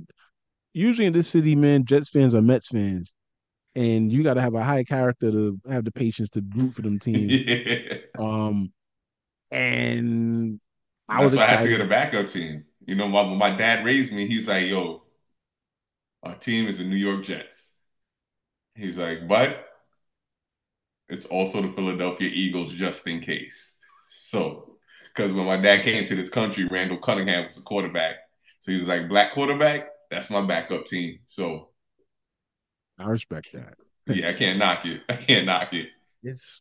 usually 0.74 1.06
in 1.06 1.12
this 1.12 1.28
city, 1.28 1.56
man, 1.56 1.84
Jets 1.84 2.10
fans 2.10 2.34
are 2.34 2.42
Mets 2.42 2.68
fans, 2.68 3.12
and 3.74 4.12
you 4.12 4.22
got 4.22 4.34
to 4.34 4.40
have 4.42 4.54
a 4.54 4.64
high 4.64 4.84
character 4.84 5.30
to 5.30 5.60
have 5.70 5.84
the 5.84 5.92
patience 5.92 6.30
to 6.30 6.42
root 6.54 6.74
for 6.74 6.82
them 6.82 6.98
team. 7.00 7.40
yeah. 7.46 7.98
Um, 8.18 8.72
and 9.52 10.60
I 11.08 11.20
That's 11.20 11.22
was 11.22 11.34
why 11.34 11.44
I 11.44 11.46
had 11.46 11.60
to 11.62 11.68
excited. 11.68 11.70
get 11.70 11.80
a 11.80 11.86
backup 11.86 12.28
team. 12.28 12.64
You 12.86 12.94
know, 12.94 13.08
my, 13.08 13.22
when 13.22 13.38
my 13.38 13.54
dad 13.56 13.84
raised 13.84 14.12
me, 14.12 14.26
he's 14.26 14.48
like, 14.48 14.66
"Yo, 14.68 15.02
our 16.24 16.34
team 16.36 16.66
is 16.66 16.78
the 16.78 16.84
New 16.84 16.96
York 16.96 17.24
Jets." 17.24 17.72
He's 18.74 18.98
like, 18.98 19.26
"But 19.28 19.66
it's 21.08 21.26
also 21.26 21.62
the 21.62 21.70
Philadelphia 21.72 22.30
Eagles, 22.32 22.72
just 22.72 23.06
in 23.06 23.20
case." 23.20 23.78
So, 24.08 24.76
because 25.14 25.32
when 25.32 25.46
my 25.46 25.56
dad 25.56 25.84
came 25.84 26.04
to 26.06 26.14
this 26.16 26.28
country, 26.30 26.66
Randall 26.70 26.98
Cunningham 26.98 27.44
was 27.44 27.56
the 27.56 27.62
quarterback. 27.62 28.16
So 28.60 28.72
he 28.72 28.78
was 28.78 28.88
like, 28.88 29.08
"Black 29.08 29.32
quarterback, 29.32 29.88
that's 30.10 30.30
my 30.30 30.42
backup 30.42 30.86
team." 30.86 31.18
So 31.26 31.68
I 32.98 33.08
respect 33.08 33.52
that. 33.52 33.74
yeah, 34.06 34.28
I 34.28 34.32
can't 34.34 34.58
knock 34.58 34.84
it. 34.86 35.00
I 35.08 35.16
can't 35.16 35.46
knock 35.46 35.72
it. 35.72 35.88
It's. 36.22 36.60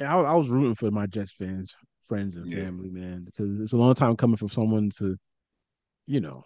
I, 0.00 0.04
I 0.18 0.34
was 0.34 0.48
rooting 0.48 0.74
for 0.74 0.90
my 0.90 1.06
Jets 1.06 1.32
fans, 1.32 1.74
friends, 2.08 2.36
and 2.36 2.50
Yeah. 2.50 2.64
family, 2.64 2.88
man, 2.90 3.24
because 3.24 3.60
it's 3.60 3.72
a 3.72 3.76
long 3.76 3.94
time 3.94 4.16
coming 4.16 4.36
for 4.38 4.48
someone 4.48 4.90
to, 4.98 5.16
you 6.06 6.20
know, 6.20 6.42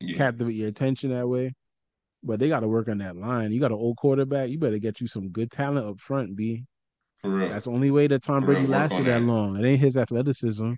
Yeah, 0.00 0.16
captivate 0.16 0.54
your 0.54 0.68
attention 0.68 1.10
that 1.10 1.28
way. 1.28 1.52
But 2.24 2.38
they 2.40 2.48
got 2.48 2.60
to 2.60 2.68
work 2.68 2.88
on 2.88 2.98
that 2.98 3.16
line. 3.16 3.52
You 3.52 3.60
got 3.60 3.70
an 3.72 3.78
old 3.78 3.96
quarterback. 3.96 4.48
You 4.48 4.58
better 4.58 4.78
get 4.78 5.00
you 5.00 5.06
some 5.06 5.28
good 5.30 5.50
talent 5.50 5.86
up 5.86 6.00
front, 6.00 6.36
B. 6.36 6.64
For 7.18 7.30
real. 7.30 7.48
That's 7.48 7.64
the 7.66 7.70
only 7.72 7.90
way 7.90 8.06
that 8.08 8.22
Tom 8.22 8.42
For 8.42 8.46
Brady 8.46 8.62
real. 8.62 8.70
Lasted 8.70 9.06
that 9.06 9.20
that. 9.20 9.22
long. 9.22 9.56
It 9.56 9.64
ain't 9.66 9.80
his 9.80 9.96
athleticism, 9.96 10.72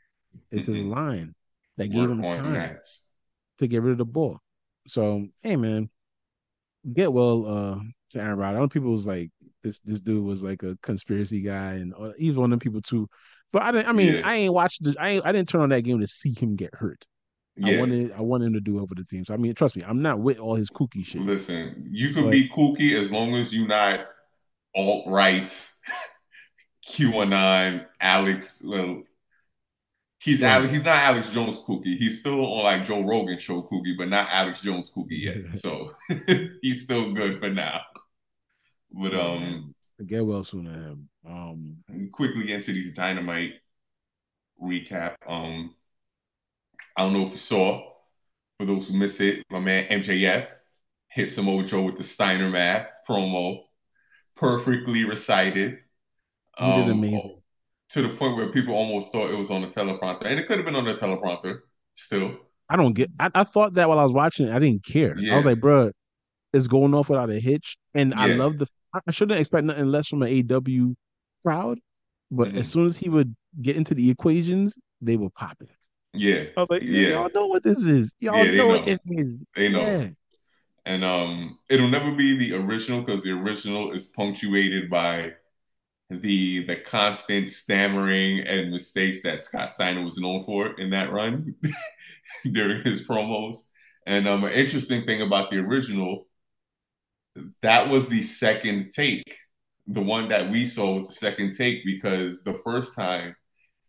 it's 0.51 0.66
his 0.66 0.78
line 0.78 1.34
that 1.76 1.88
gave 1.88 2.09
him 2.09 2.22
time 2.22 2.53
that. 2.55 2.84
to 3.59 3.66
get 3.66 3.82
rid 3.82 3.92
of 3.92 3.99
the 3.99 4.05
ball. 4.05 4.40
So, 4.86 5.26
hey 5.42 5.57
man, 5.57 5.88
get 6.93 7.12
well 7.12 7.47
uh 7.47 7.78
to 8.11 8.20
Aaron 8.20 8.39
Rodgers. 8.39 8.57
I 8.57 8.61
know 8.61 8.68
people 8.68 8.91
was 8.91 9.07
like 9.07 9.30
this 9.62 9.80
this 9.85 10.01
dude 10.01 10.24
was 10.24 10.43
like 10.43 10.62
a 10.62 10.76
conspiracy 10.82 11.41
guy 11.41 11.74
and 11.74 11.95
uh, 11.99 12.12
he's 12.18 12.37
one 12.37 12.47
of 12.47 12.51
them 12.51 12.59
people 12.61 12.82
too. 12.82 13.09
But 13.53 13.62
I 13.62 13.72
didn't 13.72 13.89
I 13.89 13.93
mean, 13.93 14.14
Yeah. 14.14 14.20
I 14.24 14.35
ain't 14.37 14.53
watched 14.55 14.82
the, 14.85 14.95
I 14.99 15.11
ain't, 15.11 15.26
I 15.26 15.32
didn't 15.32 15.49
turn 15.49 15.61
on 15.62 15.68
that 15.70 15.82
game 15.82 16.01
to 16.01 16.07
see 16.09 16.32
him 16.35 16.57
get 16.57 16.74
hurt. 16.74 17.07
Yeah. 17.57 17.76
I 17.76 17.80
wanted 17.80 18.12
I 18.12 18.20
wanted 18.20 18.47
him 18.49 18.53
to 18.55 18.61
do 18.61 18.80
over 18.80 18.95
the 18.95 19.05
team. 19.05 19.24
So 19.24 19.32
I 19.32 19.37
mean, 19.37 19.55
trust 19.55 19.76
me, 19.76 19.82
I'm 19.87 20.03
not 20.03 20.18
with 20.18 20.39
all 20.39 20.57
his 20.57 20.70
kooky 20.70 21.05
shit. 21.07 21.22
Listen, 21.22 21.89
you 21.91 22.12
could 22.12 22.24
But- 22.24 22.30
be 22.32 22.49
kooky 22.49 22.93
as 22.99 23.11
long 23.12 23.35
as 23.35 23.53
you 23.55 23.66
not 23.68 24.01
alt 24.74 25.05
right, 25.07 25.49
QAnon, 26.87 27.87
Alex. 28.01 28.62
Well, 28.66 29.03
he's 30.24 30.42
Right. 30.42 30.50
Alex. 30.50 30.72
He's 30.72 30.84
not 30.84 30.96
Alex 30.96 31.30
Jones 31.30 31.60
kooky. 31.60 31.96
He's 31.98 32.20
still 32.20 32.44
on 32.46 32.64
like 32.64 32.84
Joe 32.84 33.02
Rogan 33.02 33.38
show 33.38 33.62
kooky, 33.62 33.96
but 33.96 34.08
not 34.08 34.28
Alex 34.30 34.60
Jones 34.62 34.90
kooky 34.90 35.22
yet. 35.22 35.38
So 35.54 35.92
he's 36.62 36.82
still 36.82 37.12
good 37.12 37.40
for 37.40 37.50
now. 37.50 37.82
But 38.92 39.12
Yeah, 39.12 39.20
um, 39.20 39.40
man. 39.40 39.74
get 40.06 40.24
well 40.24 40.44
soon 40.44 40.64
to 40.66 40.70
him. 40.72 41.08
Um, 41.26 41.76
quickly 42.12 42.52
into 42.52 42.72
these 42.72 42.94
dynamite 42.94 43.54
recap. 44.60 45.16
Um, 45.26 45.74
I 46.96 47.02
don't 47.02 47.12
know 47.12 47.22
if 47.24 47.32
you 47.32 47.38
saw. 47.38 47.92
For 48.58 48.66
those 48.66 48.88
who 48.88 48.96
miss 48.96 49.20
it, 49.20 49.42
my 49.50 49.58
man 49.58 49.86
MJF 49.90 50.48
hit 51.08 51.28
Samoa 51.28 51.64
Joe 51.64 51.82
with 51.82 51.96
the 51.96 52.04
Steiner 52.04 52.48
math 52.50 52.86
promo, 53.08 53.64
perfectly 54.36 55.04
recited. 55.04 55.80
he 56.58 56.72
did 56.72 56.88
Um, 56.88 56.90
amazing. 56.90 57.42
To 57.95 58.03
the 58.03 58.09
point 58.11 58.36
where 58.36 58.49
people 58.51 58.74
almost 58.74 59.12
thought 59.12 59.30
it 59.30 59.38
was 59.38 59.51
on 59.51 59.62
the 59.62 59.68
teleprompter, 59.68 60.24
and 60.26 60.38
it 60.38 60.47
could 60.47 60.57
have 60.59 60.66
been 60.66 60.76
on 60.76 60.84
the 60.84 60.95
teleprompter. 60.95 61.61
Still, 61.95 62.36
I 62.68 62.76
don't 62.76 62.92
get. 62.92 63.11
I, 63.20 63.30
I 63.34 63.45
thought 63.45 63.74
that 63.74 63.88
while 63.88 64.01
I 64.01 64.03
was 64.03 64.12
watching 64.12 64.49
it, 64.49 64.53
I 64.55 64.59
didn't 64.59 64.84
care. 64.84 65.16
I 65.30 65.36
was 65.36 65.45
like, 65.45 65.61
bro, 65.61 65.92
it's 66.53 66.66
going 66.66 66.95
off 66.95 67.09
without 67.09 67.30
a 67.30 67.38
hitch, 67.38 67.76
and 67.95 68.12
I 68.14 68.26
love 68.26 68.59
the. 68.59 68.66
I 69.07 69.11
shouldn't 69.12 69.38
expect 69.40 69.64
nothing 69.64 69.86
less 69.86 70.09
from 70.09 70.22
an 70.22 70.28
AW 70.53 70.95
crowd, 71.42 71.78
but 72.30 72.49
Mhm. 72.49 72.59
as 72.59 72.68
soon 72.68 72.86
as 72.86 72.97
he 72.97 73.09
would 73.09 73.34
get 73.62 73.76
into 73.76 73.95
the 73.95 74.11
equations, 74.11 74.76
they 75.01 75.16
were 75.16 75.30
popping. 75.30 75.68
yeah, 76.14 76.45
I 76.57 76.61
was 76.61 76.66
like, 76.70 76.82
Yeah. 76.82 77.09
y'all 77.11 77.30
know 77.34 77.47
what 77.47 77.62
this 77.64 77.82
is. 77.84 78.12
Y'all 78.20 78.45
Yeah, 78.45 78.51
they 78.53 78.59
know, 78.59 78.68
what 78.68 78.86
this 78.86 79.01
is. 79.07 79.34
they 79.57 79.68
know. 79.68 79.80
Yeah. 79.80 80.09
And 80.86 81.03
um, 81.05 81.59
it'll 81.68 81.88
never 81.88 82.12
be 82.14 82.36
the 82.36 82.55
original 82.57 83.03
because 83.03 83.22
the 83.22 83.32
original 83.32 83.92
is 83.92 84.05
punctuated 84.07 84.90
by 84.90 85.32
the 86.22 86.64
the 86.66 86.76
constant 86.76 87.48
stammering 87.48 88.40
and 88.40 88.70
mistakes 88.70 89.22
that 89.22 89.40
Scott 89.40 89.70
Steiner 89.70 90.02
was 90.02 90.18
known 90.18 90.42
for 90.44 90.78
in 90.78 90.90
that 90.90 91.12
run 91.12 91.54
during 92.52 92.82
his 92.84 93.06
promos. 93.06 93.68
And 94.06 94.28
um, 94.28 94.44
an 94.44 94.52
interesting 94.52 95.04
thing 95.04 95.22
about 95.22 95.50
the 95.50 95.58
original, 95.60 96.26
that 97.62 97.88
was 97.88 98.08
the 98.08 98.22
second 98.22 98.90
take. 98.90 99.36
The 99.86 100.02
one 100.02 100.28
that 100.30 100.50
we 100.50 100.64
saw 100.64 100.98
was 100.98 101.08
the 101.08 101.14
second 101.14 101.52
take 101.52 101.84
because 101.84 102.42
the 102.42 102.58
first 102.64 102.94
time, 102.94 103.34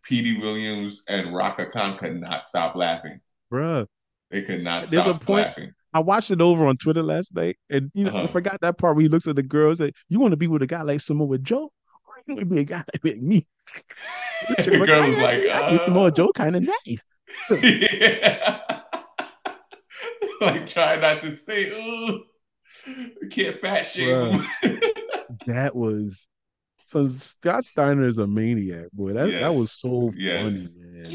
Petey 0.03 0.37
Williams 0.39 1.03
and 1.07 1.27
Rhaka 1.27 1.71
Khan 1.71 1.97
could 1.97 2.19
not 2.19 2.43
stop 2.43 2.75
laughing. 2.75 3.19
Bruh. 3.51 3.85
They 4.31 4.41
could 4.41 4.63
not 4.63 4.83
There's 4.83 5.05
a 5.05 5.09
stop 5.09 5.23
point- 5.25 5.47
laughing. 5.47 5.71
I 5.93 5.99
watched 6.01 6.29
it 6.29 6.41
over 6.41 6.67
on 6.67 6.75
Twitter 6.75 7.01
last 7.01 7.33
night, 7.33 7.55
and 7.69 7.89
you 7.93 8.03
know, 8.03 8.11
I 8.11 8.17
Uh-huh. 8.23 8.27
forgot 8.27 8.59
that 8.59 8.77
part 8.77 8.97
where 8.97 9.03
he 9.03 9.07
looks 9.07 9.27
at 9.27 9.37
the 9.37 9.43
girls 9.43 9.79
like, 9.79 9.95
"You 10.09 10.19
want 10.19 10.31
to 10.33 10.37
be 10.37 10.47
with 10.47 10.61
a 10.61 10.67
guy 10.67 10.81
like 10.81 10.99
Samoa 10.99 11.37
Joe, 11.37 11.71
or 12.27 12.31
you 12.31 12.35
want 12.35 12.49
to 12.49 12.55
be 12.55 12.61
a 12.61 12.63
guy 12.63 12.83
like 13.03 13.17
me?" 13.17 13.45
the 14.47 14.83
girl 14.85 15.07
was 15.07 15.17
like, 15.17 15.45
I 15.47 15.69
think 15.69 15.81
Samoa 15.81 16.07
uh, 16.07 16.11
Joe 16.11 16.31
kind 16.33 16.55
of 16.55 16.63
nice. 16.63 17.03
yeah. 17.63 18.59
like 20.41 20.65
try 20.67 20.97
not 20.97 21.21
to 21.21 21.31
say, 21.31 21.69
"Ooh, 21.69 22.23
can't 23.29 23.59
fat 23.59 23.83
shame. 23.83 24.45
That 25.47 25.75
was 25.75 26.27
so. 26.85 27.07
Scott 27.07 27.65
Steiner 27.65 28.07
is 28.07 28.17
a 28.17 28.27
maniac, 28.27 28.87
boy. 28.93 29.13
That 29.13 29.31
that 29.39 29.53
was 29.53 29.71
so 29.71 30.11
Yes. 30.15 30.43
funny, 30.43 30.91
man. 30.91 31.11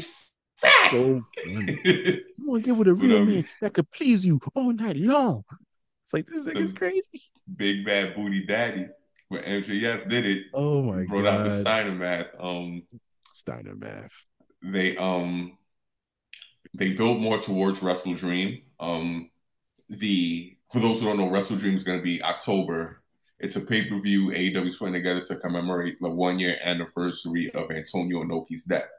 So 0.89 1.21
funny. 1.45 1.79
You 1.85 2.47
want 2.47 2.63
to 2.63 2.69
get 2.69 2.77
with 2.77 2.87
a 2.87 2.93
real 2.93 3.25
man 3.25 3.45
that 3.61 3.73
could 3.73 3.89
please 3.91 4.25
you 4.25 4.39
all 4.55 4.73
night 4.73 4.97
long. 4.97 5.43
It's 6.03 6.13
like 6.13 6.27
this 6.27 6.45
nigga's 6.45 6.73
crazy. 6.73 7.21
Big 7.55 7.85
bad 7.85 8.15
booty 8.15 8.45
daddy. 8.45 8.87
When 9.31 9.43
MJF 9.45 10.09
did 10.09 10.25
it, 10.25 10.43
Oh 10.53 10.81
my 10.83 11.05
brought 11.07 11.25
out 11.25 11.43
the 11.43 11.49
god, 11.49 11.51
Steiner 11.51 11.93
math. 11.95 12.27
Um, 12.39 12.83
Steiner 13.31 13.75
math. 13.75 14.25
they 14.63 14.97
um 14.97 15.57
they 16.73 16.91
built 16.93 17.19
more 17.19 17.39
towards 17.39 17.81
Wrestle 17.81 18.13
Dream. 18.15 18.61
Um, 18.79 19.29
the 19.89 20.57
for 20.71 20.79
those 20.79 20.99
who 21.01 21.07
don't 21.07 21.17
know, 21.17 21.29
Wrestle 21.29 21.57
Dream 21.57 21.75
is 21.75 21.83
going 21.83 21.99
to 21.99 22.03
be 22.03 22.23
October. 22.23 23.03
It's 23.39 23.55
a 23.57 23.61
pay 23.61 23.85
per 23.89 23.99
view 23.99 24.31
AEW's 24.31 24.77
putting 24.77 24.93
together 24.95 25.21
to 25.21 25.37
commemorate 25.37 25.97
the 25.99 26.09
one 26.09 26.39
year 26.39 26.57
anniversary 26.63 27.51
of 27.53 27.71
Antonio 27.71 28.23
Inoki's 28.23 28.65
death. 28.65 28.89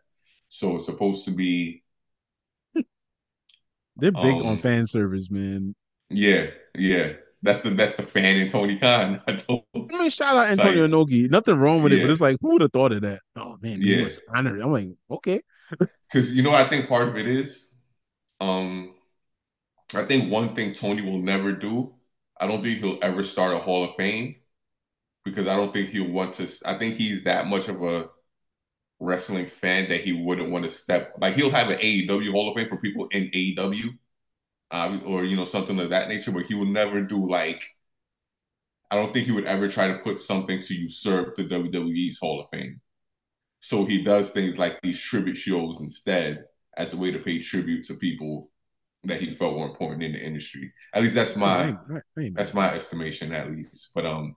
So 0.49 0.77
it's 0.77 0.87
supposed 0.87 1.25
to 1.27 1.33
be 1.33 1.85
They're 3.97 4.13
big 4.13 4.41
on 4.43 4.59
Um, 4.59 4.59
fan 4.59 4.87
service, 4.87 5.31
man. 5.31 5.75
yeah, 6.11 6.51
yeah. 6.77 7.13
That's 7.43 7.61
the 7.63 7.71
that's 7.71 7.95
the 7.95 8.03
fan 8.03 8.37
in 8.37 8.49
Tony 8.49 8.79
Khan. 8.79 9.21
I 9.29 9.35
told 9.35 9.65
I 9.93 9.99
mean, 9.99 10.11
shout 10.11 10.37
out 10.37 10.47
Antonio 10.49 10.87
Nice. 10.87 10.87
Inoki. 10.87 11.29
Nothing 11.31 11.57
wrong 11.57 11.83
with 11.83 11.93
it, 11.93 12.01
but 12.01 12.11
it's 12.11 12.21
like, 12.21 12.39
who 12.41 12.53
would 12.53 12.63
have 12.63 12.73
thought 12.73 12.93
of 12.93 13.03
that? 13.03 13.21
Oh 13.37 13.59
man, 13.61 13.81
he 13.83 13.93
Yeah. 13.93 13.97
was 13.97 14.19
honored. 14.33 14.61
I'm 14.61 14.73
like, 14.73 14.89
okay, 15.11 15.43
because 16.09 16.33
you 16.33 16.43
know 16.43 16.53
I 16.53 16.69
think 16.69 16.89
part 16.89 17.09
of 17.09 17.17
it 17.17 17.27
is, 17.27 17.75
um, 18.41 18.95
I 19.95 20.05
think 20.05 20.31
one 20.33 20.55
thing 20.55 20.73
Tony 20.73 21.03
will 21.03 21.21
never 21.21 21.53
do. 21.53 21.95
I 22.41 22.47
don't 22.47 22.63
think 22.63 22.79
he'll 22.81 22.99
ever 23.03 23.23
start 23.23 23.55
a 23.55 23.59
Hall 23.59 23.85
of 23.85 23.95
Fame 23.97 24.37
because 25.25 25.49
I 25.49 25.57
don't 25.57 25.73
think 25.73 25.91
he'll 25.91 26.11
want 26.11 26.35
to. 26.35 26.49
I 26.67 26.79
think 26.79 26.97
he's 26.97 27.25
that 27.25 27.47
much 27.49 27.69
of 27.69 27.83
a 27.83 28.11
wrestling 29.01 29.49
fan 29.49 29.89
that 29.91 30.03
he 30.05 30.13
wouldn't 30.13 30.51
want 30.51 30.65
to 30.65 30.71
step 30.71 31.15
like 31.21 31.37
he'll 31.37 31.51
have 31.51 31.71
an 31.71 31.79
AEW 31.81 32.31
Hall 32.33 32.51
of 32.51 32.57
Fame 32.57 32.69
for 32.69 32.79
people 32.79 33.09
in 33.13 33.31
AEW, 33.35 33.91
uh, 34.73 34.99
or 35.05 35.25
you 35.25 35.37
know 35.37 35.45
something 35.45 35.79
of 35.79 35.91
that 35.91 36.09
nature, 36.09 36.33
but 36.33 36.47
he 36.47 36.55
will 36.55 36.67
never 36.67 37.03
do 37.03 37.29
like. 37.29 37.63
I 38.91 38.97
don't 38.97 39.13
think 39.15 39.27
he 39.27 39.33
would 39.33 39.47
ever 39.47 39.69
try 39.69 39.89
to 39.89 39.99
put 39.99 40.21
something 40.21 40.61
to 40.61 40.75
usurp 40.75 41.37
the 41.37 41.45
WWE's 41.45 42.19
Hall 42.19 42.41
of 42.41 42.49
Fame. 42.51 42.81
So 43.61 43.85
he 43.85 44.03
does 44.03 44.33
things 44.33 44.59
like 44.59 44.81
these 44.83 45.01
tribute 45.01 45.37
shows 45.37 45.81
instead 45.81 46.45
as 46.77 46.93
a 46.93 46.97
way 46.97 47.11
to 47.11 47.19
pay 47.19 47.39
tribute 47.41 47.85
to 47.85 47.95
people 47.95 48.51
that 49.05 49.21
he 49.21 49.33
felt 49.33 49.57
were 49.57 49.67
important 49.67 50.03
in 50.03 50.13
the 50.13 50.25
industry. 50.25 50.73
At 50.95 51.03
least 51.03 51.15
that's 51.15 51.37
my 51.37 51.69
ain't- 51.69 51.79
I 52.17 52.23
ain't 52.23 52.37
that's 52.37 52.55
my 52.55 52.75
estimation 52.75 53.33
at 53.33 53.51
least. 53.51 53.91
But 53.95 54.07
um 54.07 54.37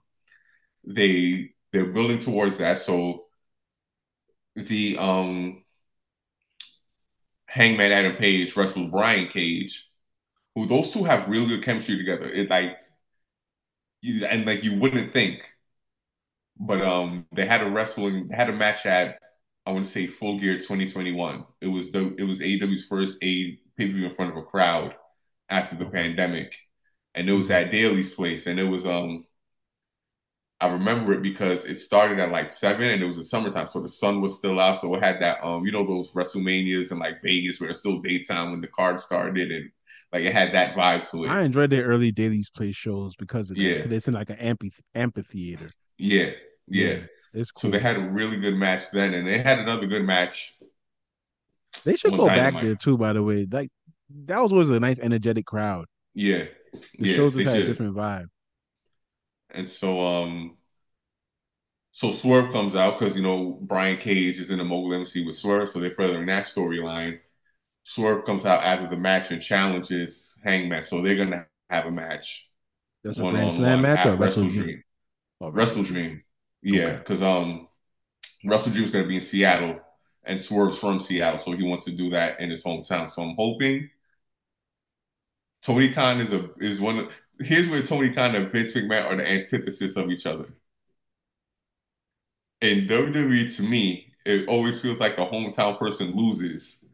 they 0.84 1.50
they're 1.72 1.92
building 1.92 2.18
towards 2.20 2.58
that. 2.58 2.80
So 2.80 3.26
the 4.54 4.96
um 4.98 5.64
Hangman 7.48 7.92
Adam 7.92 8.16
Page 8.16 8.56
wrestled 8.56 8.90
Brian 8.90 9.28
Cage, 9.28 9.88
who 10.56 10.66
those 10.66 10.92
two 10.92 11.04
have 11.04 11.28
really 11.28 11.48
good 11.48 11.64
chemistry 11.64 11.98
together. 11.98 12.28
It 12.30 12.50
like 12.50 12.80
you, 14.02 14.24
and 14.26 14.46
like 14.46 14.64
you 14.64 14.78
wouldn't 14.80 15.12
think. 15.12 15.52
But 16.58 16.82
um 16.82 17.26
they 17.32 17.46
had 17.46 17.62
a 17.62 17.70
wrestling 17.70 18.30
had 18.30 18.48
a 18.50 18.52
match 18.52 18.86
at 18.86 19.20
I 19.66 19.72
want 19.72 19.84
to 19.84 19.90
say 19.90 20.06
Full 20.06 20.38
Gear 20.38 20.56
2021. 20.58 21.44
It 21.60 21.68
was 21.68 21.90
the 21.92 22.14
it 22.18 22.24
was 22.24 22.40
AEW's 22.40 22.86
first 22.86 23.18
a 23.22 23.58
pay-per-view 23.76 24.06
in 24.06 24.10
front 24.14 24.30
of 24.32 24.36
a 24.38 24.42
crowd 24.42 24.96
after 25.50 25.76
the 25.76 25.86
pandemic. 25.86 26.56
And 27.14 27.28
it 27.28 27.32
was 27.32 27.50
at 27.50 27.70
Daily's 27.70 28.12
place 28.14 28.46
and 28.46 28.58
it 28.60 28.64
was 28.64 28.86
um 28.86 29.24
I 30.60 30.68
remember 30.68 31.12
it 31.12 31.22
because 31.22 31.66
it 31.66 31.76
started 31.76 32.18
at 32.18 32.30
like 32.30 32.48
seven 32.50 32.88
and 32.90 33.02
it 33.02 33.06
was 33.06 33.16
the 33.16 33.24
summertime, 33.24 33.68
so 33.68 33.80
the 33.80 33.88
sun 33.88 34.20
was 34.22 34.38
still 34.38 34.58
out. 34.58 34.76
So 34.80 34.94
it 34.94 35.02
had 35.02 35.20
that 35.20 35.44
um, 35.44 35.66
you 35.66 35.72
know, 35.72 35.86
those 35.86 36.12
WrestleManias 36.14 36.92
in 36.92 36.98
like 36.98 37.22
Vegas 37.22 37.60
where 37.60 37.70
it's 37.70 37.80
still 37.80 38.00
daytime 38.00 38.52
when 38.52 38.60
the 38.62 38.68
card 38.68 38.98
started 39.00 39.50
and 39.52 39.70
like 40.12 40.24
it 40.24 40.32
had 40.32 40.54
that 40.54 40.74
vibe 40.76 41.08
to 41.10 41.24
it. 41.24 41.28
I 41.28 41.42
enjoyed 41.42 41.70
their 41.70 41.84
early 41.84 42.12
Daily's 42.12 42.50
Place 42.50 42.76
shows 42.76 43.16
because 43.16 43.50
of. 43.50 43.56
Yeah. 43.56 43.84
It's 43.88 44.08
in 44.08 44.14
like 44.14 44.30
an 44.30 44.38
amphi- 44.38 44.72
amphitheater. 44.94 45.68
Yeah, 45.98 46.30
yeah. 46.68 46.98
It's 47.34 47.50
cool. 47.50 47.70
So 47.70 47.70
they 47.70 47.80
had 47.80 47.96
a 47.96 48.00
really 48.00 48.38
good 48.38 48.54
match 48.54 48.90
then, 48.90 49.14
and 49.14 49.26
they 49.26 49.42
had 49.42 49.58
another 49.58 49.86
good 49.86 50.04
match. 50.04 50.54
They 51.84 51.96
should 51.96 52.12
go 52.12 52.26
back 52.26 52.60
there 52.62 52.74
too. 52.76 52.96
By 52.96 53.12
the 53.12 53.22
way, 53.22 53.46
like 53.50 53.70
that 54.26 54.40
was 54.40 54.52
always 54.52 54.70
a 54.70 54.80
nice, 54.80 54.98
energetic 54.98 55.46
crowd. 55.46 55.86
Yeah, 56.14 56.44
The 56.98 57.08
yeah, 57.08 57.16
shows 57.16 57.34
just 57.34 57.46
had 57.46 57.58
a 57.58 57.66
different 57.66 57.94
vibe. 57.94 58.26
And 59.50 59.68
so 59.68 60.00
um 60.00 60.56
so 61.90 62.12
Swerve 62.12 62.52
comes 62.52 62.76
out 62.76 62.98
because 62.98 63.16
you 63.16 63.22
know 63.22 63.58
Brian 63.62 63.96
Cage 63.96 64.38
is 64.38 64.50
in 64.50 64.58
the 64.58 64.64
Mogul 64.64 64.94
Embassy 64.94 65.24
with 65.24 65.34
Swerve, 65.36 65.68
so 65.68 65.80
they're 65.80 65.94
furthering 65.94 66.26
that 66.26 66.44
storyline. 66.44 67.20
Swerve 67.86 68.26
comes 68.26 68.44
out 68.44 68.64
after 68.64 68.88
the 68.88 68.98
match 68.98 69.30
and 69.30 69.40
challenges 69.40 70.38
Hangman, 70.44 70.82
so 70.82 71.02
they're 71.02 71.16
gonna 71.16 71.46
have 71.70 71.86
a 71.86 71.90
match. 71.90 72.50
That's 73.04 73.18
a 73.18 73.24
Grand 73.24 73.52
Slam 73.52 73.80
match 73.82 74.04
at 74.04 74.06
or 74.06 74.16
Wrestle 74.16 74.44
Wrestle 74.44 74.50
Dream. 74.50 74.64
Dream. 74.64 74.82
Oh, 75.40 75.50
Wrestle 75.50 75.84
Dream. 75.84 76.22
Yeah, 76.62 76.94
Okay. 76.94 76.98
because 76.98 77.22
um 77.22 77.68
Dream 78.44 78.84
is 78.84 78.90
going 78.90 79.04
to 79.04 79.08
be 79.08 79.16
in 79.16 79.20
Seattle, 79.20 79.80
and 80.24 80.40
Swerve's 80.40 80.78
from 80.78 81.00
Seattle, 81.00 81.38
so 81.38 81.52
he 81.52 81.64
wants 81.64 81.84
to 81.86 81.92
do 81.92 82.10
that 82.10 82.40
in 82.40 82.50
his 82.50 82.64
hometown. 82.64 83.10
So 83.10 83.22
I'm 83.22 83.36
hoping 83.36 83.90
Tony 85.62 85.92
Khan 85.92 86.20
is 86.20 86.32
a 86.32 86.50
is 86.60 86.80
one. 86.80 86.98
Of, 86.98 87.20
here's 87.40 87.68
where 87.68 87.82
Tony 87.82 88.12
Khan 88.12 88.34
and 88.34 88.50
Vince 88.50 88.72
McMahon 88.72 89.04
are 89.04 89.16
the 89.16 89.26
antithesis 89.28 89.96
of 89.96 90.10
each 90.10 90.26
other. 90.26 90.46
In 92.60 92.86
WWE, 92.86 93.48
to 93.56 93.62
me, 93.62 94.12
it 94.26 94.48
always 94.48 94.80
feels 94.80 95.00
like 95.00 95.16
the 95.16 95.24
hometown 95.26 95.78
person 95.78 96.12
loses, 96.12 96.84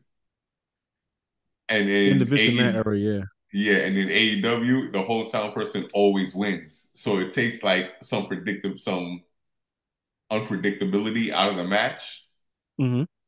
and 1.72 1.88
in, 1.88 2.12
in 2.12 2.18
the 2.18 2.26
Vince 2.26 2.42
McMahon 2.42 2.74
AEW, 2.74 2.74
era, 2.74 2.98
yeah. 2.98 3.22
yeah, 3.52 3.78
and 3.78 3.96
in 3.96 4.08
AEW, 4.08 4.92
the 4.92 5.02
hometown 5.02 5.54
person 5.54 5.88
always 5.94 6.34
wins. 6.34 6.90
So 6.94 7.18
it 7.18 7.30
takes 7.30 7.62
like 7.62 7.92
some 8.02 8.26
predictive, 8.26 8.78
some 8.78 9.22
unpredictability 10.30 11.30
out 11.32 11.50
of 11.50 11.56
the 11.56 11.64
match 11.64 12.26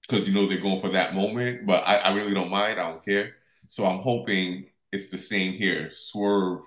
because 0.09 0.29
you 0.29 0.35
know 0.35 0.47
they're 0.47 0.61
going 0.61 0.81
for 0.81 0.91
that 0.91 1.15
moment. 1.15 1.67
But 1.67 1.85
I, 1.87 1.97
I 1.97 2.15
really 2.15 2.35
don't 2.35 2.51
mind. 2.51 2.81
I 2.81 2.91
don't 2.91 3.05
care. 3.05 3.33
So 3.67 3.87
I'm 3.87 4.01
hoping 4.01 4.67
it's 4.93 5.11
the 5.11 5.19
same 5.19 5.55
here. 5.55 5.91
Swerve 5.91 6.63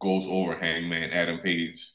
goes 0.00 0.26
over 0.28 0.56
Hangman 0.56 1.12
Adam 1.12 1.38
Page, 1.38 1.92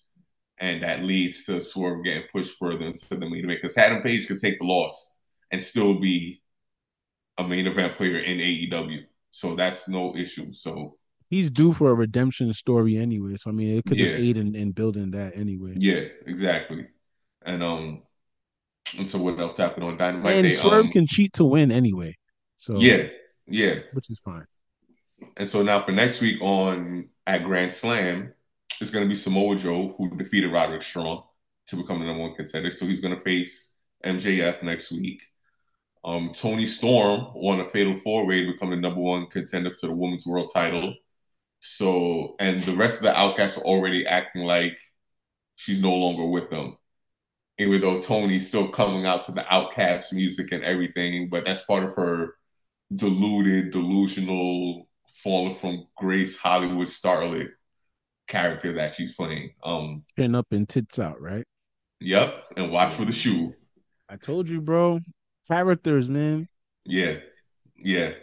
and 0.60 0.84
that 0.84 1.04
leads 1.04 1.46
to 1.46 1.62
Swerve 1.62 2.04
getting 2.04 2.24
pushed 2.32 2.58
further 2.58 2.88
into 2.88 3.10
the 3.16 3.30
main 3.30 3.44
event 3.44 3.60
because 3.62 3.78
Adam 3.78 4.02
Page 4.02 4.28
could 4.28 4.40
take 4.40 4.60
the 4.60 4.66
loss 4.66 5.14
and 5.52 5.62
still 5.62 6.00
be 6.00 6.42
a 7.38 7.48
main 7.48 7.68
event 7.68 7.98
player 7.98 8.20
in 8.20 8.38
AEW. 8.38 9.06
So 9.38 9.56
that's 9.56 9.88
no 9.88 10.16
issue. 10.16 10.52
So 10.52 10.98
He's 11.30 11.52
due 11.52 11.74
for 11.74 11.92
a 11.92 11.94
redemption 11.94 12.54
story 12.54 12.98
anyway. 12.98 13.36
So 13.38 13.50
I 13.50 13.54
mean, 13.54 13.78
it 13.78 13.86
could 13.86 13.98
just 13.98 14.14
yeah, 14.14 14.18
aid 14.18 14.38
in, 14.38 14.56
in 14.56 14.72
building 14.72 15.12
that 15.12 15.36
anyway. 15.36 15.76
yeah, 15.78 16.06
exactly. 16.26 16.88
And 17.46 17.62
um, 17.62 18.04
and 18.98 19.10
so 19.10 19.20
what 19.20 19.38
else 19.40 19.58
happened 19.58 19.84
on 19.84 19.98
Dynamite? 19.98 20.38
And 20.38 20.46
They 20.46 20.54
Swerve 20.54 20.86
um, 20.86 20.92
can 20.92 21.06
cheat 21.06 21.34
to 21.34 21.44
win 21.44 21.72
anyway. 21.72 22.16
So 22.58 22.80
yeah, 22.80 23.08
yeah. 23.46 23.80
which 23.94 24.10
is 24.10 24.20
fine. 24.24 24.46
And 25.36 25.50
so 25.50 25.62
now 25.62 25.82
for 25.82 25.92
next 25.92 26.22
week 26.22 26.42
on 26.42 27.10
at 27.28 27.44
Grand 27.44 27.74
Slam, 27.74 28.34
it's 28.80 28.90
going 28.90 29.06
to 29.06 29.10
be 29.10 29.16
Samoa 29.16 29.58
Joe 29.58 29.96
who 29.98 30.16
defeated 30.18 30.52
Roderick 30.52 30.82
Strong 30.82 31.24
to 31.68 31.76
become 31.76 32.00
the 32.00 32.06
number 32.06 32.24
one 32.24 32.36
contender. 32.36 32.72
So 32.72 32.86
he's 32.86 33.02
going 33.02 33.16
to 33.16 33.22
face 33.22 33.74
MJF 34.06 34.64
next 34.64 34.92
week. 34.92 35.22
Um, 36.04 36.32
Toni 36.34 36.66
Storm 36.68 37.28
won 37.36 37.60
a 37.60 37.68
fatal 37.68 37.96
four 37.96 38.26
way 38.26 38.42
to 38.46 38.52
become 38.52 38.70
the 38.72 38.78
number 38.78 39.02
one 39.02 39.28
contender 39.28 39.72
to 39.72 39.88
the 39.88 39.94
women's 39.94 40.26
world 40.26 40.50
title. 40.54 40.96
So, 41.62 42.36
and 42.40 42.64
the 42.64 42.76
rest 42.76 42.98
of 42.98 43.04
the 43.04 43.18
outcasts 43.18 43.58
are 43.58 43.66
already 43.66 44.08
acting 44.08 44.44
like 44.44 44.78
she's 45.56 45.82
no 45.82 45.94
longer 45.94 46.26
with 46.26 46.50
them, 46.50 46.78
even 47.60 47.82
though 47.82 48.02
Toni's 48.02 48.48
still 48.48 48.70
coming 48.70 49.06
out 49.06 49.24
to 49.24 49.32
the 49.34 49.46
outcast 49.54 50.14
music 50.14 50.52
and 50.52 50.64
everything. 50.64 51.30
But 51.30 51.46
that's 51.46 51.64
part 51.64 51.84
of 51.84 51.96
her 51.96 52.36
deluded, 52.96 53.72
delusional, 53.72 54.88
falling 55.24 55.56
from 55.56 55.88
grace 55.98 56.38
Hollywood 56.38 56.88
starlet 56.88 57.50
character 58.28 58.74
that 58.74 58.94
she's 58.94 59.14
playing. 59.16 59.52
Um, 59.64 60.04
Chin 60.18 60.36
up 60.36 60.48
and 60.52 60.68
tits 60.68 61.00
out, 61.00 61.22
right? 61.22 61.46
yep, 62.00 62.46
and 62.56 62.72
watch 62.72 62.94
for 62.94 63.06
the 63.06 63.12
shoe. 63.12 63.54
I 64.10 64.16
told 64.18 64.50
you, 64.50 64.62
bro. 64.62 65.00
Characters, 65.48 66.10
man. 66.10 66.48
Yeah, 66.86 67.18
yeah. 67.78 68.14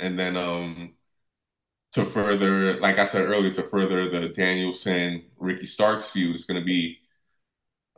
And 0.00 0.18
then 0.18 0.36
um 0.36 0.94
to 1.92 2.04
further, 2.04 2.74
like 2.80 2.98
I 2.98 3.06
said 3.06 3.24
earlier, 3.24 3.52
to 3.54 3.62
further 3.62 4.08
the 4.08 4.28
Danielson 4.28 5.24
Ricky 5.38 5.66
Starks 5.66 6.08
feud 6.10 6.34
is 6.34 6.44
going 6.44 6.60
to 6.60 6.64
be 6.64 6.98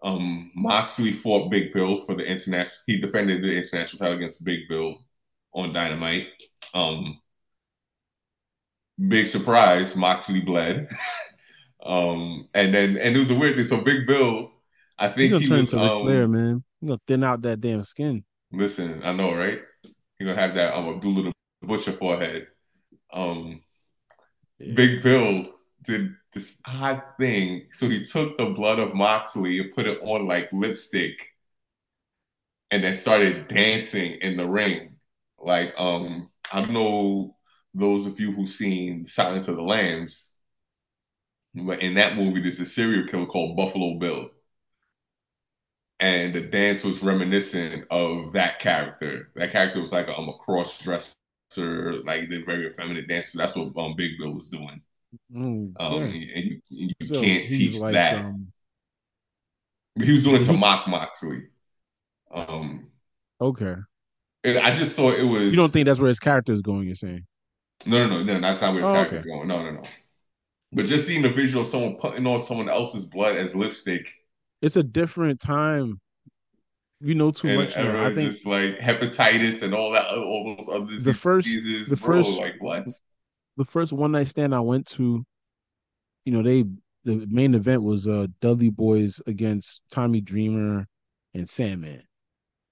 um 0.03 0.53
Moxley 0.55 1.13
fought 1.13 1.51
Big 1.51 1.73
Bill 1.73 1.99
for 1.99 2.15
the 2.15 2.25
international. 2.25 2.79
He 2.87 3.01
defended 3.01 3.43
the 3.43 3.57
international 3.57 3.99
title 3.99 4.17
against 4.17 4.45
Big 4.45 4.69
Bill 4.69 4.99
on 5.53 5.73
Dynamite. 5.73 6.29
Um, 6.75 7.21
big 9.09 9.27
surprise, 9.27 9.97
Moxley 9.97 10.41
bled. 10.41 10.89
um, 11.83 12.49
and 12.55 12.73
then 12.75 12.97
and 12.97 13.17
it 13.17 13.19
was 13.19 13.31
a 13.31 13.39
weird 13.39 13.57
thing. 13.57 13.65
So 13.65 13.81
Big 13.81 14.07
Bill, 14.07 14.53
I 14.99 15.09
think 15.09 15.33
gonna 15.33 15.43
he 15.43 15.49
turn 15.49 15.61
was 15.61 15.73
Ric 15.73 15.93
Flair, 16.01 16.25
um. 16.25 16.33
man. 16.33 16.65
He's 16.81 16.89
gonna 16.89 17.01
thin 17.07 17.25
out 17.25 17.43
that 17.43 17.61
damn 17.61 17.83
skin. 17.85 18.25
Listen, 18.53 19.03
I 19.05 19.13
know, 19.13 19.35
right? 19.35 19.61
You're 20.19 20.29
gonna 20.29 20.41
have 20.41 20.55
that 20.55 20.75
um 20.75 20.89
Abdullah 20.95 21.33
the 21.61 21.67
Butcher 21.67 21.93
forehead. 21.93 22.49
Um, 23.13 23.63
Yeah. 24.59 24.75
Big 24.75 25.03
Bill 25.03 25.53
did 25.83 26.15
this 26.33 26.61
odd 26.67 27.03
thing. 27.19 27.69
So 27.73 27.89
he 27.89 28.05
took 28.05 28.39
the 28.39 28.47
blood 28.51 28.79
of 28.79 28.95
Moxley 28.95 29.59
and 29.61 29.73
put 29.73 29.87
it 29.87 30.01
on 30.03 30.27
like 30.27 30.53
lipstick 30.53 31.29
and 32.71 32.85
then 32.85 32.95
started 32.95 33.49
dancing 33.49 34.19
in 34.21 34.37
the 34.37 34.47
ring. 34.47 34.97
Like, 35.39 35.75
um, 35.79 36.31
I 36.53 36.61
don't 36.61 36.73
know 36.73 37.37
those 37.75 38.07
of 38.07 38.19
you 38.21 38.33
who've 38.33 38.49
seen 38.49 39.07
Silence 39.07 39.49
of 39.49 39.57
the 39.57 39.63
Lambs, 39.63 40.35
but 41.55 41.83
in 41.83 41.95
that 41.95 42.17
movie, 42.17 42.41
there's 42.41 42.59
a 42.61 42.65
serial 42.67 43.07
killer 43.07 43.27
called 43.27 43.57
Buffalo 43.57 43.99
Bill. 43.99 44.31
And 46.01 46.33
the 46.35 46.41
dance 46.43 46.85
was 46.85 47.03
reminiscent 47.03 47.85
of 47.91 48.33
that 48.33 48.61
character. 48.61 49.31
That 49.35 49.51
character 49.51 49.81
was 49.81 49.93
like 49.93 50.09
um, 50.09 50.29
a 50.29 50.35
cross 50.35 50.79
dresser, 50.79 51.13
like 52.05 52.29
the 52.29 52.43
very 52.45 52.69
effeminate 52.69 53.09
dancer. 53.09 53.39
That's 53.39 53.57
what 53.57 53.77
um, 53.77 53.95
Big 53.97 54.13
Bill 54.19 54.33
was 54.33 54.49
doing. 54.49 54.81
Mm, 55.33 55.77
Um, 55.79 56.03
yeah. 56.03 56.05
and 56.05 56.63
you, 56.71 56.93
you 57.01 57.09
So 57.09 57.15
can't 57.15 57.49
teach 57.49 57.75
like, 57.81 57.93
that. 57.93 58.17
um, 58.17 58.53
he 59.97 60.13
was 60.13 60.23
doing 60.23 60.41
it 60.43 60.45
to 60.45 60.53
mock 60.53 60.87
Moxley. 60.89 61.49
Um, 62.33 62.89
okay. 63.41 63.75
and 64.45 64.59
I 64.59 64.75
just 64.75 64.97
thought 64.97 65.19
it 65.19 65.25
was 65.25 65.53
You 65.53 65.57
don't 65.57 65.73
think 65.73 65.87
that's 65.87 66.01
where 66.01 66.09
his 66.09 66.19
character 66.21 66.53
is 66.53 66.63
going? 66.63 66.87
You're 66.87 66.97
saying? 66.97 67.27
no, 67.87 68.07
no, 68.07 68.23
no, 68.23 68.35
no. 68.35 68.41
That's 68.41 68.61
not 68.61 68.73
where 68.73 68.81
his 68.83 68.91
Oh, 68.91 68.93
character's 68.93 69.27
going. 69.27 69.49
No, 69.49 69.63
no, 69.63 69.71
no. 69.71 69.83
But 70.73 70.87
just 70.87 71.07
seeing 71.07 71.23
the 71.23 71.31
visual 71.31 71.63
of 71.63 71.69
someone 71.69 71.97
putting 71.97 72.27
on 72.27 72.39
someone 72.41 72.69
else's 72.71 73.05
blood 73.07 73.37
as 73.37 73.55
lipstick 73.55 74.15
It's 74.61 74.77
a 74.77 74.83
different 74.83 75.41
time. 75.41 76.01
You 77.01 77.15
know 77.15 77.31
too 77.31 77.49
and 77.49 77.59
much 77.59 77.77
now. 77.77 78.07
I 78.07 78.13
think 78.13 78.31
just 78.33 78.45
like 78.45 78.79
hepatitis 78.79 79.63
and 79.63 79.73
all 79.73 79.93
that, 79.93 80.09
all 80.09 80.57
those 80.57 80.69
other 80.69 80.97
the 80.97 81.15
first, 81.15 81.47
diseases, 81.47 81.89
the 81.89 81.97
bro. 81.97 82.25
first, 82.25 82.41
like 82.41 82.57
what? 82.61 82.89
the 83.57 83.65
first 83.65 83.93
one 83.93 84.13
night 84.13 84.27
stand 84.27 84.53
I 84.53 84.61
went 84.61 84.87
to, 84.89 85.25
you 86.25 86.33
know, 86.33 86.43
they 86.43 86.65
the 87.05 87.25
main 87.29 87.55
event 87.55 87.85
was 87.85 88.09
uh 88.09 88.27
Dudley 88.41 88.71
Boyz 88.71 89.21
against 89.29 89.81
Tommy 89.93 90.21
Dreamer 90.21 90.89
and 91.35 91.49
Sandman. 91.49 92.03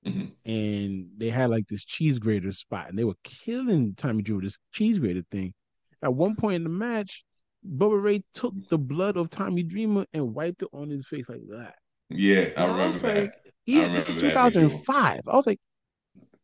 Mhm. 0.05 0.33
And 0.45 1.09
they 1.17 1.31
had 1.31 1.51
like 1.51 1.69
this 1.69 1.85
cheese 1.85 2.19
grater 2.19 2.53
spot, 2.53 2.89
and 2.89 2.99
they 2.99 3.05
were 3.05 3.17
killing 3.23 3.95
Tommy 3.95 4.23
Dreamer 4.23 4.39
with 4.39 4.47
this 4.47 4.59
cheese 4.73 4.99
grater 4.99 5.23
thing. 5.31 5.55
At 6.03 6.15
one 6.15 6.35
point 6.35 6.57
in 6.57 6.63
the 6.65 6.69
match, 6.69 7.23
Bubba 7.67 8.03
Ray 8.03 8.25
took 8.35 8.55
the 8.69 8.79
blood 8.79 9.17
of 9.17 9.31
Tommy 9.31 9.63
Dreamer 9.63 10.07
and 10.13 10.35
wiped 10.35 10.63
it 10.63 10.69
on 10.73 10.91
his 10.91 11.07
face 11.07 11.29
like 11.29 11.47
that. 11.51 11.77
Yeah, 12.09 12.49
I 12.57 12.65
remember 12.67 12.99
was 12.99 13.03
that. 13.03 13.15
like, 13.15 13.35
even 13.67 13.95
this 13.95 14.09
is 14.09 14.17
remember 14.17 14.21
that 14.23 14.41
visual. 14.41 14.87
2005. 14.89 15.23
I 15.29 15.35
was 15.37 15.47
like, 15.47 15.61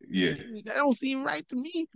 Yeah, 0.09 0.35
that 0.65 0.75
don't 0.75 0.97
seem 0.97 1.25
right 1.25 1.49
to 1.49 1.57
me. 1.57 1.87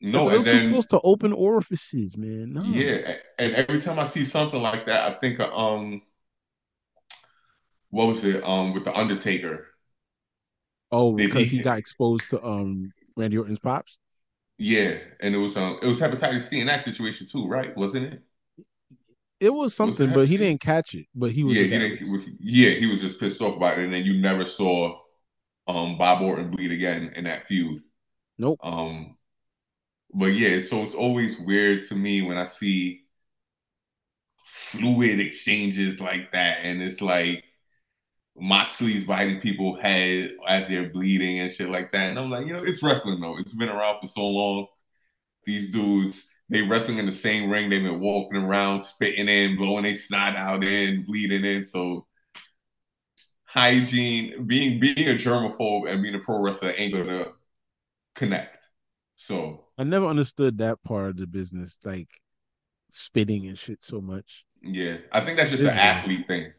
No, 0.00 0.30
and 0.30 0.44
too 0.44 0.44
then 0.46 0.62
close 0.62 0.86
to 0.88 1.00
open 1.02 1.32
orifices, 1.32 2.16
man. 2.16 2.52
No. 2.54 2.64
yeah, 2.64 3.16
and 3.38 3.54
every 3.54 3.80
time 3.80 3.98
I 3.98 4.06
see 4.06 4.24
something 4.24 4.60
like 4.60 4.86
that, 4.86 5.12
I 5.16 5.18
think 5.20 5.38
of, 5.40 5.52
um, 5.52 6.02
what 7.90 8.06
was 8.06 8.22
it? 8.24 8.42
Um, 8.44 8.72
with 8.74 8.84
the 8.84 8.94
Undertaker. 8.96 9.66
Oh, 10.90 11.12
because 11.14 11.48
he- 11.48 11.50
he 11.50 11.60
got 11.60 11.78
exposed 11.78 12.30
to 12.30 12.44
um 12.44 12.92
Randy 13.16 13.38
Orton's 13.38 13.58
pops. 13.60 13.98
Yeah, 14.58 14.98
and 15.20 15.34
it 15.34 15.38
was 15.38 15.56
um, 15.56 15.78
it 15.82 15.86
was 15.86 16.00
hepatitis 16.00 16.42
C 16.48 16.60
in 16.60 16.66
that 16.66 16.80
situation 16.82 17.26
too, 17.26 17.46
right? 17.46 17.76
Wasn't 17.76 18.06
it? 18.06 18.22
It 19.38 19.50
was 19.50 19.74
something, 19.74 20.10
it 20.10 20.14
but 20.14 20.28
he 20.28 20.36
didn't 20.36 20.60
catch 20.60 20.94
it. 20.94 21.06
But 21.14 21.32
he 21.32 21.44
was 21.44 21.54
yeah, 21.54 21.64
he 21.64 21.74
at 21.74 21.98
didn't. 21.98 22.38
Yeah, 22.40 22.70
he 22.70 22.86
was 22.86 23.00
just 23.00 23.20
pissed 23.20 23.42
off 23.42 23.56
about 23.56 23.78
it, 23.78 23.84
and 23.84 23.92
then 23.92 24.04
you 24.04 24.20
never 24.20 24.44
saw 24.46 24.98
um 25.66 25.98
Bob 25.98 26.22
Orton 26.22 26.50
bleed 26.50 26.72
again 26.72 27.12
in 27.16 27.24
that 27.24 27.46
feud. 27.46 27.82
Nope. 28.38 28.60
Um, 28.62 29.16
but 30.12 30.34
yeah, 30.34 30.60
so 30.60 30.82
it's 30.82 30.94
always 30.94 31.38
weird 31.38 31.82
to 31.82 31.94
me 31.94 32.22
when 32.22 32.38
I 32.38 32.44
see 32.44 33.02
fluid 34.44 35.20
exchanges 35.20 36.00
like 36.00 36.32
that, 36.32 36.60
and 36.62 36.80
it's 36.82 37.02
like 37.02 37.44
Moxley's 38.38 39.04
biting 39.04 39.40
people 39.40 39.76
head 39.76 40.32
as 40.46 40.68
they're 40.68 40.90
bleeding 40.90 41.40
and 41.40 41.52
shit 41.52 41.68
like 41.68 41.92
that, 41.92 42.10
and 42.10 42.18
I'm 42.18 42.30
like, 42.30 42.46
you 42.46 42.52
know, 42.52 42.62
it's 42.62 42.82
wrestling 42.82 43.20
though. 43.20 43.38
It's 43.38 43.54
been 43.54 43.68
around 43.68 44.00
for 44.00 44.06
so 44.06 44.26
long. 44.26 44.66
These 45.44 45.70
dudes, 45.70 46.30
they 46.48 46.62
wrestling 46.62 46.98
in 46.98 47.06
the 47.06 47.12
same 47.12 47.50
ring. 47.50 47.70
They've 47.70 47.82
been 47.82 48.00
walking 48.00 48.42
around, 48.42 48.80
spitting 48.80 49.28
in, 49.28 49.56
blowing 49.56 49.84
their 49.84 49.94
snot 49.94 50.36
out 50.36 50.64
in, 50.64 51.04
bleeding 51.04 51.44
in. 51.44 51.64
So 51.64 52.06
hygiene, 53.44 54.46
being 54.46 54.78
being 54.80 55.08
a 55.08 55.14
germaphobe 55.14 55.88
and 55.90 56.02
being 56.02 56.14
a 56.14 56.18
pro 56.20 56.40
wrestler 56.42 56.72
ain't 56.76 56.94
gonna 56.94 57.26
connect. 58.14 58.68
So 59.16 59.66
I 59.78 59.84
never 59.84 60.06
understood 60.06 60.58
that 60.58 60.82
part 60.82 61.10
of 61.10 61.16
the 61.16 61.26
business, 61.26 61.78
like 61.84 62.08
spitting 62.90 63.46
and 63.46 63.58
shit 63.58 63.84
so 63.84 64.00
much. 64.00 64.44
yeah, 64.62 64.98
I 65.12 65.24
think 65.24 65.36
that's 65.38 65.50
just 65.50 65.62
It 65.62 65.66
an 65.66 65.78
athlete 65.78 66.26
thing. 66.26 66.52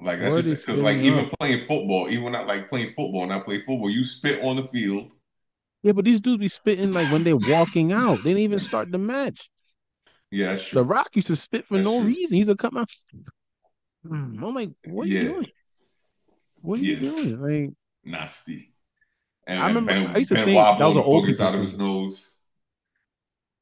Like 0.00 0.20
that's 0.20 0.36
just 0.36 0.66
because 0.66 0.80
like 0.80 0.98
up. 0.98 1.02
even 1.02 1.30
playing 1.40 1.60
football, 1.64 2.08
even 2.10 2.32
not 2.32 2.46
like 2.46 2.68
playing 2.68 2.90
football 2.90 3.22
and 3.22 3.32
I 3.32 3.40
play 3.40 3.60
football, 3.60 3.90
you 3.90 4.04
spit 4.04 4.42
on 4.42 4.56
the 4.56 4.64
field. 4.64 5.12
Yeah, 5.86 5.92
but 5.92 6.04
these 6.04 6.20
dudes 6.20 6.38
be 6.40 6.48
spitting 6.48 6.92
like 6.92 7.06
when 7.08 7.22
they're 7.22 7.36
walking 7.36 7.92
out. 7.92 8.24
They 8.24 8.30
didn't 8.30 8.42
even 8.42 8.58
start 8.58 8.90
the 8.90 8.98
match. 8.98 9.48
Yeah, 10.32 10.56
The. 10.72 10.82
Rock 10.82 11.10
used 11.14 11.28
to 11.28 11.36
spit 11.36 11.64
for 11.64 11.74
That's 11.74 11.84
no 11.84 11.98
true. 11.98 12.06
reason. 12.06 12.36
He's 12.36 12.48
a 12.48 12.56
come 12.56 12.76
out. 12.76 12.90
Hmm, 14.04 14.42
I'm 14.44 14.52
like, 14.52 14.70
what 14.82 15.04
are 15.04 15.06
you 15.06 15.20
doing? 15.20 15.46
What 16.60 16.80
are 16.80 16.82
you 16.82 16.96
yeah, 16.96 17.10
doing? 17.10 17.40
Like, 17.40 17.74
nasty. 18.04 18.72
I 19.56 19.68
And, 19.68 19.76
and 19.78 19.78
remember 19.78 20.12
I 20.12 20.18
used 20.18 20.30
to 20.30 20.34
think 20.36 20.56
Benoit 20.58 20.78
that 20.80 20.86
was 20.86 20.96
an 20.96 21.02
old 21.02 21.24
people 21.26 21.46
out 21.46 21.54
of 21.54 21.60
his 21.60 21.78
nose. 21.78 22.34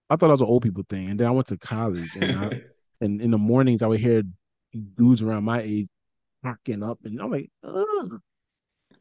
I 0.08 0.16
thought 0.16 0.28
that 0.28 0.32
was 0.32 0.40
an 0.40 0.46
old 0.46 0.62
people 0.62 0.84
thing. 0.88 1.10
And 1.10 1.20
then 1.20 1.26
I 1.26 1.30
went 1.30 1.48
to 1.48 1.58
college 1.58 2.16
and 2.16 2.36
I 2.36 2.50
and 3.00 3.20
in 3.20 3.30
the 3.30 3.38
mornings 3.38 3.82
I 3.82 3.86
would 3.86 4.00
hear 4.00 4.22
dudes 4.96 5.22
around 5.22 5.44
my 5.44 5.60
age 5.60 5.88
barking 6.42 6.82
up 6.82 6.98
and 7.04 7.20
I'm 7.20 7.30
like, 7.30 7.50
Ugh, 7.64 8.20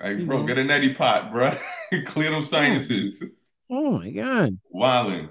Like, 0.04 0.18
you 0.18 0.26
bro, 0.26 0.44
know, 0.44 0.44
get 0.44 0.58
a 0.60 0.62
neti 0.62 0.96
pot, 0.96 1.32
bro. 1.32 1.56
Clear 2.06 2.32
those 2.32 2.50
sinuses. 2.50 3.24
oh 3.70 3.92
my 4.00 4.12
God. 4.12 4.58
Wildin'. 4.74 5.30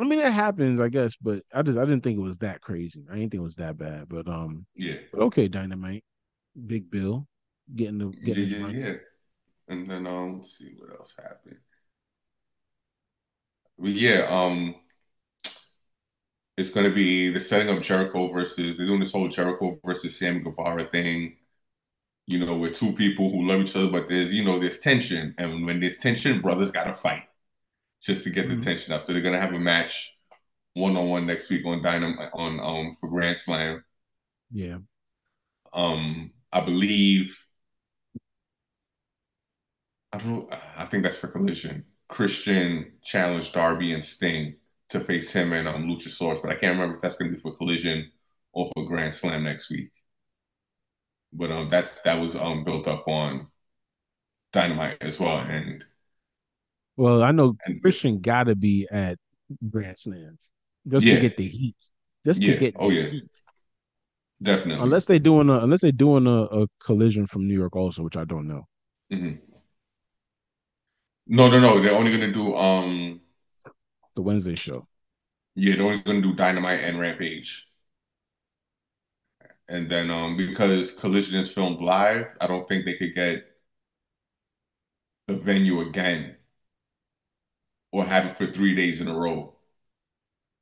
I 0.00 0.04
mean 0.04 0.20
that 0.20 0.32
happens, 0.32 0.80
I 0.80 0.88
guess, 0.88 1.16
but 1.16 1.44
I 1.52 1.62
just 1.62 1.78
I 1.78 1.84
didn't 1.84 2.02
think 2.02 2.18
it 2.18 2.22
was 2.22 2.38
that 2.38 2.60
crazy. 2.60 3.04
I 3.10 3.14
didn't 3.16 3.30
think 3.30 3.40
it 3.40 3.44
was 3.44 3.56
that 3.56 3.78
bad. 3.78 4.08
But 4.08 4.28
um 4.28 4.66
Yeah. 4.76 4.98
but 5.12 5.22
okay, 5.22 5.48
Dynamite. 5.48 6.04
Big 6.66 6.90
Bill 6.90 7.26
getting 7.74 7.98
the 7.98 8.08
getting 8.24 8.48
yeah, 8.50 8.58
run. 8.58 8.74
yeah. 8.74 8.94
And 9.68 9.86
then 9.86 10.06
um, 10.06 10.36
let's 10.38 10.58
see 10.58 10.74
what 10.78 10.90
else 10.92 11.14
happened. 11.18 11.58
But 13.78 13.92
yeah, 13.92 14.26
um, 14.28 14.74
it's 16.58 16.70
gonna 16.70 16.90
be 16.92 17.30
the 17.30 17.40
setting 17.40 17.74
of 17.74 17.82
Jericho 17.82 18.28
versus 18.28 18.76
they're 18.76 18.86
doing 18.86 19.00
this 19.00 19.12
whole 19.12 19.28
Jericho 19.28 19.80
versus 19.84 20.18
Sammy 20.18 20.40
Guevara 20.40 20.84
thing. 20.84 21.37
You 22.28 22.46
know, 22.46 22.58
with 22.58 22.76
two 22.76 22.92
people 22.94 23.30
who 23.30 23.42
love 23.44 23.62
each 23.62 23.76
other, 23.76 23.90
but 23.90 24.08
there's 24.10 24.34
you 24.34 24.44
know 24.44 24.60
there's 24.60 24.80
tension, 24.80 25.34
and 25.38 25.66
when 25.66 25.80
there's 25.80 25.98
tension, 25.98 26.42
brothers 26.42 26.70
gotta 26.72 26.94
fight 26.94 27.24
just 28.02 28.24
to 28.24 28.30
get 28.30 28.48
the 28.48 28.56
Mhm. 28.56 28.64
tension 28.64 28.92
out. 28.94 29.02
So 29.02 29.12
they're 29.14 29.22
gonna 29.22 29.40
have 29.40 29.54
a 29.54 29.60
match 29.60 30.16
one 30.74 30.96
on 30.96 31.08
one 31.08 31.26
next 31.26 31.50
week 31.50 31.66
on 31.66 31.82
Dynamite 31.82 32.30
on 32.34 32.60
um 32.60 32.94
for 32.94 33.08
Grand 33.10 33.38
Slam. 33.38 33.84
Yeah. 34.50 34.78
Um, 35.72 36.32
I 36.52 36.60
believe 36.60 37.36
I 40.12 40.18
don't 40.18 40.50
know. 40.50 40.58
I 40.76 40.86
think 40.86 41.02
that's 41.02 41.18
for 41.18 41.28
Collision. 41.28 41.84
Christian 42.08 42.92
challenged 43.02 43.52
Darby 43.52 43.92
and 43.92 44.04
Sting 44.04 44.56
to 44.88 45.00
face 45.00 45.30
him 45.32 45.52
and 45.52 45.68
um, 45.68 45.86
Luchasaurus, 45.88 46.40
but 46.42 46.50
I 46.50 46.54
can't 46.54 46.72
remember 46.72 46.94
if 46.96 47.02
that's 47.02 47.16
going 47.16 47.30
to 47.30 47.36
be 47.36 47.42
for 47.42 47.54
Collision 47.56 48.10
or 48.52 48.70
for 48.74 48.86
Grand 48.86 49.14
Slam 49.14 49.44
next 49.44 49.70
week. 49.70 49.90
But 51.32 51.50
um, 51.52 51.70
that's 51.70 52.00
that 52.02 52.20
was 52.20 52.36
um 52.36 52.64
built 52.64 52.86
up 52.86 53.08
on 53.08 53.48
Dynamite 54.52 54.98
as 55.00 55.18
well, 55.18 55.38
and 55.38 55.82
Well, 56.96 57.22
I 57.22 57.30
know 57.32 57.56
and 57.66 57.82
Christian 57.82 58.20
gotta 58.20 58.54
be 58.56 58.86
at 58.90 59.18
Grand 59.70 59.98
Slam 59.98 60.38
just 60.88 61.08
to 61.10 61.16
get 61.16 61.36
the 61.36 61.48
heat. 61.48 61.76
Just 62.26 62.44
to 62.44 62.52
get 62.52 62.76
oh 62.76 62.90
yeah, 62.90 63.10
heat. 63.10 63.24
definitely. 64.42 64.88
Unless 64.88 65.04
they 65.04 65.18
doing 65.18 65.50
a 65.50 65.58
unless 65.60 65.82
they're 65.82 65.92
doing 65.92 66.26
a, 66.26 66.44
a 66.44 66.66
collision 66.80 67.26
from 67.26 67.46
New 67.46 67.52
York 67.54 67.76
also, 67.76 68.02
which 68.02 68.16
I 68.16 68.24
don't 68.24 68.48
know. 68.48 68.66
hmm 69.10 69.48
No, 71.28 71.48
no, 71.48 71.60
no. 71.60 71.80
They're 71.80 71.94
only 71.94 72.10
going 72.10 72.22
to 72.22 72.32
do 72.32 72.56
um 72.56 73.20
The 74.16 74.20
Wednesday 74.20 74.54
show. 74.54 74.86
yeah, 75.54 75.76
they're 75.76 75.84
only 75.84 76.00
going 76.02 76.22
to 76.22 76.28
do 76.30 76.34
Dynamite 76.36 76.80
and 76.84 76.98
Rampage. 76.98 77.67
And 79.68 79.90
then 79.90 80.10
um 80.10 80.36
because 80.36 80.92
Collision 80.92 81.38
is 81.40 81.52
filmed 81.52 81.80
live, 81.80 82.36
I 82.40 82.46
don't 82.46 82.68
think 82.68 82.84
they 82.84 82.94
could 82.96 83.14
get 83.14 83.44
the 85.28 85.36
venue 85.36 85.78
again 85.80 86.36
or 87.92 88.02
have 88.06 88.24
it 88.24 88.34
for 88.34 88.46
three 88.46 88.74
days 88.74 89.00
in 89.02 89.08
a 89.08 89.14
row. 89.14 89.54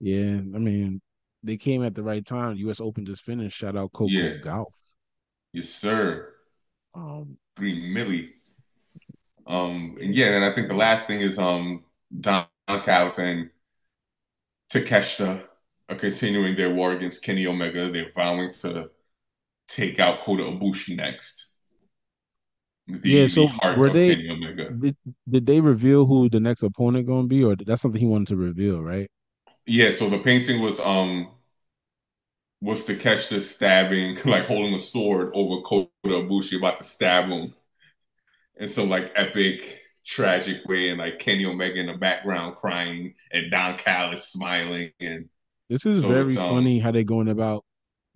Yeah, 0.01 0.37
I 0.39 0.59
mean, 0.59 1.01
they 1.43 1.57
came 1.57 1.83
at 1.85 1.95
the 1.95 2.03
right 2.03 2.25
time. 2.25 2.57
U.S. 2.57 2.81
Open 2.81 3.07
just 3.07 3.23
finished. 3.23 3.57
Shout 3.57 3.77
out 3.77 3.93
Coco 3.93 4.23
Yeah, 4.23 4.37
Gauff. 4.41 4.73
yes, 5.53 5.69
sir. 5.69 6.35
Um, 6.95 7.39
Three 7.57 7.75
milli. 7.93 8.33
Um, 9.47 9.97
and 10.01 10.15
yeah, 10.15 10.35
and 10.37 10.45
I 10.45 10.55
think 10.55 10.69
the 10.69 10.75
last 10.75 11.07
thing 11.07 11.21
is 11.21 11.39
um 11.39 11.85
Don 12.21 12.47
Callis 12.69 13.19
and 13.19 13.51
Takeshita 14.71 15.45
are 15.89 15.97
continuing 15.97 16.55
their 16.55 16.73
war 16.73 16.93
against 16.93 17.23
Kenny 17.25 17.47
Omega. 17.49 17.91
They're 17.91 18.11
vowing 18.13 18.53
to 18.55 18.91
take 19.69 19.99
out 19.99 20.21
Kota 20.21 20.45
Ibushi 20.45 20.97
next. 20.97 21.53
yeah. 23.03 23.27
The 23.27 23.33
the 23.35 23.47
So 23.47 23.49
heart 23.49 23.79
were 23.79 23.91
they? 23.91 24.19
Omega. 24.31 24.77
Did, 24.81 24.97
did 25.29 25.47
they 25.47 25.61
reveal 25.61 26.07
who 26.07 26.29
the 26.29 26.41
next 26.41 26.63
opponent 26.65 27.07
going 27.07 27.25
to 27.25 27.29
be, 27.29 27.45
or 27.45 27.55
that's 27.57 27.81
something 27.83 28.01
he 28.01 28.07
wanted 28.07 28.29
to 28.29 28.37
reveal, 28.37 28.83
right? 28.83 29.09
Yeah, 29.67 29.91
so 29.91 30.09
the 30.09 30.19
painting 30.19 30.61
was 30.63 30.81
um 30.81 31.29
was 32.61 32.85
Takeshita 32.87 33.41
stabbing, 33.41 34.19
like 34.25 34.47
holding 34.47 34.75
a 34.75 34.79
sword 34.79 35.31
over 35.35 35.63
Kota 35.63 35.89
Ibushi, 36.05 36.59
about 36.59 36.79
to 36.79 36.85
stab 36.85 37.29
him 37.29 37.55
in 38.59 38.69
some 38.69 38.89
like 38.89 39.13
epic, 39.15 39.81
tragic 40.05 40.65
way, 40.67 40.89
and 40.91 40.99
like 40.99 41.19
Kenny 41.19 41.45
Omega 41.45 41.81
in 41.81 41.87
the 41.87 41.95
background 41.95 42.57
crying, 42.57 43.15
and 43.33 43.51
Don 43.51 43.77
Callis 43.79 44.29
smiling, 44.29 44.93
and 45.01 45.29
This 45.69 45.87
is 45.87 46.03
so 46.03 46.05
very 46.05 46.37
um 46.37 46.39
funny 46.39 46.79
how 46.81 46.91
they 46.91 47.05
going 47.05 47.29
about 47.29 47.65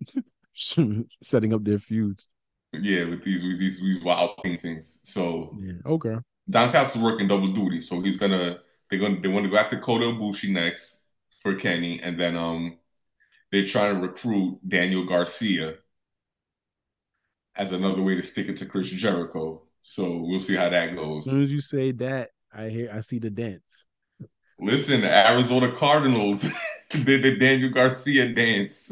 setting 1.23 1.53
up 1.53 1.63
their 1.63 1.79
feuds. 1.79 2.27
yeah 2.73 3.05
with 3.05 3.23
these 3.23 3.43
with 3.43 3.59
these, 3.59 3.81
these 3.81 4.03
wild 4.03 4.37
paintings. 4.43 5.01
So 5.03 5.55
Yeah. 5.59 5.73
Okay. 5.85 6.15
Don 6.49 6.71
Callis 6.71 6.95
is 6.95 7.01
working 7.01 7.27
double 7.27 7.53
duty, 7.53 7.81
so 7.81 8.01
he's 8.01 8.17
gonna 8.17 8.59
they're 8.89 8.99
gonna 8.99 9.19
they 9.21 9.27
want 9.29 9.45
to 9.45 9.51
go 9.51 9.57
after 9.57 9.79
Kota 9.79 10.05
Ibushi 10.05 10.49
next 10.51 11.01
for 11.41 11.55
Kenny, 11.55 12.01
and 12.01 12.19
then 12.19 12.35
um 12.35 12.77
they're 13.51 13.65
trying 13.65 13.95
to 13.95 14.01
recruit 14.01 14.59
Daniel 14.67 15.05
Garcia 15.05 15.75
as 17.55 17.71
another 17.73 18.01
way 18.01 18.15
to 18.15 18.23
stick 18.23 18.47
it 18.47 18.57
to 18.57 18.65
Chris 18.65 18.89
Jericho. 18.89 19.63
So 19.81 20.17
we'll 20.17 20.39
see 20.39 20.55
how 20.55 20.69
that 20.69 20.95
goes. 20.95 21.27
As 21.27 21.33
soon 21.33 21.43
as 21.43 21.51
you 21.51 21.61
say 21.61 21.91
that, 21.93 22.29
I 22.53 22.69
hear 22.69 22.91
I 22.93 23.01
see 23.01 23.19
the 23.19 23.29
dance. 23.29 23.85
Listen, 24.59 25.01
the 25.01 25.29
Arizona 25.29 25.71
Cardinals 25.71 26.45
did 26.89 27.23
the 27.23 27.37
Daniel 27.37 27.71
Garcia 27.71 28.33
dance. 28.33 28.91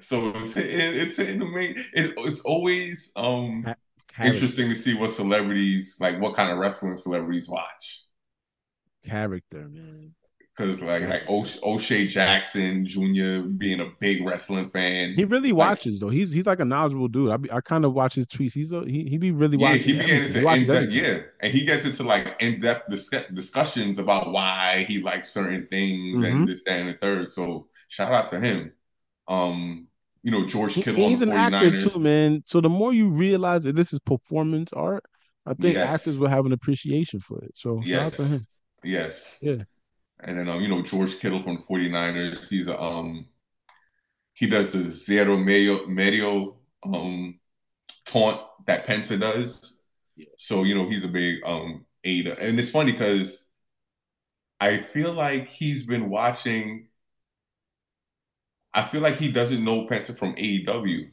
So 0.00 0.30
it's 0.36 0.56
it's 0.56 1.18
it's, 1.18 2.14
it's 2.16 2.40
always 2.40 3.12
um 3.16 3.72
Ha- 4.16 4.30
interesting 4.32 4.68
to 4.70 4.74
see 4.76 4.94
what 4.94 5.10
celebrities 5.10 5.98
like 6.00 6.20
what 6.20 6.34
kind 6.34 6.50
of 6.50 6.58
wrestling 6.58 6.96
celebrities 6.96 7.48
watch. 7.48 8.04
character, 9.02 9.68
man. 9.68 10.14
Because 10.56 10.80
like 10.80 11.08
like 11.08 11.22
Character. 11.22 11.28
O'Sh- 11.28 11.58
O'Shea 11.62 12.06
Jackson 12.06 12.86
Jr. 12.86 13.42
being 13.42 13.80
a 13.80 13.90
big 14.00 14.24
wrestling 14.26 14.68
fan, 14.68 15.14
He 15.14 15.24
really 15.24 15.52
like 15.58 15.76
watches 15.76 15.98
though. 16.00 16.10
He's 16.10 16.30
he's 16.30 16.46
like 16.46 16.60
a 16.60 16.64
knowledgeable 16.64 17.08
dude. 17.08 17.30
I 17.30 17.36
be, 17.38 17.50
I 17.50 17.60
kind 17.60 17.84
of 17.84 17.94
watch 17.94 18.14
his 18.14 18.26
tweets. 18.26 18.52
He's 18.52 18.70
a, 18.72 18.84
he 18.84 19.04
he 19.08 19.18
be 19.18 19.30
really 19.30 19.56
yeah, 19.56 19.56
watching 19.56 19.82
he. 19.82 19.98
He 20.02 20.10
into 20.10 20.46
in 20.52 20.66
depth, 20.66 20.92
yeah, 20.92 21.20
and 21.40 21.52
he 21.52 21.64
gets 21.64 21.84
into 21.84 22.02
like 22.02 22.36
in 22.40 22.60
depth 22.60 22.90
dis- 22.90 23.08
discussions 23.32 23.98
about 23.98 24.32
why 24.32 24.84
he 24.88 25.00
likes 25.00 25.30
certain 25.30 25.66
things 25.68 26.20
Mm-hmm. 26.20 26.24
and 26.24 26.46
this, 26.46 26.62
that, 26.64 26.78
and 26.80 26.88
the 26.90 26.94
third. 26.94 27.28
So 27.28 27.68
shout 27.88 28.12
out 28.12 28.26
to 28.28 28.40
him. 28.40 28.72
Um, 29.28 29.88
you 30.22 30.30
know, 30.30 30.46
George 30.46 30.74
Kittle 30.74 31.08
he's 31.08 31.20
an 31.20 31.30
actor 31.30 31.70
49ers. 31.70 31.92
too, 31.92 32.00
man. 32.00 32.42
So 32.46 32.60
the 32.60 32.68
more 32.68 32.92
you 32.92 33.08
realize 33.10 33.64
that 33.64 33.76
this 33.76 33.92
is 33.92 34.00
performance 34.00 34.72
art, 34.72 35.04
I 35.46 35.54
think 35.54 35.76
actors 35.76 36.18
will 36.18 36.28
have 36.28 36.46
an 36.46 36.52
appreciation 36.52 37.20
for 37.20 37.42
it. 37.44 37.52
So 37.54 37.80
shout 37.82 38.02
out 38.02 38.12
to 38.14 38.24
him. 38.24 38.40
yes, 38.82 39.38
yes. 39.42 39.58
Yeah. 39.58 39.64
And 40.20 40.38
then 40.38 40.48
um, 40.48 40.60
you 40.60 40.68
know, 40.68 40.82
George 40.82 41.18
Kittle 41.18 41.42
from 41.42 41.56
the 41.56 41.62
49ers, 41.62 42.48
he's 42.48 42.68
a 42.68 42.80
um 42.80 43.26
he 44.34 44.46
does 44.46 44.72
the 44.72 44.82
zero 44.84 45.36
medio 45.36 45.86
medio 45.86 46.56
um 46.82 47.38
taunt 48.04 48.40
that 48.66 48.86
Penta 48.86 49.18
does. 49.18 49.82
Yeah. 50.16 50.26
So, 50.36 50.64
you 50.64 50.74
know, 50.74 50.88
he's 50.88 51.04
a 51.04 51.08
big 51.08 51.38
um 51.44 51.84
Ada. 52.04 52.38
And 52.40 52.58
it's 52.58 52.70
funny 52.70 52.92
because 52.92 53.46
I 54.60 54.78
feel 54.78 55.12
like 55.12 55.48
he's 55.48 55.84
been 55.84 56.08
watching 56.08 56.88
I 58.76 58.84
feel 58.84 59.00
like 59.00 59.16
he 59.16 59.32
doesn't 59.32 59.64
know 59.64 59.86
Penta 59.88 60.16
from 60.16 60.36
AEW. 60.38 61.10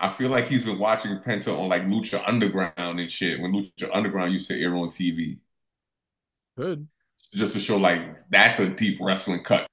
I 0.00 0.10
feel 0.10 0.30
like 0.30 0.46
he's 0.48 0.64
been 0.64 0.78
watching 0.78 1.18
Penta 1.20 1.58
on 1.58 1.68
like 1.68 1.82
Lucha 1.84 2.22
Underground 2.28 3.00
and 3.00 3.10
shit 3.10 3.40
when 3.40 3.52
Lucha 3.52 3.90
Underground 3.94 4.32
used 4.32 4.48
to 4.48 4.60
air 4.60 4.74
on 4.76 4.90
TV. 4.90 5.40
Good. 6.56 6.88
Just 7.34 7.54
to 7.54 7.58
show 7.60 7.78
like 7.78 8.18
that's 8.30 8.58
a 8.60 8.68
deep 8.68 8.98
wrestling 9.00 9.42
cut 9.42 9.66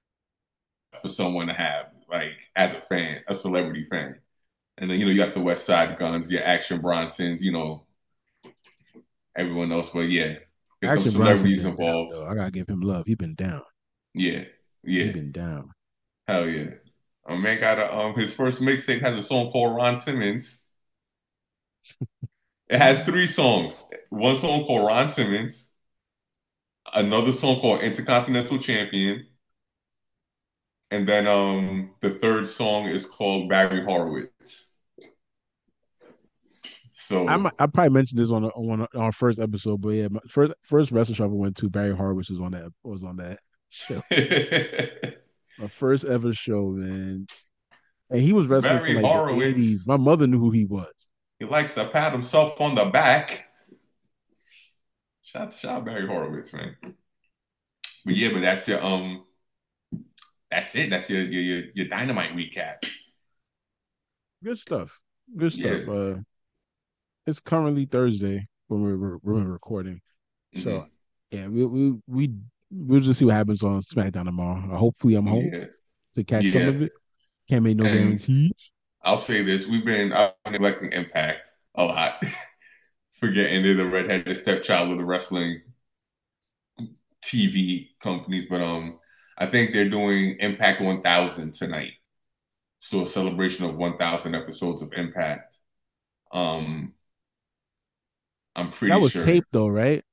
for 1.01 1.07
someone 1.07 1.47
to 1.47 1.53
have, 1.53 1.87
like 2.09 2.49
as 2.55 2.73
a 2.73 2.81
fan, 2.81 3.21
a 3.27 3.33
celebrity 3.33 3.85
fan. 3.85 4.19
And 4.77 4.89
then 4.89 4.99
you 4.99 5.05
know 5.05 5.11
you 5.11 5.17
got 5.17 5.33
the 5.33 5.41
Westside 5.41 5.97
Gunns, 5.99 6.31
your 6.31 6.43
Action 6.43 6.81
Bronsons, 6.81 7.41
you 7.41 7.51
know 7.51 7.85
everyone 9.35 9.71
else. 9.71 9.89
But 9.89 10.09
yeah, 10.09 10.35
Action 10.83 11.13
Bronson 11.13 11.53
celebrities 11.53 11.55
been 11.55 11.77
down 11.77 11.95
involved. 12.03 12.17
I 12.27 12.35
gotta 12.35 12.51
give 12.51 12.67
him 12.67 12.81
love. 12.81 13.05
He 13.05 13.15
been 13.15 13.35
down. 13.35 13.63
Yeah, 14.13 14.45
He 14.99 15.07
yeah, 15.07 15.09
been 15.09 15.31
down. 15.31 15.73
Hell 16.29 16.47
yeah. 16.47 16.71
A 17.27 17.35
man 17.35 17.59
got 17.59 17.79
a 17.79 17.95
um 17.95 18.15
his 18.15 18.33
first 18.33 18.61
mixtape 18.61 19.01
has 19.01 19.17
a 19.17 19.23
song 19.23 19.51
called 19.51 19.75
Ron 19.75 19.95
Simmons. 19.95 20.65
It 22.69 22.79
has 22.79 23.03
three 23.03 23.27
songs. 23.27 23.83
One 24.09 24.35
song 24.35 24.65
called 24.65 24.87
Ron 24.87 25.09
Simmons, 25.09 25.69
another 26.93 27.31
song 27.31 27.59
called 27.59 27.81
Intercontinental 27.81 28.59
Champion, 28.59 29.25
and 30.91 31.07
then 31.07 31.27
um 31.27 31.95
the 32.01 32.11
third 32.11 32.47
song 32.47 32.85
is 32.87 33.05
called 33.05 33.49
Barry 33.49 33.83
Horowitz. 33.83 34.75
So 36.93 37.27
I 37.27 37.37
might, 37.37 37.53
I 37.57 37.65
probably 37.65 37.91
mentioned 37.91 38.19
this 38.19 38.29
on 38.29 38.43
a, 38.43 38.49
on, 38.49 38.81
a, 38.81 38.87
on 38.93 39.01
our 39.01 39.11
first 39.11 39.39
episode, 39.39 39.81
but 39.81 39.89
yeah, 39.89 40.09
my 40.09 40.19
first 40.27 40.53
first 40.61 40.91
wrestling 40.91 41.15
show 41.15 41.23
I 41.23 41.27
went 41.27 41.57
to, 41.57 41.69
Barry 41.69 41.95
Horowitz 41.95 42.29
was 42.29 42.39
on 42.39 42.51
that 42.51 42.71
was 42.83 43.03
on 43.03 43.17
that 43.17 43.39
show. 43.69 44.03
my 45.59 45.67
first 45.67 46.05
ever 46.05 46.33
show, 46.33 46.69
man. 46.69 47.27
And 48.09 48.21
he 48.21 48.33
was 48.33 48.47
wrestling 48.47 48.77
Barry 48.77 48.93
from 48.93 49.03
like 49.03 49.11
Horowitz. 49.13 49.39
the 49.39 49.47
eighties. 49.49 49.87
My 49.87 49.97
mother 49.97 50.25
knew 50.25 50.39
who 50.39 50.51
he 50.51 50.65
was. 50.65 50.91
he 51.39 51.45
likes 51.45 51.73
to 51.75 51.85
pat 51.85 52.11
himself 52.11 52.59
on 52.59 52.75
the 52.75 52.85
back. 52.85 53.45
Shout 55.21 55.53
shout 55.53 55.71
out 55.77 55.85
Barry 55.85 56.07
Horowitz, 56.07 56.51
man. 56.53 56.75
But 58.05 58.15
yeah, 58.15 58.29
but 58.33 58.41
that's 58.41 58.67
your 58.67 58.83
um 58.83 59.23
that's 60.49 60.73
it. 60.75 60.89
That's 60.89 61.09
your 61.09 61.21
your 61.21 61.41
your, 61.41 61.63
your 61.75 61.85
dynamite 61.87 62.31
recap. 62.35 62.77
Good 64.43 64.57
stuff. 64.57 64.99
Good 65.37 65.51
stuff. 65.53 65.81
Yeah. 65.85 65.93
Uh, 65.93 66.15
it's 67.27 67.39
currently 67.39 67.85
Thursday 67.85 68.47
when 68.69 68.81
we're, 68.81 68.97
we're, 68.97 69.17
we're 69.21 69.43
recording. 69.51 70.01
So 70.63 70.69
Mhm. 70.69 70.87
yeah, 71.29 71.47
we 71.47 71.65
we 71.65 71.93
we 72.07 72.33
we'll 72.71 73.01
just 73.01 73.19
see 73.19 73.25
what 73.25 73.35
happens 73.35 73.63
on 73.63 73.81
SmackDown 73.81 74.25
tomorrow. 74.25 74.57
Uh, 74.71 74.77
hopefully, 74.77 75.15
I'm 75.15 75.27
home 75.27 75.49
Yeah. 75.53 75.65
to 76.15 76.23
catch 76.23 76.51
some 76.51 76.67
of 76.67 76.81
it. 76.81 76.91
Can't 77.49 77.63
make 77.63 77.77
no 77.77 77.85
And- 77.85 78.19
guarantees. 78.19 78.51
I'll 79.01 79.17
say 79.17 79.41
this: 79.41 79.65
we've 79.67 79.85
been 79.85 80.11
I've 80.11 80.33
been 80.43 80.53
neglecting 80.53 80.91
Impact 80.91 81.51
a 81.75 81.85
lot, 81.85 82.21
forgetting 83.13 83.63
they're 83.63 83.73
the 83.75 83.85
redheaded 83.85 84.35
stepchild 84.35 84.91
of 84.91 84.97
the 84.97 85.05
wrestling 85.05 85.61
TV 87.23 87.89
companies. 88.01 88.45
But 88.49 88.61
um, 88.61 88.99
I 89.37 89.45
think 89.45 89.73
they're 89.73 89.89
doing 89.89 90.37
Impact 90.39 90.81
1000 90.81 91.53
tonight, 91.53 91.93
so 92.79 93.03
a 93.03 93.07
celebration 93.07 93.65
of 93.65 93.75
1000 93.75 94.35
episodes 94.35 94.81
of 94.81 94.91
Impact. 94.93 95.57
Um, 96.31 96.93
I'm 98.55 98.69
pretty 98.71 98.91
That 98.91 99.01
was 99.01 99.13
sure. 99.13 99.23
taped 99.23 99.47
though, 99.51 99.67
right? 99.69 100.03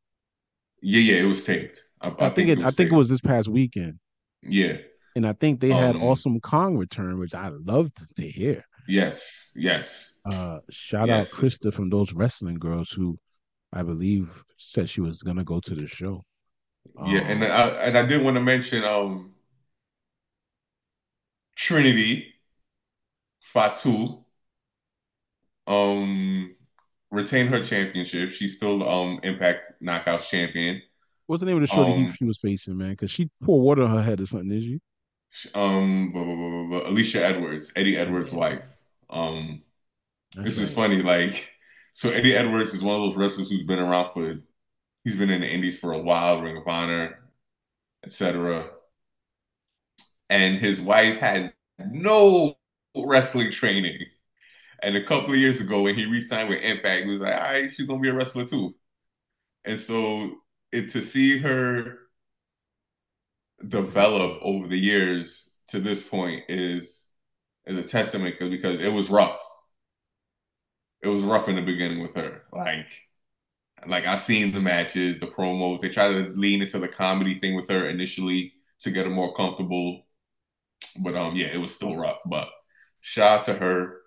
Yeah, 0.80 1.00
yeah, 1.00 1.22
it 1.22 1.26
was 1.26 1.42
taped. 1.44 1.82
I, 2.18 2.26
I, 2.26 2.30
think 2.30 2.48
it. 2.48 2.58
I 2.60 2.70
think 2.70 2.92
it 2.92 2.96
was 2.96 3.08
this 3.08 3.20
past 3.20 3.48
weekend, 3.48 3.98
Yeah. 4.42 4.78
and 5.14 5.26
I 5.26 5.32
think 5.32 5.60
they 5.60 5.70
had 5.70 5.96
Um, 5.96 6.02
Awesome 6.02 6.40
Kong 6.40 6.76
return, 6.76 7.18
which 7.18 7.34
I 7.34 7.48
loved 7.48 7.96
to 8.16 8.28
hear. 8.28 8.62
Yes. 8.88 9.52
Yes. 9.56 10.18
Uh, 10.24 10.58
shout 10.70 11.08
Yes. 11.08 11.32
out 11.34 11.40
Krista 11.40 11.72
from 11.72 11.90
those 11.90 12.12
wrestling 12.12 12.58
girls 12.58 12.90
who 12.90 13.18
I 13.72 13.82
believe 13.82 14.30
said 14.58 14.88
she 14.88 15.00
was 15.00 15.22
gonna 15.22 15.44
go 15.44 15.60
to 15.60 15.74
the 15.74 15.86
show. 15.88 16.24
Yeah, 17.06 17.20
and 17.20 17.42
Um, 17.42 17.50
I 17.50 17.68
and 17.86 17.98
I 17.98 18.06
did 18.06 18.22
want 18.22 18.36
to 18.36 18.40
mention 18.40 18.84
um 18.84 19.34
Trinity 21.56 22.34
Fatu 23.40 24.24
um 25.66 26.54
retained 27.10 27.48
her 27.50 27.62
championship. 27.62 28.30
She's 28.30 28.56
still 28.56 28.88
um 28.88 29.20
Impact 29.24 29.82
Knockouts 29.82 30.28
champion. 30.28 30.82
What's 31.26 31.40
the 31.40 31.46
name 31.46 31.56
of 31.56 31.62
the 31.62 31.66
shorty 31.66 31.92
he- 31.92 32.06
um, 32.08 32.12
she 32.12 32.24
was 32.24 32.38
facing, 32.38 32.76
man? 32.78 32.90
Because 32.90 33.10
she 33.10 33.30
poured 33.42 33.62
water 33.64 33.84
on 33.84 33.94
her 33.94 34.02
head 34.02 34.20
or 34.20 34.26
something, 34.26 34.48
did 34.48 34.62
she? 34.64 34.80
Um, 35.54 36.12
blah, 36.12 36.24
blah, 36.24 36.34
blah, 36.80 36.90
Alicia 36.90 37.24
Edwards, 37.24 37.72
Eddie 37.76 37.96
Edwards' 37.96 38.32
wife. 38.32 38.64
Um, 39.10 39.62
That's 40.34 40.48
this 40.48 40.58
is 40.58 40.70
funny. 40.72 41.02
Like, 41.02 41.52
so 41.94 42.10
Eddie 42.10 42.34
Edwards 42.36 42.74
is 42.74 42.82
one 42.82 42.96
of 42.96 43.02
those 43.02 43.16
wrestlers 43.16 43.50
who's 43.50 43.64
been 43.64 43.78
around 43.78 44.12
for. 44.12 44.36
He's 45.04 45.16
been 45.16 45.30
in 45.30 45.40
the 45.42 45.48
Indies 45.52 45.78
for 45.78 45.92
a 45.92 45.98
while, 46.00 46.42
Ring 46.42 46.56
of 46.56 46.66
Honor, 46.68 47.20
etc. 48.04 48.70
And 50.30 50.58
his 50.58 50.80
wife 50.80 51.18
had 51.18 51.54
no 51.78 52.56
wrestling 52.96 53.52
training. 53.52 53.98
And 54.82 54.96
a 54.96 55.04
couple 55.04 55.32
of 55.34 55.40
years 55.40 55.60
ago, 55.60 55.82
when 55.82 55.94
he 55.96 56.06
re-signed 56.06 56.48
with 56.50 56.62
Impact, 56.62 57.04
he 57.04 57.10
was 57.10 57.20
like, 57.20 57.34
"All 57.34 57.40
right, 57.40 57.72
she's 57.72 57.86
gonna 57.86 58.00
be 58.00 58.08
a 58.10 58.14
wrestler 58.14 58.46
too." 58.46 58.76
And 59.64 59.78
so, 59.78 60.42
it 60.72 60.90
to 60.90 61.02
see 61.02 61.38
her 61.38 61.98
develop 63.68 64.38
over 64.42 64.66
the 64.66 64.78
years 64.78 65.50
to 65.68 65.80
this 65.80 66.02
point 66.02 66.44
is 66.48 67.06
is 67.66 67.78
a 67.78 67.82
testament 67.82 68.38
'cause- 68.38 68.50
because 68.50 68.80
it 68.80 68.92
was 68.92 69.10
rough. 69.10 69.40
It 71.02 71.08
was 71.08 71.22
rough 71.22 71.48
in 71.48 71.56
the 71.56 71.62
beginning 71.62 72.00
with 72.00 72.14
her. 72.16 72.42
Like, 72.52 73.08
like 73.86 74.06
I've 74.06 74.20
seen 74.22 74.52
the 74.52 74.60
matches, 74.60 75.18
the 75.18 75.26
promos. 75.26 75.80
They 75.80 75.88
try 75.88 76.08
to 76.08 76.30
lean 76.36 76.62
into 76.62 76.78
the 76.78 76.88
comedy 76.88 77.38
thing 77.40 77.54
with 77.54 77.68
her 77.70 77.88
initially 77.88 78.54
to 78.80 78.90
get 78.90 79.06
her 79.06 79.12
more 79.12 79.34
comfortable. 79.34 80.06
But 80.98 81.16
um, 81.16 81.36
yeah, 81.36 81.48
it 81.48 81.60
was 81.60 81.74
still 81.74 81.96
rough. 81.96 82.20
But 82.26 82.48
shout 83.00 83.40
out 83.40 83.44
to 83.46 83.54
her. 83.54 84.02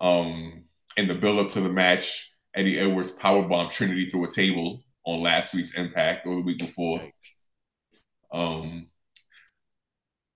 Um, 0.00 0.64
in 0.96 1.08
the 1.08 1.14
build 1.14 1.38
up 1.38 1.50
to 1.50 1.60
the 1.60 1.70
match, 1.72 2.32
Eddie 2.54 2.78
Edwards 2.78 3.12
powerbomb 3.12 3.70
Trinity 3.70 4.10
through 4.10 4.26
a 4.26 4.30
table 4.30 4.82
on 5.04 5.22
last 5.22 5.54
week's 5.54 5.74
Impact 5.74 6.26
or 6.26 6.36
the 6.36 6.40
week 6.42 6.58
before. 6.58 7.02
Um, 8.32 8.86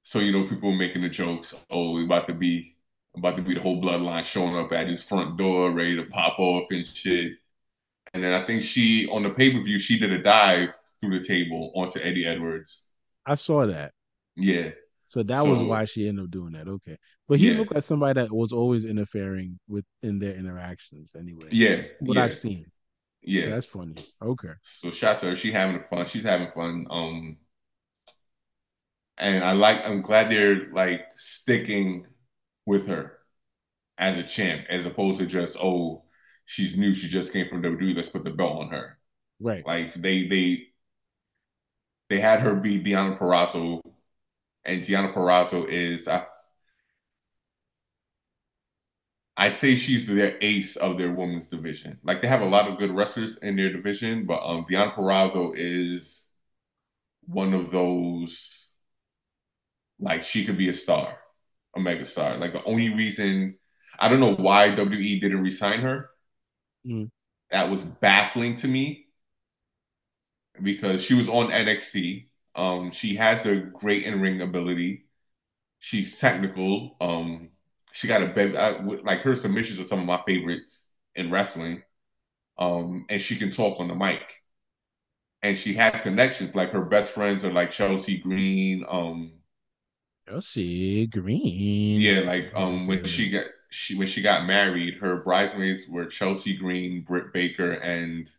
so 0.03 0.19
you 0.21 0.33
know, 0.33 0.47
people 0.47 0.71
were 0.71 0.77
making 0.77 1.03
the 1.03 1.09
jokes, 1.09 1.55
oh, 1.71 1.93
we 1.93 2.05
about 2.05 2.27
to 2.29 2.35
be 2.35 2.77
about 3.17 3.37
to 3.37 3.43
be 3.43 3.55
the 3.55 3.61
whole 3.61 3.81
bloodline 3.81 4.25
showing 4.25 4.57
up 4.57 4.73
at 4.73 4.89
his 4.89 5.03
front 5.03 5.37
door, 5.39 5.71
ready 5.71 5.97
to 5.97 6.05
pop 6.05 6.39
off 6.39 6.65
and 6.71 6.87
shit. 6.87 7.33
And 8.13 8.23
then 8.23 8.33
I 8.33 8.47
think 8.47 8.63
she 8.63 9.09
on 9.09 9.23
the 9.23 9.31
pay-per-view, 9.31 9.79
she 9.79 9.99
did 9.99 10.13
a 10.13 10.23
dive 10.23 10.71
through 11.01 11.19
the 11.19 11.25
table 11.25 11.73
onto 11.75 11.99
Eddie 12.01 12.27
Edwards. 12.27 12.89
I 13.25 13.35
saw 13.35 13.67
that. 13.67 13.93
Yeah. 14.37 14.71
So 15.09 15.23
that 15.23 15.47
was 15.47 15.63
why 15.63 15.85
she 15.85 16.09
ended 16.09 16.25
up 16.25 16.31
doing 16.31 16.53
that. 16.53 16.69
Okay, 16.69 16.99
but 17.29 17.39
he 17.39 17.51
Yeah. 17.51 17.59
looked 17.59 17.75
like 17.75 17.85
somebody 17.85 18.21
that 18.21 18.33
was 18.33 18.53
always 18.53 18.85
interfering 18.85 19.59
with 19.69 19.85
in 20.03 20.19
their 20.19 20.35
interactions. 20.35 21.13
Anyway, 21.19 21.49
Yeah. 21.51 21.83
what 22.01 22.17
yeah. 22.17 22.25
I've 22.25 22.35
seen. 22.35 22.67
Yeah. 23.27 23.51
That's 23.51 23.67
funny. 23.67 23.99
Okay, 24.23 24.55
So 24.63 24.91
shout 24.91 25.17
out 25.17 25.21
to 25.21 25.27
her. 25.31 25.37
She 25.37 25.53
having 25.53 25.83
fun. 25.85 26.07
She's 26.07 26.25
having 26.25 26.51
fun. 26.53 26.87
Um, 26.91 27.39
and 29.19 29.45
I 29.45 29.53
like. 29.53 29.85
I'm 29.85 30.03
glad 30.03 30.31
they're 30.31 30.71
like 30.73 31.07
sticking 31.15 32.07
with 32.67 32.89
her 32.89 33.19
as 33.99 34.17
a 34.19 34.25
champ, 34.25 34.67
as 34.71 34.87
opposed 34.87 35.19
to 35.21 35.27
just 35.27 35.57
oh, 35.61 36.05
she's 36.47 36.79
new. 36.79 36.95
She 36.95 37.09
just 37.09 37.33
came 37.33 37.49
from 37.49 37.63
WWE. 37.63 37.95
Let's 37.97 38.09
put 38.11 38.25
the 38.25 38.31
belt 38.31 38.59
on 38.63 38.71
her. 38.71 38.99
right. 39.41 39.67
Like 39.67 39.95
they 39.95 40.29
they 40.29 40.69
they 42.09 42.21
had 42.21 42.41
her 42.41 42.55
beat 42.57 42.85
Deanna 42.85 43.19
Purrazzo, 43.19 43.81
and 44.65 44.83
Deanna 44.83 45.15
Purrazzo 45.15 45.69
is 45.69 46.09
I 46.09 46.27
I'd 49.37 49.55
say 49.55 49.77
she's 49.77 50.07
their 50.07 50.37
ace 50.41 50.77
of 50.77 50.99
their 50.99 51.13
women's 51.13 51.47
division. 51.49 51.99
Like 52.03 52.23
they 52.23 52.29
have 52.29 52.41
a 52.43 52.47
lot 52.47 52.69
of 52.69 52.79
good 52.79 52.91
wrestlers 52.91 53.37
in 53.39 53.57
their 53.57 53.71
division, 53.73 54.27
but 54.27 54.43
um 54.43 54.65
Deanna 54.65 54.95
Purrazzo 54.95 55.53
is 55.57 56.29
one 57.27 57.55
of 57.55 57.71
those 57.71 58.71
like 59.99 60.23
she 60.23 60.45
could 60.45 60.59
be 60.59 60.69
a 60.69 60.73
star, 60.73 61.19
a 61.75 61.81
mega 61.81 62.07
star. 62.07 62.37
Like 62.37 62.53
the 62.53 62.65
only 62.65 62.91
reason 62.91 63.59
I 63.99 64.09
don't 64.09 64.21
know 64.21 64.35
why 64.35 64.75
WWE 64.75 65.21
didn't 65.21 65.43
resign 65.43 65.81
her. 65.81 66.11
Mm. 66.85 67.09
That 67.51 67.71
was 67.71 67.83
baffling 67.83 68.55
to 68.57 68.69
me 68.69 69.09
because 70.63 71.03
she 71.05 71.15
was 71.15 71.29
on 71.29 71.53
NXT. 71.53 72.29
Um, 72.55 72.91
she 72.91 73.17
has 73.17 73.47
a 73.47 73.57
great 73.61 74.05
in-ring 74.05 74.41
ability. 74.41 75.07
She's 75.81 76.19
technical. 76.21 76.97
Um, 77.01 77.51
she 77.97 78.09
got 78.09 78.23
a 78.23 78.27
bev- 78.29 78.57
I, 78.57 78.79
like 78.81 79.23
her 79.23 79.35
submissions 79.35 79.81
are 79.81 79.85
some 79.85 80.01
of 80.01 80.07
my 80.07 80.23
favorites 80.27 80.91
in 81.15 81.31
wrestling. 81.31 81.83
Um, 82.59 83.07
and 83.11 83.21
she 83.21 83.37
can 83.37 83.51
talk 83.51 83.81
on 83.81 83.89
the 83.89 83.95
mic. 83.97 84.43
And 85.43 85.57
she 85.57 85.73
has 85.75 86.03
connections. 86.03 86.55
Like 86.55 86.71
her 86.73 86.85
best 86.85 87.15
friends 87.15 87.43
are 87.45 87.53
like 87.53 87.71
Chelsea 87.71 88.19
Green. 88.19 88.85
Um, 88.89 89.33
Chelsea 90.29 91.07
Green. 91.09 92.01
yeah, 92.01 92.21
like 92.21 92.53
um, 92.55 92.87
when 92.87 93.05
she 93.05 93.31
got 93.31 93.47
she 93.71 93.97
when 93.97 94.07
she 94.07 94.23
got 94.23 94.47
married, 94.47 94.95
her 94.99 95.17
bridesmaids 95.23 95.89
were 95.89 96.07
Chelsea 96.07 96.57
Green, 96.57 97.03
Britt 97.03 97.33
Baker, 97.33 97.73
and 97.73 98.31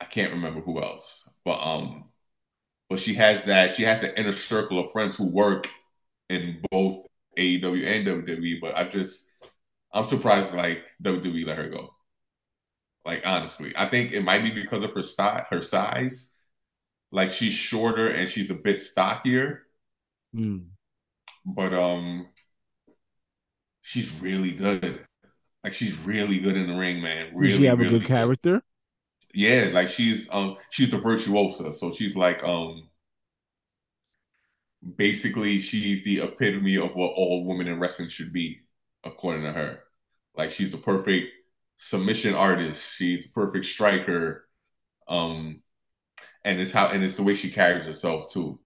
I 0.00 0.04
can't 0.04 0.32
remember 0.32 0.60
who 0.60 0.80
else. 0.82 1.28
But 1.44 1.60
um, 1.60 2.10
but 2.90 3.00
she 3.00 3.14
has 3.16 3.44
that. 3.46 3.74
She 3.74 3.84
has 3.84 4.04
an 4.04 4.14
inner 4.16 4.32
circle 4.32 4.80
of 4.80 4.92
friends 4.92 5.16
who 5.18 5.26
work 5.26 5.68
in 6.30 6.62
both 6.72 7.06
AEW 7.38 7.84
and 7.86 8.06
WWE. 8.06 8.60
But 8.60 8.76
I 8.76 8.84
just 8.84 9.28
I'm 9.92 10.04
surprised 10.04 10.54
like 10.54 10.88
WWE 11.02 11.44
let 11.46 11.58
her 11.58 11.70
go. 11.70 11.94
Like 13.04 13.26
honestly, 13.26 13.72
I 13.76 13.88
think 13.88 14.12
it 14.12 14.22
might 14.22 14.42
be 14.42 14.50
because 14.50 14.84
of 14.84 14.92
her 14.94 15.02
style, 15.02 15.46
her 15.50 15.62
size. 15.62 16.32
Like 17.12 17.30
she's 17.30 17.54
shorter 17.54 18.08
and 18.10 18.28
she's 18.30 18.50
a 18.50 18.54
bit 18.54 18.78
stockier. 18.80 19.66
Mm. 20.34 20.70
But 21.44 21.74
um, 21.74 22.28
she's 23.82 24.12
really 24.20 24.52
good. 24.52 25.04
Like 25.64 25.72
she's 25.74 25.98
really 26.00 26.38
good 26.40 26.56
in 26.56 26.68
the 26.68 26.76
ring, 26.78 27.02
man. 27.02 27.38
Does 27.40 27.52
she 27.52 27.64
Really, 27.64 27.66
have 27.66 27.80
a 27.80 27.84
good 27.84 28.04
good. 28.04 28.04
character? 28.04 28.62
Yeah, 29.34 29.70
like 29.72 29.88
she's 29.88 30.28
um 30.30 30.56
she's 30.70 30.90
the 30.90 30.98
virtuosa. 30.98 31.72
So 31.72 31.90
she's 31.92 32.16
like 32.16 32.42
um 32.44 32.88
basically 34.96 35.58
she's 35.58 36.04
the 36.04 36.20
epitome 36.20 36.76
of 36.76 36.94
what 36.94 37.12
all 37.12 37.44
women 37.44 37.68
in 37.68 37.78
wrestling 37.78 38.08
should 38.08 38.32
be, 38.32 38.60
according 39.04 39.42
to 39.42 39.52
her. 39.52 39.80
Like 40.36 40.50
she's 40.50 40.72
the 40.72 40.78
perfect 40.78 41.28
submission 41.76 42.34
artist. 42.34 42.94
She's 42.94 43.26
a 43.26 43.30
perfect 43.30 43.64
striker. 43.64 44.48
Um, 45.08 45.62
and 46.44 46.60
it's 46.60 46.72
how 46.72 46.88
and 46.88 47.02
it's 47.02 47.16
the 47.16 47.22
way 47.22 47.34
she 47.34 47.50
carries 47.50 47.86
herself 47.86 48.30
too. 48.32 48.60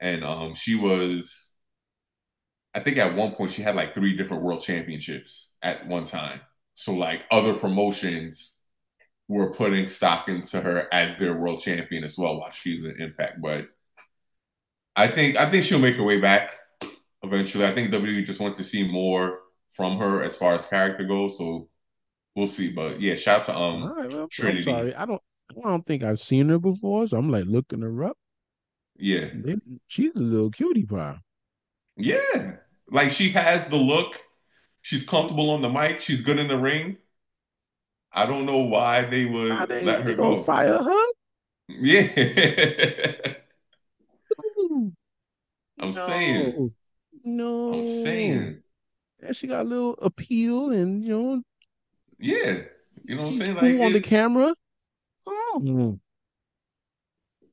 And 0.00 0.24
um, 0.24 0.54
she 0.54 0.74
was, 0.74 1.52
I 2.74 2.80
think 2.80 2.98
at 2.98 3.14
one 3.14 3.32
point 3.32 3.52
she 3.52 3.62
had 3.62 3.76
like 3.76 3.94
three 3.94 4.16
different 4.16 4.42
world 4.42 4.62
championships 4.62 5.50
at 5.62 5.86
one 5.86 6.04
time. 6.04 6.40
So 6.74 6.94
like 6.94 7.24
other 7.30 7.54
promotions 7.54 8.58
were 9.28 9.52
putting 9.52 9.88
stock 9.88 10.28
into 10.28 10.60
her 10.60 10.88
as 10.92 11.16
their 11.16 11.34
world 11.34 11.60
champion 11.60 12.04
as 12.04 12.18
well 12.18 12.38
while 12.38 12.50
she 12.50 12.76
was 12.76 12.86
in 12.86 13.00
Impact. 13.00 13.40
But 13.40 13.68
I 14.96 15.08
think 15.08 15.36
I 15.36 15.50
think 15.50 15.64
she'll 15.64 15.78
make 15.78 15.96
her 15.96 16.02
way 16.02 16.20
back 16.20 16.54
eventually. 17.22 17.64
I 17.64 17.74
think 17.74 17.92
WWE 17.92 18.24
just 18.24 18.40
wants 18.40 18.58
to 18.58 18.64
see 18.64 18.86
more 18.86 19.40
from 19.72 19.98
her 19.98 20.22
as 20.22 20.36
far 20.36 20.54
as 20.54 20.66
character 20.66 21.04
goes. 21.04 21.38
So 21.38 21.68
we'll 22.36 22.46
see. 22.46 22.72
But 22.72 23.00
yeah, 23.00 23.14
shout 23.14 23.40
out 23.40 23.44
to 23.46 23.56
um 23.56 23.84
right, 23.84 24.10
well, 24.10 24.28
I'm 24.42 24.62
sorry. 24.62 24.94
I 24.94 25.06
don't 25.06 25.22
I 25.64 25.68
don't 25.68 25.86
think 25.86 26.02
I've 26.02 26.20
seen 26.20 26.48
her 26.48 26.58
before, 26.58 27.06
so 27.06 27.16
I'm 27.16 27.30
like 27.30 27.44
looking 27.46 27.82
her 27.82 28.04
up. 28.04 28.16
Yeah. 28.96 29.28
She's 29.88 30.14
a 30.14 30.20
little 30.20 30.50
cutie 30.50 30.84
pie. 30.84 31.18
Yeah. 31.96 32.56
Like 32.90 33.10
she 33.10 33.30
has 33.30 33.66
the 33.66 33.76
look. 33.76 34.20
She's 34.82 35.02
comfortable 35.02 35.50
on 35.50 35.62
the 35.62 35.70
mic. 35.70 35.98
She's 35.98 36.20
good 36.20 36.38
in 36.38 36.48
the 36.48 36.58
ring. 36.58 36.96
I 38.12 38.26
don't 38.26 38.44
know 38.44 38.58
why 38.58 39.04
they 39.04 39.24
would 39.24 39.68
they 39.68 39.84
let 39.84 40.02
her 40.02 40.14
go. 40.14 40.42
fire 40.42 40.82
her? 40.82 41.06
Yeah. 41.68 43.22
Ooh, 45.82 45.86
I'm 45.86 45.92
saying. 45.92 46.74
No, 47.24 47.74
I'm 47.74 47.84
saying. 48.04 48.62
And 49.20 49.36
she 49.36 49.46
got 49.46 49.62
a 49.62 49.68
little 49.68 49.94
appeal, 50.02 50.70
and 50.70 51.04
you 51.04 51.10
know 51.10 51.42
Yeah. 52.18 52.62
You 53.04 53.16
know 53.16 53.22
what 53.22 53.26
I'm 53.28 53.32
she's 53.32 53.40
saying? 53.42 53.56
Like 53.56 53.76
cool 53.76 53.86
on 53.86 53.92
the 53.92 54.00
camera. 54.00 54.54
Oh, 55.26 55.98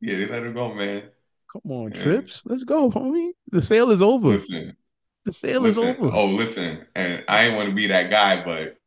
yeah, 0.01 0.17
they 0.17 0.27
let 0.27 0.43
her 0.43 0.51
go, 0.51 0.73
man. 0.73 1.03
come 1.51 1.71
on, 1.71 1.87
And 1.87 1.95
Trips. 1.95 2.41
Let's 2.45 2.63
go, 2.63 2.89
homie. 2.89 3.31
The 3.51 3.61
sale 3.61 3.91
is 3.91 4.01
over. 4.01 4.29
listen, 4.29 4.75
The 5.25 5.33
sale 5.33 5.65
is 5.65 5.77
over. 5.77 6.09
Oh, 6.15 6.25
listen. 6.25 6.85
And 6.95 7.23
I 7.27 7.45
ain't 7.45 7.55
want 7.55 7.69
to 7.69 7.75
be 7.75 7.87
that 7.87 8.09
guy, 8.09 8.43
but 8.43 8.77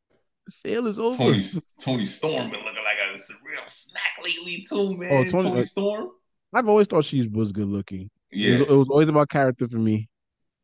The 0.47 0.53
sale 0.53 0.87
is 0.87 0.99
over. 0.99 1.17
Toni 1.17 1.43
Toni 1.81 2.07
Storm 2.07 2.51
been 2.51 2.61
looking 2.65 2.85
like 2.85 2.97
a 2.99 3.13
real 3.45 3.63
snack 3.67 4.03
lately 4.25 4.65
too, 4.69 4.77
Oh, 4.77 4.93
man. 4.95 5.27
Toni, 5.27 5.51
Toni 5.51 5.63
Storm. 5.65 6.11
I've 6.55 6.69
always 6.69 6.87
thought 6.87 7.05
she 7.05 7.27
was 7.29 7.53
good 7.53 7.67
looking. 7.69 8.11
It 8.41 8.51
was 8.51 8.61
Yeah, 8.61 8.63
it 8.63 8.71
was 8.71 8.89
always 8.89 9.09
about 9.09 9.29
character 9.31 9.69
for 9.69 9.79
me. 9.79 10.09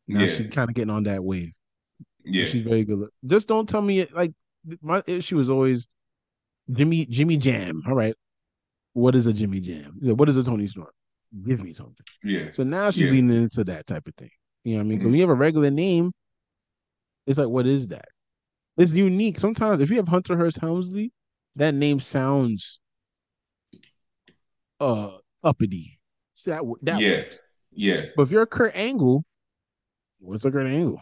Now 0.09 0.27
yeah, 0.27 0.27
she's 0.27 0.49
kind 0.49 0.71
of 0.71 0.75
getting 0.77 0.91
on 0.91 1.05
that 1.05 1.25
wave. 1.25 1.53
Yeah. 2.25 2.45
she's 2.45 2.63
very 2.63 2.85
good. 2.85 3.09
Just 3.27 3.49
don't 3.49 3.69
tell 3.69 3.83
me 3.83 4.07
like 4.13 4.33
my 4.83 5.03
issue 5.07 5.37
was 5.37 5.51
always 5.51 5.89
Jimmy 6.73 7.07
Jimmy 7.07 7.37
Jam. 7.37 7.83
All 7.89 7.95
right, 7.95 8.15
what 8.95 9.15
is 9.17 9.27
a 9.27 9.33
Jimmy 9.33 9.61
Jam? 9.61 9.99
What 10.03 10.29
is 10.29 10.37
a 10.37 10.45
Toni 10.45 10.69
Storm? 10.69 10.89
Give 11.47 11.63
me 11.63 11.73
something. 11.73 12.07
Yeah, 12.23 12.51
So 12.51 12.63
now 12.65 12.91
she's 12.91 13.09
yeah, 13.09 13.11
leaning 13.11 13.43
into 13.45 13.65
that 13.65 13.87
type 13.87 14.07
of 14.09 14.15
thing. 14.17 14.31
You 14.65 14.75
know 14.75 14.79
what 14.81 14.85
I 14.85 14.89
mean? 14.89 14.99
Because 14.99 15.07
mhm, 15.07 15.13
when 15.13 15.17
you 15.17 15.23
have 15.23 15.31
a 15.31 15.35
regular 15.35 15.71
name, 15.71 16.13
it's 17.27 17.39
like, 17.39 17.49
what 17.49 17.67
is 17.67 17.89
that? 17.89 18.09
It's 18.79 18.95
unique. 18.95 19.41
Sometimes 19.41 19.83
if 19.83 19.91
you 19.91 19.97
have 19.97 20.09
Hunter 20.09 20.37
Hearst 20.37 20.59
Helmsley, 20.59 21.13
that 21.57 21.75
name 21.75 22.01
sounds 22.01 22.81
uh 24.81 25.19
uppity. 25.43 25.99
So 26.35 26.51
that 26.53 26.63
that 26.83 26.99
yeah, 26.99 27.05
works. 27.05 27.39
Yeah, 27.73 28.07
But 28.17 28.23
if 28.23 28.31
you're 28.31 28.47
Kurt 28.47 28.75
Angle, 28.75 29.25
what's 30.21 30.45
a 30.45 30.51
Kurt 30.51 30.67
Angle? 30.67 31.01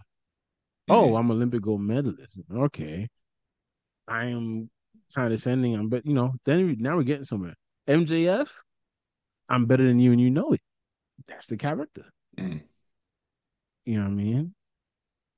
Oh, 0.89 1.13
mhm, 1.13 1.19
I'm 1.19 1.31
Olympic 1.31 1.63
gold 1.63 1.81
medalist. 1.81 2.33
Okay. 2.53 3.09
I 4.09 4.27
am 4.27 4.71
condescending. 5.15 5.75
I'm 5.75 5.89
but 5.89 6.07
you 6.07 6.15
know, 6.15 6.35
then 6.45 6.67
we- 6.67 6.77
now 6.77 6.97
we're 6.97 7.03
getting 7.03 7.25
somewhere. 7.25 7.55
MJF, 7.89 8.53
I'm 9.49 9.67
better 9.67 9.87
than 9.87 9.99
you 10.01 10.13
and 10.13 10.21
you 10.21 10.31
know 10.31 10.53
it. 10.53 10.61
That's 11.27 11.47
the 11.49 11.57
character. 11.57 12.05
mhm, 12.39 12.63
You 13.85 13.99
know 13.99 14.05
what 14.05 14.11
I 14.11 14.15
mean? 14.15 14.55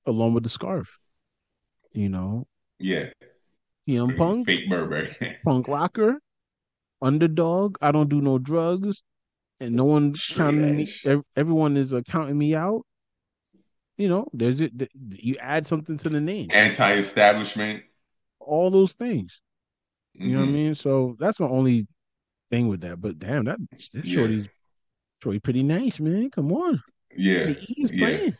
Along 0.06 0.34
with 0.34 0.42
the 0.42 0.48
scarf. 0.50 0.98
You 1.92 2.08
know, 2.08 2.46
yeah. 2.78 3.10
CM 3.88 4.16
Punk, 4.16 4.46
fake 4.46 4.68
Burberry. 4.68 5.16
punk 5.44 5.66
rocker, 5.68 6.20
underdog. 7.00 7.76
I 7.80 7.90
don't 7.92 8.08
do 8.10 8.20
no 8.20 8.38
drugs, 8.38 9.02
and 9.60 9.74
no 9.76 9.84
one 9.84 10.20
counting 10.34 10.74
me. 10.76 10.88
Everyone 11.36 11.76
is 11.76 11.92
uh, 11.92 12.02
counting 12.08 12.38
me 12.38 12.54
out. 12.54 12.84
You 13.98 14.08
know, 14.08 14.28
there's 14.32 14.60
it. 14.60 14.72
You 14.94 15.36
add 15.38 15.66
something 15.66 15.96
to 15.98 16.08
the 16.08 16.20
name. 16.20 16.56
Anti-establishment. 16.62 17.84
All 18.40 18.70
those 18.70 18.92
things. 18.94 19.40
You 20.24 20.34
know 20.34 20.40
what 20.40 20.44
I 20.46 20.48
hmm 20.48 20.52
mean? 20.52 20.74
So 20.74 21.16
that's 21.20 21.40
my 21.40 21.48
only 21.48 21.86
thing 22.50 22.68
with 22.68 22.82
that. 22.82 23.00
But 23.00 23.18
damn, 23.18 23.44
that 23.46 23.58
this 23.92 24.06
Yeah, 24.06 24.08
shorty's 24.08 24.48
shorty 25.22 25.40
pretty 25.40 25.62
nice, 25.64 26.00
man. 26.00 26.30
Come 26.30 26.52
on, 26.52 26.82
yeah, 27.16 27.44
the 27.44 27.58
E's 27.78 27.90
yeah. 27.90 28.20
playing. 28.30 28.38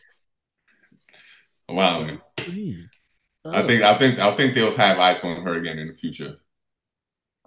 Wow, 1.69 2.01
man. 2.05 2.21
I 3.51 3.61
think 3.61 3.83
I 3.83 3.95
think 3.99 4.17
I 4.19 4.35
think 4.35 4.55
they'll 4.55 4.75
have 4.75 4.97
eyes 4.97 5.23
on 5.23 5.43
her 5.43 5.55
again 5.55 5.77
in 5.79 5.87
the 5.87 5.93
future. 5.93 6.39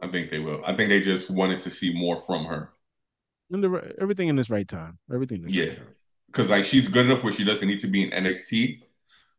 I 0.02 0.08
think 0.08 0.28
they 0.28 0.38
will. 0.38 0.62
I 0.66 0.76
think 0.76 0.90
they 0.90 1.00
just 1.00 1.30
wanted 1.30 1.62
to 1.62 1.70
see 1.70 1.94
more 1.94 2.20
from 2.20 2.44
her. 2.44 2.74
And 3.52 3.62
the, 3.62 3.94
everything 4.00 4.28
in 4.28 4.36
this 4.36 4.50
right 4.50 4.66
time. 4.66 4.98
Everything 5.12 5.44
in 5.44 5.54
right 5.54 5.64
Yeah, 5.64 5.74
because 6.26 6.50
like 6.50 6.64
she's 6.64 6.88
good 6.88 7.06
enough 7.06 7.24
where 7.24 7.32
she 7.32 7.44
doesn't 7.44 7.66
need 7.66 7.80
to 7.80 7.88
be 7.88 8.02
in 8.04 8.12
NXT, 8.12 8.82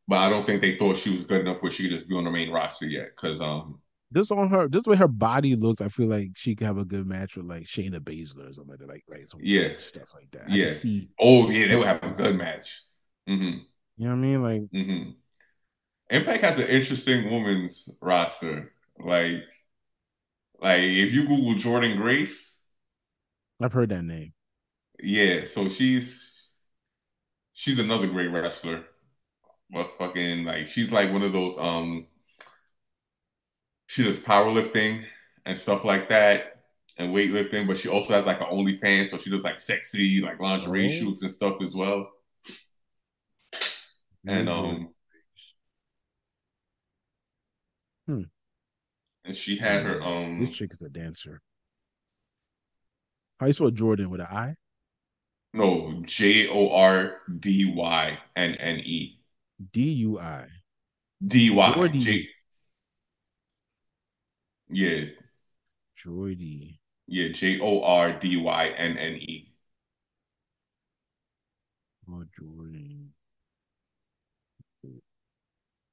but 0.07 0.17
I 0.17 0.29
don't 0.29 0.45
think 0.45 0.61
they 0.61 0.77
thought 0.77 0.97
she 0.97 1.09
was 1.11 1.23
good 1.23 1.41
enough 1.41 1.61
where 1.61 1.71
she 1.71 1.83
could 1.83 1.91
just 1.91 2.09
be 2.09 2.15
on 2.15 2.25
the 2.25 2.31
main 2.31 2.51
roster 2.51 2.87
yet. 2.87 3.11
Because 3.15 3.39
um, 3.41 3.79
This 4.11 4.29
on 4.31 4.49
her, 4.49 4.67
this 4.69 4.85
way 4.85 4.95
her 4.95 5.07
body 5.07 5.55
looks. 5.55 5.81
I 5.81 5.87
feel 5.89 6.07
like 6.07 6.31
she 6.35 6.55
could 6.55 6.67
have 6.67 6.77
a 6.77 6.85
good 6.85 7.07
match 7.07 7.35
with 7.35 7.47
like 7.47 7.63
Shayna 7.63 7.99
Baszler 7.99 8.49
or 8.49 8.53
something 8.53 8.69
like 8.71 8.79
that, 8.79 8.87
like 8.89 9.03
like 9.09 9.27
some 9.27 9.41
yeah, 9.41 9.69
stuff 9.75 10.09
like 10.13 10.29
that. 10.31 10.51
I 10.61 10.67
yeah. 10.67 10.67
see. 10.67 11.09
Oh 11.19 11.49
yeah, 11.49 11.67
they 11.67 11.75
would 11.75 11.87
have 11.87 12.03
a 12.03 12.11
good 12.11 12.35
match. 12.37 12.83
hmm 13.27 13.59
You 13.97 14.05
know 14.05 14.11
what 14.11 14.17
I 14.17 14.21
mean? 14.21 14.43
Like 14.43 14.61
hmm 14.71 15.13
Impact 16.09 16.43
has 16.43 16.59
an 16.59 16.67
interesting 16.67 17.25
women's 17.31 17.89
roster. 18.01 18.73
Like 18.99 19.43
like 20.59 20.81
if 20.81 21.13
you 21.13 21.27
Google 21.27 21.53
Jordynne 21.55 21.97
Grace, 21.97 22.52
I've 23.63 23.73
heard 23.73 23.89
that 23.89 24.03
name. 24.03 24.33
yeah, 24.99 25.45
so 25.45 25.67
she's 25.69 26.31
she's 27.53 27.79
another 27.79 28.07
great 28.07 28.27
wrestler. 28.27 28.85
But 29.71 29.97
fucking 29.97 30.45
like 30.45 30.67
she's 30.67 30.91
like 30.91 31.11
one 31.11 31.23
of 31.23 31.33
those 31.33 31.57
um 31.57 32.07
she 33.87 34.03
does 34.03 34.19
powerlifting 34.19 35.05
and 35.45 35.57
stuff 35.57 35.83
like 35.85 36.09
that 36.09 36.63
and 36.97 37.13
weightlifting, 37.13 37.67
but 37.67 37.77
she 37.77 37.89
also 37.89 38.13
has 38.13 38.25
like 38.25 38.39
an 38.41 38.47
OnlyFans, 38.47 39.07
so 39.07 39.17
she 39.17 39.29
does 39.29 39.43
like 39.43 39.59
sexy 39.59 40.21
like 40.21 40.39
lingerie 40.39 40.87
Oh, 40.87 40.89
shoots 40.89 41.21
and 41.23 41.31
stuff 41.31 41.61
as 41.61 41.75
well. 41.75 42.09
And 44.27 44.49
Jordynne. 44.49 44.49
um 44.49 44.93
Hmm. 48.07 48.23
and 49.25 49.35
she 49.35 49.57
had 49.57 49.83
her 49.83 50.01
Mm, 50.01 50.37
This 50.37 50.49
um 50.49 50.51
chick 50.51 50.73
is 50.73 50.81
a 50.81 50.89
dancer. 50.89 51.41
How 53.43 53.47
you 53.47 53.51
spell 53.53 53.71
Jordan 53.71 54.09
with 54.09 54.21
an 54.21 54.27
I? 54.27 54.55
no 55.51 56.01
J 56.05 56.47
O 56.47 56.69
R 56.71 57.17
D 57.41 57.65
Y 57.75 58.17
N 58.37 58.55
N 58.55 58.79
E 58.79 59.19
D 59.73 59.81
U 60.07 60.17
I. 60.17 60.47
D 61.27 61.49
Y. 61.49 61.89
J 61.99 62.29
yeah 64.69 65.05
Jordy. 65.95 66.79
yeah 67.07 67.27
J 67.33 67.59
O 67.59 67.83
R 67.83 68.17
D 68.17 68.37
Y 68.37 68.67
N 68.77 68.97
N 68.97 69.13
E 69.15 69.51
Oh, 72.07 72.23
Jordan. 72.39 73.13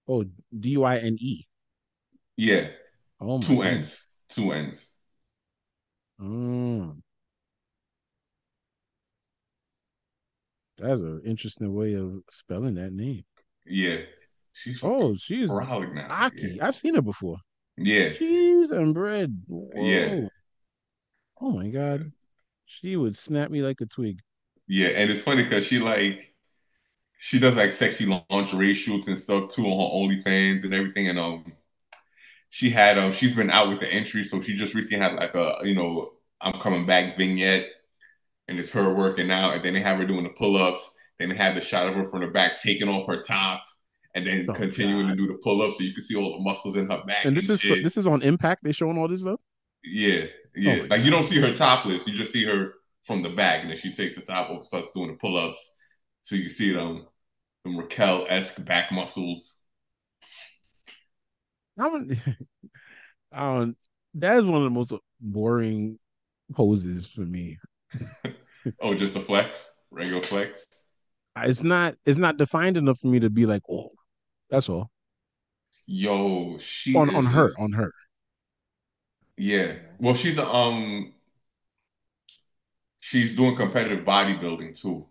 Oh, 0.06 0.24
D 0.56 0.76
I 0.84 0.98
N 0.98 1.16
E. 1.18 1.46
yeah 2.36 2.68
Oh 3.20 3.40
two 3.40 3.56
goodness. 3.56 4.06
N's 4.06 4.06
two 4.28 4.52
N's 4.52 4.92
Mm, 6.20 7.00
that's 10.80 11.00
an 11.00 11.22
interesting 11.24 11.72
way 11.74 11.94
of 11.94 12.22
spelling 12.30 12.74
that 12.74 12.92
name. 12.92 13.24
yeah 13.66 13.98
she's 14.52 14.80
Oh, 14.82 15.16
she's 15.16 15.48
now 15.48 15.60
yeah 15.60 16.06
Aki. 16.08 16.60
I've 16.60 16.76
seen 16.76 16.94
her 16.96 17.02
before. 17.02 17.38
yeah 17.76 18.12
Cheese 18.14 18.70
and 18.70 18.94
bread. 18.94 19.36
yeah 19.76 20.28
Oh 21.40 21.50
my 21.50 21.68
God. 21.68 22.12
She 22.66 22.96
would 22.96 23.16
snap 23.16 23.50
me 23.50 23.62
like 23.62 23.80
a 23.80 23.86
twig. 23.86 24.20
yeah 24.68 24.88
and 24.88 25.10
it's 25.10 25.20
funny 25.20 25.42
because 25.44 25.64
she 25.66 25.78
like 25.78 26.34
she 27.18 27.38
does 27.38 27.56
like 27.56 27.72
sexy 27.72 28.06
lingerie 28.30 28.74
shoots 28.74 29.08
and 29.08 29.18
stuff 29.18 29.50
too 29.50 29.64
on 29.66 30.08
her 30.08 30.14
OnlyFans 30.14 30.64
and 30.64 30.72
everything. 30.74 31.08
And 31.08 31.18
um, 31.18 31.52
she 32.48 32.70
had 32.70 32.98
um, 32.98 33.12
she's 33.12 33.34
been 33.34 33.50
out 33.50 33.68
with 33.68 33.80
the 33.80 33.88
entry, 33.88 34.24
so 34.24 34.40
she 34.40 34.54
just 34.54 34.74
recently 34.74 35.04
had 35.04 35.14
like 35.16 35.34
a 35.34 35.56
you 35.64 35.74
know 35.74 36.12
I'm 36.40 36.60
coming 36.60 36.86
back 36.86 37.16
vignette, 37.18 37.66
and 38.50 38.58
it's 38.58 38.72
her 38.72 38.94
working 38.94 39.30
out, 39.30 39.54
and 39.54 39.64
then 39.64 39.74
they 39.74 39.80
have 39.82 39.98
her 39.98 40.04
doing 40.06 40.24
the 40.24 40.30
pull 40.30 40.56
ups. 40.58 40.94
Then 41.18 41.30
they 41.30 41.36
have 41.36 41.54
the 41.54 41.62
shot 41.62 41.86
of 41.88 41.94
her 41.94 42.08
from 42.08 42.20
the 42.20 42.28
back 42.28 42.60
taking 42.60 42.88
off 42.90 43.06
her 43.08 43.22
top, 43.22 43.62
and 44.14 44.26
then 44.26 44.48
Oh, 44.48 44.54
continuing 44.54 45.06
God. 45.06 45.16
to 45.16 45.16
do 45.16 45.28
the 45.28 45.38
pull 45.42 45.62
ups, 45.62 45.78
so 45.78 45.84
you 45.84 45.94
can 45.94 46.02
see 46.02 46.16
all 46.16 46.32
the 46.34 46.40
muscles 46.44 46.76
in 46.76 46.90
her 46.90 47.02
back 47.06 47.24
And 47.26 47.36
and 47.36 47.36
this 47.36 47.48
is 47.48 47.60
shit. 47.60 47.82
this 47.82 47.96
is 47.96 48.06
on 48.06 48.22
Impact. 48.22 48.64
They 48.64 48.72
showing 48.72 48.98
all 48.98 49.08
this 49.08 49.20
stuff. 49.20 49.40
Yeah, 49.84 50.24
Oh 50.58 50.62
yeah. 50.62 50.82
my 50.82 50.86
Like 50.88 51.04
you 51.04 51.10
don't 51.10 51.24
see 51.24 51.40
her 51.40 51.54
topless, 51.54 52.06
you 52.06 52.14
just 52.14 52.32
see 52.32 52.44
her 52.44 52.74
from 53.04 53.22
the 53.22 53.30
back, 53.30 53.62
and 53.62 53.70
then 53.70 53.78
she 53.78 53.92
takes 53.92 54.16
the 54.16 54.22
top 54.22 54.50
off, 54.50 54.56
and 54.56 54.64
starts 54.64 54.90
doing 54.90 55.08
the 55.10 55.16
pull 55.16 55.36
ups, 55.36 55.74
so 56.22 56.36
you 56.36 56.48
see 56.48 56.72
them 56.72 57.06
them 57.64 57.78
Raquel 57.78 58.26
esque 58.28 58.64
back 58.64 58.92
muscles. 58.92 59.58
I'm, 61.78 62.10
I 63.32 63.40
don't. 63.54 63.76
That 64.14 64.38
is 64.38 64.44
one 64.44 64.58
of 64.58 64.64
the 64.64 64.70
most 64.70 64.92
boring 65.20 65.98
poses 66.52 67.06
for 67.06 67.22
me. 67.22 67.58
Oh, 68.80 68.94
just 68.94 69.16
a 69.16 69.20
flex, 69.20 69.78
regular 69.90 70.22
flex. 70.22 70.66
It's 71.36 71.62
not. 71.62 71.96
It's 72.04 72.18
not 72.18 72.36
defined 72.36 72.76
enough 72.76 73.00
for 73.00 73.08
me 73.08 73.20
to 73.20 73.30
be 73.30 73.46
like, 73.46 73.62
oh, 73.68 73.90
that's 74.50 74.68
all. 74.68 74.90
Yo, 75.86 76.56
she 76.58 76.94
On 76.94 77.10
on 77.10 77.26
her, 77.26 77.52
on 77.58 77.72
her. 77.72 77.92
Yeah. 79.36 79.76
Well, 79.98 80.14
she's 80.14 80.38
a, 80.38 80.46
um 80.46 81.12
she's 83.00 83.34
doing 83.34 83.56
competitive 83.56 84.04
bodybuilding 84.04 84.80
too. 84.80 85.06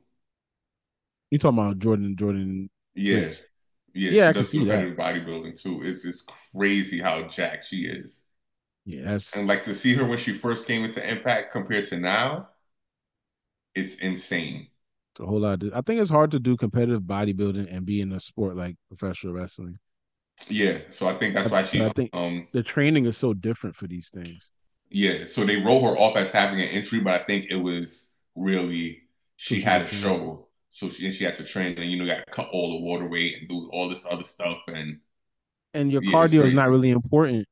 You 1.31 1.39
talking 1.39 1.57
about 1.59 1.79
Jordynne 1.79 2.15
Jordynne 2.15 2.69
Yeah, 2.93 3.31
Grace? 3.31 3.41
yeah. 3.93 4.11
Yeah, 4.11 4.13
She 4.13 4.29
I 4.29 4.33
can 4.33 4.43
does 4.43 4.51
see 4.51 4.65
that. 4.65 4.87
competitive 4.89 4.97
bodybuilding 4.97 5.61
too. 5.61 5.81
It's 5.83 6.05
it's 6.05 6.21
crazy 6.53 6.99
how 7.01 7.23
jacked 7.27 7.65
she 7.65 7.85
is. 7.85 8.23
Yes. 8.85 9.33
And 9.33 9.47
like 9.47 9.63
to 9.63 9.73
see 9.73 9.93
her 9.95 10.07
when 10.07 10.17
she 10.17 10.33
first 10.33 10.65
came 10.67 10.83
into 10.83 11.07
Impact 11.07 11.51
compared 11.51 11.85
to 11.87 11.99
now, 11.99 12.49
it's 13.75 13.95
insane. 13.95 14.67
a 15.19 15.25
whole 15.25 15.41
lot. 15.41 15.61
Of, 15.63 15.73
I 15.73 15.81
think 15.81 16.01
it's 16.01 16.09
hard 16.09 16.31
to 16.31 16.39
do 16.39 16.57
competitive 16.57 17.03
bodybuilding 17.03 17.71
and 17.73 17.85
be 17.85 18.01
in 18.01 18.11
a 18.11 18.19
sport 18.19 18.55
like 18.55 18.75
professional 18.87 19.33
wrestling. 19.33 19.77
Yeah. 20.47 20.79
So 20.89 21.07
I 21.07 21.17
think 21.17 21.35
that's 21.35 21.49
why 21.51 21.63
she. 21.63 21.83
I 21.83 21.89
think 21.89 22.13
um 22.13 22.47
the 22.53 22.63
training 22.63 23.05
is 23.05 23.17
so 23.17 23.33
different 23.33 23.75
for 23.75 23.87
these 23.87 24.09
things. 24.13 24.49
yeah. 24.89 25.25
So 25.25 25.45
they 25.45 25.57
wrote 25.57 25.81
her 25.83 25.97
off 25.97 26.15
as 26.17 26.31
having 26.31 26.59
an 26.61 26.69
injury, 26.69 26.99
but 27.01 27.13
I 27.13 27.23
think 27.25 27.45
it 27.49 27.57
was 27.57 28.11
really 28.35 29.03
she 29.35 29.55
she 29.55 29.61
had 29.61 29.83
a 29.83 29.87
show. 29.87 30.47
So 30.69 30.89
she 30.89 31.11
she 31.11 31.23
had 31.23 31.35
to 31.37 31.43
train 31.43 31.77
and 31.77 31.89
you 31.89 31.97
know 31.97 32.05
got 32.05 32.25
to 32.25 32.31
cut 32.31 32.49
all 32.49 32.71
the 32.79 32.85
water 32.85 33.07
weight 33.07 33.35
and 33.39 33.47
do 33.49 33.69
all 33.71 33.89
this 33.89 34.05
other 34.09 34.23
stuff 34.23 34.59
and 34.67 34.99
And 35.73 35.91
your 35.91 36.01
yeah, 36.01 36.03
cardio 36.03 36.45
is 36.45 36.53
not 36.53 36.69
really 36.69 36.91
important 36.91 37.47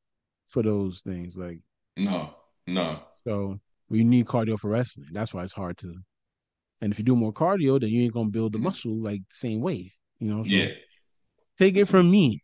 for 0.48 0.64
those 0.64 1.02
things. 1.02 1.36
Like 1.38 1.62
No, 1.98 2.34
no. 2.66 3.02
so, 3.28 3.60
you 3.90 4.04
need 4.04 4.26
cardio 4.26 4.60
for 4.60 4.70
wrestling. 4.70 5.08
That's 5.12 5.34
why 5.34 5.44
it's 5.44 5.54
hard 5.54 5.78
to. 5.80 5.96
And 6.82 6.92
if 6.92 7.00
you 7.00 7.06
do 7.06 7.16
more 7.16 7.34
cardio, 7.34 7.80
then 7.80 7.90
you 7.90 8.04
ain't 8.04 8.14
gonna 8.14 8.30
build 8.30 8.54
the 8.54 8.60
Mhm. 8.60 8.64
muscle 8.64 8.96
like 8.96 9.22
the 9.30 9.36
same 9.36 9.62
way. 9.62 9.94
You 10.20 10.28
know. 10.30 10.44
So 10.44 10.50
Yeah. 10.50 10.70
take 11.58 11.76
it 11.76 11.86
from 11.88 12.10
me. 12.10 12.44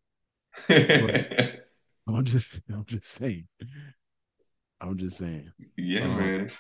I'm 0.70 2.26
just. 2.26 2.62
I'm 2.70 2.86
just 2.86 3.06
saying. 3.06 3.48
I'm 4.82 4.98
just 4.98 5.18
saying. 5.18 5.52
yeah, 5.78 6.06
Um, 6.06 6.18
man. 6.18 6.52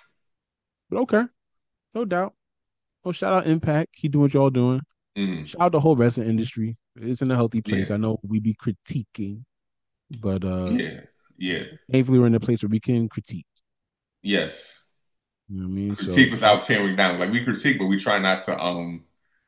but 0.89 0.99
okay, 1.01 1.23
no 1.93 2.05
doubt. 2.05 2.33
Well, 3.03 3.11
shout 3.11 3.33
out 3.33 3.47
Impact. 3.47 3.93
Keep 3.93 4.13
doing 4.13 4.21
what 4.23 4.33
y'all 4.33 4.49
doing. 4.49 4.81
Mhm. 5.17 5.45
Shout 5.45 5.61
out 5.61 5.71
the 5.73 5.79
whole 5.79 5.95
wrestling 5.95 6.29
industry. 6.29 6.77
It's 6.95 7.21
in 7.21 7.31
a 7.31 7.35
healthy 7.35 7.61
place. 7.61 7.89
Yeah, 7.89 7.95
I 7.95 7.97
know 7.97 8.19
we 8.23 8.39
be 8.39 8.55
critiquing, 8.55 9.43
but 10.21 10.45
uh 10.45 10.69
yeah, 10.71 11.01
yeah. 11.37 11.63
thankfully 11.91 12.19
we're 12.19 12.27
in 12.27 12.35
a 12.35 12.39
place 12.39 12.63
where 12.63 12.69
we 12.69 12.79
can 12.79 13.09
critique. 13.09 13.47
Yes. 14.21 14.82
You 15.49 15.57
know 15.57 15.63
what 15.67 15.71
I 15.71 15.75
mean? 15.75 15.95
Critique 15.95 16.31
So 16.31 16.31
without 16.31 16.61
tearing 16.63 16.95
down. 16.95 17.19
Like 17.19 17.31
we 17.31 17.43
critique, 17.43 17.77
but 17.79 17.87
we 17.87 17.97
try 17.97 18.19
not 18.19 18.41
to 18.43 18.59
um 18.59 19.03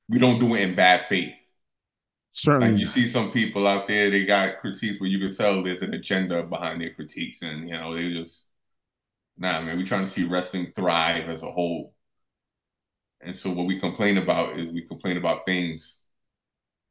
we 0.09 0.19
don't 0.19 0.39
do 0.39 0.55
it 0.55 0.61
in 0.61 0.75
bad 0.75 1.05
faith. 1.07 1.35
certainly 2.33 2.75
Like 2.75 2.77
you 2.77 2.85
see 2.85 3.05
some 3.05 3.31
people 3.31 3.67
out 3.67 3.87
there, 3.87 4.09
they 4.09 4.25
got 4.25 4.59
critiques 4.59 4.99
where 4.99 5.09
you 5.09 5.19
can 5.19 5.35
tell 5.35 5.61
there's 5.61 5.81
an 5.81 5.93
agenda 5.93 6.43
behind 6.43 6.81
their 6.81 6.93
critiques, 6.93 7.41
and 7.41 7.67
you 7.67 7.75
know, 7.75 7.93
they 7.93 8.13
just 8.13 8.49
nah 9.37 9.61
man, 9.61 9.77
we're 9.77 9.85
trying 9.85 10.05
to 10.05 10.09
see 10.09 10.25
wrestling 10.25 10.73
thrive 10.75 11.29
as 11.29 11.43
a 11.43 11.51
whole. 11.51 11.95
And 13.21 13.35
so 13.35 13.51
what 13.51 13.65
we 13.67 13.79
complain 13.79 14.17
about 14.17 14.59
is 14.59 14.69
we 14.71 14.81
complain 14.83 15.17
about 15.17 15.45
things. 15.45 16.01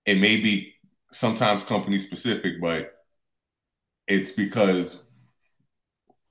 It 0.07 0.17
may 0.19 0.39
be 0.39 0.75
sometimes 1.13 1.65
company 1.65 1.99
specific, 1.99 2.61
but 2.61 2.93
it's 4.07 4.33
because 4.33 5.05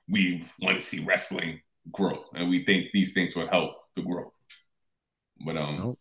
we 0.09 0.45
want 0.59 0.79
to 0.79 0.85
see 0.85 1.03
wrestling 1.03 1.61
grow 1.91 2.23
and 2.35 2.49
we 2.49 2.63
think 2.65 2.87
these 2.93 3.13
things 3.13 3.35
will 3.35 3.47
help 3.47 3.75
the 3.95 4.01
growth. 4.01 4.33
But 5.45 5.57
um 5.57 5.77
Nope. 5.77 5.99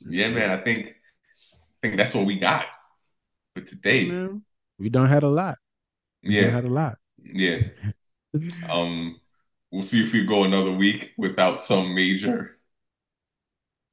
yeah, 0.00 0.28
man, 0.30 0.50
I 0.50 0.62
think 0.62 0.88
I 0.88 0.92
think 1.82 1.96
that's 1.96 2.14
what 2.14 2.26
we 2.26 2.38
got 2.38 2.66
for 3.54 3.62
today. 3.62 4.08
man. 4.08 4.42
We 4.78 4.88
done 4.88 5.08
had 5.08 5.22
a 5.22 5.28
lot. 5.28 5.58
We 6.22 6.34
Yeah, 6.34 6.50
had 6.50 6.64
a 6.64 6.68
lot. 6.68 6.98
yeah. 7.22 7.58
Um 8.68 9.20
we'll 9.70 9.82
see 9.82 10.04
if 10.04 10.12
we 10.12 10.24
go 10.24 10.44
another 10.44 10.72
week 10.72 11.12
without 11.18 11.60
some 11.60 11.94
major 11.94 12.58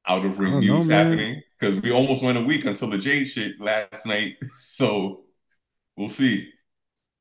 out 0.07 0.25
of 0.25 0.39
room 0.39 0.53
don't 0.53 0.65
know, 0.67 0.79
news 0.79 0.87
happening. 0.87 1.41
Because 1.59 1.79
we 1.81 1.91
almost 1.91 2.23
went 2.23 2.37
a 2.37 2.41
week 2.43 2.65
until 2.65 2.89
the 2.89 2.97
Jade 2.97 3.27
shit 3.27 3.59
last 3.59 4.05
night. 4.05 4.37
So 4.55 5.25
we'll 5.97 6.09
see. 6.09 6.49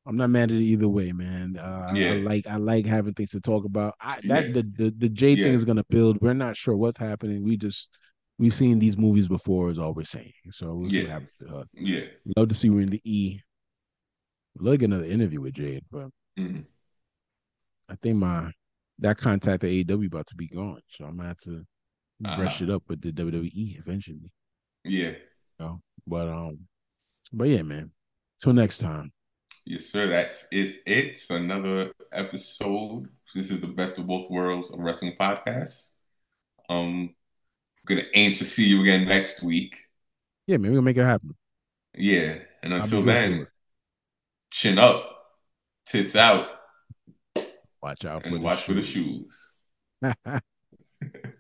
I'm 0.07 0.17
not 0.17 0.31
mad 0.31 0.51
at 0.51 0.57
it 0.57 0.63
either 0.63 0.89
way, 0.89 1.13
man. 1.13 1.57
Uh, 1.59 1.63
I, 1.91 1.91
I 1.91 1.99
Yeah, 1.99 2.13
like 2.15 2.47
I 2.47 2.57
like 2.57 2.87
having 2.87 3.15
things 3.15 3.31
to 3.31 3.41
talk 3.41 3.65
about. 3.65 3.95
I 4.01 4.19
yeah, 4.25 4.41
that 4.43 4.55
the 4.55 4.63
the, 4.85 4.91
the 4.97 5.09
J 5.09 5.37
thing 5.37 5.53
is 5.55 5.65
gonna 5.65 5.85
build. 5.91 6.19
We're 6.21 6.33
not 6.35 6.57
sure 6.57 6.77
what's 6.77 6.99
happening. 6.99 7.45
We 7.45 7.57
just 7.57 7.91
we've 8.39 8.55
seen 8.55 8.79
these 8.79 8.97
movies 8.97 9.29
before, 9.29 9.71
is 9.71 9.79
all 9.79 9.93
we're 9.93 10.05
saying. 10.05 10.33
So 10.53 10.75
we'll 10.75 10.91
see 10.91 11.03
what 11.07 11.23
yeah. 11.41 11.55
Uh, 11.55 11.65
yeah. 11.75 12.05
love 12.37 12.49
to 12.49 12.55
see 12.55 12.71
we're 12.71 12.81
in 12.81 12.91
the 12.91 13.01
E. 13.05 13.41
Love 14.59 14.75
to 14.75 14.79
get 14.79 14.85
another 14.87 15.05
interview 15.05 15.41
with 15.41 15.55
Jade, 15.55 15.85
but 15.91 16.09
Mhm. 16.39 16.65
I 17.89 17.95
think 17.97 18.17
my 18.17 18.51
that 19.01 19.19
contact 19.19 19.65
at 19.65 19.71
AEW 19.71 20.07
about 20.07 20.27
to 20.29 20.35
be 20.35 20.47
gone, 20.49 20.81
so 20.97 21.05
I'm 21.05 21.17
gonna 21.17 21.29
have 21.29 21.39
to 21.41 21.65
brush 22.21 22.63
Uh-huh. 22.63 22.65
it 22.65 22.75
up 22.75 22.83
with 22.89 23.01
the 23.03 23.13
WWE 23.13 23.79
eventually. 23.79 24.33
Yeah. 24.85 25.13
Know? 25.59 25.83
But 26.07 26.29
um, 26.29 26.59
but 27.33 27.45
yeah, 27.49 27.63
man. 27.63 27.93
Till 28.43 28.55
next 28.55 28.79
time. 28.79 29.13
Yes, 29.65 29.87
sir. 29.87 30.09
That's 30.09 30.47
is 30.51 30.83
it. 30.87 31.07
It's 31.07 31.31
another 31.31 31.93
episode. 32.13 33.09
This 33.35 33.51
is 33.51 33.61
the 33.61 33.69
best 33.69 33.99
of 33.99 34.07
both 34.07 34.31
worlds 34.31 34.71
of 34.71 34.79
wrestling 34.79 35.17
podcast. 35.21 35.89
Um, 36.69 37.15
gonna 37.87 38.03
aim 38.15 38.35
to 38.35 38.45
see 38.45 38.65
you 38.65 38.83
again 38.83 39.07
next 39.07 39.43
week. 39.43 39.77
Yeah, 40.47 40.57
man, 40.57 40.73
gonna 40.73 40.83
make 40.83 40.97
it 40.97 41.05
happen. 41.05 41.35
Yeah, 41.95 42.39
and 42.63 42.73
until 42.73 43.03
then, 43.03 43.47
chin 44.51 44.79
up, 44.79 45.09
tits 45.87 46.17
out, 46.17 46.49
Watch 47.83 48.05
out 48.05 48.25
for 48.25 48.35
and 48.35 48.43
watch 48.43 48.65
for 48.65 48.75
the 48.75 48.83
shoes. 48.83 49.55